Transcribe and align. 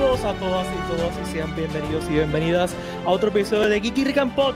Saludos 0.00 0.24
a 0.24 0.32
todas 0.38 0.66
y 0.66 0.96
todos 0.96 1.12
y 1.20 1.30
sean 1.30 1.54
bienvenidos 1.54 2.08
y 2.08 2.14
bienvenidas 2.14 2.74
a 3.04 3.10
otro 3.10 3.28
episodio 3.28 3.68
de 3.68 3.82
Geeky 3.82 4.04
Rican 4.04 4.34
Pod, 4.34 4.54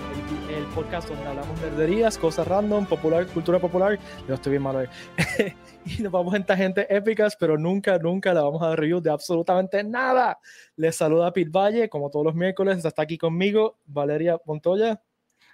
el 0.48 0.64
podcast 0.74 1.06
donde 1.10 1.26
hablamos 1.26 1.60
nerderías, 1.60 2.16
cosas 2.16 2.48
random, 2.48 2.86
popular, 2.86 3.26
cultura 3.26 3.58
popular. 3.58 3.98
Yo 4.26 4.36
estoy 4.36 4.52
bien 4.52 4.62
malo 4.62 4.84
y 5.84 6.02
nos 6.02 6.10
vamos 6.10 6.34
en 6.34 6.46
tangentes 6.46 6.86
épicas, 6.88 7.36
pero 7.38 7.58
nunca, 7.58 7.98
nunca 7.98 8.32
le 8.32 8.40
vamos 8.40 8.62
a 8.62 8.68
dar 8.68 8.80
review 8.80 9.02
de 9.02 9.10
absolutamente 9.10 9.84
nada. 9.84 10.38
Les 10.76 10.96
saluda 10.96 11.30
Pete 11.30 11.50
Valle, 11.50 11.90
como 11.90 12.08
todos 12.08 12.24
los 12.24 12.34
miércoles, 12.34 12.82
está 12.82 13.02
aquí 13.02 13.18
conmigo 13.18 13.76
Valeria 13.84 14.40
Montoya. 14.46 15.02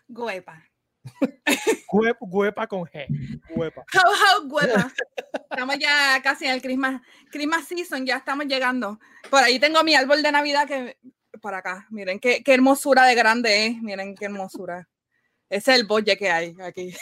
Guepa. 0.06 0.69
Guepa 2.32 2.66
con 2.66 2.84
G. 2.84 3.06
Guepa. 3.56 3.84
How, 3.92 4.10
how, 4.12 4.48
guepa. 4.48 4.92
Estamos 5.50 5.78
ya 5.78 6.20
casi 6.22 6.46
en 6.46 6.52
el 6.52 6.62
Christmas, 6.62 7.00
Christmas 7.30 7.66
season, 7.66 8.06
ya 8.06 8.16
estamos 8.16 8.46
llegando. 8.46 8.98
Por 9.28 9.42
ahí 9.42 9.58
tengo 9.58 9.82
mi 9.82 9.94
árbol 9.94 10.22
de 10.22 10.32
Navidad 10.32 10.66
que 10.66 10.98
por 11.40 11.54
acá, 11.54 11.86
miren 11.90 12.18
qué, 12.18 12.42
qué 12.44 12.54
hermosura 12.54 13.04
de 13.06 13.14
grande 13.14 13.66
es, 13.66 13.82
miren 13.82 14.14
qué 14.14 14.26
hermosura. 14.26 14.88
Ese 15.48 15.72
es 15.72 15.80
el 15.80 15.86
bolle 15.86 16.16
que 16.16 16.30
hay 16.30 16.56
aquí. 16.62 16.94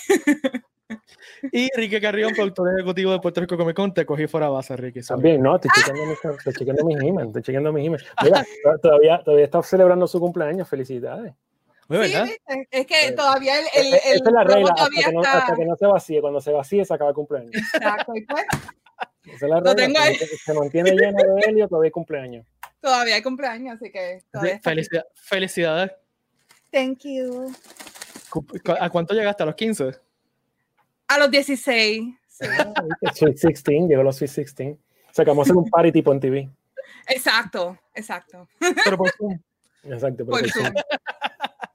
Y 1.53 1.69
Ricky 1.77 2.01
Carrión, 2.01 2.33
productor 2.35 2.73
ejecutivo 2.75 3.13
de 3.13 3.21
Puerto 3.21 3.41
Rico 3.41 3.57
Comic 3.57 3.77
Con, 3.77 3.93
te 3.93 4.07
cogí 4.07 4.27
fuera 4.27 4.49
base, 4.49 4.77
Ricky. 4.77 5.03
También, 5.03 5.43
no, 5.43 5.57
estoy 5.57 5.71
chequeando 5.75 6.07
mis, 6.07 6.19
estoy 6.39 6.53
chequeando 6.55 6.85
mis 6.85 6.97
emails, 7.03 7.29
estoy 7.29 7.43
chequeando 7.43 7.73
mis 7.73 7.87
emails. 7.87 8.07
Mira, 8.23 8.45
to- 8.63 8.79
todavía, 8.83 9.23
todavía 9.23 9.45
está 9.45 9.63
celebrando 9.63 10.07
su 10.07 10.19
cumpleaños, 10.19 10.67
felicidades. 10.69 11.35
Muy 11.89 12.07
Sí, 12.07 12.13
verdad. 12.15 12.29
es 12.71 12.87
que 12.87 13.07
Eh, 13.09 13.13
todavía 13.13 13.59
el, 13.61 13.67
el, 13.75 13.95
Esa 13.95 14.09
el 14.11 14.17
es 14.17 14.33
la 14.33 14.45
regla, 14.45 14.61
hasta 14.71 14.75
todavía 14.75 15.05
que, 15.07 15.13
no, 15.13 15.23
está. 15.23 15.39
hasta 15.39 15.55
que 15.57 15.65
no 15.65 15.77
se 15.77 15.87
vacíe, 15.87 16.21
cuando 16.21 16.41
se 16.41 16.53
vacíe 16.53 16.85
se 16.85 16.95
acaba 16.95 17.11
el 17.11 17.17
cumpleaños. 17.17 17.53
Exacto, 17.55 18.13
y 18.15 18.27
pues, 18.27 18.45
Esa 19.25 19.35
es 19.35 19.43
la 19.51 19.57
regla, 19.57 19.75
tengo 19.75 19.99
ahí. 19.99 20.15
se, 20.17 20.27
se 20.27 20.55
mantiene 20.55 20.91
lleno 20.93 21.17
de 21.35 21.43
helio, 21.47 21.67
todavía 21.69 21.87
hay 21.89 21.93
cumpleaños. 21.93 22.47
todavía 22.81 23.15
hay 23.15 23.23
cumpleaños, 23.23 23.77
así 23.77 23.91
que 23.91 24.23
aquí. 24.33 24.49
Felicidad- 24.63 25.07
felicidades. 25.15 25.93
Thank 26.71 26.99
you. 27.05 27.53
¿A 28.79 28.91
cuánto 28.91 29.15
llegaste? 29.15 29.43
¿A 29.43 29.47
los 29.47 29.55
15? 29.55 29.93
A 31.09 31.19
los 31.19 31.31
16. 31.31 32.03
sí. 32.29 32.47
Sweet 33.15 33.37
16, 33.41 33.89
llegó 33.89 34.03
los 34.03 34.17
Sweet 34.17 34.31
16. 34.35 34.77
Sacamos 35.13 35.39
a 35.39 35.43
hacer 35.47 35.57
un 35.57 35.71
party 35.71 35.91
tipo 35.93 36.13
en 36.13 36.21
TV. 36.21 36.51
Exacto, 37.09 37.79
exacto. 37.95 38.47
Pero 38.85 38.99
por 38.99 39.11
Zoom. 39.13 39.41
Exacto, 39.85 40.19
pero 40.27 40.27
Por 40.27 40.41
con- 40.43 40.51
Zoom. 40.51 40.75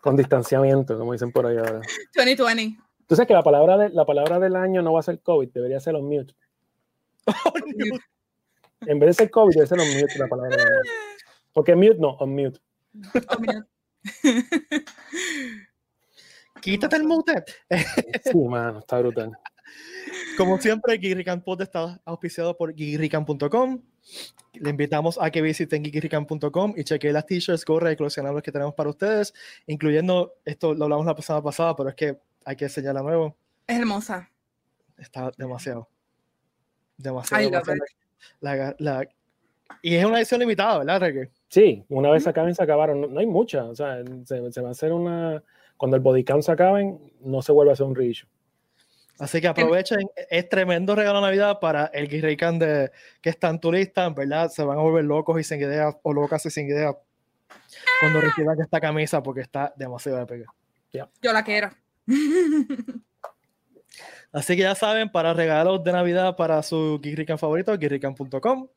Con 0.03 0.17
distanciamiento, 0.17 0.97
como 0.97 1.13
dicen 1.13 1.31
por 1.31 1.45
ahí 1.47 1.55
ahora. 1.55 1.79
2020. 2.13 2.77
Tú 3.07 3.15
sabes 3.15 3.25
que 3.25 3.33
la 3.33 3.41
palabra, 3.41 3.77
de, 3.77 3.89
la 3.89 4.05
palabra 4.05 4.37
del 4.37 4.57
año 4.57 4.81
no 4.81 4.91
va 4.91 4.99
a 4.99 5.03
ser 5.03 5.21
COVID, 5.21 5.49
debería 5.53 5.79
ser 5.79 5.95
on 5.95 6.03
mute. 6.03 6.35
En 8.85 8.99
vez 8.99 9.07
de 9.07 9.13
ser 9.13 9.31
COVID, 9.31 9.55
debe 9.55 9.65
ser 9.65 9.79
on 9.79 9.87
mute 9.87 10.19
la 10.19 10.27
palabra 10.27 10.57
del 10.57 10.59
año. 10.59 10.91
Porque 11.53 11.73
mute 11.73 11.95
no, 11.99 12.09
on 12.19 12.35
mute. 12.35 12.59
Oh. 13.15 13.37
Quítate 16.61 16.97
el 16.97 17.05
mute. 17.05 17.45
Sí, 18.25 18.37
mano, 18.37 18.79
está 18.79 18.99
brutal. 18.99 19.31
Como 20.37 20.57
siempre, 20.59 20.97
Geekrican 20.97 21.41
Pod 21.41 21.61
está 21.61 21.99
auspiciado 22.05 22.57
por 22.57 22.73
geekrican.com. 22.75 23.81
Le 24.53 24.69
invitamos 24.69 25.17
a 25.21 25.29
que 25.31 25.41
visiten 25.41 25.83
geekrican.com 25.83 26.73
y 26.75 26.83
chequen 26.83 27.13
las 27.13 27.25
t-shirts, 27.25 27.63
gorras 27.65 27.93
y 27.93 27.95
coleccionables 27.95 28.43
que 28.43 28.51
tenemos 28.51 28.73
para 28.73 28.89
ustedes, 28.89 29.33
incluyendo, 29.67 30.33
esto 30.45 30.73
lo 30.73 30.85
hablamos 30.85 31.05
la 31.05 31.15
semana 31.21 31.43
pasada, 31.43 31.75
pero 31.75 31.89
es 31.89 31.95
que 31.95 32.17
hay 32.45 32.55
que 32.55 32.65
enseñarla 32.65 33.01
nuevo. 33.01 33.35
Es 33.67 33.77
hermosa. 33.79 34.29
Está 34.97 35.31
demasiado. 35.37 35.87
Demasiado. 36.97 37.43
La- 38.41 38.75
la- 38.79 39.07
y 39.81 39.95
es 39.95 40.05
una 40.05 40.17
edición 40.19 40.39
limitada, 40.39 40.79
¿verdad, 40.79 40.99
Reque? 40.99 41.31
Sí, 41.49 41.83
una 41.89 42.11
vez 42.11 42.23
se 42.23 42.29
acaben, 42.29 42.53
se 42.53 42.61
acabaron. 42.63 43.01
No, 43.01 43.07
no 43.07 43.19
hay 43.19 43.25
muchas. 43.25 43.65
O 43.65 43.75
sea, 43.75 44.03
se, 44.25 44.51
se 44.51 44.61
va 44.61 44.69
a 44.69 44.71
hacer 44.71 44.91
una. 44.93 45.43
Cuando 45.77 45.97
el 45.97 46.03
body 46.03 46.23
count 46.23 46.43
se 46.43 46.51
acaben, 46.51 46.99
no 47.21 47.41
se 47.41 47.51
vuelve 47.51 47.71
a 47.71 47.73
hacer 47.73 47.85
un 47.85 47.95
reissue. 47.95 48.27
Así 49.19 49.39
que 49.39 49.47
aprovechen, 49.47 49.99
es 50.29 50.49
tremendo 50.49 50.95
regalo 50.95 51.19
de 51.19 51.27
Navidad 51.27 51.59
para 51.59 51.85
el 51.87 52.07
Geekrican 52.09 52.57
de 52.57 52.91
que 53.21 53.29
están 53.29 53.59
turistas, 53.59 54.13
¿verdad? 54.15 54.49
Se 54.49 54.63
van 54.63 54.79
a 54.79 54.81
volver 54.81 55.05
locos 55.05 55.39
y 55.39 55.43
sin 55.43 55.59
ideas, 55.61 55.95
o 56.01 56.13
locas 56.13 56.45
y 56.45 56.49
sin 56.49 56.67
ideas 56.67 56.95
cuando 58.01 58.21
reciban 58.21 58.59
esta 58.59 58.81
camisa 58.81 59.21
porque 59.21 59.41
está 59.41 59.71
demasiado 59.75 60.19
épica. 60.19 60.51
Yo 60.91 61.33
la 61.33 61.43
quiero. 61.43 61.69
Así 64.31 64.55
que 64.55 64.63
ya 64.63 64.73
saben, 64.73 65.11
para 65.11 65.33
regalos 65.33 65.83
de 65.83 65.91
Navidad 65.91 66.35
para 66.35 66.63
su 66.63 66.99
Geekrican 67.01 67.37
favorito, 67.37 67.77
geekrican.com. 67.77 68.67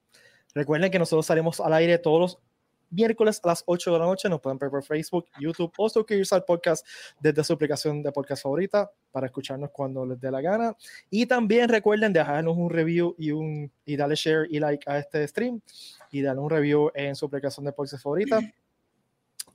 Recuerden 0.54 0.90
que 0.90 0.98
nosotros 0.98 1.24
salimos 1.24 1.60
al 1.60 1.72
aire 1.72 1.96
todos 1.98 2.20
los 2.20 2.38
miércoles 2.90 3.40
a 3.42 3.48
las 3.48 3.62
8 3.66 3.92
de 3.92 3.98
la 3.98 4.04
noche. 4.06 4.28
Nos 4.28 4.40
pueden 4.40 4.58
ver 4.58 4.70
por 4.70 4.82
Facebook, 4.82 5.26
YouTube 5.40 5.72
o 5.76 5.88
suscribirse 5.88 6.34
al 6.34 6.44
podcast 6.44 6.86
desde 7.20 7.44
su 7.44 7.52
aplicación 7.52 8.02
de 8.02 8.12
podcast 8.12 8.42
favorita 8.42 8.90
para 9.10 9.26
escucharnos 9.26 9.70
cuando 9.70 10.04
les 10.06 10.20
dé 10.20 10.30
la 10.30 10.40
gana. 10.40 10.76
Y 11.10 11.26
también 11.26 11.68
recuerden 11.68 12.12
dejarnos 12.12 12.56
un 12.56 12.70
review 12.70 13.14
y, 13.18 13.32
un, 13.32 13.70
y 13.84 13.96
darle 13.96 14.14
share 14.14 14.46
y 14.50 14.58
like 14.58 14.88
a 14.90 14.98
este 14.98 15.26
stream 15.28 15.60
y 16.10 16.22
darle 16.22 16.42
un 16.42 16.50
review 16.50 16.90
en 16.94 17.14
su 17.14 17.26
aplicación 17.26 17.66
de 17.66 17.72
podcast 17.72 18.02
favorita. 18.02 18.40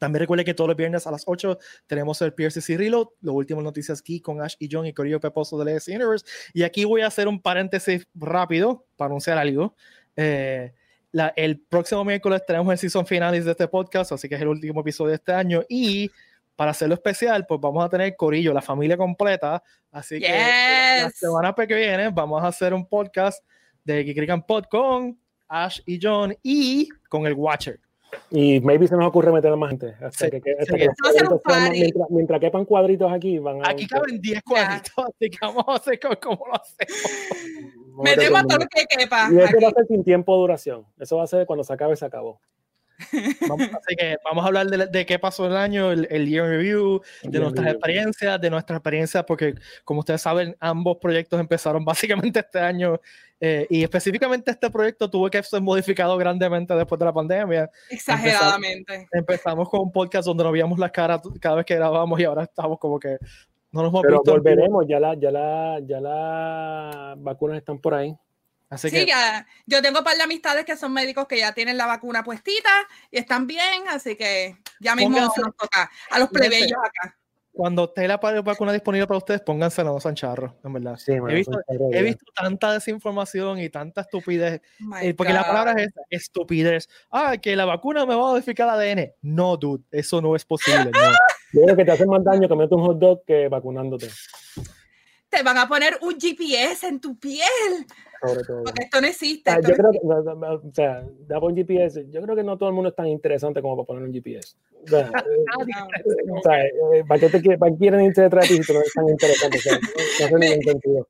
También 0.02 0.22
recuerden 0.22 0.46
que 0.46 0.56
todos 0.56 0.68
los 0.68 0.78
viernes 0.78 1.06
a 1.06 1.12
las 1.12 1.24
8 1.28 1.60
tenemos 1.86 2.20
el 2.24 2.34
PRCC 2.34 2.76
Reload, 2.76 3.10
las 3.22 3.36
últimas 3.36 3.64
noticias 3.64 4.00
aquí 4.00 4.20
con 4.20 4.42
Ash 4.42 4.56
y 4.58 4.68
John 4.72 4.88
y 4.88 4.94
Corillo 4.94 5.20
Peposo 5.20 5.64
de 5.64 5.76
LS 5.76 5.90
Universe. 5.90 6.26
Y 6.56 6.64
aquí 6.64 6.86
voy 6.86 7.02
a 7.02 7.08
hacer 7.08 7.28
un 7.28 7.40
paréntesis 7.40 8.08
rápido 8.16 8.88
para 8.96 9.10
anunciar 9.10 9.38
algo. 9.38 9.76
Eh, 10.16 10.74
la- 11.12 11.34
el 11.36 11.60
próximo 11.60 12.04
miércoles 12.06 12.42
tenemos 12.46 12.72
el 12.72 12.78
season 12.78 13.06
finales 13.06 13.46
de 13.46 13.52
este 13.52 13.68
podcast, 13.68 14.12
así 14.12 14.28
que 14.30 14.36
es 14.36 14.42
el 14.42 14.48
último 14.48 14.82
episodio 14.82 15.10
de 15.10 15.16
este 15.16 15.34
año. 15.34 15.62
Y 15.70 16.10
para 16.56 16.72
hacerlo 16.72 16.94
especial, 16.96 17.46
pues 17.48 17.60
vamos 17.60 17.84
a 17.84 17.90
tener 17.90 18.16
Corillo, 18.16 18.54
la 18.54 18.62
familia 18.62 18.96
completa. 18.98 19.62
Así 19.92 20.20
que 20.20 20.30
la 20.30 21.06
Yes. 21.08 21.16
semana 21.18 21.54
que 21.54 21.76
viene 21.76 22.10
vamos 22.10 22.44
a 22.44 22.48
hacer 22.48 22.74
un 22.74 22.86
podcast 22.86 23.44
de 23.84 24.04
Geekrican 24.04 24.44
Pod 24.46 24.66
con 24.70 25.18
Ash 25.48 25.80
y 25.86 26.00
John 26.02 26.36
y 26.44 26.88
con 27.10 27.26
el 27.26 27.34
Watcher. 27.34 27.80
Y 28.30 28.60
maybe 28.60 28.88
se 28.88 28.96
nos 28.96 29.08
ocurre 29.08 29.32
meter 29.32 29.52
a 29.52 29.56
más 29.56 29.70
gente. 29.70 29.96
Hasta 30.02 30.26
Sí, 30.26 30.32
que, 30.42 30.52
hasta 30.60 30.78
sí. 30.78 30.84
sean- 31.48 32.08
mientras 32.10 32.40
quepan 32.42 32.66
cuadritos 32.66 33.12
aquí, 33.12 33.40
van 33.40 33.66
a. 33.66 33.70
Aquí 33.70 33.88
caben 33.88 34.20
10 34.22 34.42
cuadritos, 34.44 34.94
así 34.98 35.30
que 35.30 35.38
vamos 35.42 35.64
a 35.68 35.74
hacer 35.76 36.00
como, 36.00 36.16
como 36.20 36.48
lo 36.48 36.54
hacemos. 36.56 37.12
Metemos 38.04 38.42
todo 38.48 38.60
lo 38.60 38.66
que 38.68 38.86
quepa. 38.86 39.30
Y 39.32 39.38
eso 39.38 39.46
aquí. 39.46 39.64
va 39.64 39.70
a 39.70 39.74
ser 39.74 39.88
sin 39.88 40.04
tiempo 40.04 40.34
de 40.34 40.40
duración. 40.42 40.86
Eso 41.00 41.18
va 41.18 41.24
a 41.24 41.28
ser 41.28 41.46
cuando 41.46 41.64
se 41.64 41.74
acabe, 41.74 41.96
se 41.96 42.06
acabó. 42.06 42.40
Vamos- 43.50 43.68
así 43.74 43.96
que 43.98 44.18
vamos 44.24 44.44
a 44.44 44.48
hablar 44.48 44.68
de, 44.68 44.86
de 44.86 45.06
qué 45.08 45.18
pasó 45.18 45.48
el 45.48 45.56
año, 45.56 45.92
el, 45.92 46.08
el 46.12 46.28
year 46.30 46.46
in 46.46 46.52
review, 46.52 47.02
de 47.24 47.32
Year 47.32 47.42
nuestras 47.42 47.66
review. 47.66 47.78
experiencias, 47.80 48.40
de 48.42 48.50
nuestras 48.52 48.78
experiencias, 48.78 49.24
porque 49.24 49.56
como 49.84 50.02
ustedes 50.02 50.22
saben, 50.22 50.56
ambos 50.60 50.98
proyectos 51.02 51.40
empezaron 51.40 51.84
básicamente 52.32 52.42
este 52.42 52.60
año 52.60 53.02
eh, 53.40 53.66
y 53.72 53.82
específicamente 53.84 54.52
este 54.52 54.70
proyecto 54.70 55.10
tuvo 55.10 55.32
que 55.32 55.42
ser 55.42 55.62
modificado 55.62 56.16
grandemente 56.16 56.76
después 56.76 57.00
de 57.00 57.06
la 57.06 57.14
pandemia. 57.14 57.72
Exageradamente. 57.90 59.08
Empezamos 59.12 59.68
con 59.68 59.80
un 59.82 59.92
podcast 59.92 60.28
donde 60.28 60.44
nos 60.44 60.54
veíamos 60.54 60.78
las 60.78 60.92
caras 60.92 61.22
cada 61.40 61.56
vez 61.56 61.66
que 61.66 61.76
grabamos 61.76 62.20
y 62.20 62.24
ahora 62.26 62.44
estamos 62.44 62.78
como 62.78 63.00
que 63.00 63.18
no 63.72 63.82
nos 63.84 63.90
hemos 63.92 64.02
Pero 64.04 64.18
visto. 64.20 64.32
volveremos, 64.32 64.86
ya 64.88 65.00
la, 65.00 65.14
ya 65.16 65.32
la, 65.32 65.80
ya 65.86 66.00
las 66.02 67.22
vacunas 67.24 67.58
están 67.58 67.80
por 67.80 67.94
ahí. 67.94 68.16
Así 68.70 68.90
Sí, 68.90 68.96
que 68.98 69.06
ya. 69.06 69.46
Yo 69.66 69.82
tengo 69.82 70.00
un 70.00 70.06
par 70.06 70.16
de 70.16 70.24
amistades 70.24 70.64
que 70.64 70.78
son 70.78 70.94
médicos 70.94 71.28
que 71.28 71.38
ya 71.38 71.54
tienen 71.54 71.78
la 71.78 71.88
vacuna 71.88 72.24
puestita 72.24 72.70
y 73.12 73.18
están 73.18 73.46
bien, 73.46 73.88
así 73.90 74.16
que 74.16 74.58
ya 74.80 74.96
mismo 74.96 75.18
Pónganse- 75.18 75.42
nos 75.42 75.56
toca 75.58 75.92
a 76.10 76.20
los 76.20 76.30
plebeyos 76.30 76.80
acá. 76.84 77.18
Cuando 77.54 77.86
esté 77.86 78.08
la 78.08 78.18
vacuna 78.18 78.72
disponible 78.72 79.08
para 79.08 79.18
ustedes, 79.18 79.42
pónganse 79.42 79.84
no 79.84 80.00
sean 80.00 80.16
charros, 80.16 80.54
en 80.64 80.74
verdad. 80.74 80.98
Sí, 80.98 81.12
he, 81.12 81.34
visto, 81.34 81.60
he 81.92 82.16
tanta 82.34 82.74
desinformación 82.74 83.60
y 83.60 83.70
tanta 83.70 84.02
estupidez 84.02 84.62
Eh, 85.02 85.14
porque 85.14 85.34
la 85.34 85.42
God. 85.44 85.48
palabra 85.48 85.84
es 85.84 85.92
estupidez. 86.10 86.90
Ah, 87.12 87.38
que 87.38 87.56
la 87.56 87.66
vacuna 87.66 88.06
me 88.06 88.16
va 88.16 88.22
a 88.22 88.32
modificar 88.32 88.68
el 88.68 88.98
ADN. 88.98 89.14
No, 89.22 89.58
dude, 89.58 89.84
eso 89.92 90.22
no 90.22 90.36
es 90.36 90.46
posible. 90.46 90.92
no. 90.92 90.92
Yo 91.54 91.64
creo 91.64 91.76
que 91.76 91.86
te 91.86 91.92
hace 91.92 92.06
más 92.06 92.24
daño 92.24 92.48
comiendo 92.48 92.78
un 92.78 92.86
hot 92.86 92.98
dog 92.98 93.26
que 93.26 93.50
vacunándote. 93.50 94.08
Te 95.32 95.44
van 95.44 95.58
a 95.58 95.68
poner 95.68 95.98
un 96.02 96.20
GPS 96.20 96.88
en 96.88 97.00
tu 97.00 97.18
piel. 97.18 97.48
Sobre 98.22 98.44
todo. 98.44 98.64
Porque 98.64 98.84
esto 98.84 99.02
no 99.02 99.08
existe. 99.08 99.50
Ah, 99.50 99.56
esto 99.56 99.70
yo 99.70 99.78
no 99.78 99.90
creo 99.90 99.92
que, 99.94 100.08
no, 100.08 100.22
no, 100.22 100.36
no, 100.36 100.54
o 100.56 100.74
sea, 100.74 101.04
da 101.26 101.40
un 101.40 101.56
GPS. 101.56 102.06
Yo 102.12 102.22
creo 102.22 102.36
que 102.36 102.44
no 102.44 102.58
todo 102.58 102.70
el 102.70 102.76
mundo 102.76 102.90
es 102.90 102.96
tan 102.96 103.08
interesante 103.08 103.62
como 103.62 103.78
para 103.78 103.88
poner 103.88 104.04
un 104.04 104.14
GPS. 104.14 104.58
O 104.84 104.88
sea, 104.88 105.08
eh, 105.08 105.12
existe. 105.96 106.24
No. 106.26 106.36
o 106.36 106.42
sea, 106.44 106.62
eh, 106.62 107.04
¿para 107.08 107.20
qué 107.20 107.30
te 107.30 107.58
para 107.58 107.76
quieren 107.76 108.02
irse 108.02 108.24
detrás 108.24 108.50
de 108.50 108.58
ti 108.58 108.64
si 108.64 108.74
no 108.74 108.80
eres 108.80 108.94
tan 108.94 109.10
interesante? 109.10 109.58
O 109.58 109.62
sea, 109.62 109.80
no, 109.80 110.38
hace 110.38 110.50
ningún 110.50 110.64
sentido. 110.64 111.08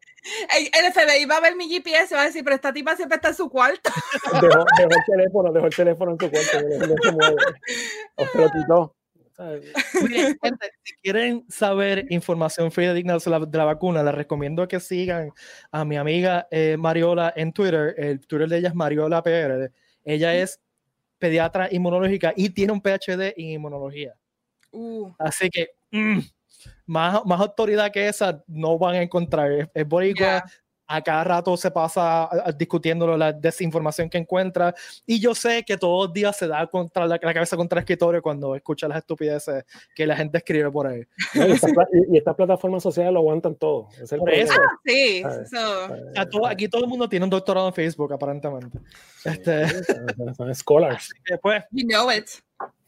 El, 0.55 0.93
FBI 0.93 1.25
va 1.25 1.37
a 1.37 1.41
ver 1.41 1.55
mi 1.55 1.67
GPS 1.67 2.13
y 2.13 2.15
va 2.15 2.21
a 2.21 2.25
decir, 2.25 2.43
pero 2.43 2.55
esta 2.55 2.71
tipa 2.71 2.95
siempre 2.95 3.15
está 3.15 3.29
en 3.29 3.35
su 3.35 3.49
cuarto. 3.49 3.89
Dejó, 4.39 4.65
dejó 4.77 4.89
el 4.89 5.05
teléfono, 5.07 5.51
dejó 5.51 5.65
el 5.65 5.75
teléfono 5.75 6.11
en 6.11 6.17
tu 6.17 6.29
cuarto, 6.29 6.61
no, 6.61 6.87
no 6.87 6.95
se 7.01 7.11
mueve. 7.11 7.35
O 8.15 8.25
se 8.25 8.37
lo 8.37 8.51
quitó. 8.51 8.95
¿Sabes? 9.41 9.73
Miren, 10.09 10.37
gente, 10.41 10.71
si 10.83 10.93
quieren 11.01 11.45
saber 11.49 12.05
información 12.09 12.71
fidedigna 12.71 13.17
de 13.17 13.29
la, 13.29 13.39
de 13.39 13.57
la 13.57 13.65
vacuna, 13.65 14.03
les 14.03 14.13
recomiendo 14.13 14.67
que 14.67 14.79
sigan 14.79 15.31
a 15.71 15.83
mi 15.83 15.97
amiga 15.97 16.47
eh, 16.51 16.77
Mariola 16.77 17.33
en 17.35 17.51
Twitter. 17.51 17.95
El 17.97 18.19
Twitter 18.25 18.47
de 18.47 18.57
ella 18.59 18.69
es 18.69 18.75
Mariola 18.75 19.23
PR. 19.23 19.71
Ella 20.03 20.35
es 20.35 20.59
pediatra 21.17 21.67
inmunológica 21.71 22.33
y 22.35 22.49
tiene 22.49 22.73
un 22.73 22.81
PhD 22.81 23.33
en 23.37 23.49
inmunología. 23.51 24.13
Uh, 24.71 25.11
Así 25.19 25.49
que 25.49 25.69
mm, 25.91 26.19
más, 26.85 27.25
más 27.25 27.41
autoridad 27.41 27.91
que 27.91 28.07
esa 28.07 28.43
no 28.47 28.77
van 28.77 28.95
a 28.95 29.01
encontrar. 29.01 29.51
Es, 29.51 29.67
es 29.73 29.87
boricua, 29.87 30.21
Yeah. 30.21 30.43
A 30.95 31.01
cada 31.01 31.23
rato 31.23 31.55
se 31.57 31.71
pasa 31.71 32.29
discutiendo 32.57 33.15
la 33.17 33.31
desinformación 33.31 34.09
que 34.09 34.17
encuentra. 34.17 34.73
Y 35.05 35.19
yo 35.19 35.33
sé 35.33 35.63
que 35.63 35.77
todos 35.77 36.07
los 36.07 36.13
días 36.13 36.35
se 36.37 36.47
da 36.47 36.67
contra 36.67 37.05
la, 37.07 37.19
la 37.21 37.33
cabeza 37.33 37.55
contra 37.55 37.79
el 37.79 37.83
escritorio 37.83 38.21
cuando 38.21 38.55
escucha 38.55 38.87
las 38.87 38.97
estupideces 38.99 39.63
que 39.95 40.05
la 40.05 40.15
gente 40.15 40.37
escribe 40.39 40.69
por 40.71 40.87
ahí. 40.87 41.03
¿no? 41.35 41.47
Y, 41.47 41.51
estas 41.51 41.71
pla- 41.71 41.87
y- 41.93 42.13
y 42.15 42.17
estas 42.17 42.35
plataformas 42.35 42.83
sociales 42.83 43.13
lo 43.13 43.19
aguantan 43.19 43.55
todo. 43.55 43.87
Es 44.01 44.11
el 44.11 44.19
Por 44.19 44.33
eso. 44.33 44.53
sí, 44.85 45.21
Ah, 45.25 45.31
so, 45.49 45.93
O 45.93 46.13
sea, 46.13 46.29
todo- 46.29 46.45
aquí 46.47 46.67
todo 46.67 46.83
el 46.83 46.89
mundo 46.89 47.07
tiene 47.07 47.23
un 47.25 47.29
doctorado 47.29 47.67
en 47.67 47.73
Facebook, 47.73 48.11
aparentemente. 48.13 48.77
Este, 49.23 49.67
Son- 50.15 50.35
Son 50.35 50.55
scholars. 50.55 51.09
que, 51.25 51.37
pues, 51.37 51.63
you 51.71 51.87
know 51.87 52.11
it. 52.11 52.25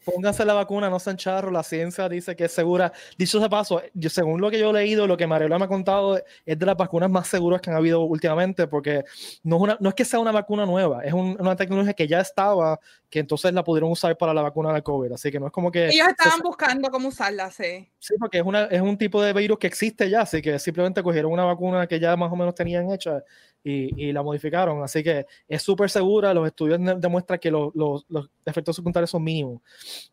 Pónganse 0.04 0.44
la 0.44 0.54
vacuna, 0.54 0.90
no 0.90 0.98
sean 0.98 1.16
charros, 1.16 1.52
la 1.52 1.62
ciencia 1.62 2.08
dice 2.08 2.36
que 2.36 2.44
es 2.44 2.52
segura. 2.52 2.92
Dicho 3.16 3.40
de 3.40 3.48
paso, 3.48 3.82
yo, 3.94 4.10
según 4.10 4.40
lo 4.40 4.50
que 4.50 4.58
yo 4.58 4.70
he 4.70 4.72
leído, 4.72 5.06
lo 5.06 5.16
que 5.16 5.26
Mariela 5.26 5.58
me 5.58 5.64
ha 5.64 5.68
contado, 5.68 6.18
es 6.44 6.58
de 6.58 6.66
las 6.66 6.76
vacunas 6.76 7.10
más 7.10 7.26
seguras 7.28 7.60
que 7.60 7.70
han 7.70 7.76
habido 7.76 8.02
últimamente, 8.02 8.66
porque 8.66 9.04
no 9.42 9.56
es, 9.56 9.62
una, 9.62 9.76
no 9.80 9.88
es 9.88 9.94
que 9.94 10.04
sea 10.04 10.18
una 10.20 10.32
vacuna 10.32 10.66
nueva, 10.66 11.02
es 11.04 11.12
un- 11.12 11.36
una 11.40 11.56
tecnología 11.56 11.94
que 11.94 12.06
ya 12.06 12.20
estaba, 12.20 12.78
que 13.08 13.20
entonces 13.20 13.52
la 13.52 13.64
pudieron 13.64 13.90
usar 13.90 14.16
para 14.16 14.34
la 14.34 14.42
vacuna 14.42 14.72
del 14.72 14.82
COVID, 14.82 15.12
así 15.12 15.30
que 15.30 15.40
no 15.40 15.46
es 15.46 15.52
como 15.52 15.70
que... 15.70 15.88
Ellos 15.88 16.08
estaban 16.08 16.38
se- 16.38 16.42
buscando 16.42 16.90
cómo 16.90 17.08
usarla, 17.08 17.50
sí. 17.50 17.88
Sí, 17.98 18.14
porque 18.18 18.38
es, 18.38 18.44
una, 18.44 18.64
es 18.64 18.80
un 18.80 18.98
tipo 18.98 19.22
de 19.22 19.32
virus 19.32 19.58
que 19.58 19.66
existe 19.66 20.10
ya, 20.10 20.22
así 20.22 20.42
que 20.42 20.58
simplemente 20.58 21.02
cogieron 21.02 21.32
una 21.32 21.44
vacuna 21.44 21.86
que 21.86 21.98
ya 21.98 22.16
más 22.16 22.30
o 22.30 22.36
menos 22.36 22.54
tenían 22.54 22.90
hecha 22.90 23.22
y, 23.64 24.08
y 24.08 24.12
la 24.12 24.22
modificaron. 24.22 24.82
Así 24.82 25.02
que 25.02 25.24
es 25.48 25.62
súper 25.62 25.88
segura, 25.90 26.34
los 26.34 26.46
estudios 26.46 26.78
demuestran 27.00 27.38
que 27.38 27.50
los, 27.50 27.74
los- 27.74 28.04
los 28.08 28.30
efectos 28.44 28.76
secundarios 28.76 29.10
son 29.10 29.24
mínimos. 29.24 29.62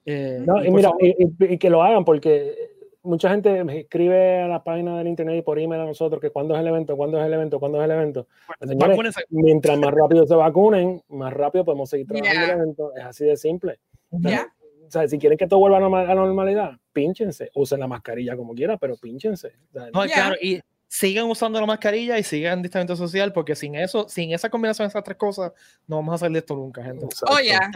Eh, 0.06 0.42
No, 0.46 0.64
y 0.64 0.72
mira, 0.72 0.90
favor, 0.90 1.04
y, 1.04 1.16
y- 1.20 1.54
y 1.54 1.58
que 1.58 1.70
lo 1.70 1.84
hagan 1.84 2.06
porque 2.06 2.56
mucha 3.04 3.30
gente 3.32 3.64
me 3.64 3.80
escribe 3.80 4.42
a 4.42 4.48
la 4.48 4.64
página 4.64 4.98
del 4.98 5.08
internet 5.08 5.38
y 5.40 5.42
por 5.42 5.58
email 5.60 5.82
a 5.82 5.86
nosotros 5.86 6.22
que 6.22 6.30
cuándo 6.30 6.54
es 6.54 6.62
el 6.62 6.68
evento, 6.68 6.96
cuándo 6.96 7.20
es 7.20 7.26
el 7.26 7.34
evento, 7.34 7.60
cuándo 7.60 7.80
es 7.80 7.86
el 7.86 7.92
evento. 7.92 8.28
Señores, 8.60 8.90
vacúnense. 8.90 9.22
mientras 9.30 9.78
más 9.80 9.92
rápido 9.94 10.26
se 10.26 10.36
vacunen, 10.36 11.02
más 11.10 11.34
rápido 11.34 11.66
podemos 11.66 11.90
seguir 11.90 12.08
trabajando 12.08 12.40
Yeah. 12.40 12.54
el 12.54 12.60
evento. 12.62 12.96
Es 12.96 13.04
así 13.04 13.26
de 13.26 13.36
simple. 13.38 13.80
Ya. 14.12 14.48
O 14.88 14.92
sea, 14.92 15.08
si 15.08 15.18
quieren 15.18 15.38
que 15.38 15.48
todo 15.48 15.60
vuelva 15.62 15.78
a 15.78 15.80
la 16.06 16.16
normalidad, 16.16 16.74
pínchense, 16.94 17.50
usen 17.56 17.80
la 17.80 17.88
mascarilla 17.88 18.36
como 18.36 18.54
quieran, 18.54 18.78
pero 18.80 18.96
pínchense. 18.98 19.54
No, 19.94 20.06
Ya. 20.06 20.14
claro, 20.14 20.36
y 20.42 20.60
sigan 20.94 21.26
usando 21.28 21.58
la 21.58 21.66
mascarilla 21.66 22.20
y 22.20 22.24
sigan 22.24 22.62
distanciamiento 22.62 22.98
social, 22.98 23.32
porque 23.32 23.56
sin 23.56 23.76
eso, 23.76 24.10
sin 24.10 24.34
esa 24.34 24.50
combinación 24.50 24.88
de 24.88 24.90
esas 24.90 25.04
tres 25.06 25.16
cosas, 25.16 25.54
no 25.88 25.96
vamos 25.96 26.16
a 26.16 26.18
salir 26.18 26.34
de 26.34 26.40
esto 26.40 26.54
nunca, 26.54 26.84
gente. 26.84 27.08
Oh, 27.30 27.40
yeah. 27.40 27.72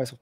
Eso. 0.00 0.16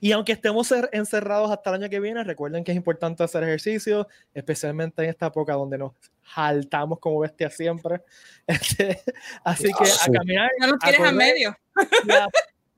Y 0.00 0.10
aunque 0.10 0.32
estemos 0.32 0.68
cer- 0.72 0.88
encerrados 0.92 1.48
hasta 1.52 1.70
el 1.70 1.76
año 1.82 1.88
que 1.90 2.00
viene, 2.00 2.24
recuerden 2.24 2.64
que 2.64 2.72
es 2.72 2.76
importante 2.76 3.22
hacer 3.22 3.44
ejercicio, 3.44 4.08
especialmente 4.34 5.04
en 5.04 5.10
esta 5.10 5.26
época 5.26 5.52
donde 5.52 5.78
nos 5.78 5.92
jaltamos 6.22 6.98
como 6.98 7.20
bestias 7.20 7.54
siempre. 7.54 8.02
Este, 8.48 9.00
así 9.44 9.64
que 9.64 9.84
a 9.84 10.12
caminar 10.12 10.50
No 10.58 10.66
nos 10.68 10.76
a 10.82 10.88
tienes 10.88 10.98
en 10.98 11.04
correr 11.04 11.14
medio. 11.14 11.56
y 12.04 12.10
a, 12.10 12.28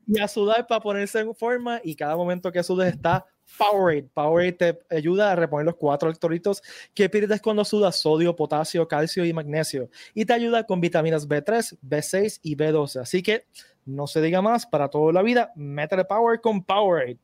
y 0.07 0.21
a 0.21 0.29
sudar 0.29 0.67
para 0.67 0.81
ponerse 0.83 1.21
en 1.21 1.35
forma 1.35 1.81
y 1.83 1.95
cada 1.97 2.15
momento 2.15 2.53
que 2.53 2.63
sudes 2.63 2.93
está 2.93 3.25
Powerade. 3.59 4.09
Powerade 4.15 4.53
te 4.53 4.79
ayuda 4.91 5.33
a 5.33 5.37
reponer 5.37 5.67
los 5.67 5.77
cuatro 5.77 6.09
electrolitos 6.09 6.63
que 6.95 7.09
pierdes 7.09 7.41
cuando 7.41 7.65
sudas 7.65 8.01
sodio, 8.01 8.35
potasio, 8.37 8.89
calcio 8.89 9.25
y 9.25 9.33
magnesio 9.33 9.91
y 10.15 10.25
te 10.25 10.33
ayuda 10.33 10.65
con 10.65 10.81
vitaminas 10.81 11.29
B3, 11.29 11.79
B6 11.83 12.41
y 12.43 12.57
B12. 12.57 13.01
Así 13.01 13.23
que 13.23 13.47
no 13.85 14.07
se 14.07 14.21
diga 14.21 14.43
más, 14.43 14.67
para 14.67 14.89
toda 14.89 15.13
la 15.13 15.23
vida, 15.23 15.53
métele 15.57 16.05
Power 16.05 16.41
con 16.41 16.63
Powerade. 16.65 17.19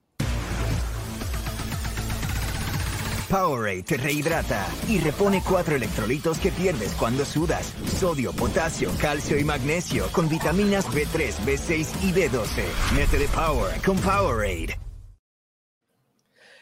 Powerade 3.28 3.82
te 3.82 3.96
rehidrata 3.96 4.66
y 4.88 5.00
repone 5.00 5.42
cuatro 5.46 5.74
electrolitos 5.74 6.38
que 6.38 6.52
pierdes 6.52 6.92
cuando 6.92 7.24
sudas. 7.24 7.74
Sodio, 7.98 8.32
potasio, 8.32 8.90
calcio 9.00 9.38
y 9.38 9.44
magnesio 9.44 10.06
con 10.12 10.28
vitaminas 10.28 10.86
B3, 10.86 11.34
B6 11.44 12.04
y 12.04 12.12
B12. 12.12 12.62
Métele 12.94 13.26
Power 13.28 13.80
con 13.82 13.96
Powerade. 13.98 14.85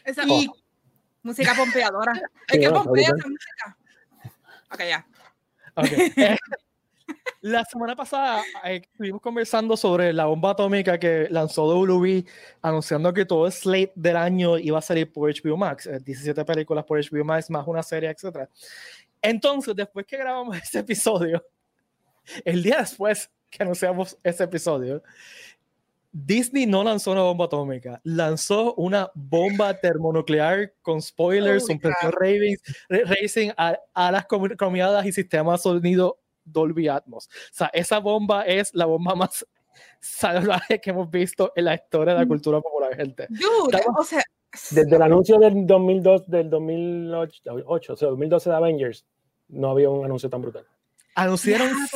Esa 0.04 0.24
Y- 0.26 0.48
música 1.22 1.54
pompeadora. 1.54 2.12
Es 2.48 2.58
que 2.60 2.70
pompea 2.70 3.04
esa 3.04 3.28
música. 3.28 3.76
Ok, 4.70 4.80
ya. 4.88 5.06
Ok. 5.74 5.86
Eh, 6.16 6.36
La 7.42 7.64
semana 7.64 7.94
pasada 7.94 8.42
eh, 8.64 8.82
estuvimos 8.90 9.20
conversando 9.20 9.76
sobre 9.76 10.12
la 10.14 10.24
bomba 10.24 10.52
atómica 10.52 10.98
que 10.98 11.28
lanzó 11.30 11.66
WB 11.66 12.24
anunciando 12.62 13.12
que 13.12 13.26
todo 13.26 13.46
el 13.46 13.52
slate 13.52 13.92
del 13.94 14.16
año 14.16 14.56
iba 14.58 14.78
a 14.78 14.82
salir 14.82 15.12
por 15.12 15.30
HBO 15.30 15.56
Max, 15.56 15.86
eh, 15.86 15.98
17 16.02 16.42
películas 16.44 16.84
por 16.84 16.98
HBO 16.98 17.22
Max 17.24 17.50
más 17.50 17.66
una 17.66 17.82
serie, 17.82 18.08
etc. 18.10 18.48
Entonces, 19.20 19.76
después 19.76 20.06
que 20.06 20.16
grabamos 20.16 20.56
ese 20.56 20.78
episodio, 20.78 21.44
el 22.46 22.62
día 22.62 22.78
después 22.78 23.30
que 23.50 23.62
anunciamos 23.62 24.16
ese 24.22 24.44
episodio, 24.44 25.02
Disney 26.16 26.64
no 26.64 26.84
lanzó 26.84 27.10
una 27.10 27.22
bomba 27.22 27.46
atómica, 27.46 28.00
lanzó 28.04 28.72
una 28.76 29.10
bomba 29.14 29.74
termonuclear 29.80 30.72
con 30.80 31.02
spoilers, 31.02 31.66
Oh, 31.68 32.10
ravings, 32.12 32.62
re- 32.88 33.02
racing, 33.04 33.50
a, 33.56 33.76
alas 33.92 34.24
combinadas 34.56 35.04
y 35.06 35.12
sistema 35.12 35.52
de 35.52 35.58
sonido 35.58 36.18
Dolby 36.44 36.86
Atmos. 36.86 37.26
O 37.26 37.30
sea, 37.54 37.66
esa 37.74 37.98
bomba 37.98 38.42
es 38.42 38.72
la 38.74 38.86
bomba 38.86 39.16
más 39.16 39.44
salvaje 40.00 40.80
que 40.80 40.90
hemos 40.90 41.10
visto 41.10 41.52
en 41.56 41.64
la 41.64 41.74
historia 41.74 42.14
de 42.14 42.20
la 42.20 42.24
Mm. 42.26 42.28
cultura 42.28 42.60
popular, 42.60 42.94
gente. 42.94 43.26
Dude, 43.28 43.76
Estamos- 43.78 44.00
o 44.00 44.04
sea, 44.04 44.22
Desde 44.70 44.94
el 44.94 45.02
anuncio 45.02 45.36
del 45.40 45.66
2002, 45.66 46.30
del 46.30 46.48
2008, 46.48 47.92
o 47.92 47.96
sea, 47.96 48.08
2012 48.08 48.50
de 48.50 48.54
Avengers, 48.56 49.04
no 49.48 49.70
había 49.70 49.90
un 49.90 50.04
anuncio 50.04 50.30
tan 50.30 50.42
brutal. 50.42 50.64
Anunciaron 51.14 51.68
mano. 51.70 51.86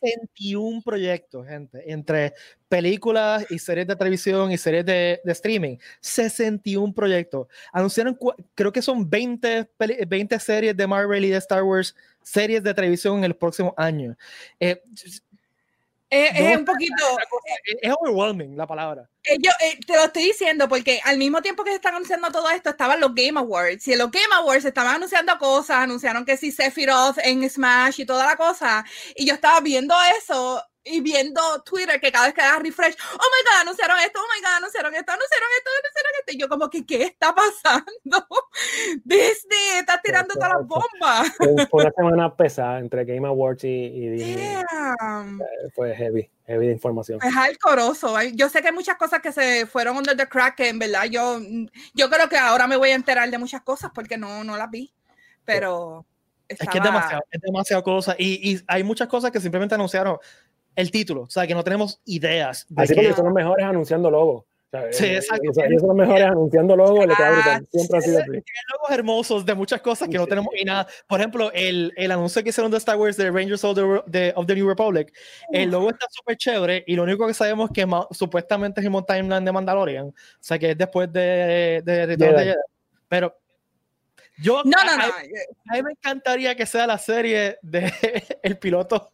71 0.00 0.82
proyectos, 0.82 1.46
gente, 1.46 1.90
entre 1.92 2.32
películas 2.68 3.44
y 3.50 3.58
series 3.58 3.86
de 3.86 3.96
televisión 3.96 4.50
y 4.52 4.58
series 4.58 4.84
de, 4.86 5.20
de 5.24 5.32
streaming. 5.32 5.76
61 6.00 6.92
proyectos. 6.94 7.46
Anunciaron, 7.72 8.18
creo 8.54 8.72
que 8.72 8.82
son 8.82 9.08
20, 9.08 9.64
peli- 9.76 10.04
20 10.06 10.38
series 10.40 10.76
de 10.76 10.86
Marvel 10.86 11.24
y 11.24 11.30
de 11.30 11.36
Star 11.38 11.62
Wars, 11.62 11.94
series 12.22 12.62
de 12.62 12.74
televisión 12.74 13.18
en 13.18 13.24
el 13.24 13.34
próximo 13.36 13.74
año. 13.76 14.16
Eh, 14.60 14.82
Es, 16.10 16.30
es 16.34 16.40
no, 16.52 16.58
un 16.58 16.64
poquito, 16.64 16.94
es, 17.64 17.76
es 17.82 17.94
overwhelming 18.00 18.56
la 18.56 18.66
palabra. 18.66 19.08
eh, 19.24 19.36
yo 19.40 19.50
eh, 19.60 19.78
te 19.86 19.94
lo 19.94 20.04
estoy 20.04 20.24
diciendo 20.24 20.68
porque 20.68 21.00
al 21.04 21.18
mismo 21.18 21.42
tiempo 21.42 21.64
que 21.64 21.70
se 21.70 21.76
están 21.76 21.94
anunciando 21.94 22.30
todo 22.30 22.48
esto 22.50 22.70
estaban 22.70 23.00
los 23.00 23.14
Game 23.14 23.38
Awards 23.38 23.86
y 23.88 23.92
en 23.92 23.98
los 23.98 24.10
Game 24.10 24.34
Awards 24.36 24.64
estaban 24.64 24.96
anunciando 24.96 25.36
cosas, 25.38 25.78
anunciaron 25.78 26.24
que 26.24 26.36
sí 26.38 26.50
Sephiroth 26.50 27.18
en 27.22 27.48
Smash 27.48 28.00
y 28.00 28.06
toda 28.06 28.24
la 28.26 28.36
cosa 28.36 28.84
y 29.14 29.26
yo 29.26 29.34
estaba 29.34 29.60
viendo 29.60 29.94
eso 30.18 30.62
y 30.90 31.00
viendo 31.00 31.40
Twitter 31.62 32.00
que 32.00 32.10
cada 32.12 32.26
vez 32.26 32.34
que 32.34 32.42
da 32.42 32.58
refresh, 32.58 32.94
oh 33.14 33.16
my 33.16 33.42
god, 33.50 33.60
anunciaron 33.62 33.98
esto, 34.00 34.18
oh 34.20 34.26
my 34.34 34.40
god, 34.42 34.56
anunciaron 34.56 34.94
esto, 34.94 35.12
anunciaron 35.12 35.48
esto, 35.58 35.70
anunciaron 35.82 36.12
esto 36.20 36.32
y 36.32 36.38
yo 36.38 36.48
como 36.48 36.70
que 36.70 36.86
¿qué 36.86 37.02
está 37.04 37.34
pasando? 37.34 38.26
Disney 39.04 39.78
está 39.78 40.00
tirando 40.02 40.34
todas 40.34 40.50
las 40.50 40.66
bombas. 40.66 41.32
Fue, 41.70 41.82
una 41.84 41.90
semana 41.92 42.36
pesada 42.36 42.78
entre 42.78 43.04
Game 43.04 43.26
Awards 43.26 43.64
y, 43.64 43.68
y 43.68 44.08
Disney. 44.10 44.62
Damn. 45.00 45.40
Fue 45.74 45.94
heavy, 45.94 46.30
heavy 46.46 46.66
de 46.66 46.72
información. 46.72 47.18
Es 47.22 47.36
alcoroso. 47.36 48.16
Yo 48.34 48.48
sé 48.48 48.60
que 48.62 48.68
hay 48.68 48.74
muchas 48.74 48.96
cosas 48.96 49.20
que 49.20 49.32
se 49.32 49.66
fueron 49.66 49.96
under 49.96 50.16
the 50.16 50.28
crack, 50.28 50.56
que 50.56 50.68
en 50.68 50.78
verdad 50.78 51.04
yo, 51.04 51.38
yo 51.94 52.10
creo 52.10 52.28
que 52.28 52.36
ahora 52.38 52.66
me 52.66 52.76
voy 52.76 52.90
a 52.90 52.94
enterar 52.94 53.30
de 53.30 53.38
muchas 53.38 53.62
cosas 53.62 53.90
porque 53.94 54.16
no, 54.16 54.44
no 54.44 54.56
las 54.56 54.70
vi. 54.70 54.92
Pero 55.44 56.04
Es 56.48 56.58
que 56.58 56.64
es 56.64 56.68
estaba- 56.74 56.84
demasiado, 56.86 57.22
es 57.30 57.40
demasiado 57.40 57.82
cosa. 57.82 58.14
Y, 58.18 58.52
y 58.52 58.60
hay 58.66 58.82
muchas 58.84 59.08
cosas 59.08 59.30
que 59.30 59.40
simplemente 59.40 59.74
anunciaron 59.74 60.18
el 60.78 60.90
título, 60.90 61.22
o 61.22 61.30
sea, 61.30 61.46
que 61.46 61.54
no 61.54 61.64
tenemos 61.64 62.00
ideas. 62.04 62.64
De 62.68 62.82
Así 62.84 62.94
porque 62.94 63.12
son 63.12 63.24
los 63.26 63.34
mejores 63.34 63.66
anunciando 63.66 64.10
logos. 64.10 64.44
O 64.44 64.70
sea, 64.70 64.92
Sí, 64.92 65.06
eh, 65.06 65.16
exacto. 65.16 65.50
o 65.50 65.54
sea, 65.54 65.64
ellos 65.66 65.80
son 65.80 65.88
los 65.88 65.96
mejores 65.96 66.26
anunciando 66.26 66.76
logos, 66.76 67.06
le. 67.06 67.14
Ah, 67.18 67.60
Siempre 67.72 67.98
ha 67.98 68.00
sido 68.02 68.18
así. 68.18 68.30
Logos 68.30 68.90
hermosos 68.90 69.46
de 69.46 69.54
muchas 69.54 69.80
cosas 69.80 70.08
que 70.10 70.18
no 70.18 70.26
tenemos 70.26 70.50
y 70.60 70.64
nada. 70.64 70.86
Por 71.06 71.20
ejemplo, 71.20 71.50
el, 71.54 71.92
el 71.96 72.10
anuncio 72.12 72.42
que 72.42 72.50
hicieron 72.50 72.70
de 72.70 72.76
Star 72.76 72.96
Wars 72.98 73.16
de 73.16 73.30
Rangers 73.30 73.64
of 73.64 73.74
the, 73.74 74.02
de- 74.06 74.32
of 74.36 74.46
the 74.46 74.54
New 74.54 74.68
Republic, 74.68 75.10
el 75.52 75.70
logo 75.70 75.88
está 75.88 76.06
súper 76.10 76.36
chévere 76.36 76.84
y 76.86 76.96
lo 76.96 77.04
único 77.04 77.26
que 77.26 77.32
sabemos 77.34 77.70
es 77.70 77.74
que 77.74 77.86
ma- 77.86 78.06
supuestamente 78.10 78.80
es 78.82 78.86
el 78.86 78.92
timeline 79.06 79.44
de 79.44 79.52
Mandalorian, 79.52 80.06
o 80.08 80.14
sea 80.38 80.58
que 80.58 80.72
es 80.72 80.76
después 80.78 81.10
de, 81.12 81.80
de 81.84 82.06
Return 82.06 82.28
of 82.30 82.36
the 82.36 82.42
Jedi. 82.44 82.50
Jedi. 82.50 82.60
Pero 83.08 83.34
yo, 84.40 84.62
No, 84.64 84.84
no, 84.84 84.96
no. 84.98 85.02
A, 85.02 85.06
a 85.06 85.76
mí 85.76 85.82
me 85.82 85.92
encantaría 85.92 86.54
que 86.54 86.66
sea 86.66 86.86
la 86.86 86.98
serie 86.98 87.56
de 87.62 87.90
el 88.42 88.58
piloto, 88.58 89.12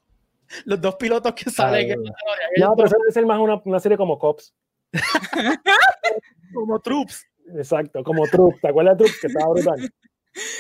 los 0.65 0.81
dos 0.81 0.95
pilotos 0.97 1.33
que 1.35 1.51
salen 1.51 1.87
en 1.87 1.91
Ay, 1.91 1.97
Mandalorian, 1.97 2.51
ellos 2.57 2.69
No, 2.69 2.77
pero 2.77 2.89
eso 2.89 2.97
debe 3.01 3.13
ser 3.13 3.27
más 3.27 3.39
una, 3.41 3.61
una 3.65 3.81
serie 3.81 3.97
como 3.99 4.19
Cops. 4.19 4.55
como 6.55 6.81
troops. 6.81 7.27
Exacto, 7.57 8.03
como 8.03 8.27
Troop. 8.27 8.59
¿Te 8.61 8.69
acuerdas 8.69 8.97
de 8.97 9.05
Troop? 9.05 9.21
Que 9.21 9.27
estaba 9.27 9.53
brutal. 9.53 9.81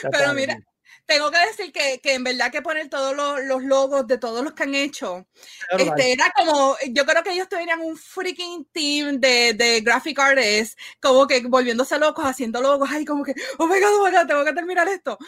Ya 0.03 0.11
Pero 0.11 0.23
está. 0.25 0.35
mira, 0.35 0.59
tengo 1.07 1.31
que 1.31 1.38
decir 1.38 1.73
que, 1.73 1.99
que 2.03 2.14
en 2.14 2.25
verdad 2.25 2.53
que 2.53 2.62
poner 2.62 2.88
todos 2.88 3.17
los, 3.17 3.43
los 3.45 3.62
logos 3.64 4.07
de 4.07 4.19
todos 4.19 4.45
los 4.45 4.53
que 4.53 4.62
han 4.64 4.75
hecho, 4.75 5.26
Claro, 5.69 5.85
este, 5.85 6.12
era 6.12 6.31
como, 6.37 6.76
yo 6.93 7.05
creo 7.07 7.23
que 7.23 7.33
ellos 7.33 7.49
tenían 7.49 7.81
un 7.81 7.97
freaking 7.97 8.67
team 8.73 9.19
de, 9.19 9.55
de 9.55 9.81
graphic 9.81 10.19
artists, 10.19 10.76
como 11.00 11.26
que 11.26 11.41
volviéndose 11.47 11.99
locos, 11.99 12.25
haciendo 12.25 12.61
logos, 12.61 12.88
ay, 12.93 13.05
como 13.05 13.25
que, 13.25 13.35
oh 13.59 13.67
my 13.67 13.81
god, 13.81 13.88
oh 14.00 14.05
my 14.05 14.11
god, 14.17 14.26
tengo 14.26 14.45
que 14.45 14.53
terminar 14.53 14.87
esto. 14.88 15.19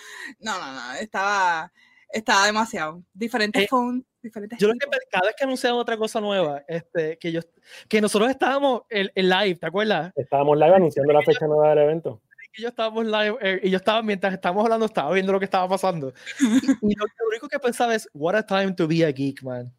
No, 0.40 0.58
no, 0.58 0.72
no, 0.72 0.92
estaba, 0.94 1.72
estaba 2.10 2.46
demasiado. 2.46 3.02
Diferentes 3.12 3.62
Eh, 3.64 3.66
phones, 3.68 4.04
diferentes. 4.26 4.58
Yo 4.58 4.68
lo 4.68 4.74
que 4.74 4.86
cada 5.10 5.26
vez 5.26 5.34
que 5.36 5.44
anunciaban 5.44 5.78
otra 5.78 5.96
cosa 5.96 6.20
nueva, 6.20 6.62
este, 6.68 7.18
que 7.18 7.32
yo, 7.32 7.40
que 7.88 8.00
nosotros 8.00 8.30
estábamos 8.30 8.82
en, 8.90 9.10
en 9.14 9.28
live, 9.28 9.56
¿te 9.56 9.66
acuerdas? 9.66 10.12
Estábamos 10.14 10.58
live 10.58 10.74
anunciando 10.74 11.12
la 11.12 11.22
fecha 11.22 11.46
nueva 11.46 11.70
del 11.70 11.78
evento. 11.78 12.20
Que 12.52 12.62
yo 12.62 12.68
estábamos 12.68 13.04
live 13.04 13.36
eh, 13.42 13.60
y 13.64 13.70
yo 13.70 13.76
estaba 13.76 14.02
mientras 14.02 14.32
estábamos 14.32 14.64
hablando 14.64 14.86
estaba 14.86 15.12
viendo 15.12 15.30
lo 15.30 15.38
que 15.38 15.44
estaba 15.44 15.68
pasando 15.68 16.14
y, 16.40 16.90
y 16.90 16.94
lo, 16.94 17.04
lo 17.04 17.28
único 17.28 17.48
que 17.48 17.58
pensaba 17.58 17.94
es 17.94 18.08
what 18.14 18.34
a 18.34 18.46
time 18.46 18.72
to 18.72 18.88
be 18.88 19.04
a 19.04 19.10
geek 19.10 19.42
man. 19.42 19.70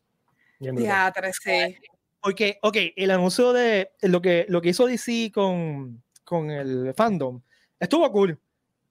Teatro, 0.60 1.28
sí. 1.44 1.76
porque 2.22 2.60
ok 2.62 2.78
el 2.96 3.12
anuncio 3.12 3.54
de 3.54 3.92
lo 4.02 4.22
que 4.22 4.46
lo 4.50 4.62
que 4.62 4.70
hizo 4.70 4.86
DC 4.86 5.32
con 5.34 6.04
con 6.24 6.52
el 6.52 6.94
fandom 6.96 7.42
estuvo 7.80 8.12
cool 8.12 8.40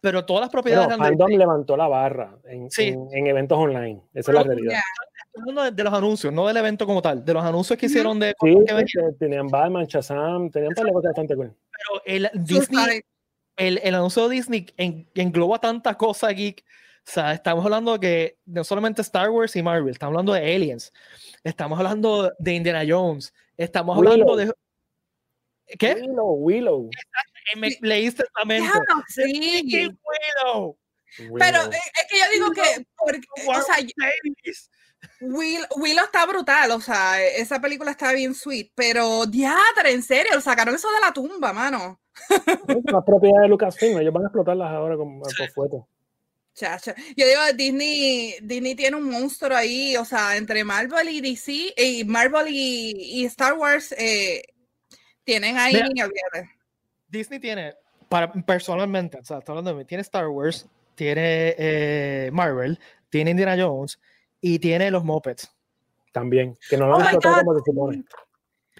pero 0.06 0.24
todas 0.24 0.42
las 0.42 0.50
propiedades 0.50 0.86
Pero 0.86 1.02
de- 1.02 1.08
Fandom 1.08 1.28
levantó 1.30 1.76
la 1.76 1.88
barra 1.88 2.36
en, 2.44 2.70
Sí. 2.70 2.84
en- 2.90 3.08
en 3.10 3.26
eventos 3.26 3.58
online. 3.58 4.00
Esa 4.14 4.30
es 4.30 4.34
la 4.36 4.42
realidad. 4.44 4.78
De, 5.72 5.82
los 5.82 5.92
anuncios 5.92 6.32
no 6.32 6.46
del 6.46 6.56
evento 6.58 6.86
como 6.86 7.02
tal 7.02 7.24
de 7.24 7.34
los 7.34 7.44
anuncios 7.44 7.76
que 7.76 7.86
hicieron 7.86 8.20
de 8.20 8.32
Sí, 8.40 8.56
tenían 9.18 9.48
Batman, 9.48 9.84
Shazam, 9.86 10.48
tenían 10.48 10.68
un 10.70 10.74
par 10.76 10.86
de 10.86 10.92
cosas 10.92 11.08
bastante 11.08 11.34
cool. 11.34 11.52
pero 11.72 12.02
el 12.06 12.30
Disney 12.44 13.00
el, 13.56 13.80
el 13.82 13.94
anuncio 13.96 14.28
de 14.28 14.34
Disney 14.36 14.66
en- 14.76 15.08
engloba 15.16 15.58
tantas 15.58 15.96
cosas 15.96 16.32
geek. 16.36 16.62
O 17.08 17.10
sea, 17.10 17.32
estamos 17.32 17.64
hablando 17.64 17.94
de 17.94 18.00
que 18.00 18.38
no 18.46 18.62
solamente 18.62 19.02
Star 19.02 19.30
Wars 19.30 19.56
y 19.56 19.62
Marvel, 19.62 19.90
estamos 19.90 20.12
hablando 20.12 20.32
de 20.34 20.54
Aliens, 20.54 20.92
estamos 21.42 21.78
hablando 21.78 22.32
de 22.38 22.52
Indiana 22.54 22.84
Jones, 22.86 23.34
estamos 23.56 23.96
hablando 23.98 24.24
Willow. 24.26 24.36
de. 24.36 24.52
¿Qué? 25.78 25.94
Willow, 25.94 26.34
Willow. 26.34 26.90
Me 27.56 27.76
leíste. 27.80 28.24
Diablo, 28.46 28.80
Mickey 29.16 29.70
sí. 29.70 29.98
Willow. 30.44 30.78
Pero 31.16 31.30
Willow. 31.30 31.70
es 31.70 32.06
que 32.10 32.18
yo 32.18 32.24
digo 32.32 32.50
que, 32.52 32.86
porque, 32.96 33.20
o 33.46 33.62
sea. 33.62 33.76
Will, 35.20 35.64
Willow 35.76 36.04
está 36.04 36.26
brutal, 36.26 36.70
o 36.72 36.80
sea, 36.80 37.22
esa 37.22 37.60
película 37.60 37.92
está 37.92 38.12
bien 38.12 38.34
sweet, 38.34 38.72
pero 38.74 39.24
diatre, 39.26 39.92
en 39.92 40.02
serio, 40.02 40.40
sacaron 40.40 40.74
eso 40.74 40.90
de 40.90 41.00
la 41.00 41.12
tumba, 41.12 41.52
mano. 41.52 42.00
Es 42.68 42.76
una 42.88 43.04
propiedad 43.04 43.42
de 43.42 43.48
Lucasfilm. 43.48 43.98
Ellos 43.98 44.12
van 44.12 44.24
a 44.24 44.26
explotarlas 44.26 44.70
ahora 44.70 44.96
con 44.96 45.20
por 45.20 45.50
fuego. 45.52 45.88
Chacha. 46.54 46.94
Yo 47.14 47.26
digo, 47.26 47.40
Disney, 47.54 48.34
Disney 48.40 48.74
tiene 48.74 48.96
un 48.96 49.10
monstruo 49.10 49.54
ahí, 49.54 49.94
o 49.98 50.04
sea, 50.06 50.36
entre 50.36 50.64
Marvel 50.64 51.10
y 51.10 51.20
DC, 51.20 51.74
y 51.76 52.04
Marvel 52.04 52.46
y, 52.48 52.92
y 52.96 53.24
Star 53.26 53.52
Wars, 53.54 53.92
eh, 53.98 54.42
tienen 55.26 55.58
ahí, 55.58 55.74
Mira. 55.74 56.06
Disney 57.08 57.38
tiene, 57.40 57.74
para, 58.08 58.32
personalmente, 58.32 59.18
o 59.18 59.24
sea, 59.24 59.38
estoy 59.38 59.52
hablando 59.52 59.72
de 59.72 59.76
mí, 59.78 59.84
tiene 59.84 60.02
Star 60.02 60.28
Wars, 60.28 60.66
tiene 60.94 61.54
eh, 61.58 62.30
Marvel, 62.32 62.78
tiene 63.10 63.32
Indiana 63.32 63.56
Jones 63.58 64.00
y 64.40 64.58
tiene 64.58 64.90
los 64.90 65.04
Muppets. 65.04 65.52
También. 66.12 66.56
Que 66.70 66.76
no 66.78 66.86
lo 66.86 66.96
Oh 66.96 67.00
explotar 67.00 67.44
God. 67.44 67.60
como. 67.64 67.90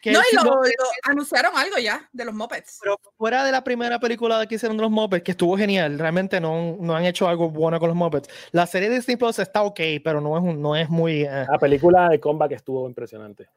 Que 0.01 0.13
No, 0.13 0.21
y 0.21 0.37
lo, 0.37 0.61
anunciaron 1.03 1.57
algo 1.57 1.79
ya 1.79 2.09
de 2.13 2.25
los 2.25 2.35
Muppets. 2.35 2.79
pero 2.81 3.01
fuera 3.19 3.45
de 3.45 3.51
la 3.51 3.65
primera 3.65 3.99
película 3.99 4.47
que 4.47 4.55
hicieron 4.55 4.77
de 4.77 4.83
los 4.83 4.91
Muppets, 4.91 5.25
que 5.25 5.33
estuvo 5.33 5.57
genial, 5.57 5.99
realmente 5.99 6.41
no, 6.41 6.77
no 6.79 6.95
han 6.95 7.05
hecho 7.07 7.27
algo 7.27 7.51
bueno 7.51 7.81
con 7.81 7.89
los 7.89 7.97
Muppets. 7.97 8.29
La 8.53 8.67
serie 8.67 8.89
de 8.89 8.97
Disney 8.97 9.17
Plus 9.17 9.39
está 9.41 9.63
ok, 9.63 9.81
pero 10.05 10.21
no 10.21 10.37
es, 10.37 10.45
un- 10.45 10.63
no 10.63 10.77
es 10.77 10.89
muy... 10.89 11.23
eh. 11.25 11.47
La 11.51 11.59
película 11.59 12.09
de 12.11 12.21
Combat 12.21 12.53
estuvo 12.53 12.87
impresionante. 12.87 13.49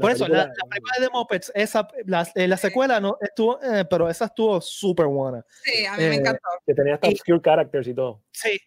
Por 0.00 0.10
eso, 0.10 0.26
la, 0.28 0.38
la 0.46 0.52
película 0.68 0.94
de 1.00 1.08
Muppets, 1.12 1.52
esa, 1.54 1.86
la, 2.06 2.26
eh, 2.34 2.48
la 2.48 2.56
secuela 2.56 3.00
no 3.00 3.16
estuvo, 3.20 3.60
eh, 3.62 3.84
pero 3.88 4.08
esa 4.08 4.26
estuvo 4.26 4.60
súper 4.60 5.06
buena. 5.06 5.44
Sí, 5.62 5.86
a 5.86 5.96
mí 5.96 6.04
Eh, 6.04 6.08
me 6.10 6.14
encantó. 6.16 6.40
que 6.66 6.74
tenía 6.74 6.94
hasta 6.94 7.08
y- 7.08 7.12
obscure 7.12 7.40
characters 7.40 7.86
y 7.88 7.94
todo. 7.94 8.22
Sí. 8.32 8.58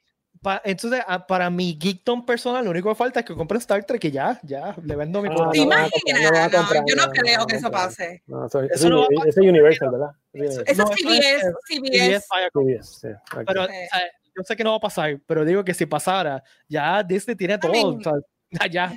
Pa- 0.41 0.61
entonces, 0.63 1.01
a- 1.07 1.25
para 1.25 1.49
mi 1.49 1.77
geekdom 1.81 2.23
personal, 2.25 2.63
lo 2.63 2.69
único 2.69 2.89
que 2.89 2.95
falta 2.95 3.21
es 3.21 3.25
que 3.25 3.33
compre 3.35 3.57
Star 3.57 3.83
Trek 3.83 4.05
y 4.05 4.11
ya, 4.11 4.39
ya, 4.43 4.75
le 4.83 4.95
vendo 4.95 5.19
mi 5.21 5.29
Ah. 5.29 5.31
¿Te 5.31 5.37
no 5.37 5.43
comprar, 5.45 5.59
imaginas? 5.63 6.51
no 6.53 6.61
No, 6.79 6.85
yo 6.85 6.95
no, 6.95 7.11
creo 7.11 7.45
que 7.47 7.55
eso 7.55 7.71
pase. 7.71 8.23
Eso, 8.27 8.45
Eso 8.45 8.61
eso 8.73 8.89
no 8.89 9.01
va 9.01 9.23
a 9.25 9.27
es- 9.29 9.37
Universal, 9.37 9.89
¿verdad? 9.91 10.11
Eso 10.33 10.61
es 10.61 10.69
eso 10.69 10.83
es, 10.91 10.97
CBS, 10.99 11.53
CBS. 11.67 12.25
CBS 12.53 12.99
sí. 12.99 13.07
Pero 13.47 13.65
Sí. 13.65 13.71
o 13.73 13.87
sea, 13.97 14.01
yo 14.37 14.43
sé 14.43 14.55
que 14.55 14.63
no 14.63 14.69
va 14.71 14.77
a 14.77 14.81
pasar, 14.81 15.19
pero 15.25 15.43
digo 15.43 15.65
que 15.65 15.73
si 15.73 15.87
pasara, 15.87 16.43
ya 16.69 17.01
Disney 17.01 17.35
tiene 17.35 17.57
todo. 17.57 17.71
mean, 17.71 17.97
o 17.97 18.01
sea, 18.03 18.13
ya, 18.71 18.93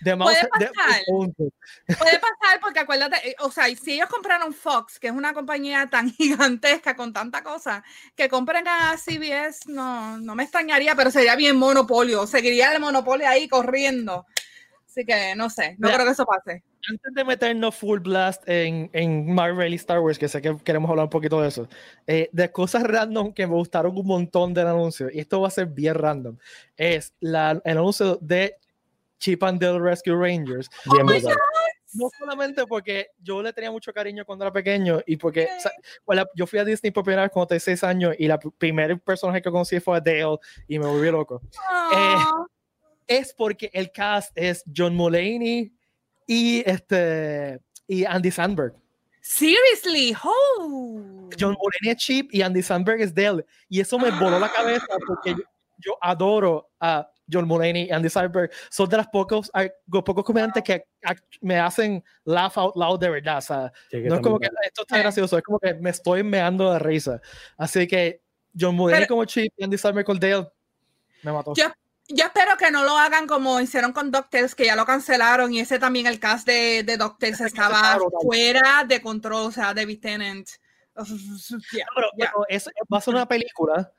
De 0.00 0.16
puede 0.16 0.48
pasar. 0.48 1.02
Puede 1.06 2.18
pasar 2.18 2.60
porque 2.60 2.80
acuérdate, 2.80 3.30
eh, 3.30 3.36
o 3.40 3.50
sea, 3.50 3.64
si 3.74 3.94
ellos 3.94 4.08
compraron 4.08 4.52
Fox, 4.52 4.98
que 4.98 5.08
es 5.08 5.12
una 5.12 5.34
compañía 5.34 5.88
tan 5.90 6.10
gigantesca 6.12 6.94
con 6.94 7.12
tanta 7.12 7.42
cosa, 7.42 7.82
que 8.14 8.28
compren 8.28 8.66
a 8.68 8.96
CBS, 8.96 9.70
no, 9.70 10.18
no 10.18 10.34
me 10.34 10.44
extrañaría, 10.44 10.94
pero 10.94 11.10
sería 11.10 11.36
bien 11.36 11.56
monopolio, 11.56 12.26
seguiría 12.26 12.72
el 12.72 12.80
monopolio 12.80 13.28
ahí 13.28 13.48
corriendo. 13.48 14.26
Así 14.86 15.04
que 15.04 15.34
no 15.36 15.50
sé, 15.50 15.76
no 15.78 15.88
creo 15.90 16.04
que 16.04 16.12
eso 16.12 16.24
pase. 16.24 16.62
Antes 16.88 17.12
de 17.12 17.24
meternos 17.24 17.74
full 17.74 17.98
blast 17.98 18.42
en, 18.48 18.88
en 18.92 19.32
Marvel 19.32 19.72
y 19.72 19.76
Star 19.76 20.00
Wars, 20.00 20.18
que 20.18 20.28
sé 20.28 20.40
que 20.40 20.56
queremos 20.64 20.88
hablar 20.88 21.04
un 21.04 21.10
poquito 21.10 21.40
de 21.40 21.48
eso, 21.48 21.68
eh, 22.06 22.30
de 22.32 22.50
cosas 22.50 22.84
random 22.84 23.32
que 23.34 23.46
me 23.46 23.54
gustaron 23.54 23.96
un 23.96 24.06
montón 24.06 24.54
del 24.54 24.68
anuncio, 24.68 25.08
y 25.12 25.18
esto 25.18 25.40
va 25.40 25.48
a 25.48 25.50
ser 25.50 25.66
bien 25.66 25.94
random, 25.94 26.38
es 26.76 27.14
la, 27.20 27.60
el 27.64 27.78
anuncio 27.78 28.16
de 28.22 28.56
Chip 29.18 29.42
and 29.42 29.60
Dale 29.60 29.80
Rescue 29.80 30.14
Rangers. 30.14 30.68
Brutal. 30.86 31.36
No 31.94 32.10
solamente 32.18 32.66
porque 32.66 33.08
yo 33.18 33.42
le 33.42 33.52
tenía 33.52 33.70
mucho 33.70 33.92
cariño 33.94 34.24
cuando 34.26 34.44
era 34.44 34.52
pequeño 34.52 35.00
y 35.06 35.16
porque 35.16 35.48
o 35.56 35.60
sea, 35.60 35.72
bueno, 36.04 36.24
yo 36.34 36.46
fui 36.46 36.58
a 36.58 36.64
Disney 36.64 36.90
por 36.90 37.02
primera 37.02 37.22
vez 37.22 37.32
cuando 37.32 37.48
tenía 37.48 37.60
6 37.60 37.84
años 37.84 38.14
y 38.18 38.28
la 38.28 38.38
primer 38.38 39.00
personaje 39.00 39.40
que 39.40 39.50
conocí 39.50 39.80
fue 39.80 39.96
a 39.96 40.00
Dale 40.00 40.36
y 40.66 40.78
me 40.78 40.86
volví 40.86 41.10
loco. 41.10 41.40
Ah, 41.70 42.44
Es 43.06 43.32
porque 43.32 43.70
el 43.72 43.90
cast 43.90 44.36
es 44.36 44.62
John 44.76 44.94
Mulaney 44.94 45.72
y, 46.26 46.62
este, 46.70 47.58
y 47.86 48.04
Andy 48.04 48.30
Sandberg. 48.30 48.74
seriously, 49.22 50.14
oh. 50.22 51.30
John 51.40 51.56
Mulaney 51.58 51.96
es 51.96 51.96
Chip 51.96 52.28
y 52.34 52.42
Andy 52.42 52.62
Sandberg 52.62 53.00
es 53.00 53.14
Dale. 53.14 53.46
Y 53.70 53.80
eso 53.80 53.98
me 53.98 54.10
voló 54.10 54.38
la 54.38 54.52
cabeza 54.52 54.86
porque 55.06 55.30
yo, 55.30 55.42
yo 55.78 55.98
adoro 56.02 56.68
a 56.78 57.10
John 57.30 57.46
Mulaney 57.46 57.84
y 57.84 57.90
Andy 57.90 58.08
Sandberg. 58.08 58.50
Son 58.70 58.88
de 58.88 58.96
los 58.96 59.06
pocos, 59.08 59.50
los 59.86 60.02
pocos 60.02 60.24
comediantes 60.24 60.62
que 60.62 60.84
me 61.40 61.58
hacen 61.58 62.02
laugh 62.24 62.56
out 62.56 62.74
loud 62.76 62.98
de 62.98 63.10
verdad. 63.10 63.38
O 63.38 63.42
sea, 63.42 63.72
Sí, 63.90 64.02
que 64.02 64.08
no 64.08 64.16
es 64.16 64.20
como 64.20 64.38
que 64.38 64.46
brutal. 64.48 64.64
esto 64.66 64.82
está 64.82 64.98
gracioso, 64.98 65.36
es 65.36 65.42
como 65.44 65.58
que 65.58 65.74
me 65.74 65.90
estoy 65.90 66.22
meando 66.22 66.72
de 66.72 66.78
risa. 66.78 67.20
Así 67.56 67.86
que 67.86 68.22
John 68.58 68.74
Mulaney 68.74 69.00
Pero- 69.02 69.08
como 69.14 69.24
Chip 69.24 69.52
y 69.56 69.64
Andy 69.64 69.78
Sandberg 69.78 70.06
con 70.06 70.18
Dale 70.18 70.48
me 71.22 71.32
mató. 71.32 71.52
Yo, 71.54 71.64
yo 72.08 72.24
espero 72.24 72.56
que 72.56 72.70
no 72.70 72.84
lo 72.84 72.96
hagan 72.96 73.26
como 73.26 73.60
hicieron 73.60 73.92
con 73.92 74.10
DuckTales, 74.10 74.54
que 74.54 74.64
ya 74.66 74.76
lo 74.76 74.86
cancelaron 74.86 75.52
y 75.52 75.60
ese 75.60 75.78
también 75.78 76.06
el 76.06 76.18
cast 76.18 76.46
de, 76.46 76.82
de 76.82 76.96
DuckTales 76.96 77.40
estaba 77.42 77.98
fuera 78.22 78.84
de 78.86 79.02
control, 79.02 79.46
o 79.48 79.50
sea, 79.50 79.74
David 79.74 80.00
Tennant. 80.00 80.48
Yeah, 81.72 81.86
pero, 81.94 82.08
yeah. 82.16 82.30
pero 82.32 82.44
eso 82.48 82.70
va 82.92 82.98
a 82.98 83.00
ser 83.00 83.14
una 83.14 83.28
película 83.28 83.92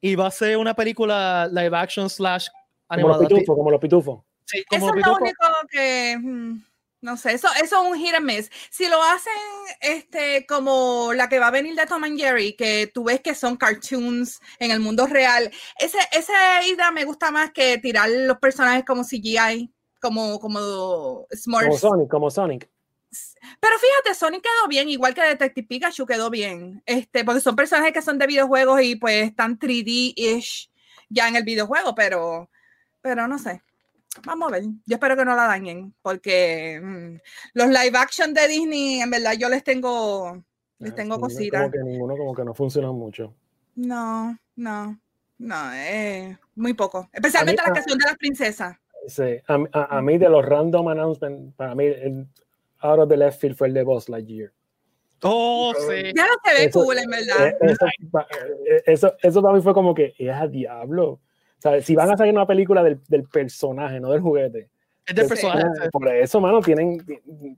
y 0.00 0.14
va 0.14 0.28
a 0.28 0.30
ser 0.30 0.56
una 0.56 0.74
película 0.74 1.48
live 1.50 1.76
action 1.76 2.08
slash 2.08 2.46
Como 2.88 3.08
los 3.08 3.18
pitufos, 3.18 3.56
como 3.56 3.70
los 3.70 3.80
pitufos. 3.80 4.20
Sí, 4.44 4.64
como 4.68 4.86
Eso 4.86 4.94
es 4.96 5.06
los 5.06 5.06
lo 5.06 5.16
pitufos. 5.16 5.48
único 5.48 5.68
que, 5.70 6.18
mm, 6.20 6.64
no 7.00 7.16
sé, 7.16 7.32
eso, 7.32 7.48
eso 7.62 7.82
es 7.82 7.90
un 7.90 7.98
hit 7.98 8.14
and 8.14 8.26
miss. 8.26 8.50
Si 8.70 8.86
lo 8.88 9.02
hacen 9.02 9.32
este, 9.80 10.46
como 10.46 11.12
la 11.14 11.28
que 11.28 11.38
va 11.38 11.48
a 11.48 11.50
venir 11.50 11.74
de 11.74 11.86
Tom 11.86 12.04
and 12.04 12.18
Jerry, 12.18 12.54
que 12.54 12.90
tú 12.92 13.04
ves 13.04 13.20
que 13.20 13.34
son 13.34 13.56
cartoons 13.56 14.40
en 14.58 14.70
el 14.70 14.80
mundo 14.80 15.06
real, 15.06 15.50
ese, 15.78 15.98
esa 16.12 16.64
idea 16.66 16.90
me 16.90 17.04
gusta 17.04 17.30
más 17.30 17.52
que 17.52 17.78
tirar 17.78 18.08
los 18.10 18.38
personajes 18.38 18.84
como 18.84 19.02
CGI, 19.04 19.70
como, 20.00 20.38
como 20.38 20.58
Como 20.60 21.26
Smurfs. 21.34 21.80
Sonic, 21.80 22.10
como 22.10 22.30
Sonic. 22.30 22.68
Pero 23.60 23.76
fíjate, 23.78 24.14
Sonic 24.18 24.42
quedó 24.42 24.68
bien, 24.68 24.88
igual 24.88 25.14
que 25.14 25.22
Detective 25.22 25.66
Pikachu 25.66 26.04
quedó 26.06 26.30
bien, 26.30 26.82
este, 26.86 27.24
porque 27.24 27.40
son 27.40 27.54
personajes 27.56 27.92
que 27.92 28.02
son 28.02 28.18
de 28.18 28.26
videojuegos 28.26 28.82
y 28.82 28.96
pues 28.96 29.28
están 29.28 29.58
3D-ish 29.58 30.70
ya 31.08 31.28
en 31.28 31.36
el 31.36 31.44
videojuego, 31.44 31.94
pero, 31.94 32.50
pero 33.04 33.28
no 33.28 33.38
sé. 33.38 33.60
Vamos 34.24 34.48
a 34.48 34.52
ver. 34.52 34.62
Yo 34.86 34.94
espero 34.94 35.14
que 35.16 35.24
no 35.26 35.36
la 35.36 35.46
dañen, 35.46 35.92
porque 36.00 36.80
mm, 36.82 37.16
los 37.54 37.66
live 37.68 37.98
action 37.98 38.32
de 38.32 38.48
Disney, 38.48 39.00
en 39.00 39.10
verdad, 39.10 39.32
yo 39.38 39.48
les 39.50 39.62
tengo, 39.62 40.42
les 40.78 40.92
Ah, 40.92 40.94
tengo 40.94 41.20
cositas. 41.20 41.60
Como 41.62 41.72
que 41.72 41.82
ninguno 41.82 42.16
como 42.16 42.34
que 42.34 42.44
no 42.44 42.54
funciona 42.54 42.90
mucho. 42.92 43.34
No, 43.76 44.38
no, 44.56 44.98
no, 45.38 45.72
eh, 45.74 46.38
muy 46.54 46.72
poco. 46.74 47.08
Especialmente 47.12 47.60
mí- 47.62 47.68
la 47.68 47.74
canción 47.74 47.98
de 47.98 48.04
las 48.06 48.16
princesas. 48.16 48.76
Sí, 49.06 49.36
a, 49.48 49.58
a- 49.72 49.98
a 49.98 50.02
mí 50.02 50.16
de 50.16 50.28
los 50.30 50.44
random 50.46 50.88
announcements, 50.88 51.54
para 51.56 51.74
mí 51.74 51.84
el 51.84 52.26
out 52.80 53.00
of 53.00 53.08
the 53.08 53.16
left 53.18 53.38
field 53.40 53.56
fue 53.56 53.68
el 53.68 53.74
de 53.74 53.82
Buzz 53.82 54.08
Lightyear. 54.08 54.50
Oh, 55.22 55.74
sí. 55.76 56.12
Ya 56.16 56.26
no 56.26 56.34
se 56.44 56.54
ve 56.54 56.64
Eso- 56.66 56.84
cool, 56.84 56.98
en 56.98 57.10
verdad. 57.10 57.48
Eh, 57.48 57.56
Eso, 57.62 57.86
pa- 58.12 58.26
eh, 58.66 58.82
eso, 58.86 59.12
eso 59.22 59.42
para 59.42 59.54
mí 59.54 59.60
fue 59.62 59.74
como 59.74 59.92
que, 59.94 60.14
es 60.18 60.34
a 60.34 60.46
diablo. 60.46 61.20
Sea, 61.70 61.80
si 61.82 61.94
van 61.94 62.08
a 62.10 62.16
sacar 62.16 62.28
una 62.32 62.46
película 62.46 62.82
del, 62.82 63.00
del 63.08 63.24
personaje, 63.24 64.00
no 64.00 64.10
del 64.10 64.20
juguete. 64.20 64.68
Es 65.06 65.14
del 65.14 65.26
personaje. 65.26 65.62
personaje, 65.62 65.90
Por 65.90 66.08
eso, 66.14 66.40
mano, 66.40 66.60
tienen 66.60 67.04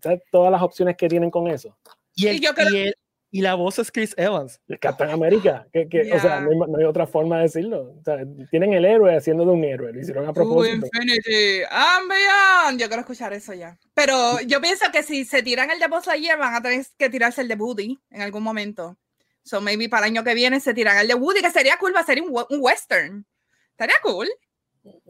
¿sabes? 0.03 0.23
todas 0.33 0.51
las 0.51 0.63
opciones 0.63 0.97
que 0.97 1.09
tienen 1.09 1.31
con 1.31 1.47
eso. 1.49 1.77
Y, 2.15 2.27
el- 2.29 2.37
Y 2.37 2.41
yo 2.41 2.55
creo- 2.55 2.69
y 2.75 2.77
el- 2.89 2.95
y 3.33 3.41
la 3.43 3.55
voz 3.55 3.79
es 3.79 3.93
Chris 3.93 4.15
Evans. 4.17 4.61
El 4.67 4.79
Capitán 4.79 5.11
América, 5.11 5.67
que, 5.73 5.89
que, 5.89 6.11
o 6.13 6.19
sea, 6.21 6.41
no 6.41 6.51
hay, 6.51 6.59
no 6.71 6.79
hay 6.79 6.85
otra 6.85 7.07
forma 7.07 7.37
de 7.37 7.43
decirlo. 7.43 7.95
O 7.99 8.03
sea, 8.03 8.19
tienen 8.51 8.73
el 8.73 8.85
héroe 8.85 9.15
haciendo 9.15 9.45
de 9.45 9.51
un 9.51 9.63
héroe, 9.65 9.93
lo 9.93 10.01
hicieron 10.01 10.25
a 10.25 10.29
To 10.29 10.35
propósito. 10.35 10.87
infinity 10.87 11.63
and 11.69 12.09
beyond. 12.09 12.81
Yo 12.81 12.87
quiero 12.87 13.01
escuchar 13.01 13.33
eso 13.35 13.53
ya. 13.53 13.77
Pero 13.95 14.41
yo 14.47 14.61
pienso 14.61 14.87
que 14.93 15.03
si 15.03 15.25
se 15.25 15.43
tiran 15.43 15.71
el 15.71 15.79
de 15.79 15.89
Buzz 15.89 16.07
Lightyear, 16.07 16.39
van 16.39 16.55
a 16.55 16.63
tener 16.63 16.87
que 16.97 17.11
tirarse 17.11 17.43
el 17.43 17.49
de 17.49 17.57
Woody 17.57 17.99
en 18.11 18.23
algún 18.23 18.43
momento. 18.43 18.97
So 19.45 19.61
maybe 19.61 19.89
para 19.89 20.07
el 20.07 20.13
año 20.13 20.25
que 20.25 20.35
viene 20.35 20.59
se 20.61 20.73
tiran 20.73 20.97
el 20.97 21.09
de 21.09 21.15
Woody, 21.15 21.41
que 21.43 21.51
sería 21.51 21.77
cool, 21.79 21.95
va 21.95 22.01
a 22.01 22.05
ser 22.07 22.23
un, 22.23 22.29
un 22.31 22.59
western. 22.61 23.27
Estaría 23.77 23.97
cool. 24.03 24.27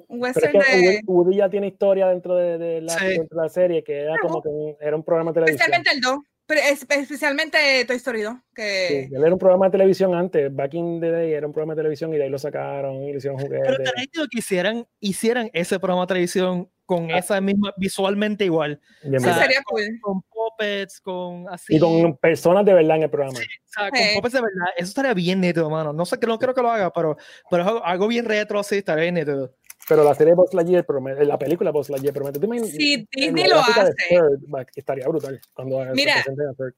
Un 0.09 0.21
Pero 0.21 0.27
es 0.27 0.37
western 0.37 0.53
que 0.53 0.59
de. 0.59 0.87
Woody, 0.87 1.01
Woody 1.07 1.37
ya 1.37 1.49
tiene 1.49 1.69
historia 1.69 2.09
dentro 2.09 2.35
de, 2.35 2.59
de 2.59 2.81
la, 2.81 2.99
Sí. 2.99 3.07
dentro 3.07 3.39
de 3.39 3.43
la 3.45 3.49
serie, 3.49 3.85
que 3.85 4.01
era 4.01 4.17
como 4.21 4.43
que 4.43 4.49
un, 4.49 4.77
era 4.81 4.97
un 4.97 5.05
programa 5.05 5.31
de 5.31 5.35
televisión. 5.35 5.61
Especialmente 5.73 5.91
el 5.95 6.01
2. 6.01 6.19
Pero 6.47 6.61
es- 6.61 6.87
especialmente 6.89 7.85
Toy 7.87 7.97
Story 7.97 8.23
2. 8.23 8.35
Que... 8.55 9.07
Sí, 9.09 9.15
él 9.15 9.23
era 9.23 9.33
un 9.33 9.39
programa 9.39 9.67
de 9.67 9.73
televisión 9.73 10.15
antes, 10.15 10.55
back 10.55 10.75
in 10.75 11.01
the 11.01 11.11
day, 11.11 11.33
era 11.33 11.47
un 11.47 11.53
programa 11.53 11.75
de 11.75 11.81
televisión 11.81 12.15
y 12.15 12.19
de 12.19 12.25
ahí 12.25 12.31
lo 12.31 12.39
sacaron 12.39 13.03
y 13.03 13.11
le 13.13 13.19
hicieron 13.19 13.37
Pero 13.39 13.49
juguetes. 13.49 13.79
estaría 13.81 14.01
nítido 14.03 14.27
que 14.31 14.39
hicieran, 14.39 14.87
hicieran 15.01 15.51
ese 15.53 15.79
programa 15.81 16.03
de 16.03 16.07
televisión 16.09 16.71
con 16.85 17.11
esa 17.11 17.41
misma, 17.41 17.73
visualmente 17.77 18.45
igual. 18.45 18.81
Bien 19.03 19.15
Sí, 19.15 19.19
Sí, 19.19 19.25
brutal. 19.27 19.43
sería 19.43 19.63
cool. 19.65 19.83
Con 20.01 20.23
puppets, 20.23 21.01
con 21.01 21.49
así. 21.49 21.75
y 21.75 21.81
con 21.81 22.17
personas 22.17 22.65
de 22.65 22.75
verdad 22.75 22.97
en 22.99 23.03
el 23.03 23.11
programa. 23.11 23.37
o 23.39 23.43
sea, 23.67 23.91
con 23.91 23.99
Sí. 23.99 24.05
puppets 24.15 24.35
de 24.35 24.41
verdad. 24.41 24.67
Eso 24.77 24.89
estaría 24.91 25.13
bien 25.15 25.41
nítido, 25.41 25.69
mano. 25.69 25.93
No 25.93 26.07
sé 26.07 26.17
que 26.21 26.29
no 26.29 26.39
creo 26.39 26.55
que 26.55 26.63
lo 26.63 26.71
haga, 26.71 26.93
pero, 26.93 27.17
pero 27.51 27.85
algo, 27.85 28.07
bien 28.07 28.25
retro 28.25 28.61
así, 28.61 28.77
estaría 28.77 29.03
bien 29.03 29.15
nítido. 29.17 29.53
Pero 29.89 30.03
la 30.05 30.15
serie 30.15 30.35
Buzz 30.35 30.53
Lightyear 30.53 30.85
promete, 30.85 31.25
la 31.25 31.39
película 31.39 31.71
Buzz 31.71 31.91
Lightyear 31.91 32.13
promete. 32.15 32.39
¿Tú 32.41 32.47
imaginas- 32.47 32.71
Si 32.71 32.95
en 32.95 33.09
Disney 33.13 33.49
lo 33.49 33.61
hace. 33.61 33.95
Third, 34.09 34.67
estaría 34.75 35.07
brutal 35.09 35.41
cuando 35.55 35.85
se 35.85 35.93
Mira. 35.93 36.19
a 36.21 36.23
Third. 36.25 36.75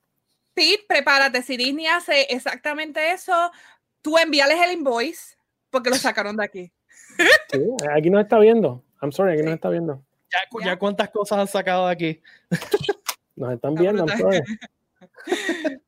Pete, 0.55 0.85
prepárate. 0.89 1.43
Si 1.43 1.57
Disney 1.57 1.87
hace 1.87 2.23
exactamente 2.31 3.13
eso, 3.13 3.51
tú 4.03 4.19
envíales 4.19 4.59
el 4.61 4.73
invoice 4.73 5.37
porque 5.71 5.91
lo 5.91 5.97
sacaron 6.15 6.37
de 6.37 6.45
aquí. 6.45 6.73
Sí, 7.51 7.61
aquí 7.91 8.11
nos 8.11 8.23
está 8.23 8.39
viendo. 8.39 8.85
I'm 9.01 9.13
sorry, 9.13 9.33
aquí 9.33 9.41
Sí. 9.41 9.47
nos 9.47 9.55
está 9.55 9.71
viendo. 9.71 10.03
Ya, 10.31 10.39
cu- 10.51 10.61
Ya. 10.61 10.67
ya 10.67 10.79
cuántas 10.79 11.09
cosas 11.11 11.39
han 11.39 11.49
sacado 11.49 11.87
de 11.87 11.93
aquí. 11.93 12.23
Nos 13.37 13.53
están 13.55 13.73
Está 13.73 13.81
viendo, 13.83 14.05
I'm 14.07 14.19
sorry. 14.19 14.41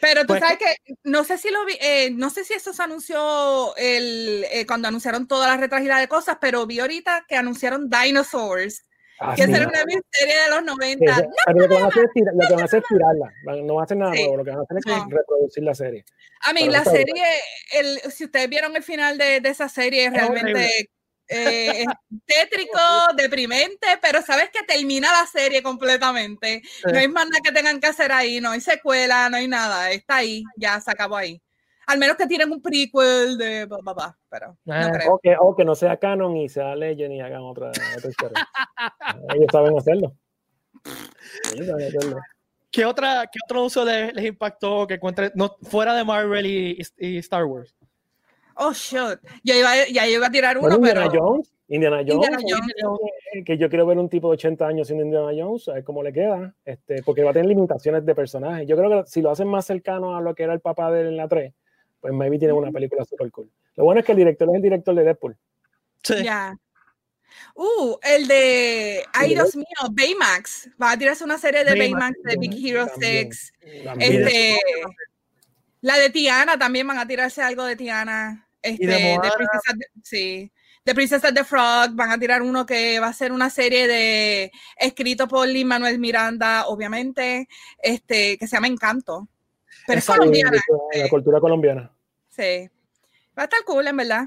Pero 0.00 0.22
tú 0.22 0.28
Pues- 0.28 0.40
sabes 0.40 0.58
que 0.58 0.94
no 1.04 1.24
sé 1.24 1.38
si 1.38 1.50
lo 1.50 1.64
vi, 1.64 1.74
eh, 1.80 2.10
no 2.12 2.30
sé 2.30 2.44
si 2.44 2.52
eso 2.54 2.72
se 2.72 2.82
anunció 2.82 3.74
el, 3.76 4.44
eh, 4.52 4.66
cuando 4.66 4.88
anunciaron 4.88 5.26
toda 5.26 5.46
la 5.48 5.56
retragila 5.56 5.98
de 5.98 6.08
cosas, 6.08 6.36
pero 6.40 6.66
vi 6.66 6.80
ahorita 6.80 7.24
que 7.28 7.36
anunciaron 7.36 7.88
Dinosaurs, 7.88 8.84
Ah, 9.18 9.34
que 9.34 9.44
sí. 9.46 9.52
era 9.54 9.66
una 9.66 9.82
miseria 9.86 10.42
de 10.44 10.50
los 10.50 10.58
Sí, 10.58 10.64
90. 10.66 11.14
sí, 11.16 11.22
pero 11.46 11.58
lo 11.60 11.68
que 11.68 11.74
van 11.74 11.84
a 11.84 11.86
hacer 11.88 12.04
es, 12.04 12.10
tira- 12.12 12.32
lo 12.34 12.46
que 12.46 12.52
van 12.54 12.62
a 12.62 12.64
hacer 12.66 12.78
es 12.80 12.84
tirarla. 12.86 13.32
No 13.64 13.74
van 13.74 13.80
a 13.80 13.84
hacer 13.84 13.96
nada 13.96 14.12
nuevo, 14.12 14.36
lo 14.36 14.44
que 14.44 14.50
van 14.50 14.58
a 14.58 14.62
hacer 14.62 14.76
es 14.78 14.86
No. 14.86 15.08
reproducir 15.08 15.62
la 15.64 15.74
serie. 15.74 16.04
A 16.42 16.52
mí, 16.52 16.60
pero 16.60 16.72
la 16.72 16.84
serie, 16.84 17.24
el, 17.72 17.98
si 18.12 18.24
ustedes 18.26 18.48
vieron 18.50 18.76
el 18.76 18.82
final 18.82 19.16
de, 19.16 19.40
de 19.40 19.48
esa 19.48 19.70
serie, 19.70 20.04
es 20.04 20.12
realmente 20.12 20.90
eh, 21.28 21.82
es 21.82 21.86
tétrico, 22.26 22.78
deprimente, 23.16 23.86
pero 24.00 24.22
sabes 24.22 24.50
que 24.50 24.62
termina 24.62 25.10
la 25.12 25.26
serie 25.26 25.62
completamente. 25.62 26.62
No 26.84 26.98
hay 26.98 27.08
más 27.08 27.26
nada 27.26 27.40
que 27.42 27.52
tengan 27.52 27.80
que 27.80 27.88
hacer 27.88 28.12
ahí, 28.12 28.40
no 28.40 28.50
hay 28.50 28.60
secuela, 28.60 29.28
no 29.28 29.36
hay 29.36 29.48
nada, 29.48 29.90
está 29.90 30.16
ahí, 30.16 30.42
ya 30.56 30.80
se 30.80 30.90
acabó 30.90 31.16
ahí. 31.16 31.40
Al 31.86 31.98
menos 31.98 32.16
que 32.16 32.26
tiren 32.26 32.50
un 32.50 32.60
prequel 32.60 33.38
de 33.38 33.68
pero 34.28 34.56
no 34.64 34.74
Ah. 34.74 34.90
creo. 34.92 35.14
O 35.14 35.18
que, 35.18 35.36
o 35.38 35.54
que 35.54 35.64
no 35.64 35.74
sea 35.76 35.96
canon 35.96 36.36
y 36.36 36.48
sea 36.48 36.74
Legend 36.74 37.12
y 37.14 37.20
hagan 37.20 37.42
otra, 37.42 37.70
otra 37.96 38.10
historia. 38.10 38.48
Ellos 39.34 39.46
saben 39.52 39.78
hacerlo. 39.78 40.12
Ellos 41.54 41.66
saben 41.66 41.86
hacerlo. 41.86 42.16
¿Qué, 42.72 42.84
otra, 42.84 43.24
qué 43.32 43.38
otro 43.44 43.64
uso 43.64 43.84
les, 43.84 44.12
les 44.14 44.24
impactó 44.26 44.86
que 44.86 44.94
encuentren 44.94 45.30
no, 45.36 45.56
fuera 45.62 45.94
de 45.94 46.04
Marvel 46.04 46.46
y, 46.46 46.82
y 46.98 47.18
Star 47.18 47.44
Wars? 47.44 47.72
Oh, 48.56 48.72
shit. 48.72 49.18
Yo 49.44 49.54
iba, 49.54 49.86
ya 49.88 50.08
iba 50.08 50.26
a 50.26 50.30
tirar 50.30 50.56
uno, 50.58 50.68
Bueno, 50.68 50.76
Indiana 50.76 51.10
pero... 51.10 51.24
Jones. 51.24 51.52
Indiana 51.68 51.96
Jones. 51.98 52.28
Indiana 52.28 52.38
Jones. 52.80 53.44
Que 53.44 53.58
yo 53.58 53.68
quiero 53.68 53.86
ver 53.86 53.98
un 53.98 54.08
tipo 54.08 54.28
de 54.28 54.34
80 54.34 54.66
años 54.66 54.86
siendo 54.86 55.04
Indiana 55.04 55.30
Jones, 55.36 55.68
a 55.68 55.74
ver 55.74 55.84
cómo 55.84 56.02
le 56.02 56.12
queda. 56.12 56.54
Este, 56.64 57.02
porque 57.02 57.22
va 57.22 57.30
a 57.30 57.32
tener 57.34 57.48
limitaciones 57.48 58.06
de 58.06 58.14
personaje. 58.14 58.66
Yo 58.66 58.76
creo 58.76 59.04
que 59.04 59.10
si 59.10 59.20
lo 59.20 59.30
hacen 59.30 59.48
más 59.48 59.66
cercano 59.66 60.16
a 60.16 60.20
lo 60.20 60.34
que 60.34 60.44
era 60.44 60.54
el 60.54 60.60
papá 60.60 60.90
de 60.90 61.02
él 61.02 61.06
en 61.08 61.16
la 61.16 61.28
3, 61.28 61.52
pues 62.00 62.14
maybe 62.14 62.38
tiene 62.38 62.54
una 62.54 62.70
película 62.70 63.04
super 63.04 63.30
cool. 63.30 63.50
Lo 63.74 63.84
bueno 63.84 64.00
es 64.00 64.06
que 64.06 64.12
el 64.12 64.18
director 64.18 64.48
es 64.48 64.54
el 64.54 64.62
director 64.62 64.94
de 64.94 65.04
Deadpool. 65.04 65.36
Sí. 66.02 66.24
Ya. 66.24 66.56
Uh, 67.54 67.96
el 68.02 68.26
de. 68.28 69.02
Ay, 69.12 69.32
¿El 69.32 69.38
de 69.38 69.42
Dios 69.42 69.56
mío, 69.56 69.66
Baymax. 69.90 70.70
Va 70.80 70.92
a 70.92 70.98
tirarse 70.98 71.24
una 71.24 71.36
serie 71.36 71.64
de 71.64 71.74
Baymax, 71.76 72.16
Baymax 72.22 72.22
de 72.22 72.36
Big 72.38 72.66
Hero 72.66 72.86
también. 72.86 73.32
6. 73.32 73.52
También. 73.84 74.12
Este. 74.12 74.60
La 75.82 75.98
de 75.98 76.10
Tiana 76.10 76.58
también 76.58 76.86
van 76.86 76.98
a 76.98 77.06
tirarse 77.06 77.42
algo 77.42 77.64
de 77.64 77.76
Tiana. 77.76 78.45
Este, 78.66 78.86
de 78.86 78.94
de, 78.94 79.02
Moana. 79.16 79.32
Princesa 79.36 79.72
de- 79.76 79.86
sí. 80.02 80.52
De 80.84 80.94
Princess 80.94 81.20
the 81.22 81.42
Frog 81.44 81.94
van 81.94 82.12
a 82.12 82.18
tirar 82.18 82.42
uno 82.42 82.64
que 82.64 83.00
va 83.00 83.08
a 83.08 83.12
ser 83.12 83.32
una 83.32 83.50
serie 83.50 83.88
de 83.88 84.52
escrito 84.78 85.26
por 85.26 85.48
Lin 85.48 85.66
Manuel 85.66 85.98
Miranda, 85.98 86.66
obviamente, 86.68 87.48
este, 87.82 88.38
que 88.38 88.46
se 88.46 88.56
llama 88.56 88.68
Encanto. 88.68 89.26
Pero 89.86 89.98
es 89.98 90.06
colombiana, 90.06 90.52
Sí, 90.92 91.00
la 91.00 91.08
cultura 91.08 91.40
colombiana. 91.40 91.90
sí. 92.28 92.68
Va 93.38 93.42
a 93.42 93.44
estar 93.44 93.64
cool, 93.66 93.86
en 93.86 93.96
verdad. 93.96 94.24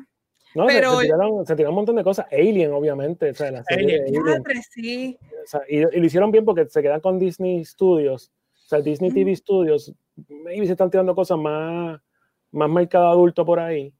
No, 0.53 0.67
se- 0.67 0.73
Pero- 0.75 0.97
se, 0.99 1.05
tiraron, 1.05 1.45
se 1.45 1.55
tiraron 1.55 1.71
un 1.73 1.75
montón 1.77 1.95
de 1.95 2.03
cosas. 2.03 2.25
Alien, 2.31 2.71
obviamente. 2.73 3.29
O 3.29 3.33
sea, 3.35 3.51
la 3.51 3.63
serie 3.63 3.85
Alien. 4.01 4.03
de 4.13 4.19
Alien. 4.19 4.23
Madre, 4.43 4.61
sí. 4.69 5.17
O 5.43 5.47
sea, 5.47 5.61
y, 5.69 5.77
y 5.77 5.99
lo 5.99 6.05
hicieron 6.05 6.29
bien 6.31 6.43
porque 6.45 6.67
se 6.69 6.81
quedan 6.81 6.99
con 7.01 7.17
Disney 7.19 7.63
Studios. 7.65 8.31
O 8.65 8.67
sea, 8.67 8.81
Disney 8.81 9.09
Ujú. 9.11 9.19
TV 9.19 9.35
Studios. 9.35 9.93
Maybe 10.27 10.65
se 10.65 10.73
están 10.73 10.91
tirando 10.91 11.15
cosas 11.15 11.37
más, 11.37 11.99
más 12.51 12.69
mercado 12.69 13.09
adulto 13.09 13.45
por 13.45 13.59
ahí. 13.59 13.93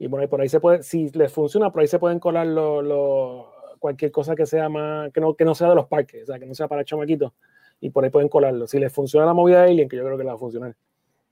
Y 0.00 0.08
por 0.08 0.20
ahí, 0.20 0.26
por 0.26 0.40
ahí 0.40 0.48
se 0.48 0.58
puede, 0.60 0.82
si 0.82 1.10
les 1.10 1.30
funciona, 1.32 1.70
por 1.70 1.82
ahí 1.82 1.86
se 1.86 1.98
pueden 1.98 2.18
colar 2.18 2.46
lo, 2.46 2.80
lo- 2.82 3.52
cualquier 3.78 4.10
cosa 4.10 4.34
que 4.34 4.46
sea 4.46 4.68
más, 4.68 5.12
que 5.12 5.20
no, 5.20 5.34
que 5.34 5.44
no 5.44 5.54
sea 5.54 5.68
de 5.68 5.74
los 5.74 5.86
parques, 5.86 6.22
o 6.22 6.26
sea, 6.26 6.38
que 6.38 6.46
no 6.46 6.54
sea 6.54 6.66
para 6.68 6.84
chamaquitos. 6.84 7.32
Y 7.80 7.90
por 7.90 8.02
ahí 8.04 8.10
pueden 8.10 8.28
colarlo. 8.28 8.66
Si 8.66 8.78
les 8.78 8.92
funciona 8.92 9.24
la 9.26 9.34
movida 9.34 9.62
de 9.62 9.70
Alien, 9.70 9.88
que 9.88 9.96
yo 9.96 10.04
creo 10.04 10.16
que 10.18 10.24
le 10.24 10.28
va 10.30 10.34
a 10.34 10.38
funcionar. 10.38 10.74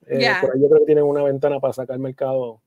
eh. 0.07 0.19
Por 0.41 0.55
ahí 0.55 0.61
yo 0.63 0.69
creo 0.69 0.81
que 0.81 0.87
tienen 0.87 1.05
una 1.05 1.23
ventana 1.23 1.59
para 1.61 1.73
sacar 1.73 1.99
mercado 1.99 2.61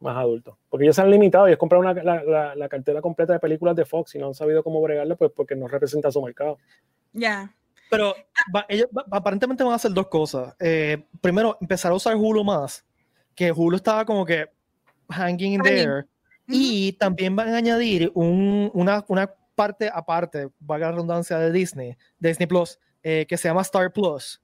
más 0.00 0.16
adulto. 0.16 0.56
Porque 0.68 0.84
ellos 0.84 0.96
se 0.96 1.02
han 1.02 1.10
limitado, 1.10 1.46
ellos 1.46 1.58
compraron 1.58 1.86
una- 1.86 2.02
la, 2.02 2.22
la- 2.24 2.54
la 2.56 2.68
cartera 2.68 3.00
completa 3.02 3.32
de 3.34 3.38
películas 3.40 3.76
de 3.76 3.84
Fox 3.84 4.14
y 4.14 4.18
no 4.18 4.28
han 4.28 4.34
sabido 4.34 4.62
cómo 4.64 4.80
bregarle, 4.80 5.14
pues 5.16 5.30
porque 5.34 5.54
no 5.56 5.66
representa 5.68 6.10
su 6.10 6.22
mercado. 6.22 6.58
Ya. 7.12 7.52
Pero 7.90 8.14
va- 8.54 8.66
ellos 8.68 8.86
va- 8.96 9.04
aparentemente 9.10 9.62
van 9.64 9.72
a 9.72 9.76
hacer 9.76 9.92
dos 9.92 10.06
cosas. 10.08 10.54
Eh, 10.60 11.04
primero, 11.20 11.56
empezar 11.60 11.90
a 11.92 11.96
usar 11.96 12.14
Hulu 12.16 12.42
más, 12.44 12.84
que 13.34 13.52
Hulu 13.52 13.76
estaba 13.76 14.04
como 14.04 14.24
que 14.24 14.46
hanging 15.10 15.52
in 15.54 15.62
there. 15.62 15.98
Ujú. 16.00 16.06
Y 16.48 16.92
también 16.94 17.34
van 17.36 17.48
a 17.54 17.56
añadir 17.58 18.10
un- 18.14 18.70
una, 18.74 19.04
una 19.08 19.30
parte 19.54 19.90
aparte, 19.92 20.48
valga 20.58 20.86
la 20.86 20.92
redundancia, 20.92 21.38
de 21.38 21.52
Disney, 21.52 21.96
Disney 22.18 22.46
Plus, 22.46 22.78
eh, 23.02 23.26
que 23.28 23.36
se 23.36 23.48
llama 23.48 23.60
Star 23.62 23.92
Plus, 23.92 24.40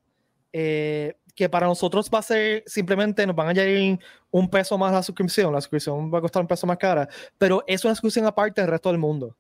eh, 0.53 1.17
que 1.35 1.49
para 1.49 1.67
nosotros 1.67 2.11
va 2.13 2.19
a 2.21 2.23
ser 2.23 2.63
simplemente, 2.67 3.27
nos 3.27 3.35
van 3.37 3.49
a 3.49 3.51
añadir 3.51 3.99
un 4.31 4.49
peso 4.49 4.77
más 4.79 4.93
la 4.93 5.03
suscripción, 5.03 5.53
la 5.53 5.61
suscripción 5.61 6.13
va 6.13 6.19
a 6.19 6.21
costar 6.23 6.43
un 6.43 6.49
peso 6.49 6.67
más 6.67 6.79
cara, 6.79 7.09
pero 7.39 7.63
es 7.67 7.85
una 7.85 7.95
suscripción 7.95 8.25
aparte 8.27 8.61
del 8.61 8.71
resto 8.71 8.89
del 8.91 8.99
mundo. 8.99 9.37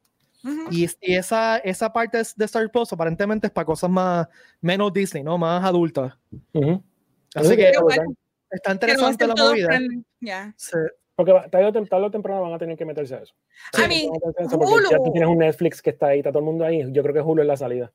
Y, 0.70 0.84
es- 0.84 0.96
y 1.00 1.14
esa, 1.14 1.56
esa 1.58 1.92
parte 1.92 2.18
de 2.36 2.44
Star 2.44 2.70
Plus 2.70 2.92
aparentemente 2.92 3.46
es 3.48 3.52
para 3.52 3.64
cosas 3.64 3.90
más, 3.90 4.28
menos 4.60 4.92
Disney, 4.92 5.22
¿no? 5.24 5.36
Más 5.38 5.64
adultas. 5.64 6.14
Ujú. 6.52 6.82
Así 7.34 7.48
Sí, 7.50 7.56
que 7.56 7.72
bueno. 7.82 8.04
está 8.50 8.72
interesante 8.72 9.26
la 9.26 9.34
movida. 9.34 9.78
Ya. 10.20 10.54
Sí. 10.56 10.76
Porque 11.16 11.32
tarde 11.50 11.66
o 11.66 11.72
tem- 11.72 11.88
tarde 11.88 12.06
o 12.06 12.10
temprano 12.10 12.42
van 12.42 12.52
a 12.52 12.58
tener 12.58 12.76
que 12.76 12.84
meterse 12.84 13.14
a 13.14 13.18
eso. 13.22 13.34
I 13.74 13.88
mean, 13.88 14.12
a 14.38 14.42
eso 14.42 14.58
porque 14.58 14.90
ya 14.90 14.98
tú 14.98 15.10
tienes 15.12 15.28
un 15.28 15.38
Netflix 15.38 15.80
que 15.80 15.90
está 15.90 16.08
ahí, 16.08 16.18
está 16.18 16.30
todo 16.30 16.40
el 16.40 16.44
mundo 16.44 16.64
ahí. 16.64 16.84
Yo 16.92 17.02
creo 17.02 17.14
que 17.14 17.20
Hulu 17.22 17.40
es 17.40 17.48
la 17.48 17.56
salida. 17.56 17.90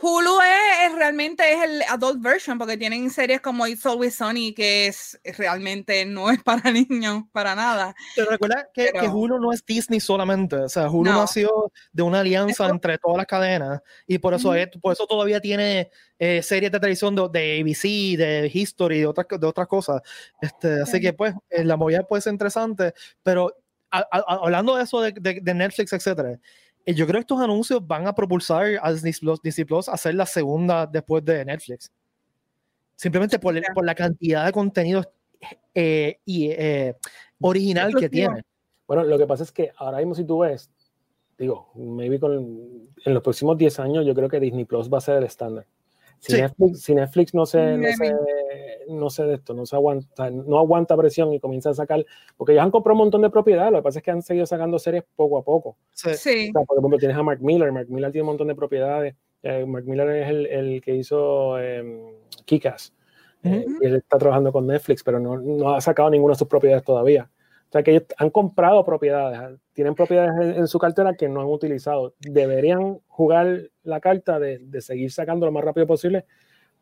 Hulu 0.00 0.40
es, 0.40 0.90
es 0.90 0.96
realmente 0.96 1.52
es 1.52 1.62
el 1.62 1.82
adult 1.88 2.20
version 2.20 2.58
porque 2.58 2.76
tienen 2.76 3.08
series 3.10 3.40
como 3.40 3.66
It's 3.66 3.86
Always 3.86 4.16
Sunny 4.16 4.52
que 4.52 4.88
es 4.88 5.20
realmente 5.38 6.04
no 6.04 6.30
es 6.30 6.42
para 6.42 6.70
niños 6.72 7.24
para 7.32 7.54
nada. 7.54 7.94
Pero 8.16 8.30
recuerda 8.30 8.68
que, 8.74 8.86
que 8.86 8.92
Pero- 8.94 9.12
Hulu 9.14 9.38
no 9.38 9.52
es 9.52 9.64
Disney 9.64 10.00
solamente, 10.00 10.56
o 10.56 10.68
sea, 10.68 10.90
Hulu 10.90 11.10
No. 11.12 11.20
nació 11.20 11.70
de 11.92 12.02
una 12.02 12.20
alianza 12.20 12.64
Eso- 12.64 12.72
entre 12.74 12.98
todas 12.98 13.18
las 13.18 13.26
cadenas 13.26 13.80
y 14.06 14.18
por 14.18 14.34
eso, 14.34 14.54
es- 14.54 14.68
por 14.80 14.92
eso 14.92 15.06
todavía 15.06 15.40
tiene 15.40 15.90
eh, 16.18 16.42
series 16.42 16.70
de 16.72 16.78
televisión 16.80 17.14
de, 17.16 17.28
de 17.32 17.60
ABC, 17.60 18.16
de 18.16 18.50
History, 18.52 19.00
de 19.00 19.06
otras, 19.06 19.26
de 19.40 19.46
otras 19.46 19.66
cosas. 19.66 20.02
Este, 20.40 20.82
Así 20.82 20.92
Sí. 20.92 21.00
que 21.00 21.12
pues 21.12 21.34
eh, 21.50 21.64
la 21.64 21.76
movida 21.76 22.02
puede 22.06 22.22
ser 22.22 22.32
interesante, 22.32 22.94
pero 23.22 23.56
a- 23.90 24.06
a- 24.10 24.38
hablando 24.42 24.76
de 24.76 24.84
eso 24.84 25.00
de, 25.00 25.12
de- 25.12 25.40
de 25.42 25.54
Netflix, 25.54 25.92
etcétera, 25.92 26.38
eh, 26.86 26.94
yo 26.94 27.06
creo 27.06 27.18
que 27.18 27.22
estos 27.22 27.40
anuncios 27.40 27.86
van 27.86 28.06
a 28.06 28.14
propulsar 28.14 28.66
a 28.82 28.92
Disney 28.92 29.12
Plus, 29.20 29.40
Disney 29.42 29.64
Plus 29.64 29.88
a 29.88 29.96
ser 29.96 30.14
la 30.14 30.26
segunda 30.26 30.86
después 30.86 31.24
de 31.24 31.44
Netflix. 31.44 31.90
Simplemente 32.96 33.38
por, 33.38 33.56
el- 33.56 33.64
por 33.74 33.84
la 33.84 33.94
cantidad 33.94 34.46
de 34.46 34.52
contenido 34.52 35.02
eh, 35.74 36.18
y, 36.24 36.50
eh, 36.50 36.96
original 37.40 37.92
que 37.98 38.08
tiene. 38.08 38.42
Bueno, 38.86 39.04
lo 39.04 39.18
que 39.18 39.26
pasa 39.26 39.42
es 39.42 39.50
que 39.52 39.72
ahora 39.76 39.98
mismo 39.98 40.14
si 40.14 40.24
tú 40.24 40.38
ves, 40.40 40.70
digo, 41.38 41.70
maybe 41.74 42.20
con, 42.20 42.36
en 43.04 43.14
los 43.14 43.22
próximos 43.22 43.56
10 43.58 43.80
años 43.80 44.06
yo 44.06 44.14
creo 44.14 44.28
que 44.28 44.38
Disney 44.38 44.64
Plus 44.64 44.88
va 44.92 44.98
a 44.98 45.00
ser 45.00 45.16
el 45.16 45.24
estándar. 45.24 45.66
Si, 46.20 46.32
Sí. 46.32 46.40
Netflix, 46.40 46.82
si 46.82 46.94
Netflix 46.94 47.34
no 47.34 47.46
se, 47.46 47.58
no 47.72 47.78
Maybe. 47.78 47.96
se, 47.96 48.14
no 48.92 49.10
se 49.10 49.24
de 49.24 49.34
esto, 49.34 49.54
no 49.54 49.66
se 49.66 49.76
aguanta, 49.76 50.30
no 50.30 50.58
aguanta 50.58 50.96
presión 50.96 51.32
y 51.32 51.40
comienza 51.40 51.70
a 51.70 51.74
sacar, 51.74 52.04
porque 52.36 52.52
ellos 52.52 52.64
han 52.64 52.70
comprado 52.70 52.94
un 52.94 53.04
montón 53.04 53.22
de 53.22 53.30
propiedades, 53.30 53.72
lo 53.72 53.78
que 53.78 53.82
pasa 53.82 53.98
es 53.98 54.04
que 54.04 54.10
han 54.10 54.22
seguido 54.22 54.46
sacando 54.46 54.78
series 54.78 55.04
poco 55.16 55.38
a 55.38 55.42
poco. 55.42 55.76
Sí. 55.92 56.10
Sí. 56.14 56.50
O 56.50 56.58
sea, 56.58 56.64
por 56.64 56.78
ejemplo, 56.78 56.98
tienes 56.98 57.16
a 57.16 57.22
Mark 57.22 57.40
Miller, 57.42 57.72
Mark 57.72 57.88
Miller 57.88 58.12
tiene 58.12 58.22
un 58.22 58.28
montón 58.28 58.48
de 58.48 58.54
propiedades. 58.54 59.14
Eh, 59.42 59.66
Mark 59.66 59.84
Miller 59.86 60.08
es 60.10 60.28
el, 60.28 60.46
el 60.46 60.80
que 60.80 60.94
hizo 60.94 61.58
eh, 61.58 61.82
Kikas. 62.44 62.94
Eh, 63.44 63.64
Ujú. 63.66 63.78
y 63.82 63.86
él 63.86 63.96
está 63.96 64.18
trabajando 64.18 64.52
con 64.52 64.68
Netflix, 64.68 65.02
pero 65.02 65.18
no, 65.18 65.36
no 65.36 65.74
ha 65.74 65.80
sacado 65.80 66.08
ninguna 66.10 66.34
de 66.34 66.38
sus 66.38 66.46
propiedades 66.46 66.84
todavía. 66.84 67.28
O 67.68 67.72
sea 67.72 67.82
que 67.82 67.90
ellos 67.92 68.04
han 68.18 68.30
comprado 68.30 68.84
propiedades, 68.84 69.58
tienen 69.72 69.94
propiedades 69.94 70.32
en, 70.40 70.60
en 70.60 70.68
su 70.68 70.78
cartera 70.78 71.14
que 71.14 71.28
no 71.28 71.40
han 71.40 71.48
utilizado. 71.48 72.14
Deberían 72.20 73.00
jugar 73.08 73.70
la 73.82 73.98
carta 73.98 74.38
de, 74.38 74.58
de 74.58 74.80
seguir 74.80 75.10
sacando 75.10 75.46
lo 75.46 75.52
más 75.52 75.64
rápido 75.64 75.86
posible, 75.86 76.26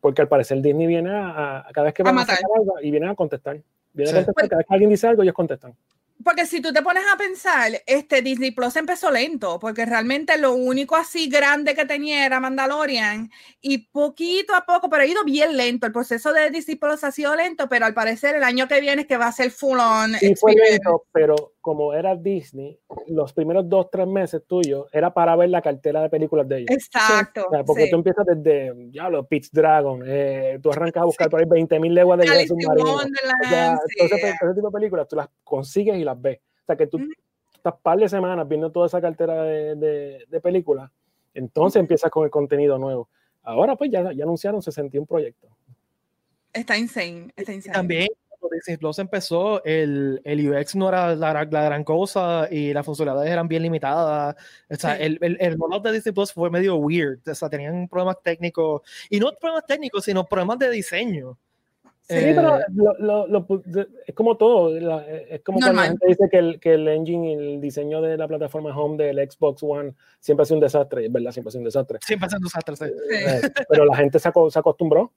porque 0.00 0.22
al 0.22 0.28
parecer 0.28 0.60
Disney 0.62 0.86
viene 0.86 1.10
a, 1.10 1.58
a- 1.58 1.72
cada 1.72 1.86
vez 1.86 1.94
que 1.94 2.02
A 2.02 2.04
van 2.06 2.14
a, 2.14 2.20
matar. 2.20 2.36
sacar 2.36 2.50
algo 2.58 2.74
y 2.82 2.90
vienen 2.90 3.10
a 3.10 3.14
contestar. 3.14 3.60
Vienen 3.92 4.14
Sí. 4.14 4.20
a 4.20 4.24
contestar, 4.24 4.48
cada 4.48 4.58
vez 4.58 4.66
que 4.68 4.74
alguien 4.74 4.90
dice 4.90 5.06
algo, 5.06 5.22
ellos 5.22 5.34
contestan. 5.34 5.74
Porque 6.22 6.44
si 6.44 6.60
tú 6.60 6.70
te 6.70 6.82
pones 6.82 7.02
a 7.10 7.16
pensar, 7.16 7.72
este 7.86 8.20
Disney 8.20 8.50
Plus 8.50 8.76
empezó 8.76 9.10
lento, 9.10 9.58
porque 9.58 9.86
realmente 9.86 10.36
lo 10.36 10.52
único 10.52 10.94
así 10.94 11.30
grande 11.30 11.74
que 11.74 11.86
tenía 11.86 12.26
era 12.26 12.40
Mandalorian, 12.40 13.30
y 13.62 13.78
poquito 13.88 14.54
a 14.54 14.66
poco, 14.66 14.90
pero 14.90 15.02
ha 15.02 15.06
ido 15.06 15.24
bien 15.24 15.56
lento. 15.56 15.86
El 15.86 15.92
proceso 15.94 16.30
de 16.34 16.50
Disney 16.50 16.76
Plus 16.76 17.04
ha 17.04 17.10
sido 17.10 17.34
lento, 17.34 17.70
pero 17.70 17.86
al 17.86 17.94
parecer 17.94 18.36
el 18.36 18.44
año 18.44 18.68
que 18.68 18.82
viene 18.82 19.02
es 19.02 19.08
que 19.08 19.16
va 19.16 19.28
a 19.28 19.32
ser 19.32 19.50
full 19.50 19.78
on. 19.78 20.12
Y 20.20 20.34
fue 20.36 20.54
lento, 20.54 21.04
pero 21.10 21.54
como 21.60 21.92
era 21.92 22.16
Disney, 22.16 22.78
los 23.08 23.32
primeros 23.32 23.68
dos, 23.68 23.90
tres 23.90 24.06
meses 24.06 24.42
tuyos 24.46 24.86
era 24.92 25.12
para 25.12 25.36
ver 25.36 25.50
la 25.50 25.60
cartera 25.60 26.00
de 26.02 26.08
películas 26.08 26.48
de 26.48 26.58
ellos. 26.58 26.70
Exacto. 26.70 27.46
O 27.46 27.50
sea, 27.50 27.64
porque 27.64 27.84
sí. 27.84 27.90
tú 27.90 27.96
empiezas 27.96 28.24
desde, 28.26 28.90
ya 28.90 29.10
los 29.10 29.26
Pitch 29.26 29.50
Dragon, 29.50 30.02
eh, 30.06 30.58
tú 30.62 30.70
arrancas 30.70 31.02
a 31.02 31.06
buscar 31.06 31.28
por 31.28 31.40
ahí 31.40 31.46
20.000 31.46 31.90
leguas 31.90 32.18
de 32.18 32.26
guerra 32.26 32.46
submarino. 32.46 32.94
O 32.94 33.00
sea, 33.48 33.76
sí. 33.86 33.96
todo 33.98 34.06
ese, 34.06 34.28
ese 34.28 34.54
tipo 34.54 34.68
de 34.68 34.72
películas 34.72 35.08
tú 35.08 35.16
las 35.16 35.28
consigues 35.44 35.98
y 35.98 36.04
las 36.04 36.20
ves. 36.20 36.38
O 36.62 36.66
sea, 36.66 36.76
que 36.76 36.86
tú 36.86 36.96
Ujú. 36.96 37.08
estás 37.54 37.74
par 37.82 37.98
de 37.98 38.08
semanas 38.08 38.48
viendo 38.48 38.72
toda 38.72 38.86
esa 38.86 39.00
cartera 39.00 39.42
de, 39.42 39.76
de, 39.76 40.24
de 40.28 40.40
películas, 40.40 40.90
entonces 41.34 41.78
empiezas 41.78 42.10
con 42.10 42.24
el 42.24 42.30
contenido 42.30 42.78
nuevo. 42.78 43.08
Ahora 43.42 43.76
pues 43.76 43.90
ya, 43.90 44.12
ya 44.12 44.24
anunciaron 44.24 44.62
61 44.62 45.06
proyectos. 45.06 45.50
Está 46.52 46.78
insane. 46.78 47.32
Está 47.36 47.52
insane. 47.52 47.74
también 47.74 48.08
cuando 48.40 48.54
Disney 48.56 48.76
Plus 48.78 48.98
empezó, 48.98 49.62
el, 49.64 50.20
el 50.24 50.50
UX 50.50 50.74
no 50.74 50.88
era 50.88 51.14
la, 51.14 51.30
gran- 51.30 51.50
la 51.52 51.64
gran 51.64 51.84
cosa 51.84 52.48
y 52.50 52.72
las 52.72 52.84
funcionalidades 52.84 53.30
eran 53.30 53.46
bien 53.46 53.62
limitadas. 53.62 54.34
O 54.68 54.74
sea, 54.74 54.96
Sí. 54.96 55.02
el, 55.04 55.18
el, 55.20 55.36
el 55.40 55.58
rollout 55.58 55.84
de 55.84 55.92
Disney 55.92 56.12
Plus 56.12 56.32
fue 56.32 56.50
medio 56.50 56.76
weird. 56.76 57.20
O 57.28 57.34
sea, 57.34 57.48
tenían 57.48 57.86
problemas 57.88 58.16
técnicos. 58.22 58.82
Y 59.08 59.20
no 59.20 59.30
problemas 59.40 59.66
técnicos, 59.66 60.04
sino 60.04 60.24
problemas 60.26 60.58
de 60.58 60.70
diseño. 60.70 61.38
Sí, 62.02 62.16
Sí, 62.18 62.32
pero 62.34 62.58
Eh, 62.58 62.62
lo- 62.74 62.98
lo- 62.98 63.26
lo 63.28 63.46
es 64.04 64.14
como 64.16 64.36
todo. 64.36 64.70
la- 64.80 65.06
es 65.06 65.42
como 65.44 65.60
cuando 65.60 65.76
la 65.76 65.86
Normal. 65.86 65.88
gente 65.90 66.06
dice 66.08 66.28
que 66.28 66.38
el, 66.38 66.58
que 66.58 66.74
el 66.74 66.88
engine 66.88 67.30
y 67.30 67.34
el 67.34 67.60
diseño 67.60 68.00
de 68.02 68.16
la 68.16 68.26
plataforma 68.26 68.76
home 68.76 68.96
del 69.04 69.30
Xbox 69.30 69.62
One 69.62 69.94
siempre 70.18 70.42
ha 70.42 70.46
sido 70.46 70.56
un 70.56 70.62
desastre. 70.62 71.06
Es 71.06 71.12
verdad, 71.12 71.30
siempre 71.30 71.50
ha 71.50 71.52
sido 71.52 71.60
un 71.60 71.64
desastre. 71.66 71.98
siempre 72.02 72.26
hacen 72.26 72.40
desastres. 72.40 72.78
sí. 72.80 72.86
Sí. 72.86 73.14
Eh, 73.46 73.52
pero 73.68 73.84
la 73.84 73.96
gente 73.96 74.18
se, 74.18 74.28
aco- 74.28 74.50
se 74.50 74.58
acostumbró. 74.58 75.12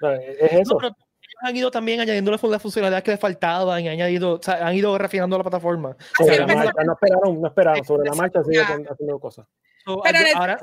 Es 0.00 0.52
eso. 0.52 0.74
No, 0.74 0.78
pero 0.78 0.96
han 1.40 1.56
ido 1.56 1.70
también 1.70 2.00
añadiendo 2.00 2.30
las 2.30 2.40
funcionalidades 2.62 3.04
que 3.04 3.10
les 3.12 3.20
faltaban 3.20 3.82
y 3.82 3.88
han, 3.88 3.94
añadido, 3.94 4.34
o 4.34 4.42
sea, 4.42 4.66
han 4.66 4.74
ido 4.74 4.96
refinando 4.96 5.36
la 5.36 5.44
plataforma. 5.44 5.96
sobre 6.16 6.34
sí, 6.34 6.40
la 6.40 6.46
marcha, 6.46 6.84
no 6.84 6.92
esperaron, 6.92 7.40
no 7.40 7.48
esperaron. 7.48 7.84
Sobre 7.84 8.08
la 8.08 8.14
marcha 8.14 8.42
sigue 8.42 8.60
haciendo 8.60 9.18
cosas. 9.18 9.46
So, 9.84 10.00
Pero 10.02 10.18
Netflix 10.18 10.36
ahora, 10.36 10.58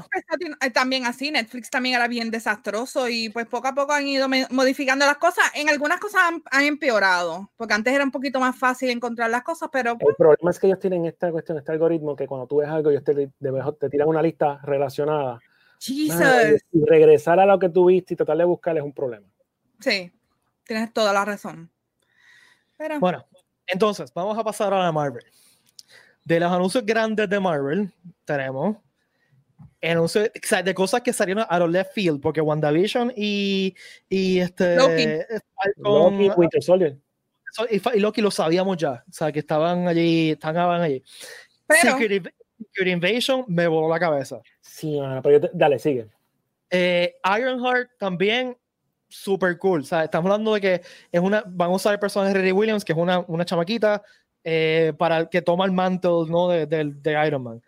eh, 0.62 0.70
también 0.72 1.06
así, 1.06 1.32
Netflix 1.32 1.70
también 1.70 1.96
era 1.96 2.10
bien 2.10 2.30
desastroso 2.30 3.08
y 3.08 3.30
pues 3.30 3.46
poco 3.46 3.70
a 3.70 3.74
poco 3.74 3.94
han 3.94 4.06
ido 4.06 4.28
modificando 4.50 5.06
las 5.06 5.16
cosas. 5.16 5.46
En 5.56 5.70
algunas 5.70 6.00
cosas 6.02 6.24
han, 6.28 6.44
han 6.52 6.66
empeorado, 6.66 7.50
porque 7.56 7.74
antes 7.74 7.94
era 7.94 8.04
un 8.04 8.12
poquito 8.12 8.42
más 8.42 8.58
fácil 8.58 8.90
encontrar 8.90 9.30
las 9.30 9.44
cosas, 9.44 9.70
pero 9.72 9.98
pues, 9.98 10.10
El 10.10 10.16
problema 10.18 10.52
es 10.52 10.60
que 10.60 10.68
ellos 10.68 10.80
tienen 10.80 11.06
esta 11.06 11.32
cuestión, 11.32 11.58
este 11.58 11.72
algoritmo, 11.72 12.18
que 12.18 12.28
cuando 12.28 12.48
tú 12.48 12.58
ves 12.58 12.68
algo, 12.68 12.90
ellos 12.90 13.04
te, 13.06 13.14
te 13.14 13.90
tiran 13.90 14.10
una 14.10 14.22
lista 14.22 14.60
relacionada. 14.62 15.40
Jesus. 15.80 16.62
Y 16.74 16.86
regresar 16.86 17.40
a 17.40 17.46
lo 17.46 17.60
que 17.60 17.70
tú 17.70 17.86
viste 17.86 18.16
y 18.16 18.18
tratar 18.18 18.38
de 18.38 18.44
buscar 18.44 18.76
es 18.76 18.84
un 18.84 18.94
problema. 18.94 19.28
Sí, 19.80 20.12
tienes 20.66 20.94
toda 20.94 21.14
la 21.14 21.26
razón. 21.26 21.70
Pero 22.78 23.00
Bueno, 23.00 23.26
entonces, 23.68 24.12
vamos 24.14 24.38
a 24.38 24.44
pasar 24.44 24.74
a 24.74 24.80
la 24.80 24.92
Marvel. 24.92 25.24
De 26.26 26.40
los 26.40 26.52
anuncios 26.52 26.86
grandes 26.86 27.30
de 27.30 27.40
Marvel, 27.40 27.92
tenemos 28.26 28.78
anuncios 29.82 30.30
o 30.30 30.48
sea, 30.48 30.64
de 30.64 30.74
cosas 30.74 31.02
que 31.02 31.12
salieron 31.12 31.46
a 31.50 31.60
los 31.60 31.70
left 31.70 31.94
field, 31.94 32.22
porque 32.22 32.40
WandaVision 32.42 33.12
y, 33.16 33.76
y 34.08 34.40
este 34.40 34.76
Loki. 34.78 35.04
Falcon- 35.56 36.18
Loki, 36.20 36.30
Winter 36.40 36.64
Soldier. 36.64 36.98
so- 37.52 37.68
y, 37.70 38.00
Loki 38.00 38.22
lo 38.22 38.32
sabíamos 38.32 38.78
ya, 38.78 39.04
o 39.08 39.12
sea, 39.12 39.32
que 39.32 39.40
estaban 39.40 39.88
allí, 39.88 40.32
estaban 40.32 40.82
allí. 40.82 41.04
pero 41.68 41.98
Secret, 41.98 42.24
Inv- 42.24 42.34
Secret 42.74 42.88
Invasion 42.94 43.44
me 43.48 43.68
voló 43.68 43.90
la 43.90 44.00
cabeza. 44.00 44.40
Sí, 44.62 44.98
pero 45.22 45.40
yo 45.40 45.42
te- 45.42 45.52
dale, 45.54 45.78
sigue. 45.80 46.08
Eh, 46.70 47.16
Ironheart 47.38 47.92
también 48.00 48.58
super 49.14 49.58
cool. 49.58 49.82
O 49.82 49.84
sea, 49.84 50.04
estamos 50.06 50.32
hablando 50.32 50.54
de 50.54 50.62
que 50.62 50.82
es 51.12 51.22
una, 51.22 51.44
van 51.48 51.70
a 51.70 51.76
usar 51.76 51.94
el 51.94 52.00
personaje 52.00 52.34
de 52.34 52.40
Riri 52.42 52.52
Williams, 52.52 52.84
que 52.84 52.94
es 52.94 52.98
una, 52.98 53.20
una 53.28 53.46
chamaquita 53.46 54.02
eh, 54.44 54.94
para 54.98 55.28
que 55.30 55.42
toma 55.42 55.66
el 55.66 55.72
mantle 55.72 56.26
¿no? 56.30 56.50
de, 56.50 56.66
de- 56.66 56.92
de 56.96 57.28
Iron 57.28 57.44
Man. 57.44 57.62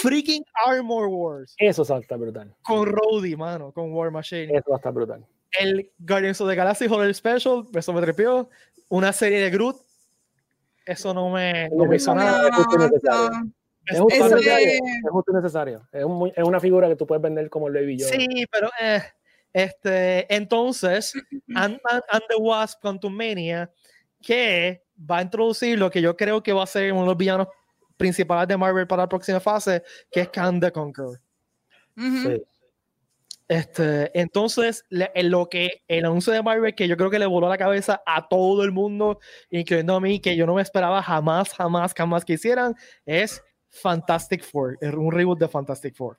Freaking 0.00 0.42
Armor 0.66 1.06
Wars 1.08 1.54
Eso 1.58 1.84
va 1.84 1.96
a 1.96 2.00
estar 2.00 2.18
brutal. 2.18 2.54
con 2.62 2.86
Rhodey, 2.86 3.36
mano, 3.36 3.72
con 3.72 3.92
War 3.92 4.10
Machine. 4.10 4.56
Eso 4.56 4.70
va 4.70 4.76
a 4.76 4.78
estar 4.78 4.92
brutal. 4.92 5.26
El 5.60 5.90
Guardians 5.98 6.40
of 6.40 6.48
the 6.48 6.54
Galaxy 6.56 6.86
Horror 6.86 7.12
Special, 7.14 7.64
eso 7.74 7.92
me 7.92 8.00
trepió. 8.00 8.48
Una 8.88 9.12
serie 9.12 9.38
de 9.40 9.50
Groot, 9.50 9.76
eso 10.86 11.12
no 11.12 11.28
me, 11.30 11.68
no 11.70 11.84
me 11.84 11.96
hizo 11.96 12.14
No, 12.14 12.20
nada. 12.22 12.48
es 12.48 12.78
necesario. 12.78 13.30
no, 13.30 13.52
Es 13.86 14.00
justo, 14.00 14.14
y 14.16 14.18
Eso 14.18 14.28
necesario. 14.36 14.66
es- 14.68 14.80
es 15.04 15.10
justo 15.10 15.32
necesario. 15.32 15.88
Es, 15.92 16.04
un 16.04 16.32
es 16.34 16.44
una 16.44 16.60
figura 16.60 16.88
que 16.88 16.96
tú 16.96 17.06
puedes 17.06 17.22
vender 17.22 17.50
como 17.50 17.68
el 17.68 17.74
Baby 17.74 17.98
Yoda. 17.98 18.10
Sí, 18.12 18.26
pero 18.50 18.68
eh, 18.80 19.02
este, 19.58 20.34
entonces, 20.34 21.14
Ant-Man 21.54 22.02
and 22.10 22.22
the 22.28 22.36
Wasp 22.36 22.78
Quantumania, 22.82 23.70
que 24.20 24.82
va 24.98 25.18
a 25.18 25.22
introducir 25.22 25.78
lo 25.78 25.90
que 25.90 26.02
yo 26.02 26.14
creo 26.14 26.42
que 26.42 26.52
va 26.52 26.62
a 26.64 26.66
ser 26.66 26.92
uno 26.92 27.02
de 27.02 27.06
los 27.06 27.16
villanos 27.16 27.48
principales 27.96 28.46
de 28.48 28.56
Marvel 28.58 28.86
para 28.86 29.04
la 29.04 29.08
próxima 29.08 29.40
fase, 29.40 29.82
que 30.10 30.20
es 30.20 30.28
Kang 30.28 30.60
the 30.60 30.70
Conqueror. 30.70 31.18
Sí. 31.96 32.42
Este, 33.48 34.10
entonces, 34.20 34.84
le- 34.90 35.10
en 35.14 35.30
lo 35.30 35.48
que 35.48 35.82
el 35.88 36.04
anuncio 36.04 36.32
de 36.34 36.42
Marvel 36.42 36.74
que 36.74 36.86
yo 36.88 36.96
creo 36.98 37.08
que 37.08 37.18
le 37.18 37.24
voló 37.26 37.48
la 37.48 37.56
cabeza 37.56 38.02
a 38.04 38.28
todo 38.28 38.62
el 38.62 38.72
mundo, 38.72 39.20
incluyendo 39.48 39.94
a 39.94 40.00
mí, 40.00 40.20
que 40.20 40.36
yo 40.36 40.44
no 40.44 40.54
me 40.54 40.62
esperaba 40.62 41.02
jamás, 41.02 41.54
jamás, 41.54 41.94
jamás 41.96 42.24
que 42.26 42.34
hicieran, 42.34 42.74
es 43.06 43.42
Fantastic 43.70 44.42
Four, 44.42 44.76
un 44.82 45.12
reboot 45.12 45.38
de 45.38 45.48
Fantastic 45.48 45.94
Four. 45.94 46.18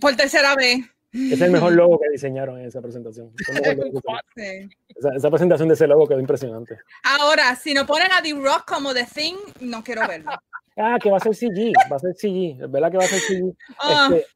Por 0.00 0.14
tercera 0.14 0.54
vez. 0.54 0.78
Es 1.12 1.40
el 1.40 1.50
mejor 1.50 1.72
logo 1.72 2.00
que 2.00 2.08
diseñaron 2.10 2.58
en 2.58 2.66
esa 2.66 2.80
presentación. 2.80 3.32
Esa, 4.94 5.16
esa 5.16 5.30
presentación 5.30 5.68
de 5.68 5.74
ese 5.74 5.86
logo 5.86 6.06
quedó 6.06 6.20
impresionante. 6.20 6.78
Ahora, 7.02 7.56
si 7.56 7.74
no 7.74 7.86
ponen 7.86 8.08
a 8.12 8.22
The 8.22 8.34
Rock 8.34 8.64
como 8.66 8.94
The 8.94 9.04
Thing, 9.04 9.34
no 9.60 9.82
quiero 9.82 10.06
verlo. 10.06 10.30
Ah, 10.76 10.98
que 11.02 11.10
va 11.10 11.16
a 11.16 11.20
ser 11.20 11.34
CG, 11.34 11.72
va 11.90 11.96
a 11.96 11.98
ser 11.98 12.14
CG, 12.14 12.62
es 12.62 12.70
verdad 12.70 12.90
que 12.90 12.96
va 12.98 13.04
a 13.04 13.08
ser 13.08 13.20
CG. 13.20 13.54
Ah, 13.80 14.10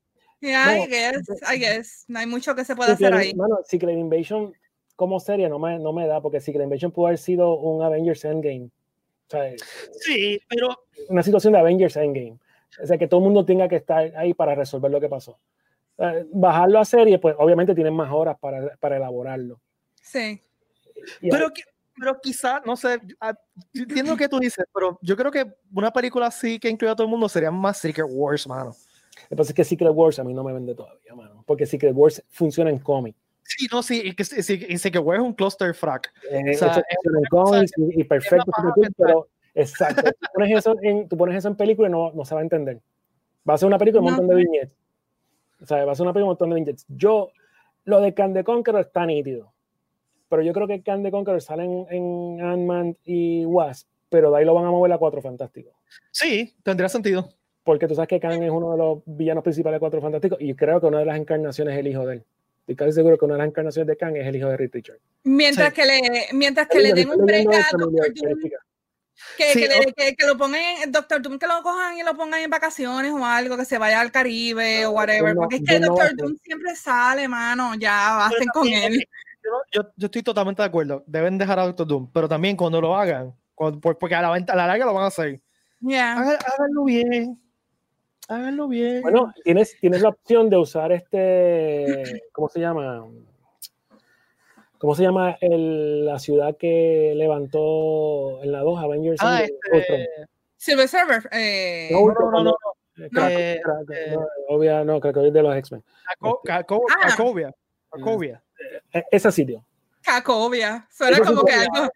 Este, 0.47 0.53
yeah, 0.53 0.77
I 0.77 0.81
no, 0.81 0.87
guess, 0.87 1.43
I 1.51 1.59
guess. 1.59 2.05
No 2.09 2.19
hay 2.19 2.27
mucho 2.27 2.55
que 2.55 2.65
se 2.65 2.77
pueda 2.77 2.91
Secret, 2.91 3.15
hacer 3.15 3.29
ahí. 3.29 3.35
Mano, 3.35 3.59
Secret 3.65 3.97
Invasion 3.97 4.53
como 4.95 5.19
serie 5.19 5.49
no 5.49 5.59
me, 5.59 5.79
no 5.79 5.93
me 5.93 6.07
da, 6.07 6.21
porque 6.21 6.41
Secret 6.41 6.65
Invasion 6.65 6.91
pudo 6.93 7.07
haber 7.07 7.19
sido 7.19 7.57
un 7.57 7.83
Avengers 7.83 8.25
Endgame. 8.25 8.65
O 8.67 9.31
sea, 9.31 9.53
Sí, 10.01 10.41
pero 10.49 10.77
una 11.09 11.23
situación 11.23 11.53
de 11.53 11.59
Avengers 11.61 11.97
Endgame. 11.97 12.39
O 12.83 12.87
sea, 12.87 12.99
que 12.99 13.09
todo 13.09 13.21
el 13.21 13.25
mundo 13.25 13.45
tenga 13.45 13.69
que 13.69 13.77
estar 13.77 14.12
ahí 14.17 14.35
para 14.35 14.55
resolver 14.55 14.91
lo 14.91 15.01
que 15.01 15.09
pasó. 15.09 15.39
Eh, 15.99 16.27
bajarlo 16.33 16.79
a 16.79 16.85
serie, 16.85 17.19
pues 17.19 17.35
obviamente 17.39 17.75
tienen 17.75 17.95
más 17.95 18.11
horas 18.13 18.37
para, 18.39 18.77
para 18.77 18.97
elaborarlo. 18.97 19.61
Sí. 20.03 20.41
Y 21.23 21.31
Pero, 21.31 21.49
pero 21.99 22.21
quizá, 22.21 22.61
no 22.67 22.77
sé, 22.77 23.01
entiendo 23.75 24.13
lo 24.13 24.17
que 24.19 24.29
tú 24.29 24.39
dices, 24.39 24.65
pero 24.75 24.99
yo 25.03 25.17
creo 25.17 25.31
que 25.31 25.47
una 25.73 25.91
película 25.93 26.27
así 26.27 26.59
que 26.59 26.69
incluya 26.69 26.93
a 26.93 26.97
todo 26.97 27.07
el 27.07 27.11
mundo 27.11 27.29
sería 27.29 27.51
más 27.51 27.79
Secret 27.79 28.07
Wars, 28.11 28.47
mano. 28.47 28.75
Lo 29.23 29.29
que 29.31 29.37
pasa 29.37 29.51
es 29.51 29.55
que 29.55 29.65
Secret 29.65 29.91
Wars 29.95 30.19
a 30.19 30.25
mí 30.25 30.35
no 30.35 30.45
me 30.45 30.53
vende 30.53 30.75
todavía, 30.75 31.15
mano. 31.15 31.43
Porque 31.47 31.65
Secret 31.65 31.93
Wars 31.95 32.23
funciona 32.31 32.71
en 32.71 32.79
cómic. 32.79 33.17
Sí, 33.45 33.67
no, 33.73 33.83
sí, 33.83 34.03
y 34.19 34.25
sí, 34.25 34.67
y 34.69 34.77
Secret 34.77 35.03
Wars 35.03 35.21
es 35.21 35.27
un 35.27 35.33
cluster 35.33 35.73
frac. 35.75 36.13
Eh, 36.31 36.55
O 36.55 36.59
sea, 36.59 36.73
es 36.73 36.77
en 37.05 37.17
una 37.17 37.29
cosa 37.31 37.53
cómics 37.55 37.73
y, 37.79 38.01
y 38.01 38.05
perfecto, 38.05 38.53
mental. 38.77 38.93
pero 38.99 39.29
exacto. 39.55 40.03
Tú 40.03 40.27
pones, 40.35 40.59
eso 40.59 40.77
en, 40.83 41.09
tú 41.09 41.17
pones 41.17 41.37
eso 41.37 41.49
en 41.49 41.57
película 41.57 41.89
y 41.89 41.93
no, 41.93 42.13
no 42.13 42.25
se 42.25 42.35
va 42.35 42.41
a 42.41 42.45
entender. 42.45 42.81
Va 43.49 43.55
a 43.55 43.59
ser 43.59 43.69
una 43.69 43.79
película 43.79 44.01
de 44.03 44.07
un 44.09 44.11
No. 44.13 44.17
montón 44.19 44.37
de 44.37 44.43
viñetas. 44.45 44.77
O 45.62 45.66
sea, 45.66 45.85
va 45.85 45.92
a 45.92 45.95
ser 45.95 46.05
una 46.05 46.12
película 46.12 46.21
de 46.21 46.23
un 46.25 46.29
montón 46.29 46.51
de 46.51 46.55
viñetas. 46.57 46.85
Yo, 46.88 47.31
lo 47.85 48.01
de 48.01 48.14
Can 48.14 48.35
the 48.35 48.45
Conqueror 48.45 48.81
está 48.83 49.07
nítido. 49.07 49.53
Pero 50.29 50.42
yo 50.42 50.53
creo 50.53 50.66
que 50.66 50.83
Can 50.83 51.03
the 51.03 51.11
Conqueror 51.11 51.40
sale 51.40 51.64
en, 51.64 51.87
en 51.90 52.40
Ant-Man 52.45 52.97
y 53.05 53.45
Wasp. 53.47 53.87
pero 54.09 54.31
de 54.31 54.38
ahí 54.38 54.45
lo 54.45 54.55
van 54.55 54.64
a 54.66 54.71
mover 54.71 54.92
a 54.92 54.99
Cuatro 54.99 55.21
Fantásticos. 55.23 55.73
Sí, 56.11 56.55
tendría 56.62 56.88
sentido. 56.88 57.29
Porque 57.64 57.88
tú 57.88 57.95
sabes 57.95 58.09
que 58.09 58.21
Kang 58.21 58.42
es 58.42 58.51
uno 58.51 58.73
de 58.73 58.79
los 58.79 58.99
villanos 59.07 59.42
principales 59.42 59.77
de 59.77 59.81
Cuatro 59.81 60.01
Fantásticos 60.01 60.38
y 60.40 60.55
creo 60.55 60.81
que 60.81 60.87
una 60.87 61.01
de 61.01 61.05
las 61.07 61.19
encarnaciones 61.19 61.75
es 61.75 61.81
el 61.81 61.87
hijo 61.88 62.07
de 62.07 62.14
él. 62.16 62.25
Estoy 62.61 62.77
casi 62.77 62.92
seguro 62.92 63.16
que 63.19 63.25
una 63.25 63.35
de 63.35 63.38
las 63.38 63.49
encarnaciones 63.49 63.87
de 63.88 63.97
Kang 63.97 64.16
es 64.16 64.27
el 64.27 64.37
hijo 64.37 64.49
de 64.49 64.57
Reed 64.57 64.71
Richards. 64.73 65.01
Mientras 65.25 65.69
Sí. 65.69 65.75
que 65.75 65.87
le, 65.87 66.01
mientras 66.33 66.69
que 66.69 66.79
le 66.81 66.92
den 66.92 67.11
un 67.11 67.25
break 67.27 67.47
a 67.49 67.57
Doctor 67.77 67.92
Doom, 67.92 68.51
que, 69.37 69.52
Sí, 69.52 69.61
que, 69.61 69.68
le- 69.68 69.92
que- 69.92 70.14
que 70.16 70.26
lo 70.26 70.37
pongan, 70.37 70.61
en- 70.83 70.92
Doctor 70.92 71.22
Doom, 71.22 71.38
que 71.38 71.46
lo 71.46 71.62
cojan 71.62 71.96
y 71.98 72.02
lo 72.02 72.14
pongan 72.16 72.40
en 72.40 72.50
vacaciones 72.50 73.12
o 73.12 73.24
algo, 73.24 73.57
que 73.57 73.64
se 73.64 73.79
vaya 73.79 74.00
al 74.00 74.11
Caribe 74.12 74.87
o 74.87 74.90
whatever. 74.92 75.35
no- 75.35 75.40
porque 75.42 75.57
es 75.57 75.62
que 75.66 75.81
no 75.81 75.88
Doctor. 75.88 76.16
Doom 76.16 76.37
siempre 76.42 76.74
sale, 76.76 77.29
mano. 77.29 77.74
Ya 77.79 78.16
basten 78.16 78.48
con 78.48 78.68
él. 78.68 79.07
Yo, 79.72 79.83
yo- 79.96 80.07
estoy 80.07 80.22
totalmente 80.22 80.62
de 80.62 80.68
acuerdo. 80.68 81.05
Deben 81.07 81.38
dejar 81.38 81.59
a 81.61 81.66
Doctor 81.66 81.87
Doom, 81.87 82.11
pero 82.12 82.29
también 82.29 82.57
cuando 82.57 82.81
lo 82.81 82.96
hagan, 82.96 83.35
cuando- 83.55 83.81
por- 83.81 83.96
porque 83.98 84.14
a 84.14 84.22
la, 84.22 84.31
venta- 84.31 84.52
a 84.52 84.57
la 84.57 84.66
larga 84.66 84.85
lo 84.87 84.92
van 84.94 85.05
a 85.05 85.09
hacer. 85.09 85.40
Yeah. 85.81 86.14
Hagan- 86.18 86.38
Háganlo 86.55 86.85
bien. 86.85 87.40
Háganlo 88.29 88.66
bien. 88.66 89.02
Bueno, 89.02 89.33
tienes, 89.44 89.76
tienes 89.81 90.02
la 90.02 90.09
opción 90.09 90.50
de 90.50 90.57
usar 90.57 90.90
este, 90.90 92.22
¿cómo 92.33 92.48
se 92.48 92.59
llama? 92.59 93.05
¿Cómo 94.79 94.95
se 94.95 95.03
llama 95.03 95.37
el- 95.41 96.05
la 96.05 96.19
ciudad 96.19 96.57
que 96.57 97.12
levantó 97.17 98.43
en 98.43 98.53
la 98.53 98.61
2 98.61 98.79
Avengers? 98.83 99.19
ah, 99.23 99.43
este, 99.43 99.57
Ultron. 99.73 100.01
Silver 100.57 100.89
Server. 100.89 101.29
Eh, 101.33 101.89
No, 101.93 102.01
no, 102.09 102.15
no, 102.15 102.31
no, 102.31 102.45
no. 102.45 102.57
Krakow, 103.11 103.29
Eh, 103.31 103.61
eh, 103.95 104.11
no, 104.15 104.27
obvia, 104.49 104.83
no, 104.85 105.01
creo 105.01 105.12
que 105.12 105.27
es 105.29 105.33
de 105.33 105.43
los 105.43 105.55
X-Men. 105.57 105.83
Caco- 106.19 106.41
Caco- 106.45 106.83
Ah. 106.91 107.09
Cacovia. 107.09 107.55
Cacovia. 107.91 108.43
E- 108.93 109.05
Ese 109.11 109.31
sitio. 109.33 109.65
Cacovia. 110.03 110.87
Suena 110.91 111.19
como 111.19 111.45
que 111.45 111.53
algo. 111.53 111.91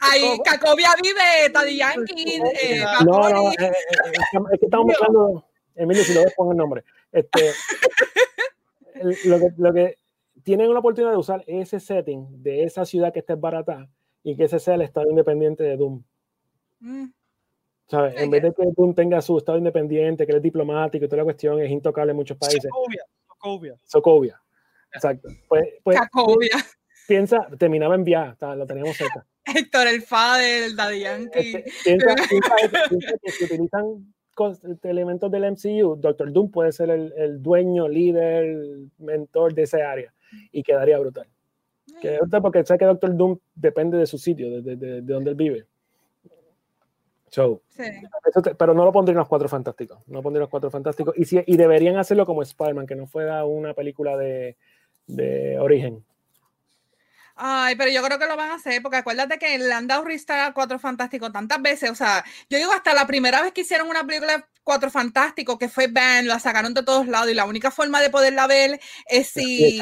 Ahí, 0.00 0.38
Cacovia 0.44 0.90
vive, 1.02 1.48
Daddy 1.52 1.78
Yankee, 1.78 2.40
eh, 2.62 2.84
No, 3.04 3.28
no, 3.30 3.50
eh, 3.50 3.54
eh, 3.58 3.72
es 4.52 4.60
que 4.60 4.66
estamos 4.66 4.86
mezclando. 4.86 5.44
Emilio, 5.74 6.04
si 6.04 6.14
lo 6.14 6.22
ves, 6.22 6.32
pon 6.36 6.50
el 6.52 6.56
nombre. 6.56 6.84
Este, 7.10 7.50
lo, 9.24 9.38
que, 9.38 9.48
lo 9.56 9.72
que 9.72 9.98
tienen 10.44 10.70
una 10.70 10.78
oportunidad 10.78 11.10
de 11.12 11.18
usar 11.18 11.42
ese 11.46 11.80
setting 11.80 12.42
de 12.42 12.64
esa 12.64 12.84
ciudad 12.84 13.12
que 13.12 13.20
esté 13.20 13.34
barata 13.34 13.88
y 14.22 14.36
que 14.36 14.44
ese 14.44 14.58
sea 14.58 14.74
el 14.74 14.82
estado 14.82 15.10
independiente 15.10 15.64
de 15.64 15.76
Doom. 15.76 16.02
Mm. 16.80 17.06
¿sabes? 17.88 18.14
En 18.16 18.30
vez 18.30 18.42
de 18.42 18.52
que 18.52 18.62
Doom 18.76 18.94
tenga 18.94 19.20
su 19.20 19.38
estado 19.38 19.58
independiente, 19.58 20.24
que 20.26 20.32
él 20.32 20.38
es 20.38 20.42
diplomático 20.42 21.04
y 21.04 21.08
toda 21.08 21.18
la 21.18 21.24
cuestión, 21.24 21.60
es 21.60 21.70
intocable 21.70 22.10
en 22.12 22.16
muchos 22.16 22.36
países. 22.36 22.62
Sokovia. 22.62 23.04
Sokovia. 23.26 23.78
Sokovia. 23.84 24.42
Exacto. 24.92 25.28
Pues, 25.48 25.64
pues 25.82 25.98
piensa, 27.08 27.48
terminaba 27.58 27.94
en 27.94 28.04
Via, 28.04 28.30
está- 28.32 28.54
lo 28.54 28.66
teníamos 28.66 28.96
cerca. 28.96 29.26
Héctor, 29.44 29.88
el 29.88 30.04
el 30.40 30.76
Daddy 30.76 31.00
Yankee. 31.00 31.38
Este, 31.38 31.64
piensa, 31.84 32.14
piensa 32.14 32.54
piensa 32.88 33.12
que 33.22 33.30
si 33.30 33.44
utilizan 33.44 34.14
este, 34.70 34.90
elementos 34.90 35.30
del 35.30 35.52
MCU, 35.52 35.96
Doctor 35.96 36.32
Doom 36.32 36.50
puede 36.50 36.72
ser 36.72 36.90
el, 36.90 37.12
el 37.16 37.42
dueño, 37.42 37.88
líder, 37.88 38.56
mentor 38.98 39.52
de 39.52 39.62
esa 39.62 39.90
área 39.90 40.14
y 40.52 40.62
quedaría 40.62 40.98
brutal. 40.98 41.26
Quedaría 42.00 42.20
brutal 42.20 42.42
porque 42.42 42.64
sé 42.64 42.78
que 42.78 42.84
Doctor 42.84 43.16
Doom 43.16 43.38
depende 43.54 43.98
de 43.98 44.06
su 44.06 44.18
sitio, 44.18 44.50
de, 44.50 44.62
de- 44.62 44.76
de- 44.76 45.02
de 45.02 45.12
donde 45.14 45.30
él 45.30 45.36
vive. 45.36 45.66
So, 47.28 47.62
Sí. 47.68 47.82
eso 48.26 48.42
te- 48.42 48.54
pero 48.54 48.74
no 48.74 48.84
lo 48.84 48.92
pondría 48.92 49.12
en 49.12 49.18
los 49.18 49.28
cuatro 49.28 49.48
fantásticos. 49.48 50.06
No 50.06 50.22
pondría 50.22 50.38
en 50.38 50.42
los 50.42 50.50
cuatro 50.50 50.70
fantásticos. 50.70 51.14
Y, 51.18 51.24
si, 51.24 51.42
y 51.44 51.56
deberían 51.56 51.96
hacerlo 51.96 52.24
como 52.26 52.42
Spider-Man, 52.42 52.86
que 52.86 52.94
no 52.94 53.06
fuera 53.08 53.44
una 53.44 53.74
película 53.74 54.16
de, 54.16 54.56
de 55.08 55.58
origen. 55.58 56.04
Ay, 57.36 57.74
pero 57.74 57.90
yo 57.90 58.00
creo 58.04 58.16
que 58.20 58.26
lo 58.26 58.36
van 58.36 58.52
a 58.52 58.54
hacer, 58.54 58.80
porque 58.80 58.98
acuérdate 58.98 59.38
que 59.40 59.58
le 59.58 59.72
han 59.72 59.88
dado 59.88 60.04
restart 60.04 60.50
a 60.50 60.54
Cuatro 60.54 60.78
Fantásticos 60.78 61.32
tantas 61.32 61.60
veces. 61.60 61.90
O 61.90 61.96
sea, 61.96 62.24
yo 62.48 62.58
digo 62.58 62.70
hasta 62.70 62.94
la 62.94 63.04
primera 63.08 63.42
vez 63.42 63.52
que 63.52 63.62
hicieron 63.62 63.88
una 63.88 64.06
película 64.06 64.36
de 64.38 64.44
Cuatro 64.62 64.88
Fantásticos, 64.88 65.58
que 65.58 65.68
fue 65.68 65.88
ban, 65.88 66.28
la 66.28 66.38
sacaron 66.38 66.72
de 66.72 66.84
todos 66.84 67.08
lados, 67.08 67.28
y 67.28 67.34
la 67.34 67.44
única 67.46 67.72
forma 67.72 68.00
de 68.00 68.10
poderla 68.10 68.46
ver 68.46 68.78
es 69.08 69.26
si, 69.30 69.80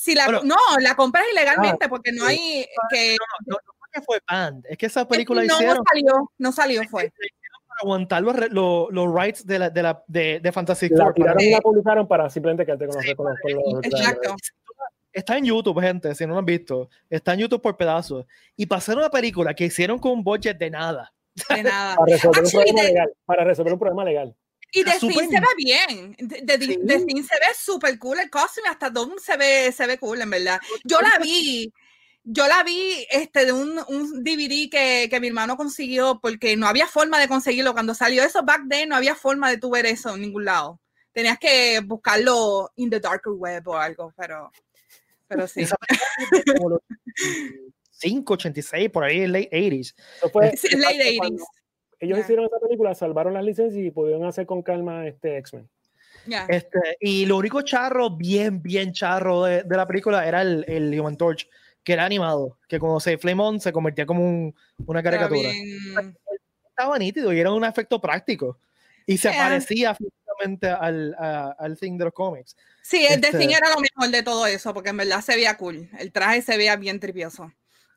si 0.00 0.14
la 0.14 0.26
Bueno. 0.26 0.40
no, 0.44 0.56
la 0.80 0.94
compras 0.94 1.24
ilegalmente, 1.32 1.88
porque 1.88 2.12
no 2.12 2.24
hay 2.24 2.64
que 2.90 3.16
No, 3.46 3.56
no 3.56 3.72
fue 3.78 3.88
que 3.92 4.02
fue 4.02 4.20
banned. 4.30 4.64
Es 4.68 4.78
que 4.78 4.86
esa 4.86 5.08
película 5.08 5.42
no 5.42 5.52
hicieron 5.54 5.82
salió, 5.90 6.30
no 6.38 6.52
salió, 6.52 6.82
fue. 6.88 7.12
para 7.68 7.80
aguantar 7.82 8.22
los, 8.22 8.36
los, 8.52 8.86
los 8.92 9.12
rights 9.14 9.44
de, 9.44 9.58
la, 9.58 9.70
de, 9.70 9.82
la, 9.82 10.04
de, 10.06 10.40
de 10.40 10.52
Fantasy 10.52 10.88
La 10.90 11.12
tiraron 11.12 11.40
y 11.42 11.50
la 11.50 11.60
publicaron 11.60 12.06
para 12.06 12.30
simplemente 12.30 12.64
quedarte 12.64 12.86
con 12.86 12.94
los, 12.96 13.04
Sí, 13.04 13.14
con 13.14 13.26
los- 13.26 13.36
con 13.40 13.72
los- 13.74 13.84
Exacto. 13.84 14.36
Está 15.12 15.36
en 15.36 15.44
YouTube, 15.46 15.80
gente, 15.80 16.14
si 16.14 16.26
no 16.26 16.34
lo 16.34 16.38
han 16.38 16.44
visto. 16.44 16.88
Está 17.10 17.32
en 17.34 17.40
YouTube 17.40 17.60
por 17.62 17.76
pedazos. 17.76 18.24
Y 18.56 18.72
hacer 18.72 18.96
una 18.96 19.10
película 19.10 19.52
que 19.54 19.64
hicieron 19.64 19.98
con 19.98 20.12
un 20.12 20.22
budget 20.22 20.56
de 20.58 20.70
nada. 20.70 21.12
De 21.48 21.62
nada. 21.64 21.96
Para 21.96 22.12
resolver 22.12 22.38
un 22.40 22.46
Actually, 22.46 22.64
problema 22.66 22.82
de- 22.82 22.88
legal. 22.88 23.12
Para 23.24 23.44
resolver 23.44 23.72
un 23.72 23.78
problema 23.80 24.04
legal. 24.04 24.36
Y 24.72 24.82
Fin 24.82 24.92
súper- 25.00 25.28
se 25.28 25.40
ve 25.40 25.46
bien. 25.56 26.16
De, 26.18 26.58
de, 26.58 26.66
Sí. 26.98 27.22
se 27.22 27.34
ve 27.36 27.46
súper 27.58 27.98
cool 27.98 28.18
el 28.20 28.28
costume, 28.30 28.68
hasta 28.68 28.90
Doom 28.90 29.14
se 29.18 29.36
ve, 29.36 29.72
se 29.72 29.86
ve 29.86 29.98
cool, 29.98 30.20
en 30.20 30.30
verdad. 30.30 30.60
Yo 30.84 31.00
la 31.00 31.18
vi, 31.22 31.72
yo 32.22 32.46
la 32.46 32.62
vi 32.64 33.06
este, 33.10 33.46
de 33.46 33.52
un, 33.52 33.80
un 33.88 34.22
DVD 34.22 34.68
que, 34.70 35.08
que 35.10 35.20
mi 35.20 35.28
hermano 35.28 35.56
consiguió 35.56 36.20
porque 36.20 36.56
no 36.56 36.66
había 36.66 36.86
forma 36.86 37.18
de 37.18 37.28
conseguirlo. 37.28 37.72
Cuando 37.72 37.94
salió 37.94 38.22
eso 38.22 38.42
back 38.44 38.62
then, 38.68 38.90
no 38.90 38.96
había 38.96 39.14
forma 39.14 39.48
de 39.50 39.56
tu 39.58 39.70
ver 39.70 39.86
eso 39.86 40.14
en 40.14 40.20
ningún 40.20 40.44
lado. 40.44 40.80
Tenías 41.12 41.38
que 41.38 41.80
buscarlo 41.84 42.70
in 42.76 42.90
the 42.90 43.00
darker 43.00 43.32
web 43.32 43.66
o 43.68 43.76
algo, 43.76 44.12
pero, 44.16 44.52
pero 45.26 45.48
sí. 45.48 45.62
Esa 45.62 45.76
película 45.76 46.10
es 46.38 46.44
de 46.44 46.52
como 46.54 46.68
los 46.70 46.80
5, 47.92 48.34
86, 48.34 48.90
por 48.90 49.04
ahí, 49.04 49.26
late 49.26 49.48
80s. 49.50 49.94
Eso 50.18 50.30
fue- 50.30 50.56
Sí, 50.56 50.68
late 50.76 50.94
fue 50.94 51.04
80s. 51.04 51.18
cuando 51.18 51.44
Ellos 52.00 52.18
Ya. 52.18 52.24
hicieron 52.24 52.46
esa 52.46 52.58
película, 52.60 52.94
salvaron 52.94 53.34
las 53.34 53.44
licencias 53.44 53.84
y 53.84 53.90
pudieron 53.90 54.24
hacer 54.24 54.46
con 54.46 54.62
calma 54.62 55.06
este 55.06 55.36
X-Men. 55.38 55.68
Ya. 56.26 56.46
Este, 56.48 56.78
y 57.00 57.26
lo 57.26 57.36
único 57.36 57.62
charro, 57.62 58.10
bien, 58.10 58.62
bien 58.62 58.92
charro 58.92 59.44
de, 59.44 59.62
de 59.62 59.76
la 59.76 59.86
película 59.86 60.26
era 60.26 60.42
el, 60.42 60.64
el 60.68 60.98
Human 61.00 61.16
Torch, 61.16 61.48
que 61.82 61.92
era 61.94 62.04
animado, 62.04 62.58
que 62.68 62.78
cuando 62.78 63.00
se 63.00 63.16
flame 63.18 63.42
on 63.42 63.60
se 63.60 63.72
convertía 63.72 64.04
como 64.06 64.22
un- 64.24 64.54
una 64.86 65.02
caricatura. 65.02 65.40
bien- 65.50 66.16
Estaba 66.68 66.98
nítido 66.98 67.32
y 67.32 67.40
era 67.40 67.50
un 67.52 67.64
efecto 67.64 68.00
práctico. 68.00 68.58
Y 69.06 69.16
se 69.16 69.30
Yeah. 69.30 69.42
parecía 69.44 69.94
físicamente 69.94 70.68
al, 70.68 71.14
a- 71.18 71.56
al 71.58 71.78
thing 71.78 71.96
de 71.98 72.04
los 72.04 72.12
cómics. 72.14 72.56
Sí, 72.82 73.04
el 73.08 73.20
de 73.20 73.28
Este- 73.28 73.38
Thing 73.38 73.48
era 73.50 73.70
lo 73.70 73.80
mejor 73.80 74.10
de 74.12 74.22
todo 74.22 74.46
eso, 74.46 74.72
porque 74.74 74.90
en 74.90 74.98
verdad 74.98 75.20
se 75.22 75.34
veía 75.34 75.56
cool. 75.56 75.88
El 75.98 76.12
traje 76.12 76.42
se 76.42 76.56
veía 76.56 76.76
bien 76.76 77.00
tripioso. 77.00 77.50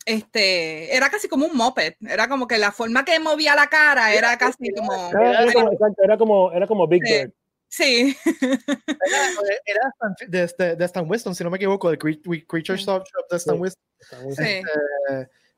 Este, 0.06 0.96
era 0.96 1.10
casi 1.10 1.28
como 1.28 1.46
un 1.46 1.56
moped. 1.56 1.94
Era 2.02 2.28
como 2.28 2.48
que 2.48 2.58
la 2.58 2.72
forma 2.72 3.06
que 3.06 3.20
movía 3.20 3.56
la 3.56 3.68
cara 3.68 4.14
era 4.14 4.38
casi 4.38 4.72
como. 4.76 5.10
Era, 5.12 5.44
era 5.44 5.54
como, 5.54 5.72
era 6.04 6.18
como, 6.18 6.52
era 6.52 6.68
como 6.68 6.88
Big. 6.88 7.04
Bird. 7.04 7.32
Sí, 7.74 8.18
Era, 8.42 9.28
era 9.66 9.90
Stan- 9.94 10.16
de, 10.30 10.44
este- 10.44 10.76
de 10.76 10.86
Stan 10.86 11.10
Winston, 11.10 11.34
si 11.36 11.44
no 11.44 11.50
me 11.50 11.56
equivoco, 11.56 11.90
de 11.90 11.98
We- 12.26 12.46
Creature 12.46 12.78
Sí. 12.78 12.84
Shop 12.86 13.04
de 13.30 13.38
Stan 13.38 13.56
Sí. 13.56 13.62
Winston. 13.62 14.36
Sí. 14.36 14.44
Eh, 14.44 14.64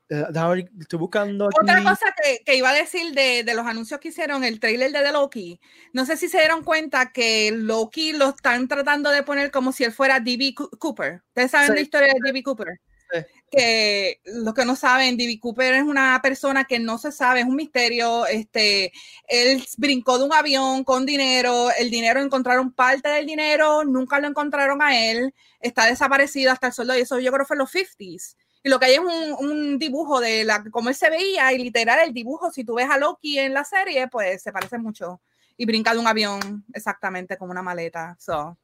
eh, 0.10 0.66
estoy 0.80 1.00
buscando 1.00 1.46
aquí. 1.46 1.58
Otra 1.60 1.82
cosa 1.82 2.14
que, 2.22 2.44
que 2.46 2.56
iba 2.56 2.70
a 2.70 2.74
decir 2.74 3.14
de, 3.16 3.44
de 3.44 3.54
los 3.56 3.66
anuncios 3.66 4.00
que 4.00 4.10
hicieron, 4.10 4.44
el 4.44 4.60
trailer 4.60 4.92
de 4.92 5.02
The 5.02 5.12
Loki, 5.12 5.60
no 5.94 6.06
sé 6.06 6.16
si 6.18 6.30
se 6.30 6.38
dieron 6.38 6.64
cuenta 6.64 7.12
que 7.12 7.52
Loki 7.52 8.12
lo 8.14 8.30
están 8.30 8.68
tratando 8.68 9.10
de 9.10 9.24
poner 9.24 9.50
como 9.50 9.72
si 9.72 9.84
él 9.84 9.92
fuera 9.92 10.20
D.B. 10.20 10.54
Coo- 10.56 10.70
Cooper. 10.78 11.22
Ustedes 11.30 11.50
saben 11.50 11.70
Sí. 11.70 11.74
la 11.74 11.82
historia 11.82 12.08
de 12.14 12.20
D.B. 12.24 12.44
Cooper. 12.44 12.80
Sí. 13.12 13.20
Que 13.56 14.20
los 14.26 14.56
que 14.56 14.66
no 14.66 14.76
saben, 14.76 15.16
D.B. 15.16 15.40
Cooper 15.40 15.76
es 15.76 15.84
una 15.84 16.20
persona 16.24 16.64
que 16.64 16.80
no 16.80 16.98
se 16.98 17.12
sabe, 17.12 17.42
es 17.42 17.46
un 17.46 17.56
misterio. 17.56 18.26
Este, 18.26 18.92
él 19.28 19.64
brincó 19.78 20.18
de 20.18 20.26
un 20.26 20.34
avión 20.34 20.84
con 20.84 21.06
dinero, 21.06 21.70
el 21.78 21.92
dinero 21.92 22.20
encontraron 22.20 22.72
parte 22.72 23.10
del 23.10 23.28
dinero, 23.28 23.84
nunca 23.84 24.20
lo 24.20 24.28
encontraron 24.28 24.82
a 24.82 25.00
él, 25.00 25.36
está 25.60 25.86
desaparecido 25.86 26.52
hasta 26.52 26.68
el 26.68 26.74
sueldo 26.74 26.98
y 26.98 27.02
eso 27.02 27.20
yo 27.20 27.32
creo 27.32 27.46
fue 27.46 27.56
en 27.56 27.60
los 27.60 27.72
50s. 27.72 28.36
Y 28.64 28.70
lo 28.70 28.80
que 28.80 28.86
hay 28.88 28.94
es 28.94 29.00
un, 29.00 29.36
un 29.48 29.78
dibujo 29.78 30.20
de 30.20 30.46
la, 30.46 30.64
cómo 30.72 30.90
él 30.90 30.96
se 30.96 31.10
veía 31.10 31.54
y 31.54 31.60
literal 31.60 32.00
el 32.00 32.14
dibujo, 32.14 32.50
si 32.52 32.64
tú 32.64 32.76
ves 32.76 32.90
a 32.90 32.98
Loki 32.98 33.38
en 33.38 33.54
la 33.54 33.66
serie, 33.66 34.08
pues 34.08 34.42
se 34.42 34.52
parece 34.52 34.80
mucho. 34.80 35.22
Y 35.58 35.66
brinca 35.66 35.94
de 35.94 36.00
un 36.00 36.08
avión 36.08 36.66
exactamente 36.74 37.38
como 37.38 37.52
una 37.52 37.62
maleta. 37.62 38.16
So, 38.20 38.58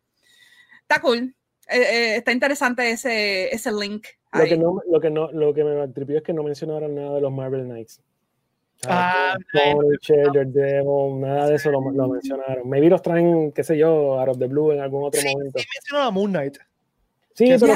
está 0.82 1.00
cool. 1.02 1.36
Eh, 1.72 1.78
eh, 1.82 2.16
está 2.18 2.32
interesante 2.32 2.90
ese, 2.90 3.54
ese 3.54 3.72
link. 3.72 4.06
Lo 4.34 4.44
que, 4.46 4.58
no, 4.58 4.82
lo, 4.92 5.00
que 5.00 5.10
no, 5.10 5.32
lo 5.32 5.54
que 5.54 5.64
me 5.64 5.88
tripió 5.90 6.18
es 6.18 6.24
que 6.24 6.34
no 6.34 6.44
mencionaron 6.44 6.94
nada 6.96 7.16
de 7.16 7.22
los 7.22 7.32
Marvel 7.32 7.66
Knights. 7.66 8.02
Ah, 8.88 9.36
Punisher, 9.74 10.28
Daredevil, 10.34 11.20
nada 11.20 11.48
de 11.50 11.56
eso 11.56 11.70
lo, 11.72 11.82
lo 11.92 12.08
mencionaron. 12.08 12.70
Maybe 12.70 12.90
los 12.90 13.02
traen, 13.02 13.52
qué 13.52 13.64
sé 13.64 13.78
yo, 13.78 14.20
out 14.20 14.30
of 14.30 14.40
the 14.40 14.48
blue 14.48 14.72
en 14.72 14.80
algún 14.80 15.04
otro 15.04 15.20
Sí, 15.20 15.28
momento. 15.34 15.60
sí 15.60 15.66
mencionó 15.76 16.04
a 16.06 16.12
Moon 16.12 16.32
Knight. 16.32 16.58
Sí, 17.34 17.46
que 17.46 17.58
pero. 17.60 17.74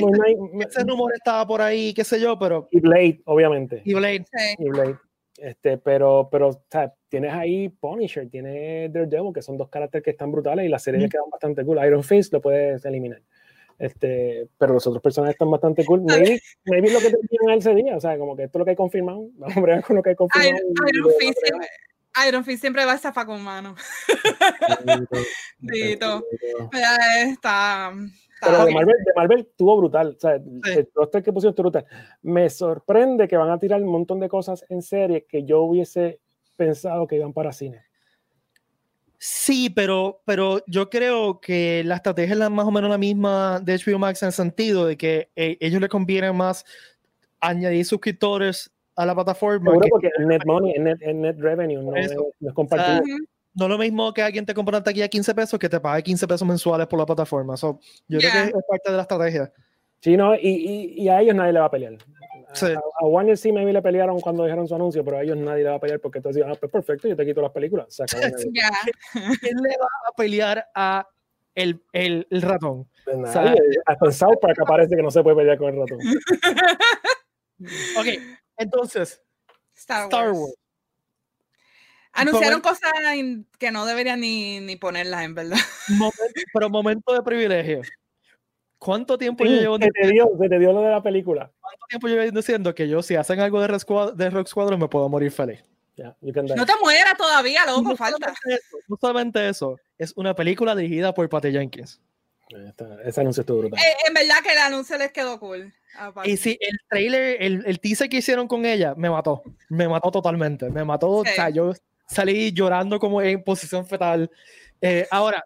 Moon 0.00 0.12
Knight- 0.12 0.66
Ese 0.68 0.84
rumor 0.84 1.12
estaba 1.14 1.46
por 1.46 1.60
ahí, 1.62 1.92
qué 1.94 2.04
sé 2.04 2.20
yo, 2.20 2.38
pero. 2.38 2.68
y 2.70 2.78
Blade, 2.80 3.22
obviamente. 3.24 3.82
Y 3.84 3.94
Blade. 3.94 4.24
Sí. 4.32 4.54
y 4.58 4.68
Blade. 4.68 4.96
Este, 5.38 5.78
pero, 5.78 6.28
pero 6.30 6.48
o 6.48 6.62
sea, 6.70 6.92
tienes 7.08 7.32
ahí 7.32 7.68
Punisher, 7.68 8.28
tienes 8.28 8.92
Daredevil, 8.92 9.32
que 9.34 9.42
son 9.42 9.56
dos 9.58 9.68
caracteres 9.68 10.04
que 10.04 10.10
están 10.12 10.32
brutales 10.32 10.64
y 10.64 10.68
las 10.68 10.82
series 10.82 11.04
Mm. 11.04 11.08
quedan 11.08 11.30
bastante 11.30 11.64
cool. 11.64 11.78
Iron 11.86 12.02
Fist 12.02 12.32
lo 12.32 12.40
puedes 12.40 12.84
eliminar. 12.84 13.20
Este, 13.78 14.48
pero 14.56 14.72
los 14.72 14.86
otros 14.86 15.02
personajes 15.02 15.34
están 15.34 15.50
bastante 15.50 15.84
cool. 15.84 16.00
Maybe, 16.02 16.40
maybe 16.64 16.90
lo 16.90 16.98
que 16.98 17.10
te 17.10 17.18
dijeron 17.30 17.58
ese 17.58 17.74
día, 17.74 17.96
o 17.96 18.00
sea, 18.00 18.16
como 18.16 18.34
que 18.34 18.44
esto 18.44 18.56
es 18.56 18.60
lo 18.60 18.64
que 18.64 18.70
hay 18.70 18.76
confirmado. 18.76 19.28
Vamos 19.34 19.56
a 19.56 19.60
ver 19.60 19.82
con 19.82 19.96
lo 19.96 20.02
que 20.02 20.10
hay 20.10 20.16
confirmado. 20.16 20.56
Iron, 20.56 20.74
Iron, 20.94 21.12
Fist, 21.18 21.38
siempre, 21.44 21.68
Iron 22.28 22.44
Fist 22.44 22.60
siempre 22.62 22.84
va 22.86 22.92
a 22.92 22.94
estar 22.94 23.26
con 23.26 23.42
mano. 23.42 23.74
Dito. 25.58 26.24
Está. 27.26 27.92
Pero 28.40 28.64
de 28.64 28.72
Marvel, 28.72 28.96
de 29.04 29.12
Marvel 29.14 29.48
tuvo 29.56 29.78
brutal. 29.78 30.14
O 30.16 30.20
sea, 30.20 30.38
sí. 30.38 30.70
el 30.70 30.88
roster 30.94 31.22
que 31.22 31.32
pusieron 31.32 31.52
estuvo 31.52 31.70
brutal. 31.70 31.86
Me 32.22 32.50
sorprende 32.50 33.28
que 33.28 33.36
van 33.36 33.50
a 33.50 33.58
tirar 33.58 33.82
un 33.82 33.90
montón 33.90 34.20
de 34.20 34.28
cosas 34.28 34.64
en 34.68 34.82
serie 34.82 35.24
que 35.24 35.44
yo 35.44 35.62
hubiese 35.62 36.20
pensado 36.56 37.06
que 37.06 37.16
iban 37.16 37.32
para 37.32 37.52
cine. 37.52 37.84
Sí, 39.18 39.70
pero, 39.70 40.22
pero 40.26 40.62
yo 40.66 40.90
creo 40.90 41.40
que 41.40 41.82
la 41.84 41.96
estrategia 41.96 42.34
es 42.34 42.38
la, 42.38 42.50
más 42.50 42.66
o 42.66 42.70
menos 42.70 42.90
la 42.90 42.98
misma 42.98 43.60
de 43.60 43.78
HBO 43.78 43.98
Max 43.98 44.22
en 44.22 44.26
el 44.26 44.32
sentido 44.32 44.86
de 44.86 44.96
que 44.96 45.30
eh, 45.34 45.56
ellos 45.60 45.80
le 45.80 45.88
conviene 45.88 46.32
más 46.32 46.64
añadir 47.40 47.84
suscriptores 47.86 48.70
a 48.94 49.06
la 49.06 49.14
plataforma. 49.14 49.70
Seguro 49.70 49.88
porque 49.90 50.10
el 50.18 50.28
net 50.28 50.42
money, 50.44 50.72
el 50.76 50.84
net, 50.84 50.98
el 51.00 51.20
net 51.20 51.36
revenue 51.38 51.82
no 51.82 51.96
es, 51.96 52.14
no 52.14 52.48
es 52.48 52.54
compartido. 52.54 53.02
No 53.56 53.64
es 53.64 53.70
lo 53.70 53.78
mismo 53.78 54.12
que 54.12 54.22
alguien 54.22 54.44
te 54.44 54.52
compra 54.52 54.76
una 54.76 54.84
taquilla 54.84 55.06
a 55.06 55.08
15 55.08 55.34
pesos 55.34 55.58
que 55.58 55.68
te 55.68 55.80
pague 55.80 56.02
15 56.02 56.28
pesos 56.28 56.46
mensuales 56.46 56.86
por 56.86 56.98
la 56.98 57.06
plataforma. 57.06 57.56
So, 57.56 57.80
yo 58.06 58.18
yeah. 58.18 58.30
creo 58.30 58.42
que 58.44 58.58
es 58.58 58.64
parte 58.68 58.90
de 58.90 58.96
la 58.96 59.02
estrategia. 59.02 59.52
Sí, 60.00 60.14
no, 60.14 60.34
y, 60.34 60.40
y, 60.40 61.02
y, 61.02 61.08
a 61.08 61.22
ellos 61.22 61.34
nadie 61.34 61.54
le 61.54 61.60
va 61.60 61.64
a 61.64 61.70
pelear. 61.70 61.96
Sí. 62.52 62.66
A, 62.66 62.78
a, 62.78 63.06
Warner 63.06 63.36
sí 63.36 63.50
maybe 63.50 63.72
le 63.72 63.80
pelearon 63.80 64.20
cuando 64.20 64.44
dijeron 64.44 64.68
su 64.68 64.74
anuncio, 64.74 65.02
pero 65.02 65.16
a 65.16 65.22
ellos 65.22 65.38
nadie 65.38 65.64
le 65.64 65.70
va 65.70 65.76
a 65.76 65.80
pelear 65.80 66.00
porque 66.00 66.18
entonces 66.18 66.44
ah, 66.46 66.52
pues 66.60 66.70
perfecto, 66.70 67.08
yo 67.08 67.16
te 67.16 67.24
quito 67.24 67.40
las 67.40 67.50
películas. 67.50 67.86
Se 67.88 68.02
acabó 68.02 68.22
yeah. 68.52 68.70
¿Quién 69.40 69.56
le 69.56 69.76
va 69.78 69.88
a 70.06 70.12
pelear 70.14 70.68
a 70.74 71.08
el, 71.54 71.82
el, 71.92 72.26
el 72.30 72.42
ratón? 72.42 72.86
O 73.06 73.26
sea, 73.26 73.54
hasta 73.86 74.04
en 74.04 74.12
South 74.12 74.38
Park 74.40 74.58
aparece 74.60 74.96
que 74.96 75.02
no 75.02 75.10
se 75.10 75.22
puede 75.22 75.36
pelear 75.36 75.56
con 75.56 75.74
el 75.74 75.80
ratón. 75.80 75.98
ok, 77.98 78.06
entonces, 78.58 79.22
Star 79.74 80.02
Wars. 80.02 80.12
Star 80.12 80.32
Wars. 80.32 80.65
Anunciaron 82.16 82.60
cosas 82.60 82.90
que 83.58 83.70
no 83.70 83.86
deberían 83.86 84.20
ni, 84.20 84.60
ni 84.60 84.76
ponerlas, 84.76 85.24
en 85.24 85.34
verdad. 85.34 85.58
Momento, 85.88 86.40
pero 86.52 86.70
momento 86.70 87.12
de 87.12 87.22
privilegio. 87.22 87.82
¿Cuánto 88.78 89.16
tiempo 89.16 89.44
sí, 89.44 89.50
yo 89.50 89.60
llevo 89.60 89.78
se 89.78 89.90
te, 89.90 90.10
dio, 90.10 90.30
se 90.38 90.48
te 90.48 90.58
dio 90.58 90.72
lo 90.72 90.82
de 90.82 90.90
la 90.90 91.02
película. 91.02 91.50
¿Cuánto 91.60 91.86
tiempo 91.88 92.08
llevo 92.08 92.30
diciendo 92.30 92.74
que 92.74 92.88
yo, 92.88 93.02
si 93.02 93.16
hacen 93.16 93.40
algo 93.40 93.60
de 93.60 93.68
Rock 93.68 93.80
Squadron, 93.80 94.16
de 94.16 94.30
Rock 94.30 94.48
Squadron 94.48 94.80
me 94.80 94.88
puedo 94.88 95.08
morir 95.08 95.30
feliz? 95.30 95.64
Yeah, 95.96 96.14
no 96.20 96.66
te 96.66 96.72
mueras 96.82 97.16
todavía, 97.16 97.64
loco, 97.64 97.80
no 97.80 97.96
falta. 97.96 98.34
Eso, 98.44 98.76
no 98.86 98.98
solamente 99.00 99.48
eso, 99.48 99.80
es 99.96 100.12
una 100.14 100.34
película 100.34 100.76
dirigida 100.76 101.14
por 101.14 101.26
Patty 101.26 101.52
Jenkins. 101.52 102.02
Esta, 102.50 103.02
ese 103.02 103.20
anuncio 103.22 103.40
estuvo 103.40 103.60
brutal. 103.60 103.80
Eh, 103.80 103.96
en 104.06 104.14
verdad 104.14 104.36
que 104.42 104.52
el 104.52 104.58
anuncio 104.58 104.98
les 104.98 105.10
quedó 105.10 105.40
cool. 105.40 105.72
Aparte. 105.98 106.30
Y 106.30 106.36
sí, 106.36 106.58
el 106.60 106.78
trailer, 106.88 107.42
el, 107.42 107.64
el 107.66 107.80
teaser 107.80 108.10
que 108.10 108.18
hicieron 108.18 108.46
con 108.46 108.66
ella, 108.66 108.94
me 108.94 109.08
mató. 109.08 109.42
Me 109.70 109.88
mató 109.88 110.10
totalmente. 110.10 110.68
Me 110.70 110.84
mató. 110.84 111.22
Sí. 111.24 111.30
O 111.30 111.34
sea, 111.34 111.48
yo 111.48 111.72
salí 112.06 112.52
llorando 112.52 112.98
como 112.98 113.20
en 113.20 113.42
posición 113.42 113.86
fetal. 113.86 114.30
Eh, 114.80 115.06
ahora, 115.10 115.44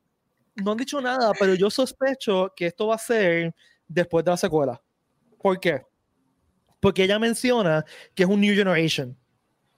no 0.57 0.73
han 0.73 0.77
dicho 0.77 1.01
nada, 1.01 1.33
pero 1.39 1.55
yo 1.55 1.71
sospecho 1.71 2.53
que 2.55 2.67
esto 2.67 2.89
va 2.89 2.97
a 2.97 2.99
ser 2.99 3.55
después 3.89 4.25
de 4.25 4.31
la 4.31 4.37
secuela. 4.37 4.81
¿Por 5.41 5.59
qué? 5.59 5.83
Porque 6.81 7.05
ella 7.05 7.19
menciona 7.19 7.85
que 8.15 8.23
es 8.23 8.29
un 8.29 8.41
New 8.41 8.55
Generation. 8.55 9.17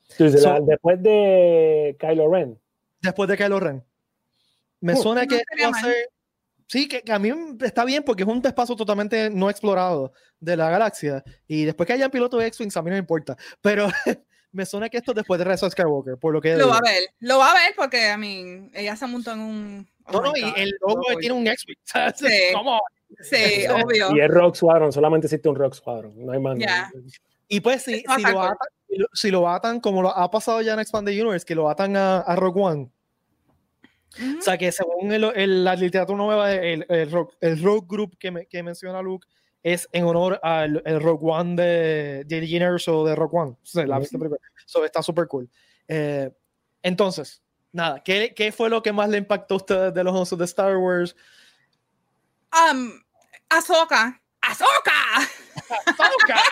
Sí, 0.09 0.31
so, 0.31 0.53
la, 0.53 0.61
después 0.61 1.03
de 1.03 1.97
Kylo 1.99 2.31
Ren. 2.31 2.59
Después 3.01 3.29
de 3.29 3.37
Kylo 3.37 3.61
Ren. 3.61 3.85
Me 4.81 4.95
uh, 4.95 4.97
suena 4.97 5.23
no 5.23 5.29
que 5.29 5.43
va 5.65 5.71
a 5.71 5.81
ser... 5.81 5.95
Sí, 6.67 6.89
que, 6.89 7.03
que, 7.03 7.13
a 7.13 7.19
mí 7.19 7.31
está 7.61 7.85
bien 7.85 8.03
porque 8.03 8.23
es 8.23 8.29
un 8.29 8.41
espacio 8.45 8.75
totalmente 8.75 9.29
no 9.29 9.51
explorado 9.51 10.13
de 10.41 10.57
la 10.57 10.71
galaxia. 10.71 11.23
Y 11.47 11.65
después 11.65 11.87
que 11.87 11.93
hayan 11.93 12.11
pilotos 12.11 12.41
de 12.41 12.47
X-Wings, 12.47 12.77
a 12.77 12.83
mí 12.83 12.89
no 12.89 12.95
me 12.95 13.01
importa. 13.01 13.37
Pero 13.61 13.89
me 14.53 14.67
suena 14.67 14.89
que 14.89 14.99
esto 14.99 15.13
después 15.13 15.39
de 15.39 15.45
Rise 15.45 15.67
of 15.67 15.73
Skywalker, 15.73 16.17
por 16.19 16.33
lo 16.33 16.41
que... 16.41 16.57
Lo 16.57 16.69
va 16.69 16.79
a 16.79 16.81
ver, 16.83 17.03
lo 17.21 17.39
va 17.39 17.51
a 17.51 17.55
ver 17.55 17.75
porque, 17.77 18.09
a 18.09 18.17
mí, 18.17 18.71
ella 18.75 18.97
se 18.97 19.07
montó 19.07 19.33
en 19.33 19.41
un... 19.41 19.89
Oh 20.07 20.21
no, 20.21 20.23
no, 20.23 20.33
y 20.37 20.61
el 20.61 20.75
logo 20.81 21.01
oh, 21.09 21.17
tiene 21.17 21.35
un 21.35 21.47
X-Wing. 21.47 21.77
Sí. 22.17 22.27
¿Cómo? 22.55 22.81
Sí, 23.21 23.67
obvio. 23.69 24.17
Y 24.17 24.21
es 24.21 24.29
Rock 24.29 24.57
Squadron, 24.57 24.93
solamente 24.93 25.27
existe 25.27 25.49
un 25.49 25.57
Rock 25.57 25.75
Squadron, 25.75 26.13
no 26.25 26.33
hay 26.33 26.41
más. 26.41 26.59
Yeah. 26.59 26.91
Y 27.49 27.61
pues 27.61 27.83
si, 27.83 28.01
si, 28.01 28.23
lo 28.23 28.43
atan, 28.43 28.69
si 29.13 29.31
lo 29.31 29.49
atan, 29.49 29.81
como 29.81 30.03
lo 30.03 30.17
ha 30.17 30.31
pasado 30.31 30.63
ya 30.63 30.75
en 30.75 30.81
Expanded 30.81 31.13
Universe, 31.13 31.45
que 31.45 31.55
lo 31.55 31.69
atan 31.69 31.97
a, 31.97 32.21
a 32.21 32.37
Rogue 32.37 32.61
One, 32.61 32.91
Uh 34.19 34.23
-huh. 34.23 34.39
O 34.39 34.43
sea, 34.43 34.59
que 34.59 34.71
según 34.73 35.13
el, 35.13 35.25
el, 35.35 35.65
la 35.65 35.75
literatura 35.75 36.19
nueva, 36.19 36.53
el, 36.53 36.85
el, 36.89 37.11
rock, 37.11 37.35
el 37.41 37.63
rock 37.63 37.91
group 37.91 38.19
que, 38.19 38.31
me, 38.31 38.47
que, 38.47 38.63
menciona 38.63 39.01
Luke 39.01 39.27
es 39.63 39.89
en 39.93 40.05
honor 40.05 40.41
al 40.43 40.83
el 40.85 41.01
Rock 41.01 41.23
One 41.23 41.55
de 41.57 42.23
J.D. 42.29 42.47
Guinness 42.47 42.89
o 42.89 43.05
de 43.05 43.15
Rock 43.15 43.35
One. 43.35 43.51
O 43.53 43.59
sea, 43.63 43.87
la 43.87 44.01
-huh. 44.01 44.39
so, 44.67 44.85
está 44.85 45.03
súper 45.03 45.29
cool. 45.29 45.49
Eh, 45.89 46.31
entonces, 46.83 47.43
nada, 47.71 48.03
¿qué, 48.03 48.33
¿qué, 48.35 48.53
fue 48.53 48.69
lo 48.69 48.83
que 48.83 48.93
más 48.93 49.09
le 49.09 49.19
impactó 49.19 49.55
a 49.55 49.57
ustedes 49.59 49.95
de 49.95 50.05
los 50.05 50.15
osos 50.15 50.39
de 50.39 50.45
Star 50.45 50.77
Wars? 50.77 51.15
Um, 52.53 52.93
Ahsoka. 53.49 54.21
¡Ahsoka! 54.41 55.31
¡Ahsoka! 55.87 56.43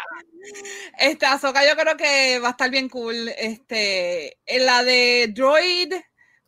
este, 0.98 1.26
Ahsoka 1.26 1.66
yo 1.66 1.76
creo 1.76 1.96
que 1.96 2.38
va 2.38 2.48
a 2.48 2.50
estar 2.52 2.70
bien 2.70 2.88
cool. 2.88 3.28
Este, 3.36 4.38
en 4.46 4.66
la 4.66 4.84
de 4.84 5.32
Droid 5.34 5.94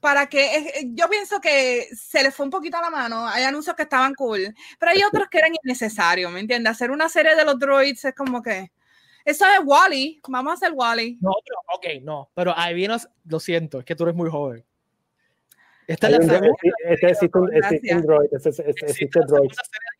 para 0.02 0.26
que 0.26 0.56
eh, 0.56 0.90
yo 0.94 1.08
pienso 1.08 1.40
que 1.40 1.86
se 1.94 2.24
le 2.24 2.32
fue 2.32 2.44
un 2.44 2.50
poquito 2.50 2.76
a 2.76 2.80
la 2.80 2.90
mano. 2.90 3.24
Hay 3.28 3.44
anuncios 3.44 3.76
que 3.76 3.84
estaban 3.84 4.14
cool, 4.16 4.52
pero 4.76 4.90
hay 4.90 5.00
otros 5.04 5.28
que 5.30 5.38
eran 5.38 5.52
innecesarios, 5.62 6.30
¿me 6.32 6.40
entiendes? 6.40 6.72
Hacer 6.72 6.90
una 6.90 7.08
serie 7.08 7.36
de 7.36 7.44
los 7.44 7.56
droids 7.56 8.04
es 8.04 8.14
como 8.14 8.42
que 8.42 8.72
eso 9.24 9.46
es 9.46 9.60
Wally, 9.64 10.20
vamos 10.28 10.50
a 10.50 10.54
hacer 10.54 10.72
Wally. 10.74 11.18
No, 11.20 11.30
pero 11.46 11.56
ok, 11.76 12.02
no, 12.02 12.30
pero 12.34 12.52
ahí 12.58 12.74
vienes, 12.74 13.08
lo 13.24 13.38
siento, 13.38 13.78
es 13.78 13.84
que 13.84 13.94
tú 13.94 14.02
eres 14.02 14.16
muy 14.16 14.28
joven. 14.28 14.66
Esta 15.92 16.07
es 16.09 16.12
la 16.12 16.22
segunda. 16.22 16.57
Este 16.88 17.07
existe 17.07 17.38
un, 17.38 17.55
existe 17.55 17.94
un 17.94 18.02
droid. 18.02 18.28
Este, 18.33 18.48
este, 18.48 18.87
existe 18.87 19.20
droid. 19.26 19.50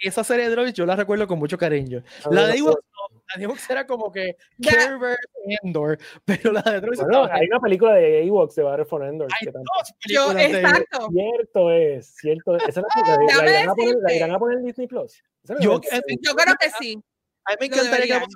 Esa 0.01 0.25
serie 0.25 0.49
de 0.49 0.51
droids 0.53 0.73
yo 0.73 0.87
la 0.87 0.97
recuerdo 0.97 1.27
con 1.27 1.39
mucho 1.39 1.59
cariño. 1.59 2.03
La 2.31 2.47
de 2.47 2.57
Ewoks 2.57 2.83
no, 2.83 3.21
la 3.29 3.39
de 3.39 3.45
Ewoks 3.45 3.71
era 3.71 3.87
como 3.87 4.11
que 4.11 4.37
Kerber 4.61 5.19
Endor, 5.63 5.99
pero 6.25 6.53
la 6.53 6.63
de 6.63 6.81
droids 6.81 7.03
bueno, 7.03 7.29
hay 7.31 7.47
una 7.47 7.61
película 7.61 7.95
de 7.95 8.25
Ewoks 8.25 8.55
de 8.55 8.63
Battle 8.63 8.85
for 8.87 9.05
Endor. 9.05 9.29
Hay 9.39 9.47
que 9.47 9.53
dos 9.53 9.95
yo, 10.09 10.33
de 10.33 10.45
exacto. 10.47 11.09
Cierto 11.11 11.71
es, 11.71 12.07
cierto 12.17 12.57
es. 12.57 12.69
Esa 12.69 12.81
es 12.81 12.87
la, 13.07 13.17
la, 13.37 13.45
la, 13.45 13.51
irán 13.51 13.69
a 13.69 13.75
poner, 13.75 13.97
la 13.97 14.15
irán 14.15 14.31
a 14.31 14.39
poner 14.39 14.59
en 14.59 14.65
Disney 14.65 14.87
Plus. 14.87 15.23
Yo, 15.61 15.81
yo 16.21 16.35
creo 16.35 16.55
que 16.59 16.71
sí. 16.79 17.03
A 17.45 17.53
mí 17.53 17.57
me 17.61 17.67
encantaría 17.67 18.21
que 18.21 18.27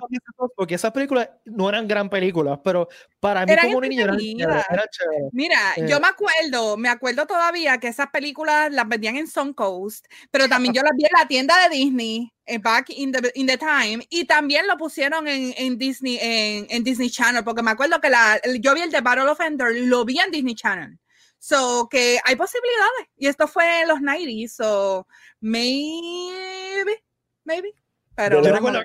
porque 0.55 0.75
esas 0.75 0.91
películas 0.91 1.29
no 1.45 1.69
eran 1.69 1.87
gran 1.87 2.09
películas, 2.09 2.59
pero 2.61 2.89
para 3.21 3.45
mí 3.45 3.53
eran 3.53 3.67
como 3.67 3.81
niño 3.81 4.03
eran, 4.03 4.19
eran, 4.19 4.63
eran 4.69 4.85
Mira, 5.31 5.57
eh. 5.77 5.85
yo 5.87 5.99
me 6.01 6.07
acuerdo, 6.07 6.75
me 6.75 6.89
acuerdo 6.89 7.25
todavía 7.25 7.77
que 7.77 7.87
esas 7.87 8.07
películas 8.09 8.71
las 8.71 8.87
vendían 8.87 9.15
en 9.15 9.27
Suncoast, 9.27 10.05
pero 10.29 10.49
también 10.49 10.73
yo 10.73 10.81
las 10.81 10.91
vi 10.97 11.05
en 11.05 11.11
la 11.17 11.27
tienda 11.27 11.55
de 11.63 11.75
Disney, 11.75 12.33
eh, 12.45 12.57
back 12.57 12.89
in 12.89 13.13
the, 13.13 13.31
in 13.35 13.47
the 13.47 13.57
time, 13.57 14.05
y 14.09 14.25
también 14.25 14.67
lo 14.67 14.77
pusieron 14.77 15.25
en, 15.27 15.53
en 15.55 15.77
Disney, 15.77 16.19
en, 16.21 16.67
en, 16.69 16.83
Disney 16.83 17.09
Channel, 17.09 17.45
porque 17.45 17.63
me 17.63 17.71
acuerdo 17.71 18.01
que 18.01 18.09
la, 18.09 18.41
yo 18.59 18.73
vi 18.73 18.81
el 18.81 18.91
de 18.91 18.99
Battle 18.99 19.29
of 19.29 19.39
Endor, 19.39 19.73
lo 19.73 20.03
vi 20.03 20.19
en 20.19 20.31
Disney 20.31 20.55
Channel. 20.55 20.99
So, 21.39 21.87
que 21.89 22.19
hay 22.25 22.35
posibilidades. 22.35 23.07
Y 23.15 23.27
esto 23.27 23.47
fue 23.47 23.81
en 23.81 23.87
los 23.87 23.99
90s, 23.99 24.49
so, 24.49 25.07
maybe, 25.39 27.03
maybe. 27.45 27.73
Pero 28.15 28.43
yo 28.43 28.51
recuerdo, 28.51 28.81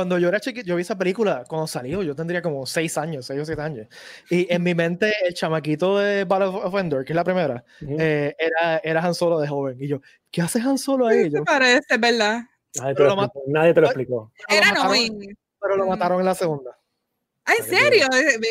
cuando 0.00 0.18
yo 0.18 0.28
era 0.28 0.40
chiquito, 0.40 0.66
yo 0.66 0.76
vi 0.76 0.80
esa 0.80 0.96
película 0.96 1.44
cuando 1.46 1.66
salió, 1.66 2.02
yo 2.02 2.14
tendría 2.14 2.40
como 2.40 2.64
6 2.64 2.96
años, 2.96 3.26
6 3.26 3.42
o 3.42 3.44
7 3.44 3.60
años. 3.60 3.86
Y 4.30 4.50
en 4.50 4.62
mi 4.62 4.74
mente, 4.74 5.12
el 5.26 5.34
chamaquito 5.34 5.98
de 5.98 6.24
Battle 6.24 6.46
of 6.46 6.74
Endor, 6.74 7.04
que 7.04 7.12
es 7.12 7.16
la 7.16 7.22
primera, 7.22 7.62
uh 7.82 7.84
-huh. 7.84 7.96
eh, 8.00 8.34
era, 8.38 8.78
era 8.82 9.04
Han 9.04 9.14
Solo 9.14 9.38
de 9.38 9.46
joven. 9.46 9.76
Y 9.78 9.88
yo, 9.88 10.00
¿qué 10.30 10.40
hace 10.40 10.58
Han 10.58 10.78
Solo 10.78 11.06
ahí? 11.06 11.30
¿Qué 11.30 11.42
parece, 11.42 11.98
verdad? 11.98 12.40
Nadie 12.76 12.94
te, 12.94 13.02
lo, 13.02 13.14
lo 13.14 13.32
nadie 13.48 13.74
te 13.74 13.80
lo 13.82 13.86
explicó. 13.88 14.32
Era 14.48 14.68
lo 14.68 14.84
mataron, 14.84 15.18
Pero 15.60 15.76
lo 15.76 15.86
mataron 15.86 16.20
en 16.20 16.26
la 16.26 16.34
segunda. 16.34 16.78
¿Ah, 17.44 17.52
¿En 17.58 17.64
serio? 17.66 18.06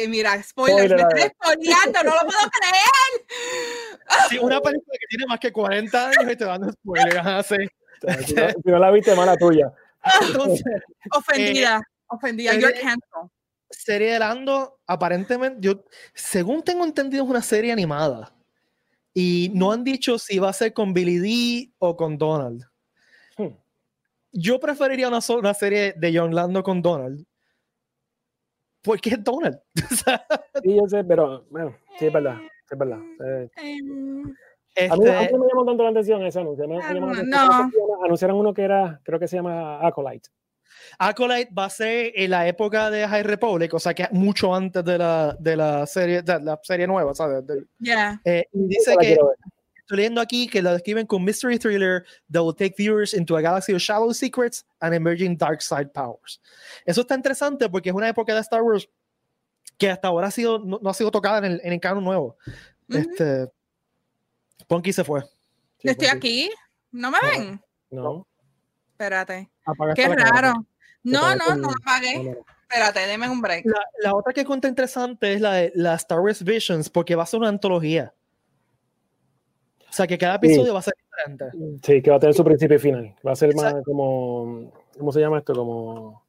Mira, 0.08 0.44
spoilers, 0.44 0.92
spoiler, 0.92 0.96
me 0.98 1.02
estoy 1.02 1.32
spoileando, 1.32 2.04
no 2.04 2.12
lo 2.12 2.22
puedo 2.28 2.40
creer. 2.62 4.30
Sí, 4.30 4.38
una 4.38 4.62
película 4.62 4.98
que 5.00 5.08
tiene 5.10 5.26
más 5.26 5.40
que 5.40 5.52
40 5.52 6.10
años 6.10 6.32
y 6.32 6.36
te 6.36 6.46
dan 6.46 6.72
spoilers. 6.72 7.26
Así. 7.26 7.56
Si 8.26 8.34
no, 8.34 8.48
si 8.48 8.72
no 8.72 8.80
la 8.80 8.92
viste, 8.92 9.14
mala 9.14 9.36
tuya. 9.36 9.74
Entonces, 10.28 10.64
ofendida, 11.16 11.78
eh, 11.88 12.04
ofendida, 12.08 12.52
serie, 12.54 12.82
you're. 12.82 13.00
Serie 13.72 14.14
de 14.14 14.20
Lando, 14.20 14.80
aparentemente, 14.88 15.60
yo, 15.62 15.86
según 16.14 16.64
tengo 16.64 16.84
entendido, 16.84 17.24
es 17.24 17.30
una 17.30 17.42
serie 17.42 17.72
animada. 17.72 18.34
Y 19.14 19.52
no 19.54 19.72
han 19.72 19.84
dicho 19.84 20.18
si 20.18 20.40
va 20.40 20.50
a 20.50 20.54
ser 20.54 20.74
con 20.74 20.94
Billy 20.94 21.18
D 21.18 21.74
o 21.78 21.96
con 21.96 22.18
Donald. 22.18 22.64
Hmm. 23.38 23.56
Yo 24.32 24.60
preferiría 24.60 25.08
una, 25.08 25.20
una 25.38 25.54
serie 25.54 25.94
de 25.96 26.18
John 26.18 26.34
Lando 26.34 26.64
con 26.64 26.82
Donald. 26.82 27.26
Porque 28.82 29.12
es 29.12 29.24
Donald. 29.24 29.60
sí, 30.64 30.76
yo 30.76 30.88
sé, 30.88 31.04
pero 31.04 31.46
bueno, 31.50 31.76
sí, 31.98 32.08
es 32.08 32.14
verdad. 32.14 32.38
Es 32.72 32.78
verdad. 32.78 33.00
Eh, 33.26 33.50
A 34.90 34.96
mí, 34.96 35.08
a 35.08 35.12
mí 35.12 35.24
Este, 35.24 35.34
no 35.34 35.40
me 35.40 35.48
llamó 35.48 35.66
tanto 35.66 35.84
la 35.84 35.90
atención 35.90 36.24
ese 36.26 36.40
anuncio. 36.40 36.68
me- 36.68 36.78
me 36.78 36.84
Ah, 36.84 36.94
llamó 36.94 37.08
no. 37.08 37.14
atención 37.14 37.72
Anunciaron 38.04 38.38
uno 38.38 38.54
que 38.54 38.64
era, 38.64 39.00
creo 39.04 39.20
que 39.20 39.28
se 39.28 39.36
llama 39.36 39.86
Acolyte. 39.86 40.30
Acolyte 40.98 41.54
va 41.54 41.66
a 41.66 41.70
ser 41.70 42.12
en 42.16 42.32
la 42.32 42.48
época 42.48 42.90
de 42.90 43.08
High 43.08 43.24
Republic, 43.24 43.74
o 43.74 43.80
sea 43.80 43.94
que 43.94 44.08
mucho 44.12 44.54
antes 44.56 44.84
de 44.84 44.98
la, 44.98 45.36
de 45.40 45.56
la 45.56 45.86
serie, 45.86 46.22
de 46.22 46.40
la 46.42 46.60
serie 46.64 46.88
nueva, 46.88 47.14
¿sabes? 47.14 47.46
Del- 47.46 47.68
Yeah. 47.80 48.22
eh, 48.24 48.46
y 48.54 48.68
dice 48.68 48.96
que 49.00 49.18
estoy 49.76 49.98
leyendo 49.98 50.22
aquí 50.22 50.48
que 50.48 50.62
la 50.62 50.74
describen 50.74 51.06
como 51.06 51.26
mystery 51.26 51.58
thriller 51.60 52.06
that 52.32 52.42
will 52.42 52.56
take 52.56 52.76
viewers 52.78 53.14
into 53.14 53.36
a 53.36 53.42
galaxy 53.42 53.74
of 53.74 53.80
shallow 53.82 54.14
secrets 54.14 54.66
and 54.80 54.94
emerging 54.94 55.38
dark 55.38 55.62
side 55.62 55.90
powers. 55.94 56.40
Eso 56.86 57.02
está 57.02 57.16
interesante 57.16 57.68
porque 57.70 57.90
es 57.90 57.96
una 57.96 58.08
época 58.08 58.34
de 58.34 58.40
Star 58.42 58.62
Wars 58.62 58.88
que 59.78 59.90
hasta 59.90 60.08
ahora 60.10 60.28
ha 60.28 60.32
sido, 60.32 60.60
no, 60.60 60.80
no 60.82 60.90
ha 60.90 60.94
sido 60.94 61.12
tocada 61.12 61.40
en 61.40 61.46
el, 61.46 61.62
en 61.64 61.74
el 61.74 61.80
canon 61.80 62.04
nuevo. 62.04 62.38
Ujú. 62.90 63.00
Este, 63.00 63.48
Ponky 64.70 64.94
se 64.94 65.04
fue. 65.04 65.22
Sí, 65.24 65.86
Yo 65.86 65.92
estoy 65.92 66.08
aquí. 66.08 66.52
¿No 66.92 67.10
me 67.10 67.18
ven? 67.22 67.62
No, 67.90 68.28
Espérate. 68.92 69.50
Apagaste 69.66 70.04
Qué 70.04 70.16
raro. 70.16 70.54
No, 71.04 71.36
no, 71.36 71.56
no 71.56 71.70
lo 71.70 71.76
apagué. 71.82 72.24
no, 72.24 72.32
no. 72.32 72.38
Espérate, 72.70 73.08
deme 73.08 73.28
un 73.28 73.42
break. 73.42 73.66
La, 73.66 73.82
la 74.04 74.16
otra 74.16 74.32
que 74.32 74.46
cuenta 74.46 74.68
interesante 74.68 75.34
es 75.34 75.42
la 75.42 75.54
de 75.54 75.72
la 75.74 75.96
Star 75.96 76.20
Wars 76.20 76.44
Visions, 76.44 76.88
porque 76.88 77.16
va 77.16 77.24
a 77.24 77.26
ser 77.26 77.40
una 77.40 77.50
antología. 77.50 78.14
O 79.90 79.92
sea, 79.92 80.06
que 80.06 80.20
cada 80.20 80.36
episodio 80.36 80.72
va 80.74 80.80
a 80.80 80.84
ser 80.84 80.94
diferente. 81.04 81.46
Sí, 81.82 82.02
que 82.04 82.12
va 82.12 82.18
a 82.18 82.20
tener 82.20 82.36
su 82.36 82.44
principio 82.44 82.78
y 82.78 82.80
final. 82.80 83.16
Va 83.26 83.32
a 83.32 83.36
ser 83.36 83.56
más 83.56 83.74
como. 83.84 84.72
¿Cómo 84.96 85.12
se 85.12 85.20
llama 85.20 85.40
esto? 85.40 85.56
Como. 85.56 86.24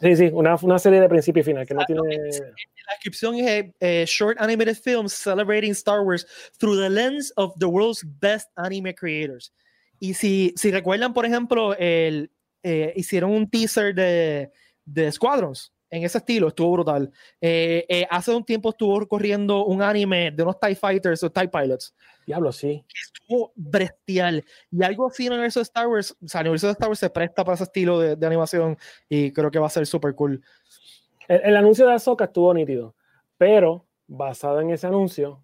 Sí, 0.00 0.16
sí, 0.16 0.30
una, 0.32 0.56
una 0.62 0.78
serie 0.78 1.00
de 1.00 1.08
principio 1.08 1.42
y 1.42 1.44
final 1.44 1.66
que 1.66 1.74
no 1.74 1.84
tiene. 1.84 2.00
La 2.02 2.94
descripción 2.94 3.34
es 3.34 3.46
eh, 3.46 3.74
eh, 3.80 4.04
Short 4.06 4.40
Animated 4.40 4.76
Films 4.76 5.12
Celebrating 5.12 5.72
Star 5.72 6.00
Wars 6.02 6.26
Through 6.58 6.80
the 6.80 6.88
Lens 6.88 7.32
of 7.36 7.52
the 7.58 7.66
World's 7.66 8.02
Best 8.18 8.48
Anime 8.56 8.94
Creators. 8.94 9.52
Y 9.98 10.14
si, 10.14 10.54
si 10.56 10.70
recuerdan, 10.70 11.12
por 11.12 11.26
ejemplo, 11.26 11.76
el, 11.76 12.30
eh, 12.62 12.94
hicieron 12.96 13.32
un 13.32 13.50
teaser 13.50 13.94
de, 13.94 14.50
de 14.86 15.12
Squadrons 15.12 15.70
en 15.90 16.04
ese 16.04 16.18
estilo, 16.18 16.48
estuvo 16.48 16.72
brutal. 16.72 17.10
Eh, 17.40 17.84
eh, 17.88 18.06
hace 18.08 18.32
un 18.32 18.44
tiempo 18.44 18.70
estuvo 18.70 19.06
corriendo 19.08 19.64
un 19.64 19.82
anime 19.82 20.30
de 20.30 20.42
unos 20.42 20.58
TIE 20.60 20.74
Fighters 20.74 21.22
o 21.24 21.30
TIE 21.30 21.48
Pilots. 21.48 21.94
Diablo, 22.26 22.52
sí. 22.52 22.84
estuvo 22.94 23.52
bestial. 23.56 24.44
Y 24.70 24.82
algo 24.84 25.08
así 25.08 25.26
en 25.26 25.32
el 25.32 25.38
universo 25.38 25.60
de 25.60 25.64
Star 25.64 25.88
Wars, 25.88 26.16
o 26.22 26.28
sea, 26.28 26.42
el 26.42 26.46
universo 26.46 26.68
de 26.68 26.72
Star 26.74 26.88
Wars 26.88 27.00
se 27.00 27.10
presta 27.10 27.44
para 27.44 27.54
ese 27.54 27.64
estilo 27.64 27.98
de, 27.98 28.14
de 28.14 28.26
animación 28.26 28.78
y 29.08 29.32
creo 29.32 29.50
que 29.50 29.58
va 29.58 29.66
a 29.66 29.70
ser 29.70 29.86
súper 29.86 30.14
cool. 30.14 30.42
El, 31.26 31.40
el 31.42 31.56
anuncio 31.56 31.86
de 31.86 31.94
Ahsoka 31.94 32.24
estuvo 32.24 32.54
nítido, 32.54 32.94
pero 33.36 33.86
basado 34.06 34.60
en 34.60 34.70
ese 34.70 34.86
anuncio, 34.86 35.42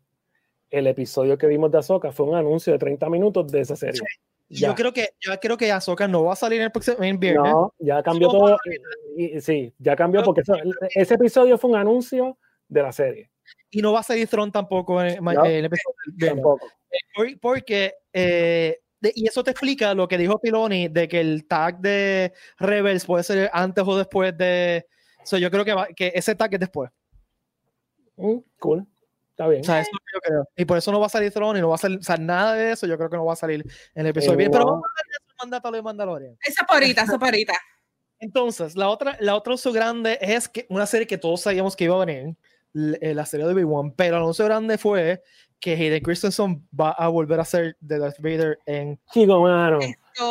el 0.71 0.87
episodio 0.87 1.39
que 1.39 1.47
vimos 1.47 1.71
de 1.73 1.79
Ahsoka 1.79 2.13
fue 2.13 2.27
un 2.27 2.37
anuncio 2.37 2.73
de 2.73 2.79
30 2.79 3.09
minutos 3.11 3.51
de 3.51 3.61
esa 3.61 3.75
serie. 3.75 4.03
Ya. 4.49 4.69
yo 4.69 4.75
creo 4.77 4.93
que 4.93 5.09
yo 5.21 5.33
creo 5.41 5.57
que 5.57 5.73
Ahsoka 5.73 6.07
no 6.07 6.23
va 6.25 6.35
a 6.35 6.37
salir 6.37 6.61
en 6.61 6.67
el 6.67 6.71
próximo 6.73 7.03
en 7.03 7.19
viernes. 7.19 7.51
No, 7.53 7.75
ya 7.79 8.03
cambió 8.03 8.29
todo. 8.29 8.57
y- 9.17 9.37
y- 9.37 9.41
sí, 9.41 9.75
ya 9.79 9.97
cambió 9.97 10.23
porque 10.23 10.43
eso- 10.43 10.55
ese 10.95 11.15
episodio 11.15 11.59
fue 11.59 11.71
un 11.71 11.77
anuncio 11.77 12.39
de 12.69 12.83
la 12.83 12.93
serie. 12.93 13.31
Y 13.71 13.83
no 13.83 13.93
va 13.93 14.01
a 14.01 14.03
salir 14.05 14.29
Throne 14.29 14.53
tampoco 14.53 15.03
en, 15.03 15.23
No. 15.23 15.45
el 15.45 15.65
episodio 15.65 15.95
del 16.07 16.15
viernes. 16.15 16.43
Tampoco. 16.45 16.67
Por- 17.15 17.41
Porque, 17.41 17.95
eh, 18.13 18.79
de- 19.01 19.13
y 19.17 19.27
eso 19.27 19.43
te 19.43 19.51
explica 19.51 19.95
lo 19.95 20.07
que 20.07 20.17
dijo 20.19 20.39
Piloni 20.41 20.89
de 20.89 21.09
que 21.09 21.21
el 21.21 21.47
tag 21.47 21.81
de 21.81 22.33
Rebels 22.59 23.05
puede 23.05 23.25
ser 23.25 23.51
antes 23.53 23.83
o 23.87 23.97
después 23.97 24.37
de. 24.39 24.87
So, 25.25 25.39
yo 25.39 25.51
creo 25.51 25.65
que, 25.65 25.75
va- 25.75 25.89
que 25.89 26.13
ese 26.15 26.35
tag 26.37 26.55
es 26.55 26.61
después. 26.61 26.91
Mm, 28.17 28.39
cool. 28.61 28.87
Está 29.37 29.49
bien. 29.49 29.61
O 29.61 29.65
sea, 29.65 29.81
eso 29.81 29.91
yo 30.15 30.21
creo. 30.21 30.49
Y 30.57 30.65
por 30.65 30.79
eso 30.79 30.91
no 30.91 30.99
va 30.99 31.07
a 31.07 31.11
salir 31.11 31.31
Throne 31.31 31.59
y 31.59 31.63
no 31.63 31.69
va 31.69 31.75
a 31.75 31.79
salir, 31.79 31.99
o 31.99 32.03
sea, 32.03 32.17
nada 32.17 32.55
de 32.55 32.73
eso. 32.73 32.87
Yo 32.87 32.97
creo 32.97 33.11
que 33.11 33.19
no 33.19 33.27
va 33.27 33.35
a 33.35 33.37
salir 33.37 33.63
en 33.95 34.07
el 34.07 34.07
episodio. 34.07 34.33
Eh, 34.33 34.37
bien, 34.37 34.51
pero 34.51 34.65
no. 34.65 34.71
vamos 34.71 34.85
a 34.87 34.89
hablar 34.89 35.05
de 35.05 35.13
eso 35.13 35.25
en 35.29 35.37
Mandatorio 35.39 35.77
de 35.77 35.83
Mandalorian. 35.83 36.37
Esa 36.43 36.65
por 36.65 36.77
ahorita, 36.77 37.03
esa 37.03 37.19
por 37.19 37.29
ahorita. 37.29 37.53
Entonces, 38.19 38.77
la 38.77 38.89
otra, 38.89 39.19
la 39.21 39.37
otra 39.37 39.53
uso 39.53 39.75
grande 39.75 40.19
es 40.23 40.49
que 40.49 40.65
una 40.71 40.87
serie 40.87 41.07
que 41.07 41.19
todos 41.19 41.43
sabíamos 41.43 41.77
que 41.77 41.85
iba 41.85 41.95
a 41.95 42.07
venir, 42.07 42.35
eh, 43.03 43.13
la 43.13 43.27
serie 43.27 43.45
de 43.45 43.53
Obi-Wan, 43.53 43.93
pero 43.93 44.17
el 44.17 44.23
anuncio 44.23 44.47
grande 44.47 44.79
fue 44.79 45.23
que 45.61 45.75
Hayden 45.75 46.03
Christensen 46.03 46.67
va 46.79 46.93
a 46.93 47.09
volver 47.09 47.39
a 47.39 47.45
ser 47.45 47.77
de 47.81 47.99
Darth 47.99 48.19
Vader 48.21 48.59
en. 48.65 48.99
Chico, 49.13 49.39
mano. 49.43 49.81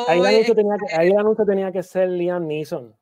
Ahí 0.08 0.20
el, 0.20 0.26
anuncio 0.26 0.56
tenía 0.56 0.78
que, 0.78 0.96
ahí 0.96 1.08
el 1.10 1.18
anuncio 1.20 1.46
tenía 1.46 1.72
que 1.72 1.84
ser 1.84 2.10
Liam 2.10 2.48
Neeson. 2.48 2.96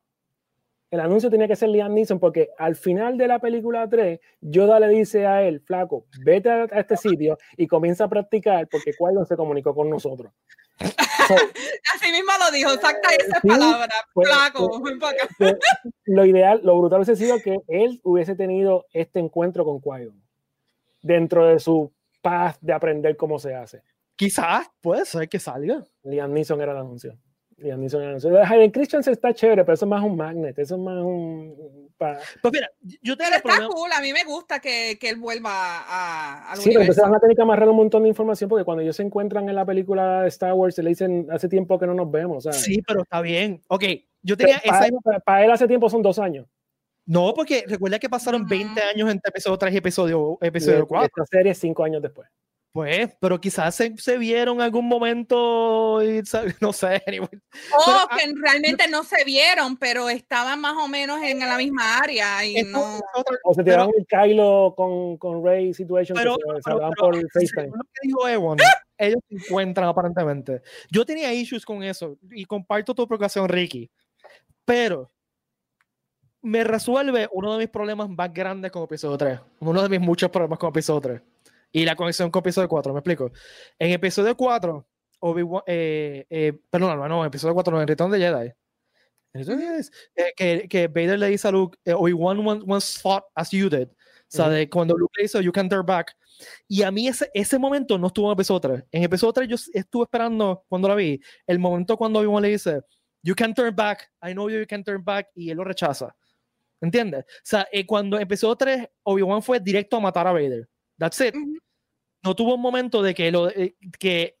El 0.94 1.00
anuncio 1.00 1.28
tenía 1.28 1.48
que 1.48 1.56
ser 1.56 1.70
Liam 1.70 1.92
Neeson 1.92 2.20
porque 2.20 2.50
al 2.56 2.76
final 2.76 3.18
de 3.18 3.26
la 3.26 3.40
película 3.40 3.88
3, 3.88 4.20
Yoda 4.40 4.78
le 4.78 4.86
dice 4.90 5.26
a 5.26 5.42
él, 5.42 5.60
flaco, 5.60 6.06
vete 6.24 6.48
a, 6.48 6.68
a 6.70 6.78
este 6.78 6.96
sitio 6.96 7.36
y 7.56 7.66
comienza 7.66 8.04
a 8.04 8.08
practicar 8.08 8.68
porque 8.68 8.92
qui 8.92 9.26
se 9.26 9.36
comunicó 9.36 9.74
con 9.74 9.90
nosotros. 9.90 10.32
So, 10.78 11.34
Así 11.96 12.12
mismo 12.12 12.30
lo 12.38 12.48
dijo, 12.52 12.70
exacta 12.70 13.08
esa 13.18 13.40
Sí, 13.40 13.48
palabra, 13.48 13.92
pues, 14.12 14.28
flaco. 14.28 14.80
acá. 15.04 15.26
que 15.36 15.56
lo 16.04 16.24
ideal, 16.26 16.60
lo 16.62 16.78
brutal 16.78 17.00
hubiese 17.00 17.16
sido 17.16 17.40
que 17.40 17.58
él 17.66 18.00
hubiese 18.04 18.36
tenido 18.36 18.86
este 18.92 19.18
encuentro 19.18 19.64
con 19.64 19.80
qui 19.80 20.12
dentro 21.02 21.44
de 21.48 21.58
su 21.58 21.92
paz 22.22 22.56
de 22.60 22.72
aprender 22.72 23.16
cómo 23.16 23.40
se 23.40 23.52
hace. 23.56 23.82
Quizás 24.14 24.68
puede 24.80 25.04
ser 25.06 25.28
que 25.28 25.40
salga. 25.40 25.84
Liam 26.04 26.32
Neeson 26.32 26.60
era 26.60 26.70
el 26.70 26.78
anuncio. 26.78 27.18
Neeson 27.58 28.00
era 28.00 28.10
el 28.10 28.16
anuncio. 28.16 28.42
Hayden 28.44 28.70
Christensen 28.70 29.12
está 29.12 29.32
chévere, 29.32 29.64
pero 29.64 29.74
eso 29.74 29.84
es 29.84 29.88
más 29.88 30.02
un 30.02 30.16
magnet, 30.16 30.58
eso 30.58 30.74
es 30.74 30.80
más 30.80 31.02
un... 31.02 31.90
pa- 31.96 32.18
Pues 32.42 32.52
mira, 32.52 32.68
yo 33.00 33.16
tengo 33.16 33.30
Pero 33.30 33.36
está 33.36 33.40
problema. 33.42 33.68
cool, 33.68 33.90
a 33.92 34.00
mí 34.00 34.12
me 34.12 34.24
gusta 34.24 34.60
que, 34.60 34.98
que 35.00 35.08
él 35.08 35.16
vuelva 35.16 35.50
a, 35.52 36.50
al 36.52 36.58
Sí, 36.58 36.70
pero 36.70 36.80
entonces 36.82 36.98
universo. 36.98 37.02
van 37.02 37.14
a 37.14 37.20
tener 37.20 37.36
que 37.36 37.42
amarrar 37.42 37.68
un 37.68 37.76
montón 37.76 38.02
de 38.02 38.08
información 38.08 38.48
porque 38.50 38.64
cuando 38.64 38.82
ellos 38.82 38.96
se 38.96 39.02
encuentran 39.02 39.48
en 39.48 39.54
la 39.54 39.64
película 39.64 40.22
de 40.22 40.28
Star 40.28 40.52
Wars, 40.54 40.74
se 40.74 40.82
le 40.82 40.90
dicen 40.90 41.26
hace 41.30 41.48
tiempo 41.48 41.78
que 41.78 41.86
no 41.86 41.94
nos 41.94 42.10
vemos. 42.10 42.44
¿sabes? 42.44 42.60
Sí, 42.60 42.82
pero 42.86 43.02
está 43.02 43.20
bien. 43.20 43.62
Ok, 43.68 43.84
yo 44.22 44.36
tenía 44.36 44.56
esa. 44.58 44.88
para, 45.24 45.44
él 45.44 45.50
hace 45.50 45.66
tiempo 45.68 45.88
son 45.88 46.02
dos 46.02 46.18
años. 46.18 46.46
No, 47.06 47.34
porque 47.34 47.64
recuerda 47.68 47.98
que 47.98 48.08
pasaron 48.08 48.42
Ujú. 48.42 48.50
20 48.50 48.80
años 48.80 49.10
entre 49.10 49.28
episodio 49.28 49.58
3 49.58 49.74
y 49.74 49.76
episodio, 49.76 50.38
Y 50.40 50.46
episodio 50.46 50.86
4. 50.86 51.06
Esta 51.06 51.36
serie 51.36 51.52
es 51.52 51.58
cinco 51.58 51.84
años 51.84 52.00
después. 52.00 52.28
Pues, 52.74 53.16
pero 53.20 53.40
quizás 53.40 53.72
se, 53.76 53.96
se 53.98 54.18
vieron 54.18 54.56
en 54.56 54.62
algún 54.62 54.88
momento 54.88 56.02
y 56.02 56.20
no 56.60 56.72
sé. 56.72 57.00
anyway. 57.06 57.28
O 57.28 57.30
Pero, 57.30 57.38
ah, 57.86 58.08
que 58.18 58.32
realmente 58.42 58.88
no 58.88 59.04
se 59.04 59.22
vieron, 59.24 59.76
pero 59.76 60.08
estaban 60.10 60.60
más 60.60 60.74
o 60.76 60.88
menos 60.88 61.22
en 61.22 61.38
la 61.38 61.56
misma 61.56 61.98
área 61.98 62.44
y 62.44 62.62
no. 62.64 62.96
otra- 63.14 63.38
O 63.44 63.54
se 63.54 63.62
pero- 63.62 63.86
tiraron 63.86 63.92
el 63.96 64.06
Kylo 64.08 64.74
con, 64.76 65.16
con 65.18 65.44
Rey 65.44 65.72
Situation 65.72 66.16
pero, 66.16 66.34
que 66.34 66.42
se, 66.42 66.56
se 66.56 66.60
pero- 66.64 66.74
hablaban 66.74 66.94
pero, 66.98 67.10
por 67.12 67.30
FaceTime. 67.30 67.66
lo 67.68 67.84
que 67.84 68.00
dijo 68.02 68.28
Ewan, 68.28 68.58
ellos 68.98 69.20
se 69.28 69.34
encuentran 69.36 69.86
aparentemente. 69.88 70.60
Yo 70.90 71.06
tenía 71.06 71.32
issues 71.32 71.64
con 71.64 71.80
eso 71.84 72.18
y 72.32 72.44
comparto 72.44 72.92
tu 72.92 73.06
preocupación, 73.06 73.48
Ricky. 73.48 73.88
Pero 74.64 75.12
me 76.42 76.64
resuelve 76.64 77.28
uno 77.30 77.52
de 77.52 77.58
mis 77.58 77.68
problemas 77.68 78.08
más 78.10 78.32
grandes 78.34 78.72
con 78.72 78.82
episodio 78.82 79.16
3. 79.16 79.38
Uno 79.60 79.80
de 79.80 79.88
mis 79.88 80.00
muchos 80.00 80.28
problemas 80.28 80.58
con 80.58 80.70
episodio 80.70 81.00
3. 81.00 81.22
Y 81.76 81.84
la 81.84 81.96
conexión 81.96 82.30
con 82.30 82.38
episodio 82.38 82.68
4, 82.68 82.92
¿me 82.92 83.00
explico? 83.00 83.32
En 83.80 83.90
episodio 83.90 84.36
4, 84.36 84.86
Obi-Wan, 85.18 85.64
eh, 85.66 86.24
eh, 86.30 86.52
perdón, 86.70 86.96
no, 86.96 87.08
no, 87.08 87.24
episodio 87.24 87.52
4, 87.52 87.74
no, 87.74 87.82
en 87.82 87.88
Return 87.88 88.12
de 88.12 88.18
Jedi. 88.20 88.52
En 89.32 89.40
Return 89.40 89.58
the 89.58 89.66
Jedi, 89.66 89.88
eh, 90.14 90.32
que, 90.36 90.68
que 90.68 90.86
Vader 90.86 91.18
le 91.18 91.30
dice 91.30 91.48
a 91.48 91.50
Luke, 91.50 91.76
eh, 91.84 91.92
Obi-Wan 91.92 92.38
once, 92.64 93.00
fought 93.00 93.24
as 93.34 93.50
you 93.50 93.68
did. 93.68 93.88
O 93.88 93.96
sea, 94.28 94.48
de 94.48 94.70
cuando 94.70 94.96
Luke 94.96 95.12
le 95.16 95.24
dice, 95.24 95.42
you 95.42 95.50
can 95.50 95.68
turn 95.68 95.84
back. 95.84 96.16
Y 96.68 96.84
a 96.84 96.92
mí 96.92 97.08
ese, 97.08 97.28
ese 97.34 97.58
momento 97.58 97.98
no 97.98 98.06
estuvo 98.06 98.28
en 98.28 98.34
episodio 98.34 98.60
3. 98.60 98.84
En 98.92 99.02
episodio 99.02 99.32
3 99.32 99.48
yo 99.48 99.56
estuve 99.72 100.04
esperando, 100.04 100.64
cuando 100.68 100.86
la 100.86 100.94
vi, 100.94 101.20
el 101.44 101.58
momento 101.58 101.96
cuando 101.96 102.20
Obi-Wan 102.20 102.42
le 102.42 102.50
dice, 102.50 102.82
you 103.24 103.34
can 103.34 103.52
turn 103.52 103.74
back, 103.74 104.08
I 104.22 104.30
know 104.32 104.48
you 104.48 104.64
can 104.68 104.84
turn 104.84 105.02
back, 105.02 105.26
y 105.34 105.50
él 105.50 105.56
lo 105.56 105.64
rechaza. 105.64 106.14
¿Entiendes? 106.80 107.24
O 107.24 107.42
sea, 107.42 107.66
eh, 107.72 107.84
cuando 107.84 108.16
empezó 108.20 108.54
3, 108.54 108.86
Obi-Wan 109.02 109.42
fue 109.42 109.58
directo 109.58 109.96
a 109.96 110.00
matar 110.00 110.28
a 110.28 110.32
Vader. 110.32 110.68
That's 110.98 111.20
it. 111.20 111.34
No 112.22 112.34
tuvo 112.34 112.54
un 112.54 112.60
momento 112.62 113.02
de 113.02 113.14
que, 113.14 113.30
lo, 113.30 113.48
eh, 113.50 113.76
que 113.98 114.36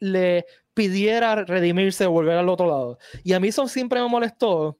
le 0.00 0.46
pidiera 0.74 1.44
redimirse 1.44 2.06
o 2.06 2.10
volver 2.10 2.36
al 2.38 2.48
otro 2.48 2.66
lado. 2.66 2.98
Y 3.22 3.32
a 3.34 3.40
mí 3.40 3.48
eso 3.48 3.68
siempre 3.68 4.00
me 4.00 4.08
molestó. 4.08 4.78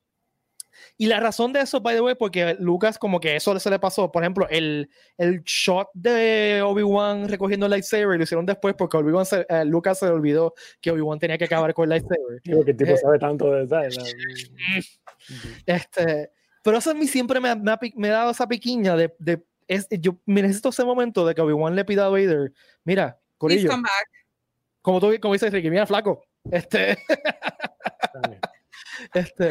Y 0.96 1.06
la 1.06 1.20
razón 1.20 1.52
de 1.52 1.60
eso, 1.60 1.80
by 1.80 1.94
the 1.94 2.00
way, 2.00 2.14
porque 2.14 2.56
Lucas 2.58 2.98
como 2.98 3.20
que 3.20 3.36
eso 3.36 3.58
se 3.58 3.70
le 3.70 3.78
pasó. 3.78 4.10
Por 4.10 4.22
ejemplo, 4.22 4.46
el, 4.48 4.88
el 5.18 5.42
shot 5.44 5.88
de 5.94 6.62
Obi-Wan 6.64 7.28
recogiendo 7.28 7.66
el 7.66 7.70
lightsaber 7.70 8.16
lo 8.16 8.22
hicieron 8.24 8.46
después 8.46 8.74
porque 8.76 8.96
Obi-Wan 8.96 9.26
se- 9.26 9.46
eh, 9.48 9.64
Lucas 9.64 9.98
se 9.98 10.06
le 10.06 10.12
olvidó 10.12 10.54
que 10.80 10.90
Obi-Wan 10.90 11.18
tenía 11.18 11.36
que 11.38 11.44
acabar 11.44 11.74
con 11.74 11.84
el 11.84 11.90
lightsaber. 11.90 12.40
Digo 12.44 12.64
que 12.64 12.70
el 12.70 12.76
tipo 12.76 12.90
Eh, 12.92 12.96
sabe 12.96 13.18
tanto 13.18 13.50
de 13.52 13.66
¿sabes? 13.68 13.96
La- 13.96 14.04
Este, 15.66 16.30
pero 16.62 16.78
eso 16.78 16.90
a 16.90 16.94
mí 16.94 17.06
siempre 17.06 17.40
me, 17.40 17.50
ha- 17.50 17.56
me 17.56 17.72
ha, 17.72 17.76
pi- 17.78 17.94
me 17.96 18.08
ha 18.08 18.12
dado 18.12 18.30
esa 18.30 18.46
piquiña 18.46 18.96
de, 18.96 19.14
de 19.18 19.42
es, 19.70 19.86
yo 20.00 20.18
me 20.26 20.42
necesito 20.42 20.68
ese 20.70 20.84
momento 20.84 21.24
de 21.26 21.34
que 21.34 21.40
Obi-Wan 21.40 21.74
le 21.76 21.84
pida 21.84 22.06
a 22.06 22.08
Vader, 22.08 22.52
mira, 22.84 23.18
Please 23.38 23.38
Corillo, 23.38 23.70
come 23.70 23.82
back. 23.82 24.08
como 24.82 25.00
tú 25.00 25.12
como 25.20 25.32
dices 25.34 25.52
Ricky, 25.52 25.70
mira 25.70 25.86
flaco, 25.86 26.24
este, 26.50 26.98
este, 29.14 29.48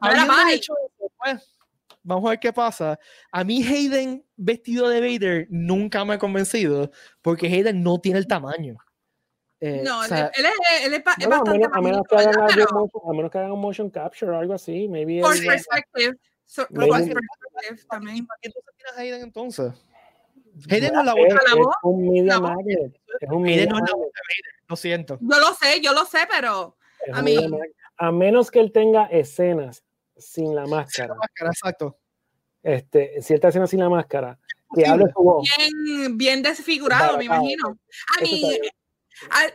bye. 0.00 0.54
hecho 0.54 0.74
pues, 1.18 1.58
vamos 2.02 2.26
a 2.26 2.30
ver 2.30 2.38
qué 2.40 2.52
pasa. 2.52 2.98
A 3.32 3.44
mí 3.44 3.62
Hayden 3.66 4.24
vestido 4.36 4.88
de 4.88 5.00
Vader 5.00 5.46
nunca 5.50 6.04
me 6.04 6.14
ha 6.14 6.18
convencido 6.18 6.90
porque 7.22 7.46
Hayden 7.46 7.82
no 7.82 7.98
tiene 8.00 8.18
el 8.18 8.26
tamaño. 8.26 8.76
Eh, 9.60 9.80
No, 9.84 10.00
o 10.00 10.02
él, 10.02 10.08
sea, 10.08 10.30
él 10.34 10.44
es, 10.46 10.52
él 10.86 10.94
es, 10.94 10.98
es 11.00 11.26
Bueno, 11.26 11.34
a, 11.34 11.38
bastante 11.38 11.58
menos, 11.58 11.70
a, 11.72 11.80
menos 11.80 12.02
Pero 12.08 12.66
motion- 12.72 13.10
a 13.10 13.12
menos 13.14 13.30
que 13.30 13.38
hagan 13.38 13.52
un 13.52 13.60
motion 13.60 13.90
capture 13.90 14.30
o 14.32 14.38
algo 14.38 14.52
así, 14.54 14.86
maybe 14.88 15.20
por 15.22 15.34
él- 15.36 15.46
perspective. 15.46 16.16
So- 16.46 16.66
también. 17.88 18.26
¿para 18.26 18.38
qué 18.40 18.48
entonces 18.48 18.74
tienes 18.76 18.96
a 18.96 19.00
Hayden 19.00 19.22
entonces? 19.22 19.72
Hayden 20.70 20.94
no 20.94 21.00
es 21.00 21.06
la 21.06 21.12
es, 21.12 21.18
voz. 21.18 21.34
la 21.44 21.50
es 21.50 21.56
voz, 21.56 21.74
un 21.82 22.08
media 22.08 22.24
la 22.24 22.38
voz. 22.38 22.50
magnet. 22.50 23.00
Es 23.20 23.30
un 23.30 23.46
Hayden 23.46 23.68
no 23.68 23.76
es 23.76 23.82
la 23.82 23.96
Vader. 23.96 24.10
Lo 24.68 24.76
siento. 24.76 25.18
Yo 25.20 25.38
lo 25.38 25.54
sé, 25.54 25.80
yo 25.80 25.92
lo 25.92 26.04
sé, 26.06 26.18
pero 26.30 26.76
es 27.06 27.14
a 27.14 27.22
mí-. 27.22 27.36
A 27.98 28.12
menos 28.12 28.50
que 28.50 28.60
él 28.60 28.72
tenga 28.72 29.04
escenas 29.06 29.82
sin 30.16 30.54
la 30.54 30.64
Sí, 30.64 30.70
máscara, 30.70 31.08
la 31.08 31.14
máscara, 31.16 31.50
exacto. 31.50 31.98
este, 32.62 33.20
cierta 33.22 33.48
escena 33.48 33.66
sin 33.66 33.80
la 33.80 33.88
máscara, 33.88 34.38
que 34.74 34.82
Posible. 34.82 34.88
hable 34.88 35.04
su 35.12 35.22
voz. 35.22 35.48
bien, 35.56 36.18
bien 36.18 36.42
desfigurado, 36.42 37.16
me 37.18 37.24
imagino. 37.24 37.78
A 38.18 38.22
mí, 38.22 38.58
al- 39.30 39.54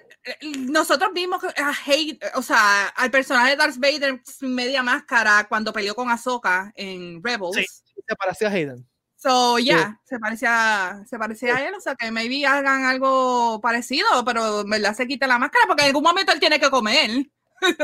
nosotros 0.70 1.12
vimos 1.14 1.42
que 1.42 1.62
a 1.62 1.74
Hay- 1.86 2.20
o 2.36 2.42
sea, 2.42 2.88
al 2.88 3.12
personaje 3.12 3.52
de 3.52 3.56
Darth 3.56 3.78
Vader 3.78 4.22
sin 4.24 4.54
media 4.54 4.84
máscara 4.84 5.46
cuando 5.48 5.74
peleó 5.74 5.96
con 5.96 6.10
Ahsoka 6.10 6.72
en 6.76 7.24
Rebels. 7.24 7.56
Sí. 7.56 7.66
Se 8.08 8.16
parecía 8.16 8.48
a 8.48 8.52
Hayden. 8.52 8.88
So, 9.16 9.60
ya, 9.60 10.00
se 10.04 10.18
parecía, 10.18 11.04
se 11.08 11.20
parecía 11.20 11.56
a 11.56 11.68
él, 11.68 11.76
o 11.76 11.80
sea, 11.80 11.94
que 11.94 12.10
maybe 12.12 12.44
hagan 12.48 12.86
algo 12.86 13.62
parecido, 13.62 14.08
pero 14.26 14.62
en 14.62 14.70
verdad 14.72 14.96
se 14.96 15.06
quita 15.06 15.28
la 15.28 15.38
máscara, 15.38 15.66
porque 15.68 15.84
en 15.84 15.90
algún 15.90 16.02
momento 16.02 16.32
él 16.32 16.40
tiene 16.40 16.60
que 16.60 16.72
comer, 16.72 17.10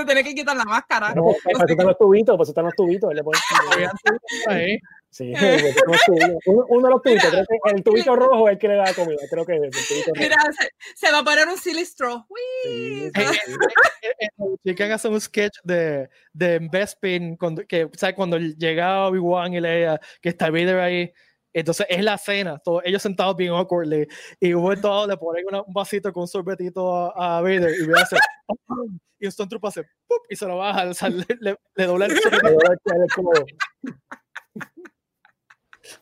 tiene 0.08 0.24
que 0.24 0.34
quitar 0.34 0.58
la 0.58 0.66
máscara. 0.66 1.14
No, 1.14 1.26
para 1.44 1.54
eso 1.54 1.66
están 1.68 1.86
los 1.86 1.98
tubitos, 2.00 2.34
para 2.36 2.42
eso 2.44 2.52
están 2.52 2.66
los 2.66 2.76
tubitos. 2.76 3.14
le. 3.14 4.80
Sí, 5.18 5.34
uno, 6.45 6.65
uno 6.70 6.88
de 6.88 6.93
los 6.93 7.01
tubitos, 7.01 7.30
creo 7.32 7.45
que 7.63 7.72
el 7.76 7.84
tubito 7.84 8.15
rojo 8.15 8.47
es 8.47 8.53
el 8.53 8.59
que 8.59 8.68
le 8.68 8.76
da 8.76 8.93
comida, 8.93 9.18
creo 9.28 9.45
que 9.47 9.55
es 9.55 9.61
el 9.63 9.72
tubito 9.72 10.11
rojo. 10.13 10.22
Mira, 10.22 10.36
se, 10.59 10.70
se 11.07 11.11
va 11.11 11.20
a 11.20 11.24
poner 11.24 11.47
un 11.47 11.57
silly 11.57 11.82
straw. 11.84 12.24
Sí, 12.63 12.70
Uy, 12.70 13.11
sí, 13.15 13.24
sí. 14.63 14.84
hace 14.93 15.07
un 15.07 15.20
sketch 15.20 15.57
de, 15.63 16.07
de 16.34 16.59
Bespin, 16.72 17.36
cuando, 17.36 17.65
que, 17.65 17.89
¿sabes? 17.95 18.15
cuando 18.15 18.38
llega 18.38 19.07
Obi-Wan 19.07 19.53
y 19.55 19.59
Leia, 19.59 19.99
que 20.22 20.30
está 20.30 20.51
Vader 20.51 20.80
ahí. 20.82 21.11
Entonces 21.51 21.88
es 21.89 22.03
la 22.03 22.20
cena, 22.20 22.59
todos 22.59 22.84
ellos 22.86 23.01
sentados 23.01 23.36
bien 23.36 23.53
awkwardly. 23.53 24.07
Y 24.39 24.53
un 24.53 24.80
dado 24.80 25.07
le 25.07 25.18
ponen 25.18 25.45
una- 25.47 25.63
un 25.63 25.74
vasito 25.74 26.13
con 26.13 26.22
un 26.22 26.28
sorbetito 26.28 26.93
a, 26.95 27.38
a 27.39 27.41
Vader 27.41 27.74
y 27.82 27.88
ve 27.88 27.93
hace. 27.99 28.18
y 29.20 29.26
un 29.26 29.32
Stormtrooper 29.32 29.68
hace. 29.70 29.84
¡pup! 30.05 30.22
Y 30.30 30.36
se 30.36 30.45
lo 30.45 30.57
baja, 30.57 30.88
o 30.88 30.93
sea, 30.93 31.09
le, 31.09 31.26
le, 31.39 31.57
le 31.74 31.86
dobla 31.88 32.05
el 32.05 32.20
sorbete. 32.20 32.45
Le 32.45 32.51
doy 32.53 32.61
el- 32.86 33.01
el 33.01 33.09
codo. 33.15 33.45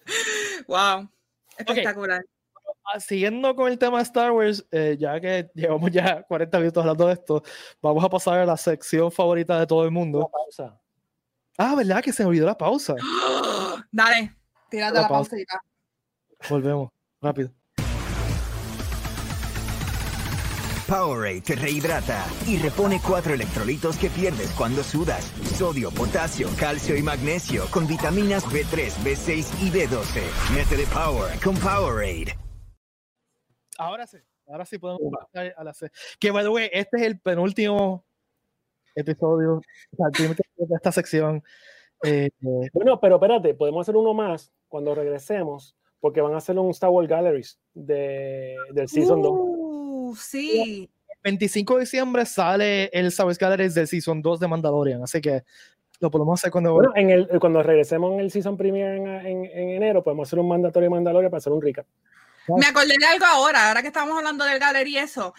Wow, 0.68 1.10
espectacular. 1.58 2.24
Siguiendo 3.00 3.56
con 3.56 3.72
el 3.72 3.78
tema 3.80 3.98
de 3.98 4.04
Star 4.04 4.32
Wars, 4.32 4.66
eh, 4.72 4.96
ya 5.00 5.20
que 5.20 5.50
llevamos 5.54 5.92
ya 5.92 6.22
40 6.28 6.60
minutos 6.60 6.82
hablando 6.82 7.08
de 7.08 7.14
esto, 7.14 7.44
vamos 7.82 8.04
a 8.04 8.10
pasar 8.10 8.40
a 8.40 8.46
la 8.46 8.58
sección 8.58 9.12
favorita 9.12 9.60
de 9.60 9.68
todo 9.68 9.84
el 9.86 9.92
mundo. 9.92 10.30
pausa. 10.32 10.80
Ah, 11.58 11.74
¿verdad? 11.76 12.04
Que 12.04 12.12
se 12.14 12.24
me 12.24 12.30
olvidó 12.30 12.46
la 12.46 12.58
pausa. 12.58 12.96
Dale, 13.92 14.36
tírate 14.70 14.96
La 14.96 15.02
la 15.02 15.08
pausa. 15.08 15.32
pausita. 15.32 15.62
Volvemos, 16.50 16.92
rápido. 17.22 17.52
Powerade 20.88 21.42
te 21.42 21.56
rehidrata 21.56 22.24
y 22.48 22.58
repone 22.60 23.00
cuatro 23.06 23.34
electrolitos 23.34 23.98
que 23.98 24.10
pierdes 24.10 24.52
cuando 24.52 24.84
sudas. 24.84 25.26
Sodio, 25.58 25.90
potasio, 25.90 26.48
calcio 26.60 26.96
y 26.96 27.02
magnesio 27.02 27.64
con 27.72 27.88
vitaminas 27.88 28.46
B3, 28.46 28.94
B6 29.04 29.66
y 29.66 29.72
B12. 29.72 30.22
Métele 30.54 30.86
Power 30.94 31.40
con 31.44 31.56
Powerade. 31.56 32.38
Ahora 33.80 34.06
sí, 34.06 34.18
ahora 34.48 34.66
sí 34.66 34.78
podemos 34.78 35.02
pasar 35.12 35.56
a 35.58 35.64
la 35.64 35.74
Que, 36.20 36.30
by 36.30 36.44
the 36.44 36.50
way, 36.50 36.70
este 36.72 36.98
es 36.98 37.04
el 37.04 37.20
penúltimo 37.20 38.06
episodio 38.94 39.62
de 39.92 40.76
esta 40.76 40.92
sección. 40.92 41.44
Eh, 42.04 42.30
eh, 42.42 42.70
Bueno, 42.74 43.00
pero 43.00 43.16
espérate, 43.16 43.56
podemos 43.56 43.82
hacer 43.82 43.96
uno 43.96 44.14
más 44.14 44.54
cuando 44.68 44.94
regresemos, 44.94 45.76
porque 46.00 46.22
van 46.22 46.36
a 46.36 46.38
hacer 46.38 46.60
un 46.60 46.70
Star 46.70 46.92
Wars 46.92 47.10
Galleries 47.10 47.60
de, 47.74 48.56
del 48.72 48.88
Season 48.88 49.22
2. 49.22 49.55
Sí. 50.16 50.89
el 51.09 51.18
25 51.24 51.76
de 51.76 51.80
diciembre 51.82 52.26
sale 52.26 52.86
el 52.93 53.11
Wars 53.18 53.38
Galleries 53.38 53.74
del 53.74 53.88
Season 53.88 54.22
2 54.22 54.39
de 54.39 54.47
Mandalorian, 54.47 55.01
así 55.03 55.20
que 55.22 55.43
lo 55.99 56.11
podemos 56.11 56.39
hacer 56.39 56.51
cuando... 56.51 56.74
Bueno, 56.74 56.91
en 56.95 57.09
el, 57.09 57.28
cuando 57.39 57.63
regresemos 57.63 58.13
en 58.13 58.20
el 58.20 58.30
Season 58.32 58.57
Premiere 58.57 58.97
en, 58.97 59.07
en- 59.07 59.45
en 59.45 59.70
enero, 59.70 60.03
podemos 60.03 60.28
hacer 60.28 60.39
un 60.39 60.47
mandatorio 60.47 60.88
de 60.88 60.91
Mandalorian 60.91 61.32
para 61.32 61.38
hacer 61.39 61.53
un 61.53 61.61
recap. 61.61 61.86
Me 62.47 62.68
acordé 62.68 62.95
de 62.99 63.05
algo 63.05 63.26
ahora, 63.26 63.70
ahora 63.70 63.82
que 63.82 63.88
estamos 63.88 64.16
hablando 64.16 64.45
del 64.45 64.59
gallery 64.59 64.91
y 64.91 64.97
eso. 64.97 65.34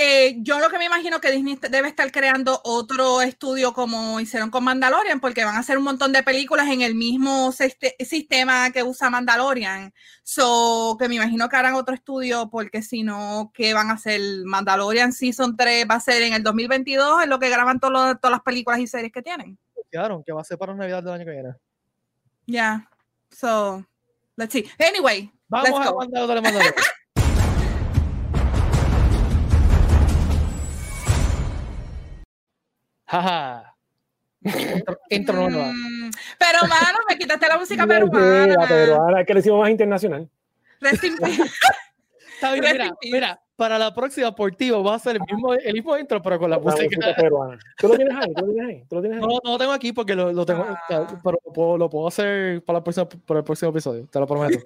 Eh, 0.00 0.36
yo 0.42 0.60
lo 0.60 0.70
que 0.70 0.78
me 0.78 0.84
imagino 0.84 1.20
que 1.20 1.32
Disney 1.32 1.58
debe 1.70 1.88
estar 1.88 2.12
creando 2.12 2.60
otro 2.62 3.20
estudio 3.20 3.72
como 3.72 4.20
hicieron 4.20 4.48
con 4.48 4.62
Mandalorian, 4.62 5.18
porque 5.18 5.44
van 5.44 5.56
a 5.56 5.58
hacer 5.58 5.76
un 5.76 5.82
montón 5.82 6.12
de 6.12 6.22
películas 6.22 6.68
en 6.68 6.82
el 6.82 6.94
mismo 6.94 7.50
siste- 7.50 7.96
sistema 8.04 8.70
que 8.70 8.84
usa 8.84 9.10
Mandalorian. 9.10 9.92
So, 10.22 10.96
que 11.00 11.08
me 11.08 11.16
imagino 11.16 11.48
que 11.48 11.56
harán 11.56 11.74
otro 11.74 11.96
estudio, 11.96 12.48
porque 12.48 12.80
si 12.80 13.02
no, 13.02 13.50
¿qué 13.52 13.74
van 13.74 13.90
a 13.90 13.94
hacer? 13.94 14.20
Mandalorian 14.44 15.12
Season 15.12 15.56
3 15.56 15.84
va 15.90 15.96
a 15.96 16.00
ser 16.00 16.22
en 16.22 16.32
el 16.34 16.44
2022, 16.44 17.24
en 17.24 17.30
lo 17.30 17.40
que 17.40 17.48
graban 17.50 17.80
todo 17.80 17.90
lo- 17.90 18.16
todas 18.18 18.30
las 18.30 18.42
películas 18.42 18.78
y 18.78 18.86
series 18.86 19.10
que 19.10 19.22
tienen. 19.22 19.58
Claro, 19.90 20.22
que 20.24 20.32
va 20.32 20.42
a 20.42 20.44
ser 20.44 20.58
para 20.58 20.74
Navidad 20.74 21.02
del 21.02 21.14
año 21.14 21.24
que 21.24 21.30
viene. 21.32 21.54
Ya. 22.46 22.88
So, 23.32 23.84
let's 24.36 24.52
see. 24.52 24.64
Anyway, 24.78 25.32
Vamos 25.48 25.70
let's 25.70 25.88
a 25.88 25.92
Mandalorian. 25.92 26.44
Jaja. 33.08 33.74
Intro, 35.10 35.34
nueva. 35.50 35.72
Mm, 35.72 36.10
Pero, 36.38 36.60
mano, 36.68 36.98
me 37.08 37.18
quitaste 37.18 37.48
la 37.48 37.58
música 37.58 37.82
Sí, 37.84 37.88
La 37.88 37.96
peruana. 38.10 38.66
peruana, 38.68 39.24
que 39.24 39.34
le 39.34 39.40
hicimos 39.40 39.60
más 39.60 39.70
internacional. 39.70 40.28
Está 40.80 42.52
bien, 42.52 42.64
mira, 42.72 42.94
mira, 43.02 43.40
para 43.56 43.78
la 43.80 43.92
próxima 43.92 44.32
por 44.32 44.54
ti 44.54 44.70
va 44.70 44.94
a 44.94 44.98
ser 45.00 45.16
el 45.16 45.22
mismo, 45.28 45.54
el 45.54 45.72
mismo 45.74 45.98
intro, 45.98 46.22
pero 46.22 46.38
con 46.38 46.48
la 46.50 46.56
La 46.56 46.62
música. 46.62 46.84
música 46.84 47.16
peruana. 47.16 47.58
¿Tú 47.76 47.88
lo 47.88 47.96
tienes 47.96 48.14
ahí? 48.14 48.32
¿Tú 48.32 48.46
lo 48.46 48.52
tienes 48.52 48.68
ahí? 48.68 48.84
¿Tú 48.88 48.94
lo 48.94 49.00
tienes 49.02 49.18
ahí? 49.20 49.26
No, 49.28 49.38
no 49.42 49.50
lo 49.52 49.58
tengo 49.58 49.72
aquí 49.72 49.92
porque 49.92 50.14
lo, 50.14 50.32
lo 50.32 50.46
tengo, 50.46 50.64
Ah. 50.68 51.06
pero 51.24 51.38
lo 51.44 51.52
puedo, 51.52 51.76
lo 51.78 51.90
puedo 51.90 52.06
hacer 52.06 52.62
para, 52.64 52.78
la 52.78 52.84
próxima, 52.84 53.08
para 53.08 53.38
el 53.40 53.44
próximo 53.44 53.70
episodio, 53.72 54.06
te 54.06 54.20
lo 54.20 54.26
prometo. 54.28 54.58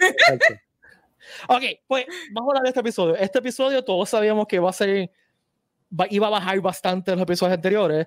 Ok, 1.48 1.62
pues 1.86 2.04
vamos 2.32 2.48
a 2.48 2.50
hablar 2.50 2.62
de 2.64 2.68
este 2.68 2.80
episodio. 2.80 3.16
Este 3.16 3.38
episodio 3.38 3.82
todos 3.82 4.06
sabíamos 4.10 4.46
que 4.46 4.58
va 4.58 4.68
a 4.68 4.72
ser, 4.74 5.10
va- 5.98 6.06
iba 6.10 6.26
a 6.26 6.30
bajar 6.30 6.60
bastante 6.60 7.12
los 7.12 7.20
episodios 7.22 7.54
anteriores, 7.56 8.06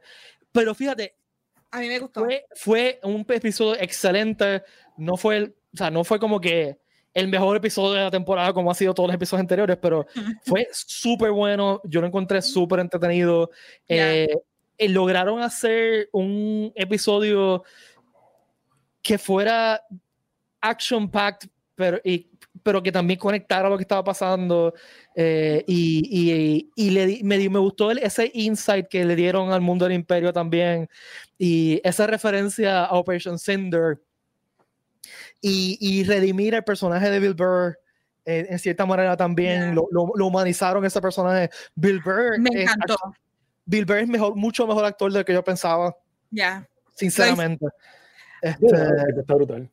pero 0.51 0.73
fíjate, 0.75 1.15
A 1.71 1.79
mí 1.79 1.87
me 1.87 1.99
gustó. 1.99 2.21
fue, 2.21 2.45
fue 2.55 2.99
un 3.03 3.25
episodio 3.29 3.79
excelente, 3.81 4.63
no 4.97 5.17
fue, 5.17 5.37
el- 5.37 5.55
o 5.73 5.77
sea, 5.77 5.89
no 5.91 6.03
fue 6.03 6.19
como 6.19 6.39
que 6.39 6.77
el 7.13 7.27
mejor 7.29 7.55
episodio 7.57 7.93
de 7.93 8.03
la 8.03 8.11
temporada 8.11 8.51
como 8.53 8.69
ha 8.71 8.75
sido 8.75 8.93
todos 8.93 9.07
los 9.07 9.15
episodios 9.15 9.41
anteriores, 9.41 9.77
pero 9.81 10.05
fue 10.45 10.67
súper 10.71 11.31
bueno, 11.31 11.81
yo 11.85 12.01
lo 12.01 12.07
encontré 12.07 12.41
súper 12.41 12.79
entretenido. 12.79 13.49
Ya. 13.87 14.13
Eh, 14.15 14.37
eh, 14.77 14.89
lograron 14.89 15.41
hacer 15.41 16.09
un 16.11 16.71
episodio 16.75 17.63
que 19.01 19.17
fuera 19.17 19.81
action 20.61 21.09
packed, 21.09 21.49
pero, 21.75 21.99
y- 22.03 22.27
pero 22.65 22.81
que 22.81 22.91
también 22.91 23.19
conectara 23.19 23.69
lo 23.69 23.77
que 23.77 23.83
estaba 23.83 24.03
pasando. 24.03 24.73
eh, 25.17 25.63
y 25.67 26.01
y- 26.11 26.71
y 26.75 26.89
le 26.89 27.19
me, 27.23 27.37
me 27.47 27.59
gustó 27.59 27.91
el- 27.91 27.99
ese 27.99 28.29
insight 28.33 28.87
que 28.87 29.05
le 29.05 29.15
dieron 29.15 29.51
al 29.51 29.61
mundo 29.61 29.85
del 29.85 29.93
imperio 29.93 30.33
también. 30.33 30.89
Y 31.37 31.79
esa 31.83 32.07
referencia 32.07 32.83
a 32.85 32.97
Operation 32.97 33.37
Cinder. 33.37 33.99
Y, 35.41 35.77
y 35.79 36.03
redimir 36.05 36.55
el 36.55 36.63
personaje 36.63 37.09
de 37.11 37.19
Bill 37.19 37.35
Burr. 37.35 37.77
eh, 38.25 38.47
en 38.49 38.57
cierta 38.57 38.87
manera 38.87 39.15
también 39.15 39.59
Ya. 39.67 39.73
lo, 39.75 39.87
lo- 39.91 40.11
lo 40.15 40.25
humanizaron 40.25 40.83
ese 40.83 40.99
personaje. 40.99 41.51
Bill 41.75 42.01
Burr 42.03 42.39
Me 42.39 42.49
es 42.55 42.71
encantó. 42.71 42.97
Bill 43.65 43.85
Burr 43.85 43.99
es 43.99 44.07
mejor, 44.07 44.35
mucho 44.35 44.65
mejor 44.65 44.83
actor 44.85 45.13
del 45.13 45.23
que 45.23 45.33
yo 45.33 45.43
pensaba, 45.43 45.95
Ya. 46.31 46.67
sinceramente. 46.95 47.63
Sí, 48.41 48.47
Este, 48.49 48.65
no, 48.73 49.19
está 49.21 49.33
brutal. 49.35 49.69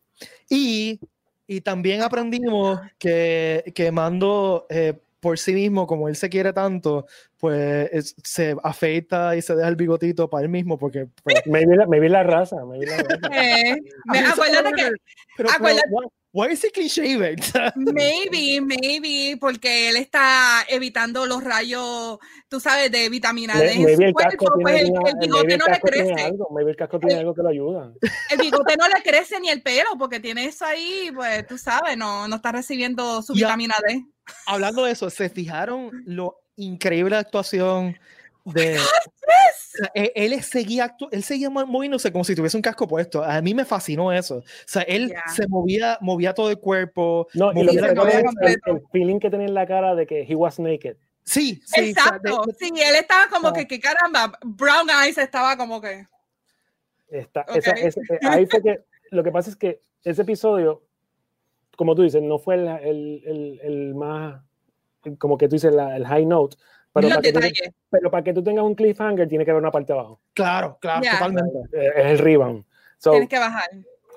y, 0.51 1.01
y 1.47 1.61
también 1.61 2.03
aprendimos 2.03 2.81
que, 2.99 3.73
que 3.75 3.91
Mando 3.93 4.67
eh, 4.71 4.95
por 5.21 5.39
sí 5.39 5.53
mismo, 5.55 5.87
como 5.87 6.09
él 6.09 6.17
se 6.17 6.29
quiere 6.29 6.53
tanto, 6.53 7.07
pues 7.39 7.89
es- 7.93 8.17
se 8.25 8.57
afeita 8.65 9.37
y 9.37 9.43
se 9.43 9.55
deja 9.55 9.69
el 9.69 9.77
bigotito 9.77 10.29
para 10.29 10.43
él 10.45 10.49
mismo, 10.49 10.79
porque... 10.79 11.07
pues, 11.23 11.37
Maybe 11.47 11.77
la, 11.77 11.87
maybe 11.87 12.09
la 12.09 12.23
raza. 12.25 12.65
Maybe 12.65 12.87
la 12.87 12.97
raza. 12.97 13.29
Eh, 13.33 13.77
me- 14.07 14.19
a 14.19 14.23
mí 14.23 14.29
eso 14.29 14.33
acuérdate 14.33 14.71
me- 14.71 14.77
que 14.77 14.83
pero- 14.85 14.97
pero 15.37 15.51
acuérdate- 15.51 15.89
why, 15.91 16.07
Why 16.35 16.51
is 16.51 16.65
he 16.65 16.71
clean 16.71 16.89
shaven? 16.89 17.37
Maybe, 17.77 18.59
maybe, 18.63 19.37
porque 19.39 19.91
él 19.91 19.97
está 19.97 20.65
evitando 20.67 21.27
los 21.27 21.45
rayos, 21.45 22.19
tú 22.49 22.59
sabes, 22.59 22.91
de 22.91 23.11
vitamina 23.11 23.59
D. 23.59 23.73
en 23.73 23.83
Maybe 23.83 23.97
su 23.97 24.03
el 24.03 24.13
cuerpo, 24.15 24.47
pues 24.63 24.81
el, 24.81 24.87
el 24.87 25.19
bigote 25.21 25.53
el 25.53 25.59
no 25.59 25.67
le 25.67 25.81
crece. 25.81 26.23
algo, 26.23 26.49
maybe 26.51 26.71
el 26.71 26.77
casco 26.77 26.99
tiene 26.99 27.17
algo 27.17 27.35
que 27.35 27.43
lo 27.43 27.51
ayuda. 27.51 27.93
El 28.31 28.39
bigote 28.39 28.77
no 28.79 28.89
le 28.89 29.03
crece 29.03 29.41
ni 29.41 29.51
el 29.51 29.63
pelo, 29.63 29.91
porque 29.99 30.21
tiene 30.21 30.47
eso 30.47 30.65
ahí, 30.65 31.11
pues 31.15 31.47
tú 31.47 31.59
sabes, 31.59 31.99
no, 31.99 32.27
no 32.27 32.37
está 32.37 32.51
recibiendo 32.51 33.21
su 33.21 33.35
vitamina 33.35 33.75
D. 33.87 34.03
Hablando 34.47 34.85
de 34.87 34.93
eso, 34.93 35.11
¿se 35.11 35.29
fijaron 35.29 35.91
lo 36.07 36.39
increíble 36.57 37.17
actuación 37.17 37.99
de... 38.45 38.77
O 39.75 39.75
sea, 39.79 39.91
él, 39.95 40.43
seguía, 40.43 40.85
actu- 40.95 41.09
él 41.13 41.23
seguía 41.23 41.49
mo- 41.49 41.65
moviéndose 41.65 42.13
como 42.13 42.25
si 42.25 42.35
tuviese 42.35 42.59
un 42.59 42.63
casco 42.63 42.87
puesto. 42.87 43.25
A 43.25 43.41
mí 43.41 43.55
me 43.55 43.65
fascinó 43.65 44.13
eso. 44.13 44.37
O 44.37 44.45
sea, 44.67 44.83
él 44.83 45.09
Ya. 45.09 45.23
se 45.33 45.49
movía, 45.49 45.97
movía 46.03 46.35
todo 46.35 46.51
el 46.51 46.59
cuerpo. 46.59 47.27
No, 47.33 47.53
y 47.53 47.63
lo 47.65 47.73
que 47.73 47.79
el, 47.79 48.61
el 48.67 48.83
feeling 48.93 49.19
que 49.19 49.31
tenía 49.31 49.47
en 49.47 49.55
la 49.55 49.67
cara 49.67 49.95
de 49.95 50.07
que 50.07 50.27
he 50.29 50.35
was 50.35 50.59
naked. 50.59 50.99
Sí, 51.25 51.55
sí. 51.55 51.61
o 51.65 51.65
sea, 51.75 51.83
de- 51.85 51.91
Exacto, 51.91 52.43
de- 52.49 52.53
sí, 52.53 52.71
él 52.77 52.97
estaba 52.97 53.29
como 53.31 53.49
Ah. 53.49 53.53
que, 53.55 53.67
que 53.67 53.81
caramba, 53.81 54.39
Brown 54.45 54.89
Eyes 54.91 55.17
estaba 55.17 55.57
como 55.57 55.81
que, 55.81 56.07
Está, 57.09 57.41
Ok. 57.49 57.57
esa- 57.57 57.71
ese- 57.73 58.01
eh, 58.11 58.19
ahí 58.29 58.45
fue 58.47 58.63
que 58.63 58.85
lo 59.11 59.25
que 59.25 59.33
pasa 59.33 59.49
es 59.49 59.57
que 59.57 59.81
ese 60.05 60.21
episodio, 60.21 60.83
como 61.79 61.95
tú 61.95 62.03
dices, 62.03 62.21
no 62.23 62.39
fue 62.39 62.57
el, 62.57 62.69
el- 62.69 63.23
el- 63.25 63.61
el 63.63 63.95
más, 63.95 64.43
como 65.19 65.39
que 65.39 65.49
tú 65.49 65.57
dices, 65.57 65.73
la- 65.73 65.97
el 65.97 66.07
high 66.07 66.27
note, 66.27 66.59
pero 66.93 67.09
para, 67.09 67.21
que 67.23 67.33
tú, 67.33 67.41
pero 67.91 68.11
para 68.11 68.25
que 68.25 68.33
tú 68.35 68.43
tengas 68.45 68.65
un 68.65 68.75
cliffhanger 68.75 69.29
tiene 69.29 69.45
que 69.45 69.51
haber 69.51 69.63
una 69.63 69.71
parte 69.71 69.93
abajo. 69.93 70.21
claro, 70.35 70.79
claro, 70.81 71.03
Ya. 71.05 71.13
totalmente. 71.13 71.59
Eh, 71.73 71.91
Es 71.97 72.07
el 72.07 72.19
rebound. 72.19 72.65
So, 72.99 73.11
Tienes 73.13 73.29
que 73.29 73.39
bajar. 73.39 73.65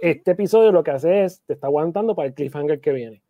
este 0.01 0.31
episodio 0.31 0.71
lo 0.71 0.83
que 0.83 0.91
hace 0.91 1.23
es, 1.23 1.41
te 1.45 1.53
está 1.53 1.67
aguantando 1.67 2.15
para 2.15 2.27
el 2.27 2.33
cliffhanger 2.33 2.79
que 2.81 2.91
viene. 2.91 3.21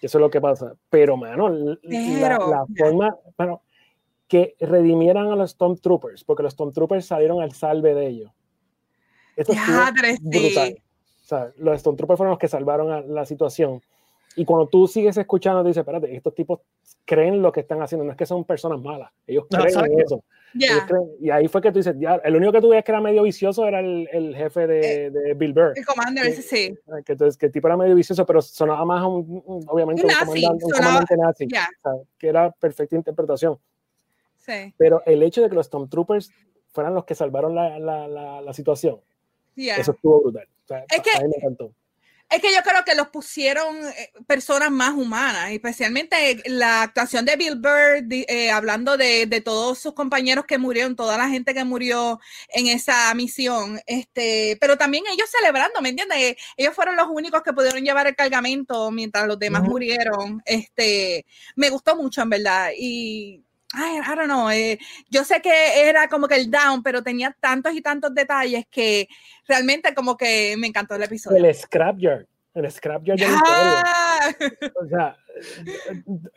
Eso 0.00 0.18
es 0.18 0.20
lo 0.20 0.30
que 0.30 0.40
pasa. 0.40 0.74
Pero, 0.90 1.16
mano, 1.16 1.48
l- 1.48 1.78
la, 1.82 2.28
Pero, 2.38 2.50
la 2.50 2.64
ya. 2.68 2.84
forma, 2.84 3.16
bueno, 3.38 3.62
que 4.26 4.56
redimieran 4.60 5.30
a 5.30 5.36
los 5.36 5.52
Stormtroopers, 5.52 6.24
porque 6.24 6.42
los 6.42 6.52
Stormtroopers 6.54 7.06
salieron 7.06 7.40
al 7.42 7.52
salve 7.52 7.94
de 7.94 8.06
ellos. 8.08 8.32
Eso 9.36 9.52
estuvo 9.52 9.76
Diadre, 9.76 10.16
brutal. 10.20 10.68
sí. 10.68 10.82
O 11.22 11.26
sea, 11.26 11.52
los 11.56 11.80
Stormtroopers 11.80 12.16
fueron 12.18 12.30
los 12.32 12.38
que 12.38 12.48
salvaron 12.48 12.90
a 12.92 13.00
la 13.00 13.24
situación. 13.24 13.80
Y 14.36 14.44
cuando 14.44 14.66
tú 14.68 14.86
sigues 14.88 15.16
escuchando, 15.16 15.62
te 15.62 15.68
dices, 15.68 15.80
espérate, 15.82 16.14
estos 16.14 16.34
tipos 16.34 16.60
creen 17.04 17.40
lo 17.40 17.52
que 17.52 17.60
están 17.60 17.80
haciendo, 17.82 18.04
no 18.04 18.10
es 18.10 18.16
que 18.16 18.26
son 18.26 18.44
personas 18.44 18.80
malas, 18.80 19.12
ellos 19.26 19.44
No, 19.50 19.60
creen 19.60 19.92
en 19.92 20.00
eso. 20.00 20.24
Ya, 20.56 20.86
creen- 20.86 21.10
y 21.20 21.30
ahí 21.30 21.48
fue 21.48 21.60
que 21.60 21.70
tú 21.72 21.78
dices, 21.78 21.94
ya, 21.98 22.14
el 22.24 22.36
único 22.36 22.52
que 22.52 22.60
tú 22.60 22.68
ves 22.68 22.84
que 22.84 22.92
era 22.92 23.00
medio 23.00 23.22
vicioso 23.24 23.66
era 23.66 23.80
el, 23.80 24.08
el 24.12 24.34
jefe 24.36 24.66
de, 24.68 25.10
de 25.10 25.34
Bill 25.34 25.52
Burr. 25.52 25.72
el 25.76 25.84
commander, 25.84 26.26
ese 26.26 26.42
sí. 26.42 26.76
Que, 27.04 27.12
entonces, 27.12 27.36
que 27.36 27.46
el 27.46 27.52
tipo 27.52 27.66
era 27.68 27.76
medio 27.76 27.94
vicioso, 27.94 28.24
pero 28.26 28.40
sonaba 28.42 28.84
más 28.84 29.02
a 29.02 29.06
un, 29.08 29.42
un- 29.46 29.64
obviamente 29.68 30.02
Un 30.02 30.08
nazi, 30.08 30.24
comandante, 30.26 30.64
un 30.64 30.70
sonaba- 30.70 30.84
comandante 31.00 31.16
nazi, 31.16 31.46
Ya, 31.48 31.68
o 31.82 31.90
sea, 31.96 32.02
que 32.18 32.28
era 32.28 32.50
perfecta 32.52 32.96
interpretación. 32.96 33.58
sí. 34.36 34.74
Pero 34.76 35.02
el 35.06 35.22
hecho 35.22 35.42
de 35.42 35.48
que 35.48 35.54
los 35.56 35.66
Stormtroopers 35.66 36.30
fueran 36.72 36.94
los 36.94 37.04
que 37.04 37.14
salvaron 37.14 37.54
la, 37.54 37.78
la, 37.78 38.06
la, 38.08 38.40
la 38.40 38.52
situación, 38.52 39.00
ya. 39.56 39.76
eso 39.76 39.92
estuvo 39.92 40.20
brutal. 40.22 40.46
O 40.64 40.66
sea, 40.66 40.84
Es 40.90 40.98
a- 40.98 41.02
que- 41.02 41.10
a 41.16 41.20
mí 41.20 41.28
me 41.28 41.36
encantó. 41.36 41.72
Es 42.30 42.40
que 42.40 42.52
yo 42.52 42.62
creo 42.62 42.84
que 42.84 42.96
los 42.96 43.08
pusieron 43.08 43.76
eh, 43.86 44.10
personas 44.26 44.70
más 44.70 44.92
humanas, 44.94 45.52
especialmente 45.52 46.42
la 46.46 46.82
actuación 46.82 47.24
de 47.24 47.36
Bill 47.36 47.56
Burr, 47.56 48.02
di- 48.02 48.24
eh, 48.28 48.50
hablando 48.50 48.96
de, 48.96 49.26
de 49.26 49.40
todos 49.40 49.78
sus 49.78 49.92
compañeros 49.94 50.44
que 50.44 50.58
murieron, 50.58 50.96
toda 50.96 51.16
la 51.16 51.28
gente 51.28 51.54
que 51.54 51.62
murió 51.64 52.18
en 52.48 52.66
esa 52.66 53.14
misión, 53.14 53.80
este, 53.86 54.56
pero 54.60 54.76
también 54.76 55.04
ellos 55.12 55.30
celebrando, 55.30 55.80
¿me 55.80 55.90
entiendes? 55.90 56.36
Ellos 56.56 56.74
fueron 56.74 56.96
los 56.96 57.06
únicos 57.08 57.42
que 57.42 57.52
pudieron 57.52 57.84
llevar 57.84 58.08
el 58.08 58.16
cargamento 58.16 58.90
mientras 58.90 59.28
los 59.28 59.38
demás 59.38 59.62
murieron. 59.62 60.42
Este, 60.44 61.26
me 61.54 61.70
gustó 61.70 61.94
mucho, 61.94 62.22
en 62.22 62.30
verdad. 62.30 62.70
Y 62.76 63.44
ay, 63.74 63.96
I 63.98 64.16
don't 64.16 64.24
know, 64.26 64.50
eh, 64.50 64.78
yo 65.10 65.24
sé 65.24 65.40
que 65.40 65.88
era 65.88 66.08
como 66.08 66.28
que 66.28 66.36
el 66.36 66.50
down, 66.50 66.82
pero 66.82 67.02
tenía 67.02 67.36
tantos 67.40 67.74
y 67.74 67.82
tantos 67.82 68.14
detalles 68.14 68.64
que 68.70 69.08
realmente 69.46 69.94
como 69.94 70.16
que 70.16 70.56
me 70.58 70.66
encantó 70.66 70.94
el 70.94 71.02
episodio. 71.02 71.44
El 71.44 71.54
scrapyard, 71.54 72.26
el 72.54 72.70
scrapyard 72.70 73.18
del. 73.18 73.30
Ah, 73.46 74.30
O 74.82 74.88
sea, 74.88 75.16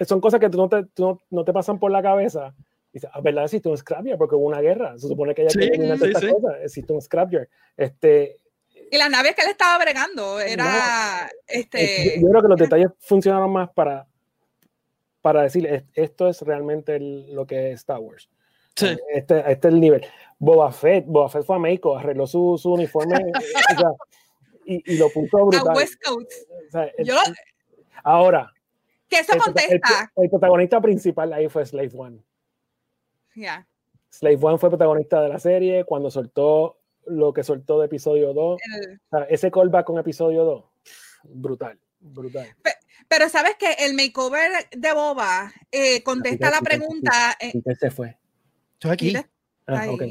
son 0.05 0.19
cosas 0.21 0.39
que 0.39 0.49
tú 0.49 0.57
no, 0.57 0.69
te, 0.69 0.83
tú 0.93 1.03
no, 1.03 1.21
no 1.29 1.45
te 1.45 1.53
pasan 1.53 1.79
por 1.79 1.91
la 1.91 2.01
cabeza. 2.01 2.53
Dices, 2.91 3.09
a 3.13 3.21
verdad 3.21 3.43
existe 3.43 3.69
un 3.69 3.77
scrapyard 3.77 4.17
porque 4.17 4.35
hubo 4.35 4.45
una 4.47 4.61
guerra. 4.61 4.97
Se 4.97 5.07
supone 5.07 5.35
que 5.35 5.43
hay 5.43 5.49
Sí, 5.49 5.59
sí, 5.61 5.81
estas 6.05 6.21
sí. 6.21 6.29
cosas. 6.29 6.55
Existe 6.63 6.93
un 6.93 7.01
scrapyard. 7.01 7.47
Este, 7.75 8.39
y 8.89 8.97
las 8.97 9.09
naves 9.09 9.35
que 9.35 9.41
él 9.41 9.49
estaba 9.49 9.77
bregando 9.83 10.39
era 10.39 11.27
eh, 11.47 11.59
este 11.59 12.15
yo, 12.15 12.21
yo 12.21 12.29
creo 12.29 12.41
que 12.41 12.47
los 12.47 12.59
detalles 12.59 12.87
funcionaron 12.99 13.51
más 13.51 13.69
para, 13.73 14.07
para 15.27 15.41
decir 15.43 15.65
"Es- 15.67 15.83
esto 15.93 16.29
es 16.29 16.41
realmente 16.41 16.95
el- 16.95 17.33
lo 17.35 17.45
que 17.45 17.71
es 17.71 17.79
Star 17.81 17.99
Wars. 17.99 18.29
Sí. 18.75 18.95
Este, 19.13 19.39
este 19.51 19.67
es 19.67 19.73
el 19.73 19.79
nivel. 19.81 20.05
Boba 20.39 20.71
Fett, 20.71 21.05
Boba 21.05 21.27
Fett 21.29 21.43
fue 21.43 21.55
a 21.57 21.59
México, 21.59 21.97
arregló 21.97 22.25
su, 22.27 22.57
su 22.57 22.71
uniforme 22.71 23.15
eh, 23.17 23.31
o 23.77 23.79
sea, 23.79 23.91
y, 24.65 24.93
y 24.93 24.97
lo 24.97 25.09
puso 25.09 25.37
a 25.37 25.43
brutal. 25.45 25.75
West 25.75 26.01
Coast. 26.01 26.31
O 26.49 26.71
sea, 26.71 26.83
el- 26.97 27.05
Yo, 27.05 27.15
ahora, 28.03 28.53
eso 29.09 29.33
el, 29.33 29.39
prota- 29.39 29.61
el- 29.63 29.81
contesta. 29.81 30.11
el 30.15 30.29
protagonista 30.29 30.79
principal 30.81 31.33
ahí 31.33 31.49
fue 31.49 31.65
Slave 31.65 31.91
One. 31.93 32.19
Ya, 33.35 33.67
Slave 34.09 34.37
One 34.41 34.57
fue 34.57 34.69
protagonista 34.69 35.21
de 35.21 35.29
la 35.29 35.39
serie 35.39 35.83
cuando 35.83 36.09
soltó 36.09 36.77
lo 37.07 37.33
que 37.33 37.43
soltó 37.43 37.79
de 37.79 37.87
episodio 37.87 38.33
2. 38.33 38.59
el- 38.63 39.01
O 39.11 39.17
sea, 39.17 39.25
ese 39.25 39.51
callback 39.51 39.85
con 39.87 39.97
episodio 39.97 40.43
2, 40.45 40.63
brutal, 41.23 41.77
brutal. 41.99 42.47
pero 42.61 42.75
sabes 43.29 43.55
que 43.57 43.71
el 43.79 43.93
makeover 43.93 44.69
de 44.71 44.93
Boba 44.93 45.53
eh, 45.71 46.03
contesta 46.03 46.49
la 46.49 46.59
Peter, 46.59 46.79
Peter, 46.79 46.79
pregunta. 46.79 47.37
eh, 47.39 47.51
Peter 47.53 47.77
se 47.77 47.91
fue. 47.91 48.17
Estoy 48.73 48.91
aquí. 48.91 49.15
Ah, 49.67 49.81
ahí. 49.81 49.89
ok. 49.89 50.01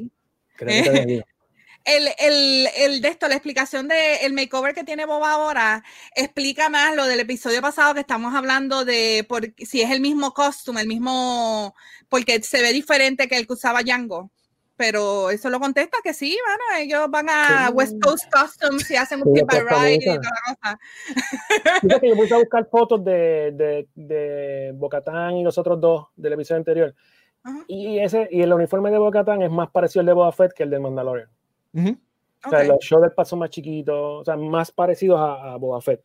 Creo 0.56 0.68
que 0.68 0.82
te 0.82 0.88
había 0.90 1.14
ido. 1.14 1.24
El, 1.84 2.08
el, 2.18 2.68
el 2.78 3.00
de 3.00 3.08
esto, 3.10 3.28
la 3.28 3.36
explicación 3.36 3.86
del 3.86 4.18
el 4.22 4.32
makeover 4.32 4.74
que 4.74 4.82
tiene 4.82 5.06
Boba 5.06 5.30
ahora, 5.30 5.84
explica 6.16 6.68
más 6.68 6.96
lo 6.96 7.06
del 7.06 7.20
episodio 7.20 7.62
pasado 7.62 7.94
que 7.94 8.00
estamos 8.00 8.34
hablando 8.34 8.84
de 8.84 9.24
por, 9.28 9.54
si 9.56 9.82
es 9.82 9.92
el 9.92 10.00
mismo 10.00 10.32
costume, 10.34 10.80
el 10.80 10.88
mismo, 10.88 11.76
porque 12.08 12.42
se 12.42 12.60
ve 12.60 12.72
diferente 12.72 13.28
que 13.28 13.36
el 13.36 13.46
que 13.46 13.52
usaba 13.52 13.84
Django. 13.84 14.32
Pero 14.76 15.30
eso 15.30 15.48
lo 15.48 15.58
contesta 15.58 15.98
que 16.04 16.12
sí, 16.12 16.36
bueno, 16.44 16.84
ellos 16.84 17.10
van 17.10 17.28
a 17.30 17.68
Sí. 17.68 17.72
West 17.72 17.96
Coast 18.02 18.24
Customs 18.30 18.90
y 18.90 18.96
hacen 18.96 19.22
un 19.24 19.34
Sí, 19.34 19.40
tip 19.40 19.50
by 19.50 19.60
Costa 19.60 19.82
ride 19.82 19.94
y 19.94 20.04
toda 20.04 20.18
la 20.20 20.54
cosa. 20.54 20.78
Fíjate, 21.80 22.08
yo 22.08 22.16
puse 22.16 22.34
a 22.34 22.38
buscar 22.38 22.68
fotos 22.68 23.02
de, 23.04 23.52
de, 23.54 23.88
de 23.94 24.72
Bocatán 24.74 25.36
y 25.38 25.44
los 25.44 25.56
otros 25.56 25.80
dos 25.80 26.08
del 26.16 26.34
episodio 26.34 26.58
anterior. 26.58 26.94
Ajá. 27.42 27.64
Y, 27.68 27.98
ese, 28.00 28.28
y 28.30 28.42
el 28.42 28.52
uniforme 28.52 28.90
de 28.90 28.98
Bocatán 28.98 29.40
es 29.42 29.50
más 29.50 29.70
parecido 29.70 30.00
al 30.00 30.06
de 30.06 30.12
Boba 30.12 30.32
Fett 30.32 30.52
que 30.52 30.64
el 30.64 30.70
de 30.70 30.78
Mandalorian. 30.78 31.30
O 32.44 32.50
sea, 32.50 32.62
los 32.64 32.78
shoulders 32.80 33.14
son 33.28 33.38
más 33.40 33.50
chiquitos, 33.50 34.20
o 34.20 34.24
sea, 34.24 34.36
más 34.36 34.70
parecidos 34.70 35.18
a, 35.18 35.54
a 35.54 35.56
Boba 35.56 35.80
Fett. 35.80 36.02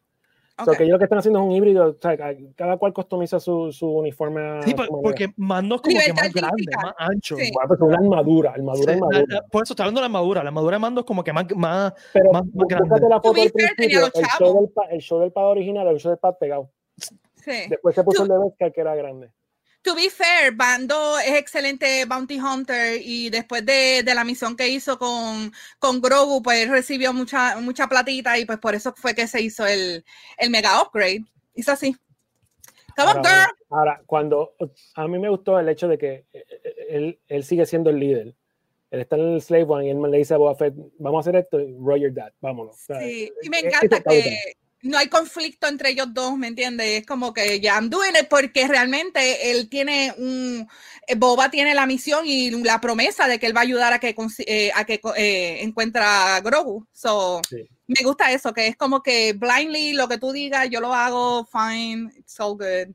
O 0.61 0.65
sea, 0.65 0.71
ok. 0.73 0.77
que 0.77 0.83
ellos 0.83 0.93
lo 0.93 0.97
que 0.99 1.03
están 1.05 1.19
haciendo 1.19 1.39
es 1.39 1.45
un 1.45 1.51
híbrido, 1.51 1.89
o 1.89 1.95
sea, 2.01 2.17
cada 2.55 2.77
cual 2.77 2.93
customiza 2.93 3.39
su, 3.39 3.71
su 3.71 3.87
uniforme. 3.89 4.61
Sí, 4.63 4.71
su 4.71 5.01
porque 5.01 5.27
Mando 5.37 5.75
es 5.75 5.81
como 5.81 5.99
que 5.99 6.13
más 6.13 6.33
grande, 6.33 6.65
más 6.83 6.93
ancho. 6.97 7.35
Sí. 7.35 7.51
Bueno, 7.53 7.67
pues 7.67 7.81
una 7.81 7.97
armadura, 7.97 8.51
armadura, 8.51 8.83
Sí, 8.93 8.99
armadura. 8.99 9.23
la- 9.27 9.41
por 9.51 9.63
eso 9.63 9.73
está 9.73 9.83
hablando 9.83 9.99
de 9.99 10.03
la 10.03 10.05
armadura. 10.07 10.43
La 10.43 10.49
armadura 10.49 10.75
de 10.75 10.79
Mando 10.79 11.01
es 11.01 11.05
como 11.07 11.23
que 11.23 11.33
más, 11.33 11.45
más 11.55 11.93
Pero 12.13 12.31
más- 12.31 12.43
más 12.53 12.67
grande. 12.67 12.99
la 13.09 13.19
To 13.19 13.29
foto 13.29 13.41
al 13.41 13.49
fair, 13.49 13.51
tenía 13.51 13.75
principio, 13.75 13.99
los 14.01 14.15
el 14.15 14.25
show, 14.37 14.53
del, 14.53 14.95
el 14.95 15.01
show 15.01 15.19
del 15.19 15.31
pad 15.31 15.47
original, 15.47 15.87
el 15.87 15.97
show 15.99 16.11
del 16.11 16.19
pad 16.19 16.35
pegado. 16.39 16.69
Sí. 16.97 17.51
Después 17.69 17.95
se 17.95 18.03
puso 18.03 18.25
To- 18.25 18.33
el 18.33 18.39
de 18.39 18.45
Beskar, 18.45 18.71
que 18.71 18.81
era 18.81 18.95
grande. 18.95 19.31
To 19.83 19.95
be 19.95 20.09
fair, 20.11 20.51
Bando 20.53 21.17
es 21.19 21.33
excelente 21.33 22.05
bounty 22.05 22.39
hunter 22.39 23.01
y 23.03 23.29
después 23.31 23.65
de, 23.65 24.03
de 24.03 24.13
la 24.15 24.23
misión 24.23 24.55
que 24.55 24.69
hizo 24.69 24.99
con, 24.99 25.51
con 25.79 25.99
Grogu, 26.01 26.43
pues 26.43 26.69
recibió 26.69 27.13
mucha, 27.13 27.57
mucha 27.59 27.87
platita 27.87 28.37
y 28.37 28.45
pues 28.45 28.59
por 28.59 28.75
eso 28.75 28.93
fue 28.95 29.15
que 29.15 29.27
se 29.27 29.41
hizo 29.41 29.65
el, 29.65 30.05
el 30.37 30.49
mega 30.51 30.81
upgrade. 30.83 31.25
Hizo 31.55 31.71
así. 31.71 31.95
Come 32.95 33.09
Ahora, 33.09 33.21
girl. 33.23 33.57
ahora, 33.69 34.01
cuando 34.05 34.53
a 34.95 35.07
mí 35.07 35.17
me 35.17 35.29
gustó 35.29 35.57
el 35.59 35.67
hecho 35.69 35.87
de 35.87 35.97
que 35.97 36.25
eh, 36.31 36.45
eh, 36.63 36.75
él, 36.89 37.19
él 37.27 37.43
sigue 37.43 37.65
siendo 37.65 37.89
el 37.89 37.99
líder. 37.99 38.35
Él 38.91 38.99
está 38.99 39.15
en 39.15 39.33
el 39.33 39.41
Slave 39.41 39.63
One 39.63 39.87
y 39.87 39.89
él 39.89 39.97
me 39.97 40.09
le 40.09 40.17
dice 40.17 40.33
a 40.33 40.37
Boba 40.37 40.55
Fett, 40.55 40.73
vamos 40.99 41.25
a 41.25 41.29
hacer 41.29 41.41
esto, 41.41 41.57
Roger 41.79 42.13
that, 42.13 42.33
vámonos. 42.41 42.75
O 42.75 42.79
sea, 42.79 42.99
Sí, 42.99 43.31
y 43.41 43.49
me 43.49 43.59
eh, 43.59 43.67
encanta 43.67 44.01
que 44.01 44.37
no 44.83 44.97
hay 44.97 45.07
conflicto 45.07 45.67
entre 45.67 45.89
ellos 45.91 46.07
dos, 46.13 46.37
¿me 46.37 46.47
entiendes? 46.47 47.01
Es 47.01 47.05
como 47.05 47.33
que 47.33 47.59
ya 47.59 47.75
I'm 47.75 47.89
doing 47.89 48.15
it 48.19 48.27
porque 48.29 48.67
realmente 48.67 49.51
él 49.51 49.69
tiene 49.69 50.13
un, 50.17 50.67
eh, 51.07 51.15
Boba 51.15 51.49
tiene 51.51 51.73
la 51.75 51.85
misión 51.85 52.25
y 52.25 52.49
la 52.63 52.81
promesa 52.81 53.27
de 53.27 53.39
que 53.39 53.47
él 53.47 53.55
va 53.55 53.61
a 53.61 53.63
ayudar 53.63 53.93
a 53.93 53.99
que, 53.99 54.15
eh, 54.47 54.71
a 54.75 54.85
que 54.85 54.99
eh, 55.17 55.61
encuentra 55.61 56.35
a 56.35 56.41
Grogu. 56.41 56.87
So, 56.91 57.41
Sí. 57.47 57.57
me 57.87 58.03
gusta 58.03 58.31
eso, 58.31 58.53
que 58.53 58.67
es 58.67 58.75
como 58.75 59.03
que 59.03 59.33
blindly 59.33 59.93
lo 59.93 60.07
que 60.07 60.17
tú 60.17 60.31
digas, 60.31 60.69
yo 60.69 60.81
lo 60.81 60.93
hago, 60.93 61.45
fine, 61.45 62.11
it's 62.17 62.39
all 62.39 62.57
good. 62.57 62.93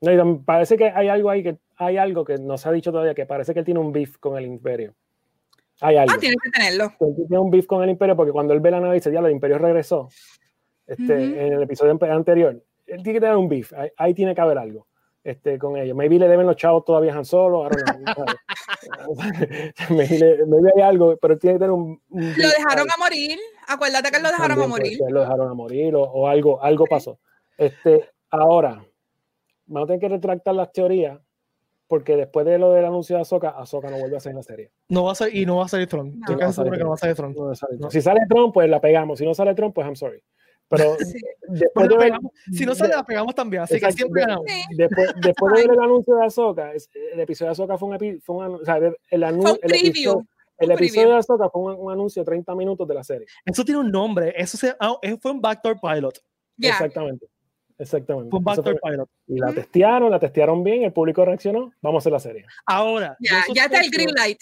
No, 0.00 0.12
y 0.12 0.38
parece 0.44 0.76
que 0.76 0.84
hay 0.90 1.08
algo 1.08 1.30
ahí 1.30 1.42
que 1.42 1.56
hay 1.78 1.96
algo 1.96 2.24
que 2.24 2.38
no 2.38 2.56
se 2.58 2.68
ha 2.68 2.72
dicho 2.72 2.90
todavía, 2.90 3.14
que 3.14 3.26
parece 3.26 3.52
que 3.52 3.60
él 3.60 3.64
tiene 3.64 3.80
un 3.80 3.92
beef 3.92 4.16
con 4.18 4.36
el 4.36 4.44
imperio. 4.44 4.94
Hay 5.80 5.96
algo. 5.96 6.14
Ah, 6.14 6.18
tienes 6.18 6.38
que 6.42 6.50
tenerlo. 6.50 6.92
Él 7.00 7.14
tiene 7.28 7.38
un 7.38 7.50
beef 7.50 7.66
con 7.66 7.82
el 7.82 7.90
imperio 7.90 8.16
porque 8.16 8.32
cuando 8.32 8.54
él 8.54 8.60
ve 8.60 8.70
la 8.70 8.80
nave 8.80 8.94
dice, 8.94 9.12
ya 9.12 9.20
el 9.20 9.30
imperio 9.30 9.58
regresó. 9.58 10.08
Este, 10.86 11.02
Ujú. 11.02 11.12
en 11.40 11.52
el 11.54 11.62
episodio 11.62 11.92
ante- 11.92 12.10
anterior. 12.10 12.62
Él 12.86 13.02
tiene 13.02 13.14
que 13.14 13.20
tener 13.20 13.36
un 13.36 13.48
beef, 13.48 13.72
ahí, 13.72 13.90
ahí 13.96 14.14
tiene 14.14 14.34
que 14.34 14.40
haber 14.40 14.58
algo 14.58 14.86
este, 15.24 15.58
con 15.58 15.76
ellos. 15.76 15.96
Maybe 15.96 16.18
le 16.20 16.28
deben 16.28 16.46
los 16.46 16.54
chavos 16.56 16.84
todavía 16.84 17.12
a 17.12 17.18
Han 17.18 17.24
Solo, 17.24 17.66
I 17.66 17.70
don't 17.70 17.82
know, 17.84 18.14
¿sabes? 18.14 18.36
maybe, 19.90 20.46
maybe 20.46 20.70
hay 20.76 20.82
algo, 20.82 21.16
pero 21.16 21.36
tiene 21.38 21.54
que 21.56 21.58
tener 21.60 21.72
un, 21.72 22.00
un 22.10 22.20
Lo 22.36 22.48
dejaron 22.48 22.86
ahí. 22.86 22.94
a 22.94 22.98
morir. 23.02 23.38
Acuérdate 23.68 24.10
que 24.10 24.18
lo 24.20 24.28
dejaron 24.28 24.52
a 24.52 24.54
También 24.54 24.70
puede 24.70 24.82
morir. 24.90 24.98
Lo 25.10 25.20
dejaron 25.20 25.48
a 25.50 25.54
morir 25.54 25.94
o, 25.96 26.02
o 26.02 26.28
algo, 26.28 26.62
algo 26.62 26.84
pasó. 26.86 27.18
Este, 27.58 28.08
ahora, 28.30 28.84
vamos 29.66 29.86
a 29.86 29.88
tener 29.88 30.00
que 30.00 30.08
retractar 30.08 30.54
las 30.54 30.70
teorías 30.72 31.18
porque 31.88 32.16
después 32.16 32.44
de 32.46 32.58
lo 32.58 32.72
del 32.72 32.84
anuncio 32.84 33.14
de 33.16 33.22
Ahsoka, 33.22 33.50
Ahsoka 33.50 33.90
no 33.90 33.98
vuelve 33.98 34.16
a 34.16 34.20
ser 34.20 34.30
en 34.30 34.36
la 34.36 34.42
serie. 34.42 34.70
No 34.88 35.04
va 35.04 35.12
a 35.12 35.14
ser, 35.14 35.34
y 35.34 35.46
no 35.46 35.56
va 35.58 35.64
a 35.64 35.68
salir 35.68 35.86
Tron. 35.88 36.18
No. 36.18 36.26
No 36.34 36.38
va 36.38 36.46
a 36.46 36.52
salir 36.52 36.72
que 36.72 36.78
no 36.80 36.88
va 36.88 36.94
a 36.94 36.98
salir 36.98 37.14
Tron. 37.16 37.32
No 37.32 37.52
Tron. 37.52 37.78
No. 37.78 37.90
Si 37.90 38.00
sale 38.02 38.20
Tron, 38.28 38.52
pues 38.52 38.68
la 38.68 38.80
pegamos. 38.80 39.18
Si 39.18 39.24
no 39.24 39.34
sale 39.34 39.54
Tron, 39.54 39.72
pues 39.72 39.84
I'm 39.86 39.94
sorry. 39.96 40.22
Pero 40.68 40.96
Sí. 40.98 41.18
después 41.48 41.88
Bueno, 41.88 41.96
de 42.02 42.10
ver-. 42.10 42.20
Si 42.52 42.66
no 42.66 42.74
sale, 42.74 42.94
la 42.94 43.04
pegamos 43.04 43.34
también. 43.34 43.62
Así 43.62 43.74
Exacto. 43.74 43.94
que 43.96 44.00
siempre 44.02 44.22
ganamos. 44.22 44.44
Sí. 44.48 44.62
después, 44.76 45.12
después 45.20 45.54
de 45.54 45.60
ver 45.62 45.70
el 45.76 45.80
anuncio 45.80 46.16
de 46.16 46.24
Ahsoka, 46.26 46.72
es- 46.72 46.90
el 47.12 47.20
episodio 47.20 47.48
de 47.48 47.52
Ahsoka 47.52 47.78
fue 47.78 47.88
un, 47.88 48.20
fue 48.20 48.36
un 48.36 48.44
anu- 48.44 48.60
o 48.60 48.64
sea, 48.64 48.76
el, 48.78 48.96
el 49.10 49.22
anu- 49.22 49.42
Fue 49.42 49.52
un 49.52 49.58
el 49.62 49.68
preview. 49.68 49.88
episodio, 49.90 50.26
el 50.58 50.70
episodio 50.72 51.08
de 51.10 51.14
Ahsoka 51.16 51.48
fue 51.50 51.62
un, 51.62 51.80
un 51.80 51.92
anuncio 51.92 52.22
de 52.22 52.26
30 52.26 52.54
minutos 52.54 52.88
de 52.88 52.94
la 52.94 53.04
serie. 53.04 53.26
Eso 53.44 53.64
tiene 53.64 53.80
un 53.80 53.90
nombre. 53.92 54.34
Eso, 54.36 54.56
se, 54.56 54.74
ah, 54.80 54.96
eso 55.02 55.18
fue 55.18 55.30
un 55.32 55.40
backdoor 55.40 55.78
pilot. 55.80 56.18
Ya. 56.56 56.70
Exactamente. 56.70 57.26
Exactamente. 57.78 58.30
Fue 58.30 58.38
un 58.38 58.44
backdoor 58.44 58.78
fue- 58.80 58.90
pilot. 58.90 59.08
y 59.26 59.38
la 59.38 59.46
Ujú. 59.48 59.54
testearon, 59.56 60.10
la 60.10 60.18
testearon 60.18 60.64
bien, 60.64 60.82
el 60.82 60.92
público 60.92 61.24
reaccionó, 61.24 61.72
vamos 61.82 62.00
a 62.00 62.02
hacer 62.02 62.12
la 62.12 62.20
serie. 62.20 62.44
Ahora, 62.64 63.16
Ya, 63.20 63.44
yo 63.48 63.54
ya 63.54 63.64
está 63.66 63.78
el 63.78 63.84
sospecho- 63.84 63.96
green 63.96 64.14
light. 64.16 64.38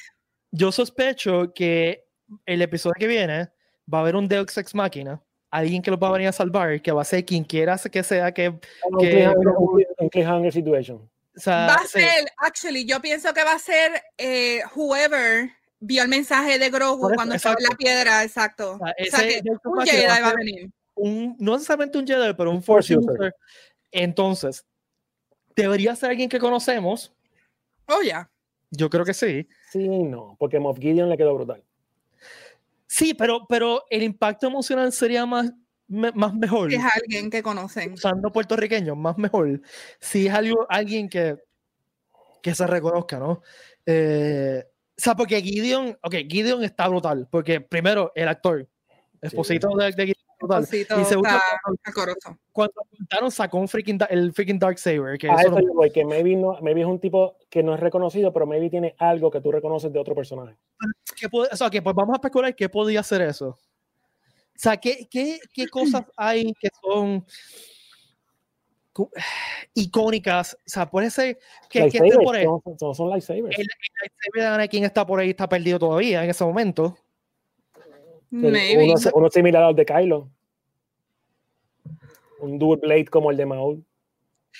yo 0.52 0.70
sospecho 0.72 1.52
que 1.52 2.04
el 2.46 2.62
episodio 2.62 2.94
que 2.98 3.06
viene 3.08 3.48
va 3.92 3.98
a 3.98 4.00
haber 4.02 4.14
un 4.16 4.28
Deus 4.28 4.56
Ex 4.56 4.74
Máquina, 4.74 5.20
alguien 5.58 5.82
que 5.82 5.90
los 5.90 6.00
va 6.00 6.08
a 6.08 6.12
venir 6.12 6.28
a 6.28 6.32
salvar, 6.32 6.80
que 6.82 6.90
va 6.92 7.02
a 7.02 7.04
ser 7.04 7.24
quien 7.24 7.44
quiera 7.44 7.78
que 7.78 8.02
sea 8.02 8.32
que, 8.32 8.48
Un 8.48 8.58
Que- 8.98 9.28
un 9.28 9.34
cliff- 9.34 9.86
un 9.98 10.08
cliffhanger 10.08 10.52
situation. 10.52 10.96
o 11.36 11.40
sea, 11.40 11.66
Va 11.66 11.74
a 11.74 11.86
sí, 11.86 12.00
ser, 12.00 12.24
actually, 12.38 12.84
yo 12.84 13.00
pienso 13.00 13.32
que 13.32 13.44
va 13.44 13.52
a 13.54 13.58
ser 13.58 14.02
eh, 14.18 14.60
whoever 14.74 15.50
vio 15.80 16.02
el 16.02 16.08
mensaje 16.08 16.58
de 16.58 16.70
Grogu 16.70 17.06
eso, 17.08 17.14
cuando 17.14 17.34
estaba 17.36 17.56
en 17.58 17.64
la 17.70 17.76
piedra, 17.76 18.22
exacto. 18.24 18.72
O 18.74 18.78
sea, 18.78 18.94
O 18.98 19.04
sea, 19.16 19.28
ese 19.28 19.42
que 19.42 19.50
un 19.64 19.86
Jedi 19.86 20.06
va 20.06 20.16
a 20.16 20.20
va 20.20 20.28
a 20.30 20.34
venir. 20.34 20.70
un- 20.96 21.36
no 21.38 21.52
necesariamente 21.52 21.98
un 21.98 22.06
Jedi, 22.06 22.34
pero 22.34 22.50
un 22.50 22.62
Force 22.62 22.96
user. 22.96 23.10
user. 23.14 23.34
Entonces, 23.92 24.64
debería 25.54 25.94
ser 25.94 26.10
alguien 26.10 26.28
que 26.28 26.38
conocemos. 26.40 27.12
Oh, 27.86 28.02
ya. 28.02 28.28
Yo 28.70 28.90
creo 28.90 29.04
que 29.04 29.14
sí. 29.14 29.46
Sí, 29.70 29.86
no, 29.88 30.36
porque 30.38 30.58
Moff 30.58 30.78
Gideon 30.80 31.08
le 31.08 31.16
quedó 31.16 31.32
brutal. 31.34 31.62
Sí, 32.96 33.12
pero, 33.12 33.44
pero 33.48 33.82
el 33.90 34.04
impacto 34.04 34.46
emocional 34.46 34.92
sería 34.92 35.26
más, 35.26 35.52
me- 35.88 36.12
más 36.12 36.32
mejor. 36.32 36.72
Es 36.72 36.80
alguien 36.94 37.28
que 37.28 37.42
conocen. 37.42 37.94
usando 37.94 38.30
puertorriqueños, 38.30 38.96
más 38.96 39.18
mejor. 39.18 39.60
Si 39.98 40.28
es 40.28 40.32
algo, 40.32 40.64
alguien 40.68 41.08
que, 41.08 41.36
que 42.40 42.54
se 42.54 42.64
reconozca, 42.68 43.18
¿no? 43.18 43.42
Eh, 43.84 44.62
o 44.64 44.94
sea, 44.96 45.16
porque 45.16 45.42
Gideon, 45.42 45.98
ok, 46.02 46.14
Gideon 46.30 46.62
está 46.62 46.86
brutal, 46.86 47.26
porque 47.28 47.60
primero 47.60 48.12
el 48.14 48.28
actor, 48.28 48.68
esposito 49.20 49.74
de, 49.76 49.90
de 49.90 50.14
Cosito 50.38 51.00
Y 51.00 51.04
segundo, 51.04 51.28
está 51.30 51.92
cuando- 52.52 52.74
contaron 52.98 53.30
sacó 53.30 53.58
un 53.58 53.68
freaking, 53.68 53.98
el 54.10 54.32
freaking 54.32 54.58
Dark 54.58 54.78
Saber, 54.78 55.16
que 55.18 55.28
A 55.28 55.34
eso 55.34 55.40
eso 55.48 55.50
no- 55.50 55.60
yo 55.60 55.72
voy, 55.74 55.90
que 55.90 56.04
maybe, 56.04 56.36
no, 56.36 56.58
maybe 56.60 56.80
es 56.82 56.86
un 56.86 56.98
tipo 57.00 57.36
que 57.50 57.62
no 57.62 57.74
es 57.74 57.80
reconocido, 57.80 58.32
pero 58.32 58.46
maybe 58.46 58.70
tiene 58.70 58.94
algo 58.98 59.30
que 59.30 59.40
tú 59.40 59.50
reconoces 59.52 59.92
de 59.92 59.98
otro 59.98 60.14
personaje. 60.14 60.56
¿qué 61.16 61.28
puede- 61.28 61.48
o 61.52 61.56
sea, 61.56 61.70
que 61.70 61.80
pues 61.82 61.94
vamos 61.94 62.14
a 62.14 62.16
especular 62.16 62.54
qué 62.54 62.68
podía 62.68 63.02
ser 63.02 63.22
eso. 63.22 63.48
O 63.48 63.58
sea, 64.56 64.76
¿qué, 64.76 65.08
qué, 65.10 65.40
qué 65.52 65.66
cosas 65.70 66.04
hay 66.16 66.52
que 66.54 66.68
son 66.82 67.24
icónicas? 69.74 70.54
O 70.54 70.58
sea, 70.66 70.88
puede 70.90 71.10
ser 71.10 71.38
que, 71.68 71.88
que 71.88 71.98
esté 71.98 72.16
por 72.22 72.36
ahí. 72.36 72.44
son, 72.44 72.60
son, 72.78 72.94
son 72.94 73.10
lightsabers. 73.10 73.58
El- 73.58 73.66
lightsaber 74.00 74.42
de 74.42 74.46
Anakin 74.46 74.84
está 74.84 75.06
por 75.06 75.18
ahí, 75.20 75.30
está 75.30 75.48
perdido 75.48 75.78
todavía 75.78 76.22
en 76.24 76.30
ese 76.30 76.44
momento. 76.44 76.96
Maybe. 78.34 78.84
Uno, 78.84 78.94
uno 79.14 79.30
similar 79.30 79.62
al 79.62 79.74
de 79.76 79.84
Kylo. 79.86 80.28
Un 82.38 82.58
dual 82.58 82.78
blade 82.80 83.06
como 83.06 83.30
el 83.30 83.36
de 83.36 83.46
Maul. 83.46 83.84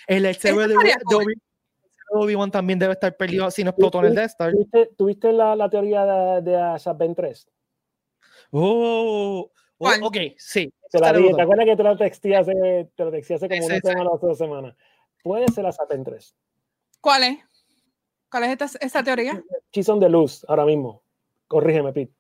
El 0.06 0.22
lightsaber 0.22 0.68
de, 0.68 0.76
de. 0.76 1.14
Obi- 1.16 1.34
de 1.34 2.18
Obi-Wan 2.20 2.50
también 2.50 2.78
debe 2.78 2.92
estar 2.92 3.16
perdido 3.16 3.50
si 3.50 3.64
no 3.64 3.70
explotó 3.70 3.98
en 4.00 4.06
el 4.06 4.14
Death 4.14 4.26
Star. 4.30 4.52
¿Tuviste, 4.52 4.90
tuviste 4.96 5.32
la, 5.32 5.56
la 5.56 5.68
teoría 5.68 6.04
de, 6.04 6.42
de 6.42 6.56
Asap 6.56 6.98
Ben 6.98 7.14
3? 7.14 7.46
Oh, 8.52 9.50
oh, 9.50 9.50
¿Cuál? 9.76 10.02
ok, 10.02 10.16
sí. 10.36 10.72
Te, 10.90 11.00
la 11.00 11.12
dije, 11.12 11.34
¿Te 11.34 11.42
acuerdas 11.42 11.66
que 11.66 11.76
te 11.76 11.82
la 11.82 11.96
texté 11.96 12.36
hace, 12.36 12.88
te 12.94 13.04
la 13.04 13.10
texté 13.10 13.34
hace 13.34 13.48
como 13.48 13.62
Sí, 13.62 13.66
una 13.66 13.74
sí. 13.76 13.80
semana 13.88 14.10
o 14.10 14.18
dos 14.18 14.38
semanas? 14.38 14.76
Puede 15.24 15.48
ser 15.48 15.66
Asap 15.66 15.88
Ben 15.90 16.04
3. 16.04 16.36
¿Cuál 17.00 17.24
es? 17.24 17.38
¿Cuál 18.30 18.44
es 18.44 18.50
esta, 18.60 18.78
esta 18.80 19.02
teoría? 19.02 19.42
She's 19.72 19.88
on 19.88 19.98
the 19.98 20.08
loose 20.08 20.44
ahora 20.48 20.64
mismo. 20.64 21.02
Corrígeme, 21.48 21.92
Pete. 21.92 22.12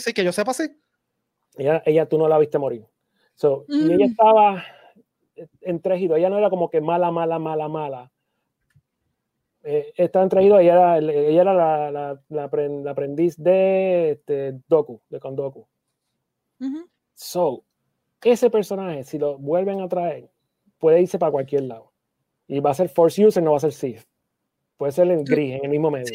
Sí, 0.00 0.12
que 0.12 0.24
yo 0.24 0.32
sepa, 0.32 0.52
sí. 0.54 0.64
Ella, 1.56 1.82
ella 1.86 2.06
tú 2.08 2.18
no 2.18 2.28
la 2.28 2.38
viste 2.38 2.58
morir. 2.58 2.84
So, 3.34 3.64
Y 3.68 3.92
ella 3.92 4.06
Mm. 4.06 4.10
estaba 4.10 4.64
en 5.62 5.80
3 5.80 6.00
y 6.02 6.08
2. 6.08 6.18
Ella 6.18 6.30
no 6.30 6.38
era 6.38 6.50
como 6.50 6.68
que 6.70 6.80
mala, 6.80 7.10
mala, 7.10 7.38
mala, 7.38 7.68
mala. 7.68 8.10
Eh, 9.62 9.92
estaba 9.96 10.22
en 10.24 10.28
3 10.28 10.44
y 10.44 10.48
2. 10.48 10.60
Ella 10.60 10.72
era, 10.72 10.98
el- 10.98 11.10
ella 11.10 11.40
era 11.42 11.54
la, 11.54 11.90
la, 11.90 12.20
la 12.28 12.50
apren- 12.50 12.82
la 12.84 12.90
aprendiz 12.92 13.36
de 13.42 14.10
este, 14.12 14.60
Doku, 14.68 15.00
de 15.08 15.18
Kondoku. 15.20 15.66
So, 17.14 17.64
ese 18.22 18.50
personaje, 18.50 19.04
si 19.04 19.18
lo 19.18 19.38
vuelven 19.38 19.80
a 19.80 19.88
traer, 19.88 20.30
puede 20.78 21.00
irse 21.02 21.18
para 21.18 21.32
cualquier 21.32 21.62
lado. 21.62 21.92
Y 22.46 22.60
va 22.60 22.70
a 22.70 22.74
ser 22.74 22.88
Force 22.88 23.24
User, 23.24 23.42
no 23.42 23.52
va 23.52 23.56
a 23.56 23.60
ser 23.60 23.72
Sith. 23.72 24.02
Puede 24.76 24.92
ser 24.92 25.10
en 25.10 25.24
gris, 25.24 25.54
en 25.54 25.64
el 25.64 25.70
mismo 25.70 25.90
medio. 25.90 26.12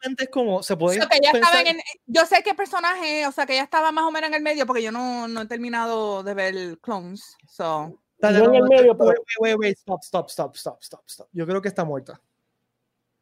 Realmente 0.00 0.24
es 0.24 0.30
como, 0.30 0.62
se 0.62 0.76
puede 0.76 1.00
So 1.00 1.08
que 1.08 1.16
ella 1.16 1.32
pensar- 1.32 1.66
en, 1.66 1.80
yo 2.06 2.24
sé 2.26 2.42
qué 2.44 2.54
personaje, 2.54 3.26
o 3.26 3.32
sea, 3.32 3.46
que 3.46 3.54
ella 3.54 3.64
estaba 3.64 3.90
más 3.92 4.04
o 4.04 4.10
menos 4.10 4.28
en 4.28 4.34
el 4.34 4.42
medio 4.42 4.64
porque 4.66 4.82
yo 4.82 4.92
no, 4.92 5.26
no 5.28 5.42
he 5.42 5.46
terminado 5.46 6.22
de 6.22 6.34
ver 6.34 6.78
Clones. 6.78 7.36
So, 7.48 8.00
Dale, 8.18 8.38
no 8.38 8.44
en 8.46 8.54
el 8.54 8.62
medio, 8.64 8.92
wait, 8.92 8.98
pero- 8.98 9.08
wait, 9.08 9.20
wait, 9.40 9.56
wait, 9.58 9.78
stop, 9.78 10.02
stop, 10.02 10.28
stop, 10.30 10.54
stop, 10.56 10.80
stop, 10.82 11.02
stop. 11.08 11.28
Yo 11.32 11.46
creo 11.46 11.60
que 11.60 11.68
está 11.68 11.84
muerta. 11.84 12.20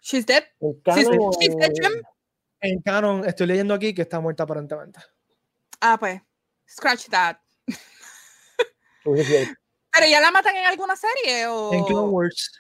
she's 0.00 0.24
dead. 0.26 0.44
Canon 0.84 1.32
she's 1.40 1.48
en- 1.50 1.58
dead, 1.58 1.72
Jim. 1.74 2.02
En 2.60 2.80
canon, 2.82 3.24
estoy 3.26 3.46
leyendo 3.46 3.74
aquí 3.74 3.94
que 3.94 4.02
está 4.02 4.20
muerta 4.20 4.42
aparentemente. 4.44 5.00
Ah, 5.80 5.96
pues, 5.98 6.20
scratch 6.68 7.08
that. 7.08 7.36
Pero 9.04 10.06
ya 10.08 10.20
la 10.20 10.30
matan 10.30 10.56
en 10.56 10.66
alguna 10.66 10.94
serie 10.96 11.46
o 11.46 11.72
En 11.72 11.84
Clone 11.84 12.08
Wars. 12.10 12.52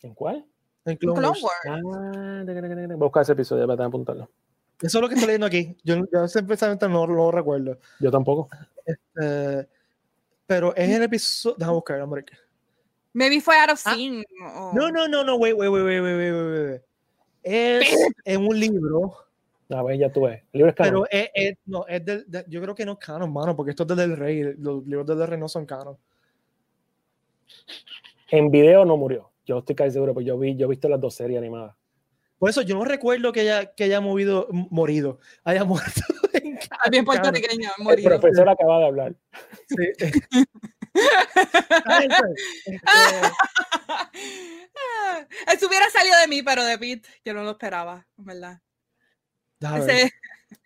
¿En 0.00 0.14
cuál? 0.14 0.46
En 0.84 0.96
Clone, 0.96 1.20
Clone 1.20 1.38
Wars. 1.40 1.84
Wars. 1.84 2.16
Ah, 2.16 2.94
buscar 2.96 3.22
ese 3.22 3.32
episodio 3.32 3.66
para 3.66 3.84
apuntarlo. 3.84 4.28
Eso 4.80 4.98
es 4.98 5.02
lo 5.02 5.08
que 5.08 5.14
estoy 5.14 5.28
leyendo 5.28 5.46
aquí. 5.46 5.76
Yo, 5.84 5.96
yo 6.12 6.26
simplemente 6.26 6.88
no 6.88 7.06
lo 7.06 7.30
recuerdo. 7.30 7.78
Yo 8.00 8.10
tampoco. 8.10 8.48
Este, 8.84 9.68
pero 10.46 10.74
es 10.74 10.90
el 10.90 11.02
episodio. 11.04 11.56
Déjame 11.56 11.74
buscar, 11.76 12.00
hombre. 12.00 12.24
Maybe 13.12 13.40
fue 13.40 13.56
out 13.56 13.70
of 13.70 13.80
ah. 13.84 13.94
scene. 13.94 14.24
No, 14.72 14.90
no, 14.90 15.06
no, 15.06 15.22
no, 15.22 15.36
wait, 15.36 15.54
wait, 15.56 15.70
wait, 15.70 15.84
wait, 15.84 16.02
wait, 16.02 16.16
wait, 16.16 16.70
wait. 16.70 16.82
Es 17.44 17.96
en 18.24 18.46
un 18.46 18.58
libro. 18.58 19.14
A 19.70 19.82
ver, 19.84 19.98
ya 19.98 20.12
tú 20.12 20.22
ves. 20.22 20.42
El 20.52 20.58
libro 20.58 20.70
es 20.70 20.74
canon. 20.76 21.06
Pero 21.10 21.22
es, 21.24 21.30
es 21.34 21.58
no, 21.64 21.86
es 21.86 22.04
del, 22.04 22.26
yo 22.48 22.60
creo 22.60 22.74
que 22.74 22.84
no 22.84 22.92
es 22.92 22.98
canon, 22.98 23.32
mano, 23.32 23.54
porque 23.54 23.70
esto 23.70 23.84
es 23.84 23.88
del, 23.88 23.96
del 23.96 24.16
rey. 24.16 24.54
Los 24.58 24.84
libros 24.86 25.06
del 25.06 25.26
rey 25.26 25.38
no 25.38 25.48
son 25.48 25.64
canon. 25.64 25.96
En 28.30 28.50
video 28.50 28.84
no 28.84 28.96
murió. 28.96 29.31
Yo 29.44 29.58
estoy 29.58 29.74
casi 29.74 29.92
seguro, 29.92 30.14
porque 30.14 30.26
yo 30.26 30.38
vi, 30.38 30.56
yo 30.56 30.66
he 30.66 30.70
visto 30.70 30.88
las 30.88 31.00
dos 31.00 31.14
series 31.14 31.38
animadas. 31.38 31.74
Por 32.38 32.50
eso 32.50 32.62
yo 32.62 32.74
no 32.76 32.84
recuerdo 32.84 33.32
que 33.32 33.40
haya, 33.40 33.72
que 33.74 33.84
haya 33.84 34.00
movido, 34.00 34.48
morido, 34.50 35.18
haya 35.44 35.64
muerto. 35.64 36.00
Ah, 37.28 37.30
El 37.78 38.02
profesor 38.20 38.48
acaba 38.48 38.78
de 38.78 38.86
hablar. 38.86 39.14
Sí. 39.68 39.92
Ah, 44.74 45.26
Eso 45.52 45.66
hubiera 45.68 45.88
salido 45.90 46.18
de 46.20 46.28
mí, 46.28 46.42
pero 46.42 46.64
de 46.64 46.78
Pete, 46.78 47.08
yo 47.24 47.34
no 47.34 47.42
lo 47.42 47.52
esperaba, 47.52 48.06
en 48.18 48.24
verdad. 48.24 48.60
Ese- 49.78 50.12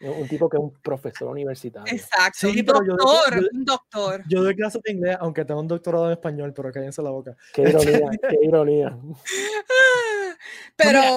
Un 0.00 0.28
tipo 0.28 0.48
que 0.48 0.56
es 0.56 0.62
un 0.62 0.72
profesor 0.82 1.28
universitario. 1.28 1.92
exacto, 1.92 2.38
Sí, 2.50 2.60
un 2.60 2.66
pero 2.66 2.80
yo- 2.86 2.96
doctor, 2.96 3.40
yo- 3.42 3.48
un 3.52 3.64
doctor. 3.64 4.22
Yo 4.28 4.42
doy 4.42 4.54
clases 4.56 4.82
de 4.82 4.92
inglés, 4.92 5.16
aunque 5.20 5.44
tengo 5.44 5.60
un 5.60 5.68
doctorado 5.68 6.06
en 6.06 6.12
español, 6.12 6.52
pero 6.54 6.72
cállense 6.72 7.02
la 7.02 7.10
boca. 7.10 7.36
Qué 7.52 7.62
ironía, 7.62 8.10
qué 8.30 8.38
ironía. 8.42 8.98
Pero 10.76 11.00
mira, 11.00 11.16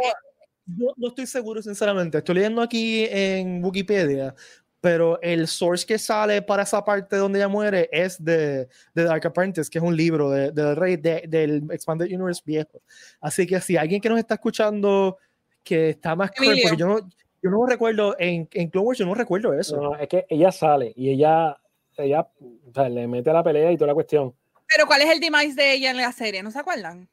No, 0.65 0.93
no 0.97 1.07
estoy 1.09 1.25
seguro, 1.27 1.61
sinceramente. 1.61 2.17
Estoy 2.19 2.35
leyendo 2.35 2.61
aquí 2.61 3.05
en 3.09 3.63
Wikipedia, 3.63 4.35
pero 4.81 5.19
el 5.21 5.47
source 5.47 5.85
que 5.85 5.97
sale 5.97 6.41
para 6.41 6.63
esa 6.63 6.83
parte 6.85 7.15
donde 7.17 7.39
ella 7.39 7.47
muere 7.47 7.89
es 7.91 8.23
de, 8.23 8.67
de 8.93 9.03
Dark 9.03 9.25
Apprentice, 9.27 9.69
que 9.69 9.79
es 9.79 9.83
un 9.83 9.95
libro 9.97 10.29
de- 10.29 10.51
del 10.51 10.75
rey 10.75 10.95
de- 10.97 11.25
del 11.27 11.63
Expanded 11.71 12.05
Universe 12.07 12.41
viejo. 12.45 12.81
Así 13.19 13.45
que 13.47 13.59
si 13.59 13.75
alguien 13.77 13.99
que 13.99 14.09
nos 14.09 14.19
está 14.19 14.35
escuchando 14.35 15.17
que 15.63 15.89
está 15.89 16.15
más 16.15 16.31
current, 16.31 16.61
porque 16.61 16.77
yo 16.77 16.87
no, 16.87 17.09
yo 17.41 17.49
no 17.49 17.65
recuerdo 17.65 18.15
en, 18.19 18.47
en 18.53 18.69
Clone 18.69 18.87
Wars, 18.87 18.99
yo 18.99 19.05
no 19.05 19.13
recuerdo 19.15 19.53
eso. 19.53 19.77
No, 19.81 19.95
es 19.95 20.07
que 20.07 20.25
ella 20.29 20.51
sale 20.51 20.93
y 20.95 21.09
ella 21.11 21.57
ella 21.97 22.21
o 22.39 22.73
sea, 22.73 22.87
le 22.87 23.07
mete 23.07 23.29
a 23.29 23.33
la 23.33 23.43
pelea 23.43 23.71
y 23.71 23.75
toda 23.77 23.87
la 23.87 23.93
cuestión. 23.93 24.33
Pero 24.73 24.85
¿cuál 24.87 25.01
es 25.01 25.09
el 25.09 25.19
demise 25.19 25.55
de 25.61 25.73
ella 25.73 25.91
en 25.91 25.97
la 25.97 26.11
serie? 26.11 26.41
¿No 26.43 26.51
se 26.51 26.59
acuerdan? 26.59 27.09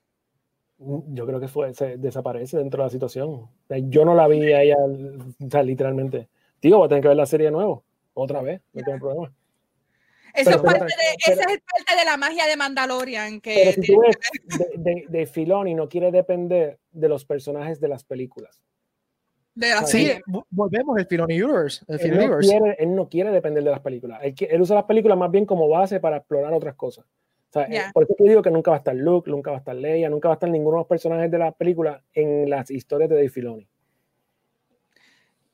Yo 0.78 1.26
creo 1.26 1.40
que 1.40 1.48
fue, 1.48 1.72
se 1.74 1.96
desaparece 1.96 2.58
dentro 2.58 2.82
de 2.82 2.86
la 2.86 2.90
situación. 2.90 3.30
O 3.30 3.50
sea, 3.66 3.78
yo 3.78 4.04
no 4.04 4.14
la 4.14 4.28
vi 4.28 4.52
a 4.52 4.62
ella, 4.62 4.76
o 4.78 5.50
sea, 5.50 5.62
literalmente. 5.62 6.28
Digo, 6.60 6.78
voy 6.78 6.86
a 6.86 6.88
tener 6.88 7.02
que 7.02 7.08
ver 7.08 7.16
la 7.16 7.26
serie 7.26 7.46
de 7.46 7.52
nuevo, 7.52 7.82
otra 8.14 8.42
vez, 8.42 8.60
no 8.74 8.82
tengo 8.84 8.98
problema. 8.98 9.32
Eso 10.34 10.50
Pero- 10.50 10.56
es 10.56 10.62
parte 10.62 10.78
pero- 10.80 10.88
de, 10.88 11.16
pero- 11.24 11.40
esa 11.40 11.52
es 11.52 11.60
parte 11.62 11.98
de 11.98 12.04
la 12.04 12.16
magia 12.18 12.46
de 12.46 12.56
Mandalorian. 12.56 13.40
Que 13.40 13.54
Pero 13.54 13.72
si 13.72 13.80
tiene 13.80 13.96
tú 13.96 14.58
ves 14.58 14.70
de, 14.76 15.04
de 15.08 15.26
Filoni 15.26 15.74
no 15.74 15.88
quiere 15.88 16.12
depender 16.12 16.78
de 16.92 17.08
los 17.08 17.24
personajes 17.24 17.80
de 17.80 17.88
las 17.88 18.04
películas. 18.04 18.62
De 19.56 19.70
la 19.70 19.82
Sí, 19.86 19.98
Sí, 19.98 20.06
serie. 20.06 20.22
vo- 20.26 20.46
volvemos 20.50 20.96
el 20.98 21.06
Filoni 21.06 21.42
Universe. 21.42 21.84
El 21.88 21.94
Él 21.96 22.00
Filoni 22.00 22.18
no, 22.18 22.24
Universe. 22.36 22.50
quiere, 22.50 22.76
él 22.78 22.94
no 22.94 23.08
quiere 23.08 23.30
depender 23.32 23.64
de 23.64 23.70
las 23.70 23.80
películas. 23.80 24.20
Él, 24.22 24.34
él 24.38 24.60
usa 24.62 24.76
las 24.76 24.84
películas 24.84 25.18
más 25.18 25.30
bien 25.30 25.44
como 25.46 25.68
base 25.68 25.98
para 25.98 26.18
explorar 26.18 26.52
otras 26.52 26.74
cosas. 26.76 27.04
O 27.04 27.52
sea, 27.52 27.68
Ya. 27.68 27.88
eh, 27.88 27.90
por 27.94 28.04
eso 28.04 28.14
te 28.16 28.24
digo 28.24 28.42
que 28.42 28.50
nunca 28.50 28.70
va 28.70 28.76
a 28.76 28.78
estar 28.78 28.94
Luke, 28.94 29.30
nunca 29.30 29.50
va 29.50 29.56
a 29.56 29.60
estar 29.60 29.74
Leia, 29.74 30.08
nunca 30.10 30.28
va 30.28 30.34
a 30.34 30.36
estar 30.36 30.50
ninguno 30.50 30.76
de 30.76 30.80
los 30.82 30.86
personajes 30.88 31.30
de 31.30 31.38
las 31.38 31.54
películas 31.54 32.00
en 32.12 32.48
las 32.50 32.70
historias 32.70 33.08
de 33.08 33.16
Dave 33.16 33.30
Filoni. 33.30 33.66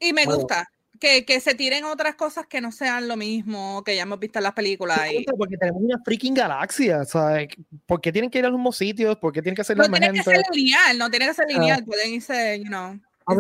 Y 0.01 0.13
me 0.13 0.25
Bueno. 0.25 0.41
gusta 0.41 0.69
que, 0.99 1.25
que 1.25 1.41
se 1.41 1.55
tiren 1.55 1.85
otras 1.85 2.15
cosas 2.17 2.47
que 2.47 2.61
no 2.61 2.71
sean 2.73 3.09
lo 3.09 3.17
mismo 3.17 3.83
que 3.85 3.95
ya 3.97 4.03
hemos 4.03 4.19
visto 4.19 4.39
en 4.39 4.45
las 4.45 4.53
películas. 4.53 4.99
y- 5.13 5.25
Porque 5.37 5.57
tenemos 5.57 5.81
una 5.83 6.01
freaking 6.05 6.35
galaxia, 6.35 7.05
¿sabes? 7.05 7.49
¿Por 7.87 8.01
qué 8.01 8.11
tienen 8.13 8.31
que 8.31 8.39
ir 8.39 8.47
a 8.47 8.49
los 8.49 8.59
mismos 8.59 8.77
sitios? 8.77 9.17
¿Por 9.17 9.33
qué 9.33 9.43
tienen 9.43 9.57
que 9.57 9.65
ser 9.65 9.77
No 9.77 9.85
la 9.85 9.89
tiene 9.99 10.13
que 10.13 10.23
ser 10.25 10.43
lineal, 10.53 10.99
no 10.99 11.11
tiene 11.11 11.27
que 11.27 11.35
ser 11.35 11.47
Ah. 11.49 11.53
lineal, 11.53 11.85
pueden 11.85 12.13
irse, 12.15 12.59
you 12.59 12.67
know. 12.67 12.99
A 13.27 13.35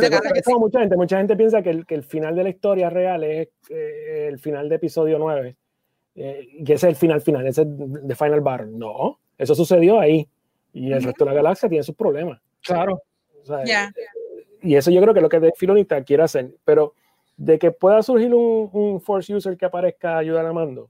como 0.44 0.58
mucha 0.60 0.80
gente, 0.80 0.96
mucha 0.96 1.18
gente 1.18 1.36
piensa 1.36 1.62
que 1.62 1.70
el, 1.70 1.86
que 1.86 1.94
el 1.94 2.02
final 2.04 2.34
de 2.36 2.42
la 2.44 2.48
historia 2.50 2.90
real 2.90 3.24
es 3.24 3.48
eh, 3.68 4.26
el 4.28 4.38
final 4.38 4.68
de 4.68 4.76
episodio 4.76 5.18
9, 5.18 5.56
eh, 6.14 6.48
y 6.52 6.64
que 6.64 6.74
ese 6.74 6.86
es 6.86 6.90
el 6.90 6.96
final 6.96 7.20
final, 7.20 7.46
ese 7.46 7.62
es 7.62 7.68
de 7.68 8.14
Final 8.14 8.40
Battle. 8.40 8.68
No, 8.72 9.18
eso 9.38 9.54
sucedió 9.54 9.98
ahí. 10.00 10.28
Y 10.74 10.90
el 10.92 11.02
resto 11.02 11.24
de 11.24 11.30
la 11.30 11.36
galaxia 11.36 11.68
tiene 11.68 11.82
sus 11.82 11.94
problemas. 11.94 12.40
Claro. 12.62 13.02
O 13.42 13.44
sea, 13.44 13.64
Ya. 13.64 13.92
Y 14.62 14.76
eso 14.76 14.90
yo 14.90 15.00
creo 15.02 15.12
que 15.12 15.18
es 15.18 15.22
lo 15.22 15.28
que 15.28 15.40
Dave 15.40 15.52
Filoni 15.56 15.84
ta- 15.84 16.04
quiere 16.04 16.22
hacer. 16.22 16.54
Pero 16.64 16.94
de 17.36 17.58
que 17.58 17.72
pueda 17.72 18.02
surgir 18.02 18.32
un, 18.32 18.70
un 18.72 19.00
Force 19.00 19.34
User 19.34 19.56
que 19.56 19.64
aparezca 19.66 20.14
a 20.14 20.18
ayudar 20.18 20.46
a 20.46 20.52
Mando, 20.52 20.88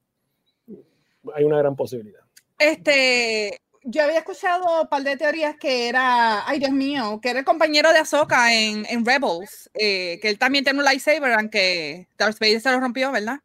hay 1.34 1.44
una 1.44 1.58
gran 1.58 1.74
posibilidad. 1.74 2.20
Este, 2.58 3.58
yo 3.84 4.04
había 4.04 4.18
escuchado 4.18 4.82
un 4.82 4.88
par 4.88 5.02
de 5.02 5.16
teorías 5.16 5.56
que 5.56 5.88
era, 5.88 6.48
ay 6.48 6.58
Dios 6.58 6.72
mío, 6.72 7.20
que 7.20 7.30
era 7.30 7.40
el 7.40 7.44
compañero 7.44 7.92
de 7.92 7.98
Ahsoka 7.98 8.52
en, 8.52 8.86
en 8.86 9.04
Rebels, 9.04 9.70
eh, 9.74 10.18
que 10.20 10.28
él 10.28 10.38
también 10.38 10.64
tiene 10.64 10.78
un 10.78 10.84
lightsaber, 10.84 11.32
aunque 11.32 12.08
Darth 12.16 12.38
Vader 12.38 12.60
se 12.60 12.70
lo 12.70 12.80
rompió, 12.80 13.10
¿verdad? 13.12 13.40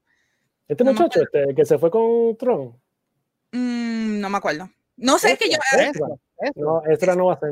Este 0.67 0.83
No 0.83 0.93
muchacho 0.93 1.21
este, 1.21 1.55
que 1.55 1.65
se 1.65 1.77
fue 1.77 1.89
con 1.89 2.35
Tron, 2.37 2.75
Mm, 3.53 4.19
no 4.19 4.29
me 4.29 4.37
acuerdo. 4.37 4.69
No 4.97 5.17
sé, 5.17 5.31
es 5.31 5.39
que 5.39 5.49
yo, 5.49 5.57
Ezra, 5.79 6.07
no, 6.55 6.83
Ezra 6.85 7.15
no 7.15 7.27
va 7.27 7.33
a 7.33 7.39
ser. 7.39 7.51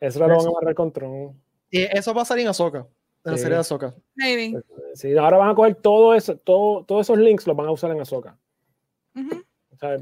Ezra 0.00 0.26
lo 0.26 0.36
van 0.36 0.46
a 0.46 0.50
agarrar 0.50 0.74
con 0.74 0.92
Tron. 0.92 1.40
Y 1.70 1.82
eso 1.82 2.14
va 2.14 2.22
a 2.22 2.24
salir 2.24 2.44
en 2.44 2.48
Ahsoka, 2.48 2.86
en 3.24 3.32
la 3.32 3.36
serie 3.36 3.54
de 3.54 3.60
Ahsoka. 3.60 3.94
maybe. 4.14 4.62
Sí, 4.94 5.16
ahora 5.16 5.36
van 5.36 5.50
a 5.50 5.54
coger 5.54 5.74
todo 5.74 6.14
eso, 6.14 6.36
todo, 6.36 6.84
todos 6.84 7.06
esos 7.06 7.18
links 7.18 7.46
los 7.46 7.56
van 7.56 7.66
a 7.66 7.72
usar 7.72 7.90
en 7.90 8.00
Ahsoka. 8.00 8.38
Ujú. 9.14 9.44
O 9.78 9.80
sea, 9.80 9.96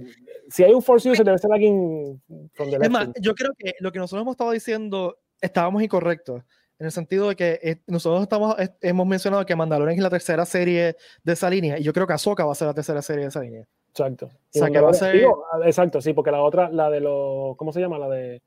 si 0.49 0.65
hay 0.65 0.73
un 0.73 0.83
Force 0.83 1.11
User, 1.11 1.25
debe 1.25 1.39
ser 1.39 1.53
alguien 1.53 2.21
from 2.55 2.71
the 2.71 2.77
Es 2.81 2.91
más, 2.91 3.09
yo 3.21 3.35
creo 3.35 3.53
que 3.59 3.75
lo 3.81 3.93
que 3.93 3.99
nosotros 3.99 4.23
hemos 4.23 4.33
estado 4.33 4.51
diciendo 4.53 5.19
estábamos 5.41 5.83
incorrectos. 5.83 6.43
En 6.79 6.87
el 6.87 6.93
sentido 6.93 7.29
de 7.29 7.37
que 7.37 7.59
eh, 7.63 7.77
nosotros 7.87 8.23
estamos, 8.23 8.55
hemos 8.83 9.07
mencionado 9.07 9.45
que 9.47 9.57
Mandalorian 9.57 9.97
es 9.97 10.03
la 10.03 10.11
tercera 10.11 10.45
serie 10.45 10.97
de 11.25 11.33
esa 11.33 11.49
línea, 11.51 11.79
y 11.79 11.83
yo 11.83 11.93
creo 11.93 12.07
que 12.07 12.13
Ahsoka 12.13 12.45
va 12.45 12.53
a 12.53 12.55
ser 12.55 12.69
la 12.69 12.75
tercera 12.75 13.01
serie 13.03 13.23
de 13.23 13.29
esa 13.29 13.41
línea. 13.41 13.67
Exacto. 13.91 14.27
O 14.27 14.31
sea, 14.51 14.69
que 14.71 14.81
va 14.81 14.91
a 14.91 14.95
ser- 14.95 15.15
Digo, 15.17 15.45
exacto, 15.65 16.01
sí, 16.03 16.13
porque 16.13 16.31
la 16.31 16.43
otra, 16.43 16.71
la 16.71 16.91
de 16.91 17.01
los, 17.01 17.57
¿cómo 17.57 17.73
se 17.73 17.81
llama? 17.81 17.99
La 17.99 18.09
de 18.09 18.43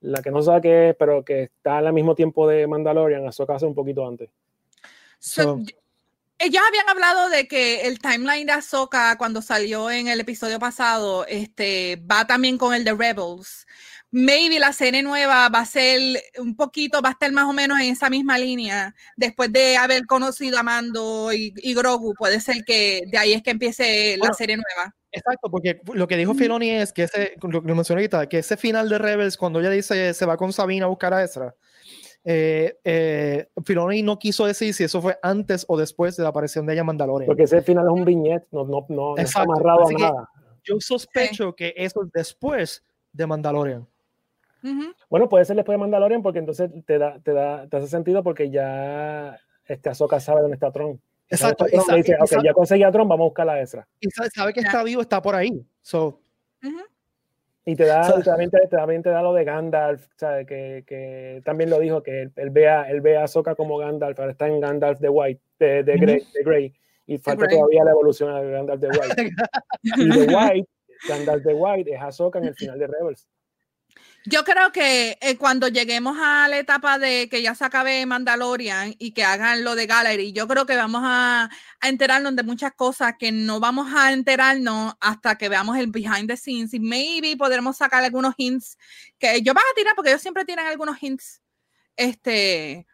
la 0.00 0.22
que 0.22 0.30
no 0.30 0.40
sabe 0.42 0.60
qué 0.62 0.88
es, 0.90 0.96
pero 0.96 1.22
que 1.24 1.42
está 1.44 1.78
al 1.78 1.92
mismo 1.92 2.14
tiempo 2.14 2.48
de 2.48 2.66
Mandalorian, 2.66 3.26
Ahsoka 3.26 3.54
hace 3.56 3.66
un 3.66 3.74
poquito 3.74 4.06
antes. 4.06 4.30
So, 5.18 5.42
So- 5.42 5.58
y- 5.60 5.74
ellos 6.38 6.62
habían 6.66 6.88
hablado 6.88 7.28
de 7.30 7.48
que 7.48 7.82
el 7.82 7.98
timeline 7.98 8.46
de 8.46 8.52
Ahsoka 8.52 9.16
cuando 9.18 9.42
salió 9.42 9.90
en 9.90 10.08
el 10.08 10.20
episodio 10.20 10.58
pasado 10.58 11.26
este, 11.26 11.96
va 12.10 12.26
también 12.26 12.58
con 12.58 12.74
el 12.74 12.84
de 12.84 12.92
Rebels. 12.94 13.66
Maybe 14.10 14.58
la 14.60 14.72
serie 14.72 15.02
nueva 15.02 15.48
va 15.48 15.60
a 15.60 15.66
ser 15.66 16.00
un 16.38 16.54
poquito, 16.56 17.02
va 17.02 17.10
a 17.10 17.12
estar 17.12 17.30
más 17.32 17.44
o 17.44 17.52
menos 17.52 17.78
en 17.80 17.92
esa 17.92 18.08
misma 18.08 18.38
línea. 18.38 18.94
Después 19.16 19.52
de 19.52 19.76
haber 19.76 20.06
conocido 20.06 20.58
a 20.58 20.62
Mando 20.62 21.32
y, 21.32 21.52
y 21.56 21.74
Grogu, 21.74 22.14
puede 22.14 22.40
ser 22.40 22.64
que 22.64 23.02
de 23.08 23.18
ahí 23.18 23.32
es 23.32 23.42
que 23.42 23.50
empiece 23.50 24.16
la 24.16 24.20
Bueno, 24.20 24.34
serie 24.34 24.56
nueva. 24.56 24.94
Exacto, 25.12 25.50
porque 25.50 25.80
lo 25.94 26.06
que 26.06 26.16
dijo 26.16 26.32
Ujú. 26.32 26.40
Filoni 26.40 26.70
es 26.70 26.92
que 26.92 27.04
ese, 27.04 27.34
lo 27.42 27.62
que 27.62 27.74
mencioné 27.74 28.00
ahorita, 28.02 28.28
que 28.28 28.38
ese 28.38 28.56
final 28.56 28.88
de 28.88 28.98
Rebels, 28.98 29.36
cuando 29.36 29.60
ella 29.60 29.70
dice 29.70 30.12
se 30.14 30.26
va 30.26 30.36
con 30.36 30.52
Sabina 30.52 30.84
a 30.86 30.88
buscar 30.88 31.14
a 31.14 31.24
Ezra, 31.24 31.54
eh, 32.28 32.76
eh, 32.82 33.48
Filoni 33.64 34.02
no 34.02 34.18
quiso 34.18 34.46
decir 34.46 34.74
si 34.74 34.82
eso 34.82 35.00
fue 35.00 35.16
antes 35.22 35.64
o 35.68 35.76
después 35.78 36.16
de 36.16 36.24
la 36.24 36.30
aparición 36.30 36.66
de 36.66 36.72
ella 36.72 36.80
en 36.80 36.86
Mandalorian. 36.86 37.26
Porque 37.28 37.44
ese 37.44 37.62
final 37.62 37.84
es 37.86 37.92
un 37.92 38.04
viñet, 38.04 38.44
no, 38.50 38.64
no, 38.64 38.84
no, 38.88 39.14
no 39.14 39.16
está 39.16 39.42
amarrado 39.42 39.82
a 39.82 39.84
así 39.84 39.94
que- 39.94 40.02
nada. 40.02 40.28
Yo 40.64 40.80
sospecho 40.80 41.54
que 41.54 41.72
eso 41.76 42.02
es 42.02 42.10
después 42.12 42.84
de 43.12 43.26
Mandalorian. 43.28 43.86
Bueno, 45.08 45.28
puede 45.28 45.44
ser 45.44 45.54
después 45.54 45.74
de 45.74 45.78
Mandalorian, 45.78 46.22
porque 46.22 46.40
entonces 46.40 46.68
te 46.84 46.98
da, 46.98 47.20
te 47.20 47.32
da, 47.32 47.68
te 47.68 47.76
hace 47.76 47.86
sentido 47.86 48.24
porque 48.24 48.50
ya 48.50 49.38
este 49.64 49.88
Ahsoka 49.90 50.18
sabe 50.18 50.40
dónde 50.40 50.56
está 50.56 50.72
Tron. 50.72 51.00
Exacto, 51.28 51.66
está 51.66 51.82
Tron, 51.84 51.94
y 51.98 52.02
dice, 52.02 52.12
sabe- 52.12 52.18
y 52.18 52.22
ok, 52.22 52.28
sabe- 52.28 52.42
ya 52.44 52.52
conseguí 52.52 52.82
a 52.82 52.90
Tron, 52.90 53.08
vamos 53.08 53.26
a 53.26 53.28
buscar 53.28 53.48
a 53.48 53.60
Ezra. 53.60 53.86
y 54.00 54.10
sabe, 54.10 54.30
sabe 54.30 54.52
que 54.52 54.60
está 54.60 54.82
vivo, 54.82 55.00
está 55.02 55.22
por 55.22 55.36
ahí. 55.36 55.64
So, 55.82 56.18
Ujú. 56.64 56.80
Y 57.68 57.74
te 57.74 57.84
da, 57.84 58.02
O 58.02 58.04
sea- 58.04 58.20
y 58.20 58.22
también, 58.22 58.50
te, 58.50 58.66
también 58.68 59.02
te 59.02 59.10
da 59.10 59.22
lo 59.22 59.34
de 59.34 59.42
Gandalf, 59.44 60.06
¿sabes? 60.16 60.46
Que, 60.46 60.84
que 60.86 61.42
también 61.44 61.68
lo 61.68 61.80
dijo, 61.80 62.00
que 62.00 62.22
él, 62.22 62.32
él 62.36 62.50
ve 62.50 62.68
a, 62.68 62.88
él 62.88 63.00
ve 63.00 63.16
a 63.16 63.24
Ahsoka 63.24 63.56
como 63.56 63.76
Gandalf, 63.76 64.18
ahora 64.20 64.30
está 64.30 64.46
en 64.46 64.60
Gandalf 64.60 65.00
de 65.00 65.08
White, 65.08 65.40
de, 65.58 65.82
de. 65.82 65.96
Grey, 65.96 66.22
de 66.32 66.44
Grey, 66.44 66.74
y 67.08 67.18
falta 67.18 67.48
todavía 67.48 67.82
la 67.82 67.90
evolución 67.90 68.30
a 68.30 68.40
Gandalf 68.40 68.80
de 68.80 68.88
White. 68.88 69.30
y 69.82 70.08
de 70.08 70.34
White, 70.34 70.68
Gandalf 71.08 71.42
de 71.44 71.54
White 71.54 71.92
es 71.92 72.00
Ahsoka 72.00 72.38
en 72.38 72.44
el 72.46 72.54
final 72.54 72.78
de 72.78 72.86
Rebels. 72.86 73.26
Yo 74.28 74.42
creo 74.42 74.72
que 74.72 75.16
eh, 75.20 75.36
cuando 75.36 75.68
lleguemos 75.68 76.18
a 76.20 76.48
la 76.48 76.58
etapa 76.58 76.98
de 76.98 77.28
que 77.28 77.42
ya 77.42 77.54
se 77.54 77.64
acabe 77.64 78.04
Mandalorian 78.06 78.92
y 78.98 79.12
que 79.12 79.22
hagan 79.22 79.62
lo 79.62 79.76
de 79.76 79.86
Gallery, 79.86 80.32
yo 80.32 80.48
creo 80.48 80.66
que 80.66 80.74
vamos 80.74 81.02
a, 81.04 81.48
a 81.80 81.88
enterarnos 81.88 82.34
de 82.34 82.42
muchas 82.42 82.72
cosas 82.74 83.14
que 83.18 83.30
no 83.30 83.60
vamos 83.60 83.94
a 83.94 84.12
enterarnos 84.12 84.94
hasta 85.00 85.38
que 85.38 85.48
veamos 85.48 85.76
el 85.78 85.86
behind 85.86 86.26
the 86.28 86.36
scenes 86.36 86.74
y 86.74 86.80
maybe 86.80 87.36
podremos 87.36 87.76
sacar 87.76 88.02
algunos 88.02 88.34
hints 88.36 88.76
que 89.16 89.36
ellos 89.36 89.54
van 89.54 89.64
a 89.70 89.74
tirar 89.76 89.94
porque 89.94 90.10
ellos 90.10 90.22
siempre 90.22 90.44
tiran 90.44 90.66
algunos 90.66 91.00
hints. 91.00 91.40
Este, 91.96 92.84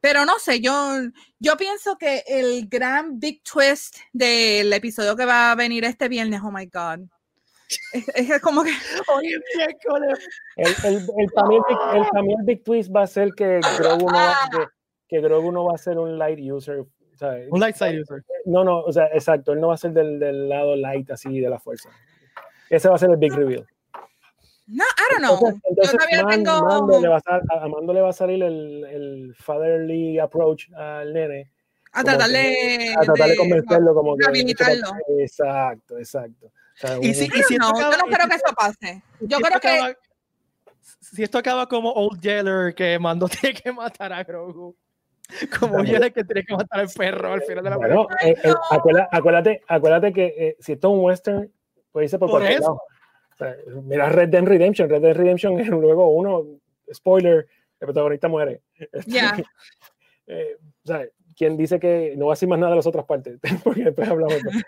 pero 0.00 0.24
no 0.24 0.40
sé, 0.40 0.60
yo, 0.60 0.92
yo 1.38 1.56
pienso 1.56 1.98
que 1.98 2.24
el 2.26 2.66
gran 2.68 3.20
big 3.20 3.44
twist 3.44 3.96
del 4.12 4.72
episodio 4.72 5.14
que 5.14 5.24
va 5.24 5.52
a 5.52 5.54
venir 5.54 5.84
este 5.84 6.08
viernes, 6.08 6.40
oh 6.42 6.50
my 6.50 6.66
God. 6.66 7.08
Es, 7.92 8.08
es 8.30 8.40
como 8.40 8.62
que 8.62 8.70
miércoles. 9.56 10.18
El, 10.56 10.66
el, 10.84 10.96
el, 10.96 11.02
mí 11.48 11.56
el, 11.94 12.30
el 12.38 12.44
big 12.44 12.62
twist 12.64 12.90
va 12.94 13.02
a 13.02 13.06
ser 13.06 13.32
que 13.34 13.60
Grogu 13.78 14.06
no 14.10 14.14
va, 14.14 14.34
que, 14.50 14.64
que 15.08 15.20
Grogu 15.20 15.52
no 15.52 15.64
va 15.64 15.74
a 15.74 15.78
ser 15.78 15.98
un 15.98 16.18
light 16.18 16.38
user. 16.40 16.84
¿sabes? 17.16 17.48
Un 17.50 17.60
light 17.60 17.76
side 17.76 18.00
user. 18.00 18.22
No, 18.46 18.64
no, 18.64 18.80
o 18.80 18.92
sea, 18.92 19.06
exacto, 19.08 19.52
él 19.52 19.60
no 19.60 19.68
va 19.68 19.74
a 19.74 19.78
ser 19.78 19.92
del, 19.92 20.18
del 20.18 20.48
lado 20.48 20.74
light 20.74 21.10
así 21.10 21.38
de 21.38 21.50
la 21.50 21.58
fuerza. 21.58 21.90
Ese 22.70 22.88
va 22.88 22.94
a 22.94 22.98
ser 22.98 23.10
el 23.10 23.16
big 23.16 23.32
reveal. 23.34 23.66
No, 24.66 24.84
I 24.84 25.12
don't 25.12 25.18
know. 25.24 25.34
Entonces, 25.34 25.62
entonces 25.68 25.92
Yo 25.92 25.98
todavía 25.98 26.22
Man- 26.22 26.44
tengo. 26.44 26.66
Mando 26.66 27.00
le 27.00 27.08
va 27.08 27.16
a, 27.16 27.20
sal- 27.20 27.42
a 27.50 27.68
Mando 27.68 27.92
le 27.92 28.00
va 28.00 28.10
a 28.10 28.12
salir 28.12 28.42
el, 28.42 28.84
el 28.84 29.34
fatherly 29.36 30.18
approach 30.18 30.70
al 30.74 31.12
nene. 31.12 31.50
a 31.92 32.02
como 32.02 32.16
tratar 32.16 32.26
que- 32.30 32.32
de. 32.38 32.94
A 32.96 33.00
tratar 33.00 33.28
de 33.28 33.36
convencerlo 33.36 33.94
como 33.94 34.16
que... 34.16 34.22
rehabilitarlo. 34.26 34.86
Exacto, 35.18 35.98
exacto. 35.98 36.52
Sea, 36.80 36.94
Y 37.02 37.08
un- 37.08 37.14
si- 37.14 37.28
don't 37.28 37.32
si 37.34 37.54
esto 37.54 37.56
know, 37.56 37.72
yo 37.80 37.86
acaba- 37.88 37.96
no 37.98 38.06
creo 38.16 38.28
que 38.28 38.34
eso 38.36 38.54
pase. 38.56 39.02
Yo 39.20 39.36
Si 39.36 39.42
creo 39.42 39.56
esto 39.56 39.60
que. 39.60 39.68
acaba- 39.68 39.96
si 41.00 41.22
esto 41.22 41.38
acaba 41.38 41.66
como 41.68 41.92
Old 41.92 42.20
Yeller 42.22 42.74
que 42.74 42.98
mandó 42.98 43.28
tiene 43.52 43.54
que 43.60 43.70
matar 43.72 44.12
a 44.12 44.24
Grogu. 44.24 44.74
Como. 45.58 45.84
Yeller 45.84 46.12
que 46.12 46.24
tiene 46.24 46.42
que 46.42 46.54
matar 46.56 46.80
al 46.80 46.88
perro 46.88 47.34
al 47.34 47.42
final 47.42 47.62
de 47.64 47.70
la 47.70 47.76
Bueno, 47.76 48.06
película. 48.06 48.18
eh, 48.22 48.48
eh, 48.50 48.54
acuérdate, 48.70 49.08
acuérdate, 49.16 49.62
acuérdate 49.68 50.12
que 50.12 50.26
eh, 50.38 50.56
si 50.58 50.72
esto 50.72 50.88
es 50.88 50.94
un 50.98 51.04
western, 51.04 51.52
puede 51.92 52.06
irse 52.06 52.18
por, 52.18 52.30
Por 52.30 52.40
cualquier 52.40 52.60
eso. 52.60 52.70
lado. 52.70 52.82
O 53.32 53.36
sea, 53.36 53.56
mira 53.82 54.08
Red 54.08 54.28
Dead 54.30 54.42
Redemption. 54.44 54.88
Red 54.88 55.02
Dead 55.02 55.14
Redemption 55.16 55.60
es 55.60 55.68
luego 55.68 56.08
uno, 56.10 56.44
spoiler, 56.92 57.46
el 57.78 57.86
protagonista 57.86 58.26
muere. 58.28 58.62
Este, 58.74 59.02
Ya. 59.10 59.36
eh, 60.26 60.56
o 60.84 60.86
sea, 60.86 61.04
quien 61.40 61.56
dice 61.56 61.80
que 61.80 62.12
no 62.18 62.26
va 62.26 62.32
a 62.32 62.34
decir 62.34 62.46
más 62.50 62.58
nada 62.58 62.72
de 62.72 62.76
las 62.76 62.86
otras 62.86 63.06
partes, 63.06 63.38
porque 63.64 63.84
después 63.84 64.06
hablamos. 64.06 64.42
de- 64.42 64.62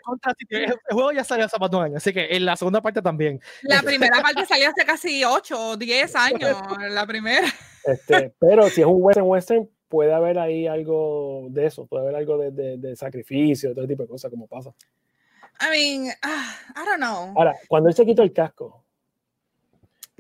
El 0.50 0.74
juego 0.90 1.12
ya 1.12 1.22
salió 1.22 1.44
hace 1.44 1.58
más 1.58 1.70
de 1.70 1.76
un 1.76 1.82
año, 1.82 1.96
así 1.98 2.14
que 2.14 2.28
en 2.34 2.46
la 2.46 2.56
segunda 2.56 2.80
parte 2.80 3.02
también. 3.02 3.38
La 3.64 3.82
primera 3.82 4.22
parte 4.22 4.46
salió 4.46 4.70
hace 4.70 4.82
casi 4.86 5.22
8 5.22 5.68
o 5.72 5.76
10 5.76 6.16
años. 6.16 6.56
La 6.88 7.06
primera. 7.06 7.46
Este, 7.84 8.32
pero 8.38 8.70
si 8.70 8.80
es 8.80 8.86
un 8.86 8.96
western 9.02 9.26
western, 9.26 9.68
puede 9.88 10.14
haber 10.14 10.38
ahí 10.38 10.66
algo 10.66 11.48
de 11.50 11.66
eso, 11.66 11.84
puede 11.86 12.04
haber 12.04 12.16
algo 12.16 12.38
de, 12.38 12.50
de- 12.52 12.78
de 12.78 12.96
sacrificio, 12.96 13.72
todo 13.74 13.82
ese 13.84 13.92
tipo 13.92 14.04
de 14.04 14.08
cosas, 14.08 14.30
como 14.30 14.46
pasa. 14.46 14.72
I 15.60 15.68
mean, 15.70 16.10
ah, 16.22 16.54
I 16.74 16.86
don't 16.86 16.96
know. 16.96 17.34
Ahora, 17.36 17.54
cuando 17.68 17.90
él 17.90 17.94
se 17.94 18.06
quitó 18.06 18.22
el 18.22 18.32
casco, 18.32 18.82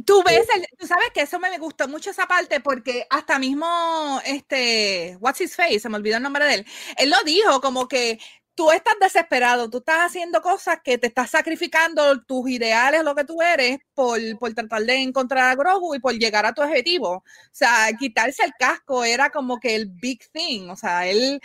Tú 0.06 0.22
ves, 0.24 0.46
el- 0.56 0.66
tú 0.78 0.86
sabes 0.86 1.10
que 1.14 1.20
eso 1.22 1.38
me 1.38 1.56
gustó 1.58 1.86
mucho 1.86 2.10
esa 2.10 2.26
parte 2.26 2.60
porque 2.60 3.06
hasta 3.10 3.38
mismo, 3.38 4.20
este, 4.24 5.16
what's 5.20 5.40
his 5.40 5.54
face, 5.54 5.78
se 5.80 5.88
me 5.88 5.96
olvidó 5.96 6.16
el 6.16 6.22
nombre 6.22 6.44
de 6.46 6.54
él, 6.54 6.66
él 6.96 7.10
lo 7.10 7.22
dijo 7.24 7.60
como 7.60 7.86
que 7.86 8.18
tú 8.54 8.70
estás 8.72 8.94
desesperado, 9.00 9.70
tú 9.70 9.78
estás 9.78 10.00
haciendo 10.06 10.42
cosas 10.42 10.78
que 10.82 10.98
te 10.98 11.06
estás 11.06 11.30
sacrificando 11.30 12.20
tus 12.24 12.50
ideales, 12.50 13.04
lo 13.04 13.14
que 13.14 13.24
tú 13.24 13.40
eres, 13.42 13.78
por, 13.94 14.18
por 14.38 14.52
tratar 14.54 14.82
de 14.82 14.96
encontrar 14.96 15.50
a 15.50 15.54
Grogu 15.54 15.94
y 15.94 16.00
por 16.00 16.14
llegar 16.14 16.46
a 16.46 16.52
tu 16.52 16.62
objetivo. 16.62 17.16
O 17.18 17.24
sea, 17.52 17.88
quitarse 17.98 18.44
el 18.44 18.52
casco 18.58 19.04
era 19.04 19.30
como 19.30 19.60
que 19.60 19.74
el 19.76 19.86
big 19.88 20.20
thing, 20.32 20.68
o 20.68 20.76
sea, 20.76 21.06
él 21.06 21.40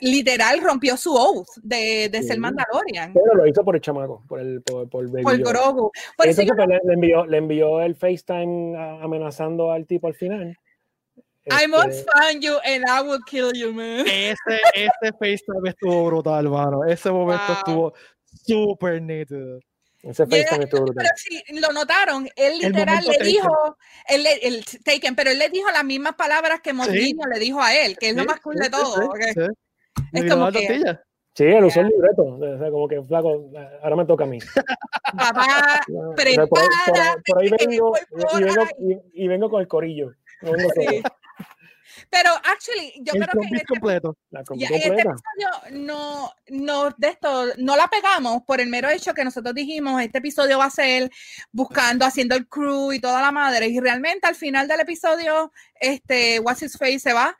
literal 0.00 0.60
rompió 0.62 0.96
su 0.96 1.14
oath 1.14 1.46
de, 1.62 2.08
de 2.10 2.22
ser. 2.22 2.38
Mandalorian. 2.38 3.12
pero 3.14 3.34
lo 3.34 3.46
hizo 3.46 3.64
por 3.64 3.74
el 3.76 3.80
chamaco, 3.82 4.22
por 4.28 4.40
el 4.40 4.62
por, 4.62 4.88
por 4.88 5.10
Baby 5.10 5.22
Por. 5.22 5.38
Grogu. 5.38 5.90
Por 6.16 6.26
Entonces 6.26 6.52
pues, 6.56 6.68
le, 6.68 6.80
le 6.84 6.94
envió, 6.94 7.26
le 7.26 7.38
envió 7.38 7.80
el 7.80 7.94
FaceTime 7.94 8.76
amenazando 9.02 9.70
al 9.72 9.86
tipo 9.86 10.06
al 10.08 10.14
final. 10.14 10.56
I 11.48 11.68
must 11.68 11.90
Este, 11.90 12.10
find 12.12 12.42
you 12.42 12.54
and 12.64 12.84
I 12.88 13.02
will 13.06 13.20
kill 13.24 13.52
you, 13.54 13.72
man. 13.72 14.00
Ese, 14.06 14.34
ese 14.74 15.12
FaceTime 15.18 15.68
estuvo 15.68 16.06
brutal, 16.06 16.48
mano. 16.48 16.84
Ese 16.84 17.10
momento 17.10 17.44
Wow. 17.46 17.56
estuvo 17.56 17.94
súper 18.44 19.00
nítido. 19.00 19.60
ese 20.02 20.24
Yeah, 20.26 20.42
FaceTime 20.42 20.64
estuvo 20.64 20.82
brutal. 20.82 21.04
Pero 21.06 21.16
si 21.16 21.60
lo 21.60 21.72
notaron, 21.72 22.26
él 22.34 22.52
El 22.54 22.58
literal 22.72 23.04
le 23.04 23.12
Taken. 23.12 23.26
dijo, 23.26 23.76
él, 24.08 24.22
le- 24.24 24.46
el 24.48 24.64
Taken, 24.84 25.14
pero 25.14 25.30
él 25.30 25.38
le 25.38 25.48
dijo 25.50 25.70
las 25.70 25.84
mismas 25.84 26.14
palabras 26.16 26.60
que 26.60 26.72
Mourinho 26.72 27.24
le 27.32 27.38
dijo 27.38 27.62
a 27.62 27.74
él, 27.76 27.96
que 27.96 28.08
es 28.10 28.16
lo 28.16 28.22
Sí, 28.22 28.28
más 28.28 28.40
cool 28.40 28.56
sí, 28.56 28.62
de 28.64 28.70
todo. 28.70 28.94
sí, 28.94 29.00
ok. 29.04 29.22
sí. 29.34 29.52
Es 30.12 30.30
como 30.30 30.50
que- 30.50 30.66
tortilla. 30.66 31.02
Sí, 31.34 31.44
él 31.44 31.64
usó 31.64 31.80
el 31.80 31.88
libreto. 31.88 32.24
O 32.24 32.58
sea, 32.58 32.70
como 32.70 32.88
que 32.88 33.02
flaco, 33.02 33.50
ahora 33.82 33.96
me 33.96 34.06
toca 34.06 34.24
a 34.24 34.26
mí. 34.26 34.38
Papá, 35.18 35.44
sea, 36.16 36.46
por, 36.46 36.48
por 36.48 36.60
por 37.26 37.42
ahí 37.42 37.50
vengo 37.50 37.92
y, 38.38 38.42
vengo, 38.42 38.64
y, 39.12 39.24
y 39.24 39.28
vengo 39.28 39.50
con 39.50 39.60
el 39.60 39.68
corillo. 39.68 40.12
Sí. 40.40 41.02
Pero, 42.10 42.30
actually, 42.30 42.92
yo 43.02 43.12
el 43.14 43.22
creo 43.26 43.42
que 43.42 43.48
en 43.48 43.54
este, 43.54 43.66
completo. 43.66 44.16
La 44.30 44.42
ya, 44.54 44.68
en 44.68 44.74
este 44.74 44.88
completa. 44.88 45.10
episodio 45.10 45.84
no, 45.84 46.30
no, 46.48 46.90
de 46.96 47.08
esto, 47.08 47.46
no 47.58 47.76
la 47.76 47.88
pegamos 47.88 48.42
por 48.46 48.60
el 48.60 48.68
mero 48.68 48.88
hecho 48.88 49.14
que 49.14 49.24
nosotros 49.24 49.54
dijimos, 49.54 50.00
este 50.02 50.18
episodio 50.18 50.58
va 50.58 50.66
a 50.66 50.70
ser 50.70 51.10
buscando, 51.52 52.04
haciendo 52.04 52.34
el 52.34 52.48
crew 52.48 52.92
y 52.92 53.00
toda 53.00 53.20
la 53.20 53.32
madre. 53.32 53.68
Y 53.68 53.80
realmente 53.80 54.26
al 54.26 54.34
final 54.34 54.68
del 54.68 54.80
episodio, 54.80 55.52
este, 55.80 56.40
What's 56.40 56.62
His 56.62 56.78
Face 56.78 57.00
se 57.00 57.12
va. 57.12 57.36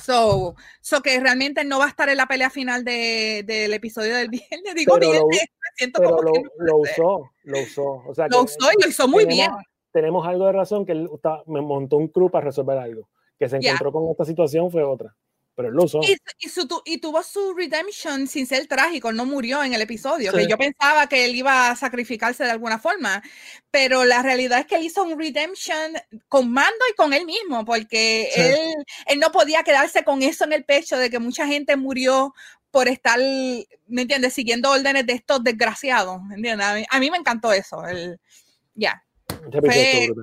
So, 0.00 0.56
so 0.80 1.00
que 1.02 1.20
realmente 1.20 1.64
no 1.64 1.78
va 1.78 1.86
a 1.86 1.88
estar 1.88 2.08
en 2.08 2.16
la 2.16 2.26
pelea 2.26 2.50
final 2.50 2.84
de- 2.84 3.44
del 3.46 3.72
episodio 3.74 4.16
del 4.16 4.28
viernes. 4.28 4.74
Digo, 4.74 4.94
Pero 4.94 5.12
lo- 5.12 5.28
viernes, 5.28 5.50
me 5.60 5.68
siento 5.76 6.00
Pero 6.00 6.10
como 6.16 6.22
lo, 6.22 6.32
que 6.32 6.42
no 6.42 6.48
lo 6.58 6.76
usó, 6.78 7.30
lo 7.44 7.60
usó. 7.60 7.84
O 8.08 8.14
sea, 8.14 8.26
Lo 8.28 8.38
que 8.38 8.44
usó 8.44 8.70
y 8.78 8.82
lo 8.82 8.88
hizo 8.88 9.06
muy 9.08 9.26
bien. 9.26 9.50
tenemos- 9.92 10.26
algo 10.26 10.46
de 10.46 10.52
razón 10.52 10.86
que 10.86 10.92
él 10.92 11.08
está- 11.14 11.42
me 11.46 11.60
montó 11.60 11.96
un 11.98 12.08
crew 12.08 12.30
para 12.30 12.46
resolver 12.46 12.78
algo. 12.78 13.08
Que 13.38 13.48
se 13.48 13.56
encontró 13.56 13.92
con 13.92 14.08
esta 14.10 14.24
situación 14.24 14.70
fue 14.70 14.82
otra. 14.82 15.14
Pero 15.54 15.68
él 15.68 15.74
lo 15.74 15.84
usó. 15.84 16.00
Y, 16.02 16.16
y 16.38 16.48
su- 16.48 16.66
tu- 16.66 16.80
y 16.86 16.96
tuvo 16.98 17.22
su 17.22 17.52
redemption 17.54 18.26
sin 18.26 18.46
ser 18.46 18.66
trágico, 18.66 19.12
no 19.12 19.26
murió 19.26 19.62
en 19.62 19.74
el 19.74 19.82
episodio, 19.82 20.32
Sí. 20.32 20.38
que 20.38 20.46
yo 20.46 20.56
pensaba 20.56 21.06
que 21.08 21.26
él 21.26 21.36
iba 21.36 21.70
a 21.70 21.76
sacrificarse 21.76 22.42
de 22.44 22.50
alguna 22.50 22.78
forma, 22.78 23.22
pero 23.70 24.04
la 24.04 24.22
realidad 24.22 24.60
es 24.60 24.66
que 24.66 24.76
él 24.76 24.84
hizo 24.84 25.02
un 25.02 25.18
redemption 25.18 25.92
con 26.28 26.50
mando 26.50 26.78
y 26.90 26.94
con 26.96 27.12
él 27.12 27.26
mismo, 27.26 27.64
porque 27.66 28.30
Sí. 28.34 28.40
él, 28.40 28.56
él 29.08 29.18
no 29.20 29.30
podía 29.30 29.62
quedarse 29.62 30.04
con 30.04 30.22
eso 30.22 30.44
en 30.44 30.54
el 30.54 30.64
pecho 30.64 30.96
de 30.96 31.10
que 31.10 31.18
mucha 31.18 31.46
gente 31.46 31.76
murió 31.76 32.32
por 32.70 32.88
estar, 32.88 33.18
¿me 33.18 34.02
entiendes?, 34.02 34.32
siguiendo 34.32 34.70
órdenes 34.70 35.04
de 35.06 35.12
estos 35.12 35.44
desgraciados, 35.44 36.22
¿me 36.22 36.36
entiendes? 36.36 36.66
A 36.66 36.74
mí, 36.74 36.84
a 36.88 36.98
mí 36.98 37.10
me 37.10 37.18
encantó 37.18 37.52
eso, 37.52 37.86
el, 37.86 38.18
ya, 38.74 39.04
brutal. 39.50 40.14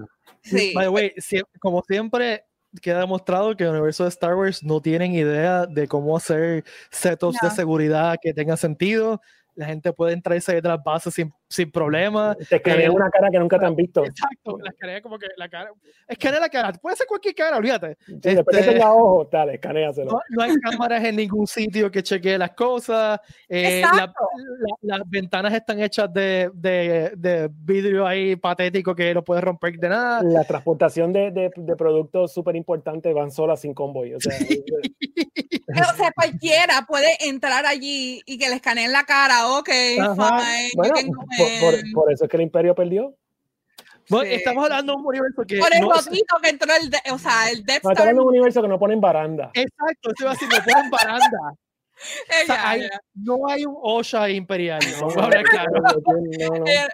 sí. 0.42 0.72
By 0.74 0.86
the 0.86 0.90
way, 0.90 1.14
como 1.60 1.84
siempre 1.88 2.46
queda 2.82 3.00
demostrado 3.00 3.56
que 3.56 3.64
el 3.64 3.72
universo 3.72 4.04
de 4.04 4.10
Star 4.10 4.36
Wars 4.36 4.64
no 4.64 4.82
tienen 4.82 5.14
idea 5.14 5.66
de 5.66 5.88
cómo 5.88 6.16
hacer 6.16 6.64
setups 6.92 7.38
No. 7.42 7.50
de 7.50 7.56
seguridad 7.56 8.18
que 8.22 8.34
tengan 8.34 8.58
sentido. 8.58 9.22
La 9.56 9.66
gente 9.66 9.92
puede 9.94 10.14
entrar 10.14 10.38
y 10.38 10.42
salir 10.42 10.62
de 10.62 10.70
las 10.70 10.84
bases 10.84 11.14
sin, 11.14 11.34
sin 11.50 11.72
problema. 11.72 12.36
Te 12.36 12.58
escanean 12.58 12.92
Eh, 12.92 12.96
una 12.96 13.10
cara 13.10 13.30
que 13.32 13.40
nunca 13.40 13.58
te 13.60 13.66
han 13.66 13.76
visto. 13.76 14.06
Exacto, 14.06 14.58
la 14.64 14.70
escanea 14.70 15.02
como 15.02 15.18
que 15.18 15.26
la 15.36 15.50
cara. 15.50 15.72
Escanea 16.08 16.40
la 16.40 16.50
cara, 16.50 16.74
puede 16.74 16.96
ser 16.96 17.08
cualquier 17.08 17.34
cara, 17.34 17.58
olvídate. 17.58 17.98
Sí, 18.06 18.14
después 18.22 18.56
que 18.56 18.60
este- 18.62 18.74
tenga 18.74 18.94
ojos, 18.94 19.28
dale, 19.32 19.56
escaneaselo. 19.56 20.12
No, 20.12 20.20
no 20.30 20.44
hay 20.44 20.56
cámaras 20.62 21.04
en 21.04 21.16
ningún 21.16 21.48
sitio 21.48 21.90
que 21.90 22.04
chequee 22.04 22.38
las 22.38 22.52
cosas. 22.52 23.20
eh, 23.48 23.82
la- 23.82 23.90
Exacto. 23.90 24.28
la- 24.84 24.98
las 24.98 25.10
ventanas 25.10 25.54
están 25.54 25.82
hechas 25.82 26.14
de, 26.14 26.52
de, 26.54 27.14
de 27.18 27.50
vidrio 27.52 28.06
ahí 28.06 28.36
patético 28.36 28.94
que 28.94 29.14
no 29.14 29.24
puede 29.24 29.42
romper 29.42 29.74
de 29.80 29.90
nada. 29.90 30.22
La 30.24 30.44
transportación 30.44 31.12
de, 31.12 31.32
de, 31.32 31.52
de 31.56 31.76
productos 31.76 32.32
súper 32.32 32.56
importantes 32.56 33.12
van 33.14 33.32
solas 33.32 33.62
sin 33.62 33.74
convoy. 33.74 34.14
O 34.14 34.20
sea, 34.20 34.34
O 35.70 35.96
sea, 35.98 36.12
cualquiera 36.12 36.86
puede 36.88 37.16
entrar 37.28 37.66
allí 37.66 38.22
y 38.26 38.38
que 38.40 38.50
le 38.50 38.56
escaneen 38.56 38.92
la 38.92 39.04
cara, 39.04 39.48
ok, 39.58 39.70
Ajá. 40.00 40.40
fine, 40.40 40.72
bueno, 40.76 40.96
por, 41.40 41.72
por- 41.72 41.86
in. 41.88 41.94
por 41.94 42.12
eso 42.14 42.24
es 42.26 42.30
que 42.30 42.38
el 42.38 42.44
imperio 42.44 42.76
perdió. 42.76 43.16
Bueno, 44.10 44.30
Sí. 44.30 44.36
Estamos 44.38 44.64
hablando 44.64 44.94
de 44.94 44.98
un 45.00 45.06
universo 45.06 45.44
que. 45.48 45.58
Por 45.60 45.74
el 45.74 45.82
no- 45.82 45.90
que 46.42 46.50
entró 46.50 46.70
el, 46.82 46.90
de- 46.90 47.12
o 47.12 47.18
sea, 47.20 47.50
el 47.52 47.64
Death 47.64 47.84
No, 47.84 47.92
Star. 47.92 48.14
un 48.16 48.28
universo 48.28 48.62
que 48.62 48.68
no 48.68 48.80
ponen 48.80 49.00
baranda. 49.00 49.52
Exacto, 49.54 50.10
eso 50.12 50.16
iba 50.24 50.32
a 50.32 50.34
decir, 50.34 50.48
no 50.50 50.64
ponen 50.74 50.90
baranda. 50.92 51.38
Eh, 52.30 52.44
O 52.44 52.46
sea, 52.46 52.70
hay- 52.70 52.88
no 53.14 53.46
hay 53.50 53.66
un 53.66 53.76
OSHA 53.78 54.30
imperial. 54.30 54.80
No, 55.02 55.10
claro. 55.10 55.30
no, 55.74 55.82
no, 55.82 56.60
no, 56.60 56.66
Eh, 56.66 56.88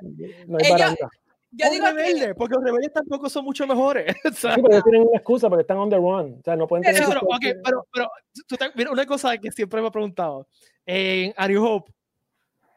no 0.48 0.58
hay 0.58 0.72
baranda. 0.72 1.10
Yo 1.52 1.70
digo 1.70 1.86
que, 1.86 1.92
rebelde, 1.94 2.34
porque 2.34 2.56
los 2.56 2.64
rebeldes 2.64 2.92
tampoco 2.92 3.30
son 3.30 3.46
mucho 3.46 3.68
mejores. 3.68 4.08
o 4.26 4.34
sea, 4.34 4.56
Sí, 4.56 4.62
pero 4.68 4.82
tienen 4.82 5.04
una 5.08 5.18
excusa 5.18 5.48
porque 5.48 5.62
están 5.62 5.78
on 5.78 5.92
the 5.92 5.96
run. 5.98 6.38
O 6.40 6.42
sea, 6.44 6.56
no 6.56 6.66
pueden 6.68 6.84
Pero- 6.84 6.96
tener. 6.96 7.08
pero, 7.08 7.20
sus- 7.20 7.30
ok, 7.36 7.62
pero, 7.64 7.88
pero 7.94 8.12
tú 8.48 8.56
te- 8.58 8.72
mira, 8.74 8.90
una 8.92 9.06
cosa 9.06 9.38
que 9.38 9.52
siempre 9.52 9.80
me 9.80 9.88
he 9.90 9.92
preguntado. 9.92 10.48
En 10.88 11.34
A 11.38 11.48
New 11.48 11.64
Hope, 11.64 11.94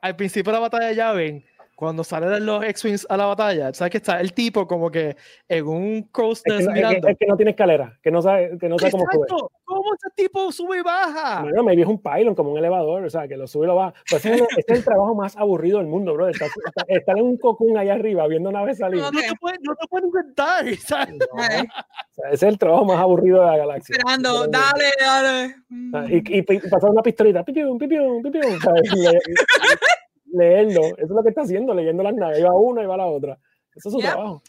al 0.03 0.15
principio 0.15 0.53
de 0.53 0.57
la 0.59 0.61
batalla 0.61 0.89
de 0.89 0.95
Yavin, 0.97 1.45
cuando 1.79 2.03
salen 2.03 2.45
los 2.45 2.65
X-Wings 2.65 3.07
a 3.09 3.17
la 3.17 3.27
batalla, 3.27 3.73
¿sabes 3.73 3.93
que 3.93 3.99
está 3.99 4.21
el 4.21 4.33
tipo 4.33 4.67
como 4.67 4.91
que 4.91 5.17
en 5.49 5.65
un 5.65 6.03
crow's 6.11 6.43
Es 6.45 6.45
que, 6.45 6.51
no- 6.51 6.59
es 6.59 6.67
que- 6.67 6.73
mirando? 6.73 7.07
es 7.09 7.17
que 7.17 7.27
no 7.29 7.37
tiene 7.37 7.51
escalera, 7.53 7.97
que 8.03 8.11
no 8.11 8.21
sabe, 8.21 8.59
que 8.59 8.69
no 8.69 8.77
sabe 8.81 8.91
cómo 8.91 9.05
sube. 9.05 9.23
Exacto, 9.23 9.53
¿cómo 9.63 9.95
ese 9.95 10.09
tipo 10.17 10.51
sube 10.51 10.79
y 10.79 10.83
baja? 10.83 11.43
Bueno, 11.43 11.63
maybe 11.63 11.83
es 11.83 11.89
un 11.89 12.03
pylon, 12.03 12.35
como 12.35 12.51
un 12.51 12.59
elevador, 12.59 13.05
o 13.05 13.11
sea, 13.11 13.29
que 13.29 13.37
lo 13.37 13.47
sube 13.47 13.67
y 13.67 13.69
lo 13.69 13.77
baja. 13.77 13.95
Pues 14.11 14.27
ese, 14.27 14.35
es 14.35 14.41
el, 14.41 14.47
ese 14.59 14.73
es 14.73 14.79
el 14.79 14.85
trabajo 14.85 15.15
más 15.15 15.37
aburrido 15.37 15.79
del 15.79 15.87
mundo, 15.87 16.15
bro. 16.15 16.29
Estar, 16.29 16.49
estar- 16.49 16.85
estar 16.89 17.17
en 17.17 17.25
un 17.25 17.37
cocún 17.39 17.79
allá 17.79 17.95
arriba 17.95 18.27
viendo 18.27 18.51
naves 18.51 18.79
salir. 18.79 19.01
No, 19.01 19.13
No 19.13 19.21
te 19.21 19.37
puedes 19.41 19.61
no 19.63 19.77
te 19.77 19.87
puedes 19.87 20.07
inventar, 20.09 20.65
¿sabes? 20.85 21.15
No, 21.15 21.27
o 21.33 21.39
sea, 21.45 22.31
ese 22.33 22.35
es 22.35 22.43
el 22.43 22.59
trabajo 22.59 22.87
más 22.87 22.99
aburrido 22.99 23.41
de 23.43 23.47
la 23.47 23.57
galaxia. 23.57 23.93
esperando, 23.97 24.49
dale, 24.49 24.85
dale. 24.99 25.55
Mm. 25.69 25.95
Y, 26.11 26.39
y, 26.39 26.39
y 26.39 26.43
pasar 26.69 26.91
una 26.91 27.03
pistolita, 27.03 27.45
pipium, 27.45 27.79
pipium, 27.79 28.21
pipium, 28.21 28.59
¿sabes? 28.59 28.83
Le- 30.39 30.65
leerlo, 30.65 30.83
eso 30.87 30.97
es 31.05 31.11
lo 31.11 31.23
que 31.23 31.29
está 31.31 31.43
haciendo, 31.43 31.75
leyendo 31.75 32.03
las 32.03 32.15
naves. 32.15 32.45
Va 32.45 32.55
una 32.55 32.83
y 32.83 32.87
va 32.87 32.97
la 32.97 33.07
otra. 33.07 33.39
Eso 33.75 33.89
es 33.89 33.93
su 33.93 34.01
Yep. 34.01 34.11
trabajo. 34.11 34.43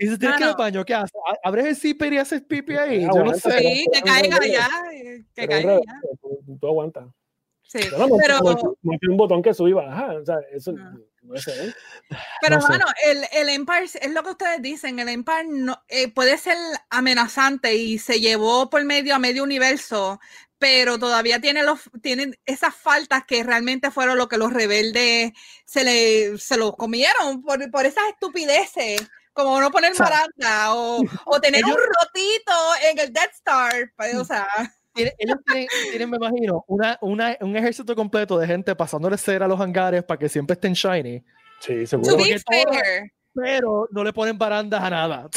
Y 0.00 0.06
si 0.06 0.18
tienes 0.18 0.36
que 0.38 0.44
ir 0.44 0.48
al 0.50 0.56
baño, 0.56 0.84
¿qué 0.84 0.94
haces? 0.94 1.10
¿A- 1.28 1.48
¿Abres 1.48 1.66
el 1.66 1.76
zipper 1.76 2.12
y 2.12 2.18
haces 2.18 2.42
pipi 2.42 2.76
ahí? 2.76 3.04
Ah, 3.04 3.10
Yo 3.14 3.24
no 3.24 3.34
sé. 3.34 3.40
pero- 3.48 3.58
Sí, 3.58 3.86
que 3.92 4.00
pero- 4.00 4.06
caiga 4.06 4.36
pero- 4.40 4.52
allá, 4.52 4.68
que 4.90 5.24
Pero 5.34 5.48
caiga 5.48 5.72
allá. 5.72 5.82
tú, 6.22 6.58
tú 6.60 6.66
aguantas. 6.68 7.06
Sí, 7.62 7.80
Yo 7.90 7.98
no, 7.98 8.16
pero, 8.16 8.38
un 9.10 9.16
botón 9.18 9.42
que 9.42 9.52
sube 9.52 9.70
y 9.70 9.72
baja. 9.74 10.14
O 10.14 10.24
sea, 10.24 10.36
eso 10.52 10.72
no 10.72 11.34
es 11.34 11.46
él. 11.48 11.74
pero 12.40 12.56
no 12.56 12.62
sé. 12.62 12.68
bueno, 12.68 12.86
el, 13.06 13.18
el 13.32 13.48
Empire 13.50 13.84
es 13.84 14.10
lo 14.14 14.22
que 14.22 14.30
ustedes 14.30 14.62
dicen, 14.62 14.98
el 15.00 15.08
Empire 15.10 15.44
no, 15.48 15.76
eh, 15.88 16.08
puede 16.10 16.38
ser 16.38 16.56
amenazante 16.88 17.74
y 17.74 17.98
se 17.98 18.20
llevó 18.20 18.70
por 18.70 18.84
medio 18.84 19.14
a 19.14 19.18
medio 19.18 19.42
universo, 19.42 20.18
pero 20.58 20.98
todavía 20.98 21.40
tiene 21.40 21.62
los 21.62 21.80
tienen 22.02 22.36
esas 22.46 22.74
faltas 22.74 23.24
que 23.26 23.42
realmente 23.44 23.90
fueron 23.90 24.18
lo 24.18 24.28
que 24.28 24.38
los 24.38 24.52
rebeldes 24.52 25.32
se 25.64 25.84
le 25.84 26.36
se 26.38 26.56
los 26.56 26.74
comieron 26.76 27.42
por, 27.42 27.70
por 27.70 27.86
esas 27.86 28.04
estupideces 28.08 29.08
como 29.32 29.60
no 29.60 29.70
poner 29.70 29.92
baranda 29.96 30.74
o, 30.74 31.00
o 31.26 31.40
tener 31.40 31.60
ellos- 31.64 31.70
un 31.70 31.76
rotito 31.76 32.52
en 32.90 32.98
el 32.98 33.12
Death 33.12 33.32
Star 33.34 33.92
pues, 33.96 34.14
o 34.16 34.24
sea. 34.24 34.46
Tienen- 34.94 35.14
ellos 35.18 35.36
tienen, 35.46 35.68
tienen, 35.90 36.10
me 36.10 36.16
imagino, 36.16 36.64
una, 36.66 36.98
una, 37.02 37.36
un 37.40 37.56
ejército 37.56 37.94
completo 37.94 38.36
de 38.36 38.48
gente 38.48 38.74
pasándole 38.74 39.16
cera 39.16 39.44
a 39.44 39.48
los 39.48 39.60
hangares 39.60 40.02
para 40.02 40.18
que 40.18 40.28
siempre 40.28 40.54
estén 40.54 40.72
shiny, 40.72 41.22
Sí, 41.60 41.82
to 41.82 41.86
seguro. 41.86 42.16
be 42.16 42.40
porque 42.44 42.64
todo- 42.64 42.72
fair 42.72 43.12
pero 43.34 43.86
no 43.92 44.02
le 44.04 44.12
ponen 44.12 44.36
barandas 44.38 44.82
a 44.82 44.90
nada. 44.90 45.28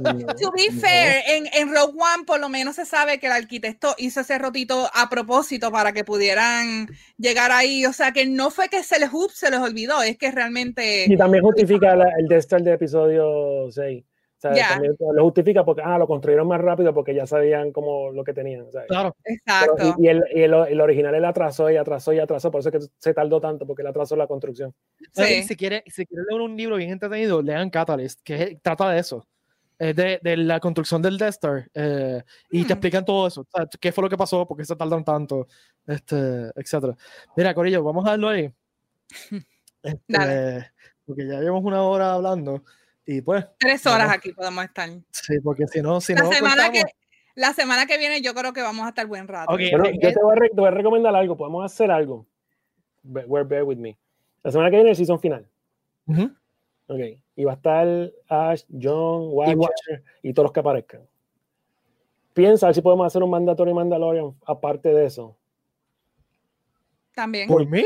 No, 0.00 0.26
To 0.40 0.50
be 0.52 0.68
no. 0.72 0.80
fair, 0.80 1.22
en, 1.26 1.46
en 1.52 1.68
Rogue 1.74 1.94
One 1.98 2.24
por 2.26 2.40
lo 2.40 2.48
menos 2.48 2.76
se 2.76 2.86
sabe 2.86 3.18
que 3.18 3.26
el 3.26 3.32
arquitecto 3.32 3.94
hizo 3.98 4.20
ese 4.20 4.38
rotito 4.38 4.90
a 4.94 5.08
propósito 5.10 5.70
para 5.70 5.92
que 5.92 6.04
pudieran 6.04 6.88
llegar 7.18 7.52
ahí. 7.52 7.84
O 7.86 7.92
sea 7.92 8.12
que 8.12 8.26
no 8.26 8.50
fue 8.50 8.68
que 8.68 8.82
se 8.82 8.98
les, 8.98 9.10
ups, 9.12 9.34
se 9.38 9.50
les 9.50 9.60
olvidó, 9.60 10.02
es 10.02 10.16
que 10.16 10.30
realmente. 10.30 11.04
Y 11.08 11.16
también 11.16 11.44
justifica 11.44 11.94
la- 11.96 12.12
el 12.18 12.26
Death 12.28 12.40
Star 12.40 12.62
de 12.62 12.72
episodio 12.72 13.70
6. 13.70 14.04
Sea, 14.40 14.68
también 14.70 14.96
lo 14.98 15.22
justifica 15.24 15.64
porque 15.64 15.82
ah, 15.84 15.98
lo 15.98 16.06
construyeron 16.06 16.48
más 16.48 16.60
rápido 16.60 16.94
porque 16.94 17.14
ya 17.14 17.26
sabían 17.26 17.72
como 17.72 18.10
lo 18.10 18.24
que 18.24 18.32
tenían. 18.32 18.70
¿sabes? 18.72 18.88
Claro. 18.88 19.14
Pero- 19.22 19.34
Exacto. 19.36 19.94
y, 19.98 20.04
y 20.06 20.08
el, 20.08 20.24
y 20.34 20.40
el- 20.42 20.54
el 20.54 20.80
original 20.80 21.14
él 21.14 21.24
atrasó 21.24 21.70
y 21.70 21.76
atrasó 21.76 22.12
y 22.12 22.18
atrasó, 22.20 22.50
por 22.50 22.60
eso 22.60 22.70
es 22.70 22.72
que 22.86 22.92
se 22.98 23.12
tardó 23.14 23.40
tanto, 23.40 23.66
porque 23.66 23.82
él 23.82 23.88
atrasó 23.88 24.16
la 24.16 24.26
construcción. 24.26 24.74
Sí. 25.12 25.22
y 25.24 25.42
Si 25.42 25.56
quieren 25.56 25.82
si 25.86 26.06
quieren 26.06 26.26
leer 26.30 26.40
un 26.40 26.56
libro 26.56 26.76
bien 26.76 26.90
entretenido, 26.90 27.42
lean 27.42 27.68
Catalyst, 27.70 28.20
que 28.24 28.58
trata 28.62 28.90
de 28.90 28.98
eso. 29.00 29.26
Es 29.78 29.96
de, 29.96 30.20
de 30.22 30.36
la 30.36 30.60
construcción 30.60 31.00
del 31.00 31.16
Death 31.16 31.30
Star. 31.30 31.70
eh, 31.74 32.22
y 32.50 32.64
te 32.64 32.68
Mm. 32.68 32.76
explican 32.76 33.04
todo 33.04 33.26
eso. 33.26 33.40
o 33.42 33.46
sea, 33.50 33.66
¿Qué 33.80 33.92
fue 33.92 34.02
lo 34.04 34.10
que 34.10 34.16
pasó? 34.18 34.46
¿Por 34.46 34.56
qué 34.58 34.64
se 34.66 34.76
tardan 34.76 35.02
tanto? 35.04 35.48
Este, 35.86 36.50
etcétera. 36.54 36.94
Mira, 37.36 37.54
Corillo, 37.54 37.82
vamos 37.82 38.06
a 38.06 38.10
darlo 38.10 38.28
ahí. 38.28 38.50
Este, 39.82 39.98
Dale. 40.08 40.72
porque 41.06 41.26
ya 41.26 41.40
llevamos 41.40 41.64
una 41.64 41.82
hora 41.82 42.12
hablando. 42.12 42.62
Y 43.06 43.22
pues, 43.22 43.46
Tres 43.58 43.84
horas 43.86 44.00
vamos. 44.06 44.14
aquí 44.16 44.32
podemos 44.32 44.64
estar. 44.64 44.88
sí, 45.10 45.40
porque 45.42 45.66
si 45.66 45.80
no, 45.82 46.00
si 46.00 46.14
La 46.14 46.22
no 46.22 46.32
semana, 46.32 46.70
que, 46.70 46.80
cortamos- 46.82 46.94
la 47.34 47.52
semana 47.54 47.86
que 47.86 47.98
viene 47.98 48.20
yo 48.22 48.34
creo 48.34 48.52
que 48.52 48.62
vamos 48.62 48.86
a 48.86 48.90
estar 48.90 49.06
buen 49.06 49.26
rato. 49.26 49.52
Bueno, 49.52 49.68
yo 49.68 50.08
eh. 50.08 50.12
te 50.14 50.22
voy, 50.22 50.32
a 50.32 50.34
re- 50.36 50.48
te 50.50 50.54
voy 50.60 50.68
a 50.68 50.70
recomendar 50.70 51.14
algo, 51.16 51.36
podemos 51.36 51.64
hacer 51.64 51.90
algo. 51.90 52.26
Be- 53.02 53.24
Bear, 53.26 53.44
bear 53.46 53.64
with 53.64 53.78
me. 53.78 53.96
La 54.42 54.50
semana 54.52 54.70
que 54.70 54.76
viene 54.76 54.90
el 54.90 54.96
season 54.96 55.18
final. 55.20 55.46
Ok. 56.86 57.00
Y 57.36 57.44
va 57.44 57.52
a 57.52 57.54
estar 57.54 57.86
Ash, 58.28 58.62
John, 58.70 59.28
Watcher 59.32 59.54
y, 59.54 59.58
Watcher. 59.58 60.34
todos 60.34 60.44
los 60.46 60.52
que 60.52 60.60
aparezcan. 60.60 61.02
Piensa 62.34 62.66
a 62.66 62.68
ver 62.68 62.74
si 62.74 62.82
podemos 62.82 63.06
hacer 63.06 63.22
un 63.22 63.30
mandatorio 63.30 63.74
Mandalorian 63.74 64.34
aparte 64.46 64.90
de 64.92 65.06
eso. 65.06 65.36
También. 67.14 67.48
¿Por 67.48 67.66
mí? 67.66 67.84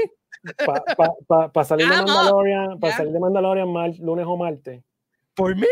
Para 1.27 1.65
salir 1.65 1.89
de. 1.89 1.97
Mandalorian, 1.97 2.79
salir 2.97 3.13
de 3.13 3.21
Mandalorian 3.21 3.69
lunes 4.01 4.27
o 4.29 4.37
martes. 4.37 4.83
¿Por 5.35 5.57
mí? 5.57 5.67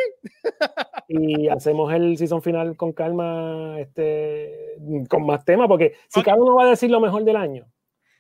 y 1.09 1.49
hacemos 1.49 1.93
el 1.93 2.17
season 2.19 2.43
final 2.43 2.77
con 2.77 2.93
calma, 2.93 3.77
este, 3.79 4.77
con 5.09 5.25
más 5.27 5.45
temas, 5.45 5.69
porque 5.69 5.95
si 6.09 6.21
Ok. 6.21 6.27
cada 6.27 6.39
uno 6.43 6.55
va 6.57 6.65
a 6.65 6.71
decir 6.71 6.91
lo 6.91 7.01
mejor 7.01 7.25
del 7.25 7.37
año, 7.37 7.67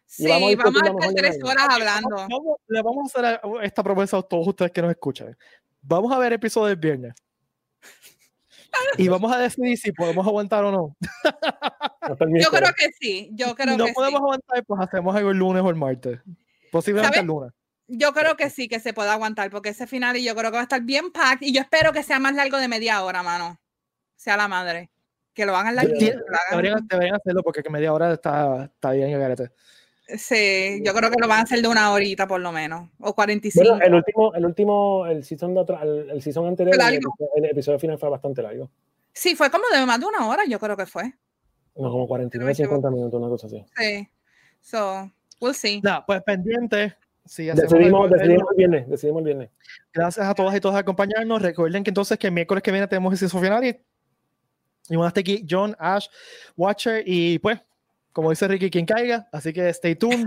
Sí, 0.06 0.28
vamos 0.28 0.52
a 0.52 0.56
vamos 0.56 0.76
estar 1.06 1.14
tres 1.14 1.38
horas 1.42 1.66
hablando. 1.70 2.16
Vamos, 2.16 2.56
le 2.68 2.82
vamos 2.82 2.98
a 3.02 3.06
hacer 3.20 3.40
a- 3.42 3.64
esta 3.64 3.82
promesa 3.82 4.18
a 4.18 4.22
todos 4.22 4.46
ustedes 4.46 4.70
que 4.70 4.82
nos 4.82 4.90
escuchan. 4.90 5.34
Vamos 5.80 6.12
a 6.12 6.18
ver 6.18 6.34
episodio 6.34 6.66
del 6.68 6.76
viernes. 6.76 7.14
Y 8.98 9.08
vamos 9.08 9.32
a 9.32 9.38
decidir 9.38 9.78
si 9.78 9.90
podemos 9.92 10.26
aguantar 10.26 10.64
o 10.64 10.70
no. 10.72 10.96
Yo 12.40 12.50
creo 12.50 12.70
que 12.76 12.90
sí, 13.00 13.30
yo 13.32 13.48
Si 13.48 13.54
creo 13.54 13.76
no 13.78 13.86
que 13.86 13.92
podemos 13.92 14.18
sí. 14.18 14.22
aguantar, 14.24 14.64
pues 14.66 14.80
hacemos 14.80 15.14
algo 15.16 15.30
el 15.30 15.38
lunes 15.38 15.62
o 15.62 15.70
el 15.70 15.76
martes. 15.76 16.20
Posiblemente 16.70 17.16
¿Sabes? 17.16 17.20
el 17.22 17.26
lunes. 17.26 17.52
Yo 17.94 18.12
creo 18.12 18.36
que 18.36 18.48
sí, 18.48 18.68
que 18.68 18.80
se 18.80 18.94
puede 18.94 19.10
aguantar, 19.10 19.50
porque 19.50 19.68
ese 19.68 19.86
final 19.86 20.16
y 20.16 20.24
yo 20.24 20.34
creo 20.34 20.50
que 20.50 20.54
va 20.56 20.60
a 20.60 20.62
estar 20.62 20.80
bien 20.82 21.12
packed 21.12 21.46
y 21.46 21.52
yo 21.52 21.60
espero 21.60 21.92
que 21.92 22.02
sea 22.02 22.18
más 22.18 22.34
largo 22.34 22.56
de 22.58 22.66
media 22.68 23.02
hora, 23.04 23.22
mano. 23.22 23.58
Sea 24.16 24.36
la 24.36 24.48
madre. 24.48 24.90
Que 25.34 25.44
lo 25.46 25.54
hagan 25.56 25.74
hagan- 25.78 25.88
Deberían, 26.50 26.86
deberían 26.88 27.16
hacerlo 27.16 27.42
porque 27.42 27.62
que 27.62 27.70
media 27.70 27.92
hora 27.92 28.12
está, 28.12 28.64
está 28.64 28.92
bien, 28.92 29.18
garete. 29.18 29.50
Sí, 30.18 30.80
yo 30.84 30.92
creo 30.94 31.10
que 31.10 31.16
lo 31.20 31.28
van 31.28 31.40
a 31.40 31.42
hacer 31.42 31.60
de 31.62 31.68
una 31.68 31.90
horita 31.92 32.26
por 32.26 32.40
lo 32.40 32.50
menos, 32.52 32.88
o 32.98 33.14
45. 33.14 33.66
Bueno, 33.70 33.84
el 33.84 33.94
último, 33.94 34.34
el 34.34 34.44
último, 34.44 35.06
el 35.06 35.24
season, 35.24 35.54
de 35.54 35.60
atrás- 35.60 35.82
el, 35.82 36.10
el 36.10 36.22
season 36.22 36.46
anterior, 36.46 36.74
el 36.74 37.00
el 37.36 37.44
episodio 37.50 37.78
final 37.78 37.98
fue 37.98 38.08
bastante 38.10 38.42
largo. 38.42 38.70
Sí, 39.12 39.34
fue 39.36 39.50
como 39.50 39.64
de 39.72 39.84
más 39.86 40.00
de 40.00 40.06
una 40.06 40.26
hora, 40.26 40.44
yo 40.46 40.58
creo 40.58 40.76
que 40.76 40.86
fue. 40.86 41.04
No, 41.76 41.90
como 41.90 42.06
49, 42.08 42.46
me 42.46 42.52
equivoco. 42.52 42.76
50 42.76 42.90
minutos, 42.90 43.20
una 43.20 43.28
cosa 43.28 43.46
así. 43.46 43.64
Sí. 43.76 44.08
So, 44.60 45.10
we'll 45.40 45.54
see. 45.54 45.80
Nada, 45.82 46.04
pues 46.04 46.22
pendiente. 46.22 46.96
Hacemos 47.24 47.56
Decidimos, 47.70 48.04
algo- 48.04 48.08
decidimos 48.16 48.48
el 48.50 48.56
viernes, 48.56 48.88
decidimos 48.88 49.20
el 49.20 49.24
viernes. 49.24 49.50
Gracias 49.92 50.26
a 50.26 50.34
todas 50.34 50.54
y 50.56 50.60
todos 50.60 50.74
por 50.74 50.80
acompañarnos. 50.80 51.40
Recuerden 51.42 51.84
que 51.84 51.90
entonces 51.90 52.18
que 52.18 52.26
el 52.26 52.32
miércoles 52.32 52.62
que 52.62 52.70
viene 52.72 52.86
tenemos 52.88 53.12
el 53.12 53.18
season 53.18 53.40
final 53.40 53.64
y, 53.64 53.68
y 54.88 54.96
van 54.96 55.04
a 55.04 55.08
estar 55.08 55.20
aquí 55.20 55.46
John, 55.48 55.76
Ash, 55.78 56.06
Watcher 56.56 57.02
y 57.06 57.38
pues, 57.38 57.60
como 58.12 58.30
dice 58.30 58.48
Ricky, 58.48 58.70
quien 58.70 58.84
caiga. 58.86 59.28
Así 59.32 59.52
que 59.52 59.68
stay 59.70 59.94
tuned. 59.94 60.26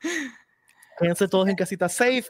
Quédense 0.98 1.28
todos 1.28 1.48
en 1.48 1.56
casita 1.56 1.88
safe. 1.88 2.24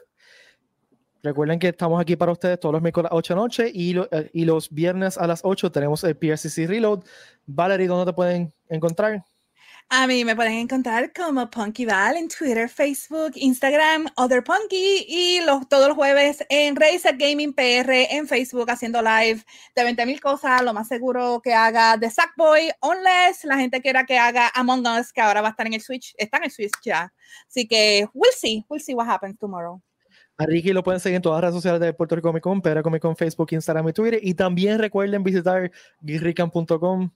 Recuerden 1.21 1.57
que 1.59 1.69
estamos 1.69 2.01
aquí 2.01 2.15
para 2.15 2.31
ustedes 2.31 2.59
todos 2.59 2.73
los 2.73 2.81
miércoles 2.81 3.09
a 3.09 3.13
las 3.13 3.19
8 3.19 3.33
de 3.33 3.37
la 3.37 3.41
noche 3.43 3.71
y, 3.73 3.93
lo- 3.93 4.07
eh, 4.11 4.29
y 4.33 4.45
los 4.45 4.69
viernes 4.69 5.17
a 5.17 5.25
las 5.27 5.41
8 5.43 5.71
tenemos 5.71 6.03
el 6.03 6.15
PRCC 6.17 6.67
Reload. 6.67 7.03
Valerie, 7.45 7.87
¿dónde 7.87 8.11
te 8.11 8.15
pueden 8.15 8.53
encontrar? 8.69 9.23
A 9.89 10.07
mí 10.07 10.25
me 10.25 10.35
pueden 10.35 10.53
encontrar 10.53 11.13
como 11.13 11.49
Punky 11.49 11.85
Val 11.85 12.17
en 12.17 12.27
Twitter, 12.27 12.67
Facebook, 12.67 13.33
Instagram, 13.35 14.07
Other 14.15 14.43
Punky 14.43 15.05
y 15.07 15.41
los, 15.45 15.67
todos 15.69 15.87
los 15.87 15.95
jueves 15.95 16.43
en 16.49 16.75
Razer 16.75 17.15
Gaming 17.15 17.53
PR 17.53 17.91
en 18.09 18.27
Facebook 18.27 18.71
haciendo 18.71 19.01
live 19.01 19.43
de 19.75 19.83
20 19.83 20.05
mil 20.05 20.19
cosas. 20.19 20.63
Lo 20.63 20.73
más 20.73 20.87
seguro 20.87 21.41
que 21.43 21.53
haga 21.53 21.97
de 21.97 22.09
Sackboy, 22.09 22.71
unless 22.81 23.43
la 23.43 23.57
gente 23.57 23.81
quiera 23.81 24.05
que 24.05 24.17
haga 24.17 24.49
Among 24.55 24.87
Us, 24.87 25.13
que 25.13 25.21
ahora 25.21 25.41
va 25.41 25.49
a 25.49 25.51
estar 25.51 25.67
en 25.67 25.73
el 25.73 25.81
Switch. 25.81 26.15
Está 26.17 26.37
en 26.37 26.45
el 26.45 26.51
Switch 26.51 26.73
ya. 26.83 27.13
Así 27.47 27.67
que 27.67 28.07
we'll 28.13 28.33
see, 28.35 28.65
we'll 28.69 28.81
see 28.81 28.95
what 28.95 29.07
happens 29.07 29.37
tomorrow. 29.37 29.79
A 30.37 30.47
Ricky 30.47 30.73
lo 30.73 30.83
pueden 30.83 30.99
seguir 30.99 31.17
en 31.17 31.21
todas 31.21 31.37
las 31.37 31.51
redes 31.51 31.55
sociales 31.55 31.79
de 31.79 31.93
Puerto 31.93 32.15
Rico 32.15 32.29
Comic 32.29 32.41
Con, 32.41 32.61
Pedro 32.61 32.81
Comic 32.81 33.01
Con, 33.01 33.15
Facebook, 33.15 33.49
Instagram 33.51 33.87
y 33.89 33.93
Twitter. 33.93 34.19
Y 34.23 34.33
también 34.33 34.79
recuerden 34.79 35.23
visitar 35.23 35.71
guirrican.com 36.01 37.11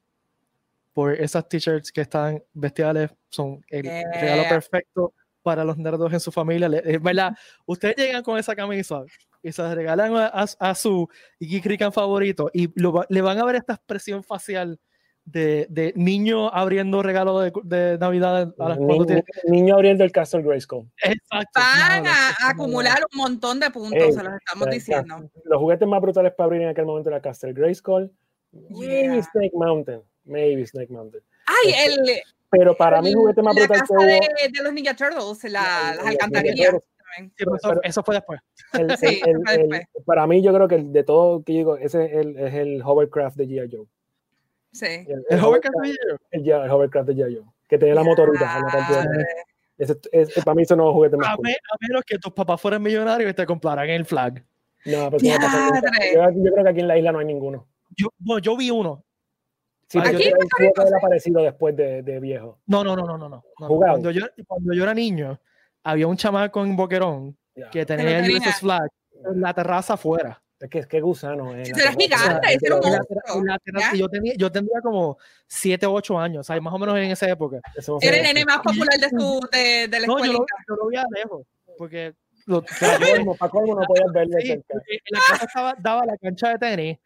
por 0.97 1.13
esas 1.13 1.47
t-shirts 1.47 1.91
que 1.91 2.01
están 2.01 2.43
bestiales. 2.53 3.11
Son 3.29 3.63
el 3.69 3.83
Yeah. 3.83 4.11
regalo 4.19 4.49
perfecto 4.49 5.13
para 5.43 5.63
los 5.63 5.77
nerdos 5.77 6.11
en 6.11 6.19
su 6.19 6.31
familia. 6.31 6.67
Es 6.83 6.99
verdad, 7.03 7.33
ustedes 7.67 7.95
llegan 7.97 8.23
con 8.23 8.39
esa 8.39 8.55
camisa 8.55 9.03
y 9.43 9.51
se 9.51 9.61
la 9.61 9.75
regalan 9.75 10.15
a, 10.15 10.25
a- 10.25 10.47
a 10.71 10.73
su 10.73 11.07
Geek 11.39 11.63
Rican 11.67 11.93
favorito 11.93 12.49
y 12.51 12.71
lo 12.81 13.05
le 13.09 13.21
van 13.21 13.37
a 13.37 13.45
ver 13.45 13.57
esta 13.57 13.73
expresión 13.75 14.23
facial 14.23 14.79
de, 15.23 15.67
de 15.69 15.93
niño 15.95 16.49
abriendo 16.51 17.03
regalo 17.03 17.41
de, 17.41 17.51
de 17.63 17.99
Navidad 17.99 18.55
a 18.57 18.69
las 18.69 18.79
Ni- 18.79 19.05
tiene- 19.05 19.23
niño 19.49 19.75
abriendo 19.75 20.03
el 20.03 20.11
Castle 20.11 20.41
Grayskull. 20.41 20.89
Exacto. 21.03 21.59
Van 21.59 22.01
diablo, 22.01 22.09
a 22.43 22.49
acumular 22.49 22.97
un 23.13 23.17
montón 23.19 23.59
de 23.59 23.69
puntos, 23.69 24.01
Ey, 24.01 24.13
se 24.13 24.23
los 24.23 24.33
estamos 24.33 24.67
diciendo. 24.71 25.29
Los 25.43 25.59
juguetes 25.59 25.87
más 25.87 26.01
brutales 26.01 26.33
para 26.35 26.45
abrir 26.45 26.63
en 26.63 26.69
aquel 26.69 26.85
momento 26.87 27.09
era 27.11 27.21
Castle 27.21 27.53
Grayskull. 27.53 28.11
Yeah. 28.51 29.21
Snake 29.21 29.51
Mountain. 29.53 30.01
Maybe 30.27 30.65
Snake 30.65 30.91
Mountain. 30.91 31.23
Ay, 31.45 31.71
Este, 31.71 32.13
el, 32.13 32.21
Pero 32.49 32.75
para 32.77 33.01
mí 33.01 33.07
el 33.09 33.13
el- 33.13 33.19
juguete 33.19 33.41
más 33.41 33.55
la 33.55 33.61
brutal 33.61 33.79
casa 33.81 33.93
que 33.97 34.03
hubo. 34.05 34.11
de, 34.11 34.49
de 34.57 34.63
los 34.63 34.73
Ninja 34.73 34.95
Turtles, 34.95 35.43
la- 35.45 35.49
La- 35.61 35.95
las 35.95 36.03
la- 36.03 36.09
alcantarillas. 36.11 36.75
Sí, 37.17 37.31
pero 37.37 37.55
eso, 37.55 37.69
pero- 37.69 37.81
eso 37.83 38.03
fue 38.03 38.15
después. 38.15 38.39
el- 38.73 38.87
Sí, 38.97 39.21
el- 39.25 39.41
fue 39.43 39.53
el- 39.55 39.69
después. 39.69 40.05
para 40.05 40.27
mí, 40.27 40.41
yo 40.43 40.53
creo 40.53 40.67
que 40.67 40.75
el 40.75 40.93
de 40.93 41.03
todo 41.03 41.43
que 41.43 41.53
digo, 41.53 41.77
ese 41.77 42.05
es 42.05 42.13
el, 42.13 42.37
es 42.37 42.53
el 42.53 42.81
hovercraft 42.83 43.37
de 43.37 43.47
G.I. 43.47 43.69
Joe. 43.75 43.85
Sí. 44.73 44.85
El, 44.85 45.25
El 45.29 45.43
Hovercraft 45.43 45.75
de 45.81 45.89
el, 46.31 46.43
G- 46.43 46.63
el 46.65 46.69
hovercraft 46.69 47.07
de 47.09 47.15
G.I. 47.15 47.35
Joe. 47.37 47.45
Que 47.67 47.77
tenía 47.77 47.95
la 47.95 48.03
motorita 48.03 48.57
en 48.57 48.63
la. 48.63 49.15
Ese- 49.77 49.97
ese- 50.11 50.41
para 50.43 50.55
mí, 50.55 50.63
eso 50.63 50.75
no 50.75 50.83
es 50.83 50.87
un 50.87 50.93
juguete 50.93 51.17
más 51.17 51.29
A, 51.29 51.35
cool. 51.35 51.47
a 51.49 51.75
menos 51.87 52.03
que 52.05 52.17
tus 52.19 52.33
papás 52.33 52.59
fueran 52.61 52.81
millonarios 52.81 53.29
y 53.31 53.33
te 53.33 53.45
compraran 53.45 53.89
el 53.89 54.05
flag. 54.05 54.43
No, 54.85 55.09
pero 55.11 55.17
eso 55.17 55.39
no 55.39 55.45
pasa 55.45 55.91
yo, 56.13 56.31
yo 56.43 56.51
creo 56.51 56.63
que 56.63 56.69
aquí 56.69 56.79
en 56.81 56.87
la 56.87 56.97
isla 56.97 57.11
no 57.11 57.19
hay 57.19 57.25
ninguno. 57.25 57.67
Yo, 57.95 58.07
bueno, 58.19 58.39
yo 58.39 58.55
vi 58.57 58.69
uno. 58.71 59.03
Sí, 59.89 59.99
Aquí 59.99 60.11
yo 60.29 60.31
creo 60.57 60.73
que 60.73 60.95
aparecido 60.97 61.41
después 61.41 61.75
de, 61.75 62.01
de 62.03 62.19
viejo. 62.19 62.59
No, 62.67 62.83
no, 62.83 62.95
no, 62.95 63.05
no, 63.05 63.17
no. 63.17 63.29
no. 63.29 63.43
Cuando, 63.55 64.11
yo, 64.11 64.25
cuando 64.45 64.73
yo 64.73 64.83
era 64.83 64.93
niño, 64.93 65.39
había 65.83 66.07
un 66.07 66.17
chamaco 66.17 66.63
en 66.65 66.75
Boquerón 66.75 67.37
Ya. 67.55 67.69
que 67.69 67.85
tenía 67.85 68.19
el. 68.19 68.35
USS 68.35 68.59
Flag 68.59 68.89
en 69.31 69.41
la 69.41 69.53
terraza 69.53 69.93
afuera. 69.93 70.41
Es 70.59 70.69
que 70.69 70.79
es 70.79 70.87
que 70.87 70.99
gusano. 70.99 71.55
eh, 71.55 71.63
era 71.67 71.91
gigante, 71.93 72.47
ese 72.53 72.65
era 72.65 72.75
un 72.77 72.81
monstruo. 72.81 73.21
yo, 73.93 74.09
tenía, 74.09 74.33
yo 74.35 74.51
tendría 74.51 74.81
como 74.81 75.17
7 75.47 75.85
o 75.85 75.93
8 75.93 76.19
años, 76.19 76.47
¿sabes? 76.47 76.63
Más 76.63 76.73
o 76.73 76.79
menos 76.79 76.97
en 76.97 77.11
esa 77.11 77.29
época. 77.29 77.59
Era 78.01 78.17
el 78.17 78.23
nene 78.23 78.43
más 78.43 78.57
popular 78.57 78.99
de, 78.99 79.09
su, 79.09 79.47
de, 79.51 79.87
de 79.87 79.99
la 79.99 80.07
No, 80.07 80.17
yo 80.25 80.33
lo, 80.33 80.39
yo 80.67 80.75
lo 80.75 80.87
veía 80.87 81.05
lejos, 81.15 81.45
porque 81.77 82.15
lo, 82.47 82.63
Para 82.63 83.49
colmo, 83.51 83.75
no 83.75 83.85
podías 83.85 84.11
verlo 84.11 84.37
Sí, 84.41 84.55
la 85.09 85.19
casa 85.29 85.45
estaba, 85.45 85.75
daba 85.77 86.05
la 86.05 86.17
cancha 86.17 86.49
de 86.49 86.57
tenis. 86.57 86.97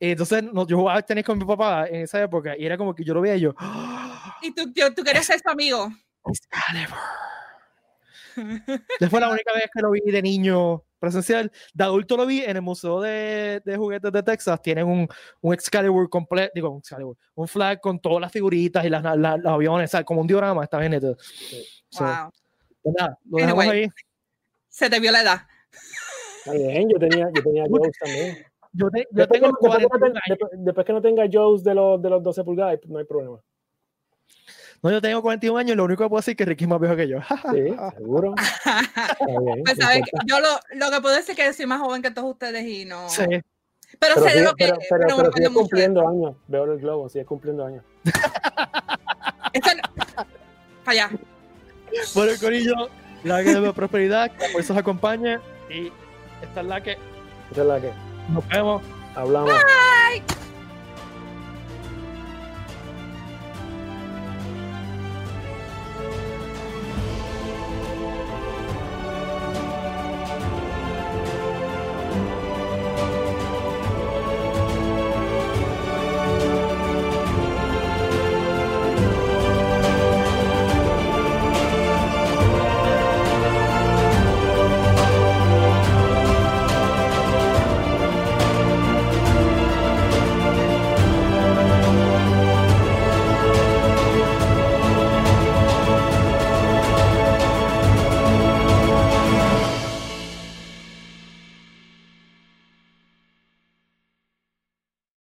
Entonces 0.00 0.42
no, 0.42 0.66
yo 0.66 0.78
jugaba 0.78 1.02
tenis 1.02 1.24
con 1.24 1.38
mi 1.38 1.44
papá 1.44 1.86
en 1.86 2.02
esa 2.02 2.22
época 2.22 2.56
y 2.56 2.64
era 2.64 2.78
como 2.78 2.94
que 2.94 3.04
yo 3.04 3.12
lo 3.12 3.20
veía 3.20 3.36
y 3.36 3.40
yo, 3.40 3.54
¡Ah! 3.58 4.38
Y 4.42 4.54
tú, 4.54 4.72
yo- 4.74 4.94
tú 4.94 5.02
querías 5.04 5.26
ser 5.26 5.38
su 5.40 5.50
amigo. 5.50 5.90
Fue 9.10 9.20
la 9.20 9.28
única 9.30 9.52
vez 9.52 9.64
que 9.72 9.80
lo 9.82 9.90
vi 9.90 10.00
de 10.10 10.22
niño 10.22 10.82
presencial. 10.98 11.50
De 11.74 11.84
adulto 11.84 12.16
lo 12.16 12.26
vi 12.26 12.42
en 12.42 12.56
el 12.56 12.62
Museo 12.62 13.00
de, 13.00 13.60
de 13.64 13.76
Juguetes 13.76 14.12
de 14.12 14.22
Texas. 14.22 14.60
Tienen 14.62 14.86
un, 14.86 15.08
un 15.40 15.54
Excalibur 15.54 16.08
completo, 16.08 16.52
digo, 16.54 16.70
un 16.70 16.78
Excalibur, 16.78 17.16
un 17.34 17.48
flag 17.48 17.80
con 17.80 18.00
todas 18.00 18.20
las 18.20 18.32
figuritas 18.32 18.84
y 18.84 18.88
las, 18.88 19.02
las- 19.02 19.38
los 19.40 19.52
aviones, 19.52 19.92
como 20.04 20.20
un 20.22 20.26
diorama, 20.26 20.64
está 20.64 20.78
bien 20.78 20.92
neto. 20.92 21.16
So, 21.90 22.04
Wow. 22.04 22.30
pues 22.82 22.94
nada, 22.98 23.18
lo 23.28 23.36
dejamos 23.38 23.64
Anyway. 23.64 23.82
ahí. 23.84 23.88
Se 24.68 24.88
te 24.88 25.00
vio 25.00 25.10
la 25.12 25.22
edad. 25.22 25.40
Está 26.38 26.52
bien, 26.52 26.88
yo 26.88 26.98
tenía, 26.98 27.28
yo 27.34 27.42
tenía 27.42 27.64
también. 28.00 28.46
Yo, 28.72 28.88
te- 28.90 29.00
yo 29.00 29.06
Después, 29.10 29.40
tengo 29.40 29.56
que, 29.56 29.68
después 29.68 29.78
que 29.78 29.82
no 29.82 29.88
41 29.88 29.98
tenga, 30.00 30.20
años. 30.24 30.38
después- 30.38 30.50
después 30.64 30.86
que 30.86 30.92
no 30.92 31.02
tenga 31.02 31.24
Joe's 31.32 31.64
de 31.64 31.74
los, 31.74 32.00
de 32.02 32.10
los 32.10 32.22
12 32.22 32.44
pulgadas, 32.44 32.78
no 32.86 32.98
hay 32.98 33.04
problema. 33.04 33.38
No, 34.82 34.90
yo 34.90 35.00
tengo 35.02 35.20
41 35.20 35.58
años 35.58 35.76
lo 35.76 35.84
único 35.84 36.04
que 36.04 36.08
puedo 36.08 36.20
decir 36.20 36.32
es 36.32 36.36
que 36.38 36.44
Ricky 36.46 36.64
es 36.64 36.70
más 36.70 36.80
viejo 36.80 36.96
que 36.96 37.08
yo. 37.08 37.18
Sí, 37.52 37.74
seguro. 37.98 38.34
Bien. 39.44 39.62
Pues 39.64 39.76
sabes, 39.78 40.02
yo 40.26 40.40
lo, 40.40 40.48
lo 40.74 40.90
que 40.90 41.00
puedo 41.02 41.14
decir 41.16 41.38
es 41.38 41.46
que 41.46 41.52
soy 41.52 41.66
más 41.66 41.80
joven 41.80 42.00
que 42.00 42.10
todos 42.10 42.30
ustedes 42.30 42.64
y 42.64 42.84
no. 42.86 43.08
Sí. 43.08 43.24
Pero, 43.28 43.42
Pero 43.98 44.14
sé 44.14 44.20
de 44.20 44.30
sigue, 44.30 44.44
lo 44.44 44.54
que 44.54 44.64
pero, 44.66 44.78
pero, 44.88 45.00
no 45.08 45.16
pero 45.16 45.30
mucho 45.30 45.40
de 45.42 45.54
cumpliendo 45.54 46.08
años. 46.08 46.36
Veo 46.46 46.64
el 46.72 46.78
globo, 46.78 47.08
sigue 47.08 47.24
cumpliendo 47.24 47.66
años. 47.66 47.84
Esto 49.52 49.70
no- 49.74 50.24
Para 50.84 51.06
allá. 51.06 51.10
Bueno, 52.14 52.32
Corillo, 52.40 52.74
la 53.24 53.42
que 53.42 53.52
de 53.52 53.72
prosperidad, 53.72 54.30
que 54.30 54.48
por 54.52 54.60
eso 54.60 54.72
os 54.72 54.78
acompañe. 54.78 55.38
Y 55.68 55.90
esta 56.40 56.60
es 56.60 56.66
la 56.66 56.80
que 56.82 56.92
Esa 57.50 57.60
es 57.62 57.66
la 57.66 57.80
que 57.80 57.90
nos 58.32 58.46
vemos. 58.48 58.82
Hablamos. 59.14 59.52
Bye. 59.52 60.39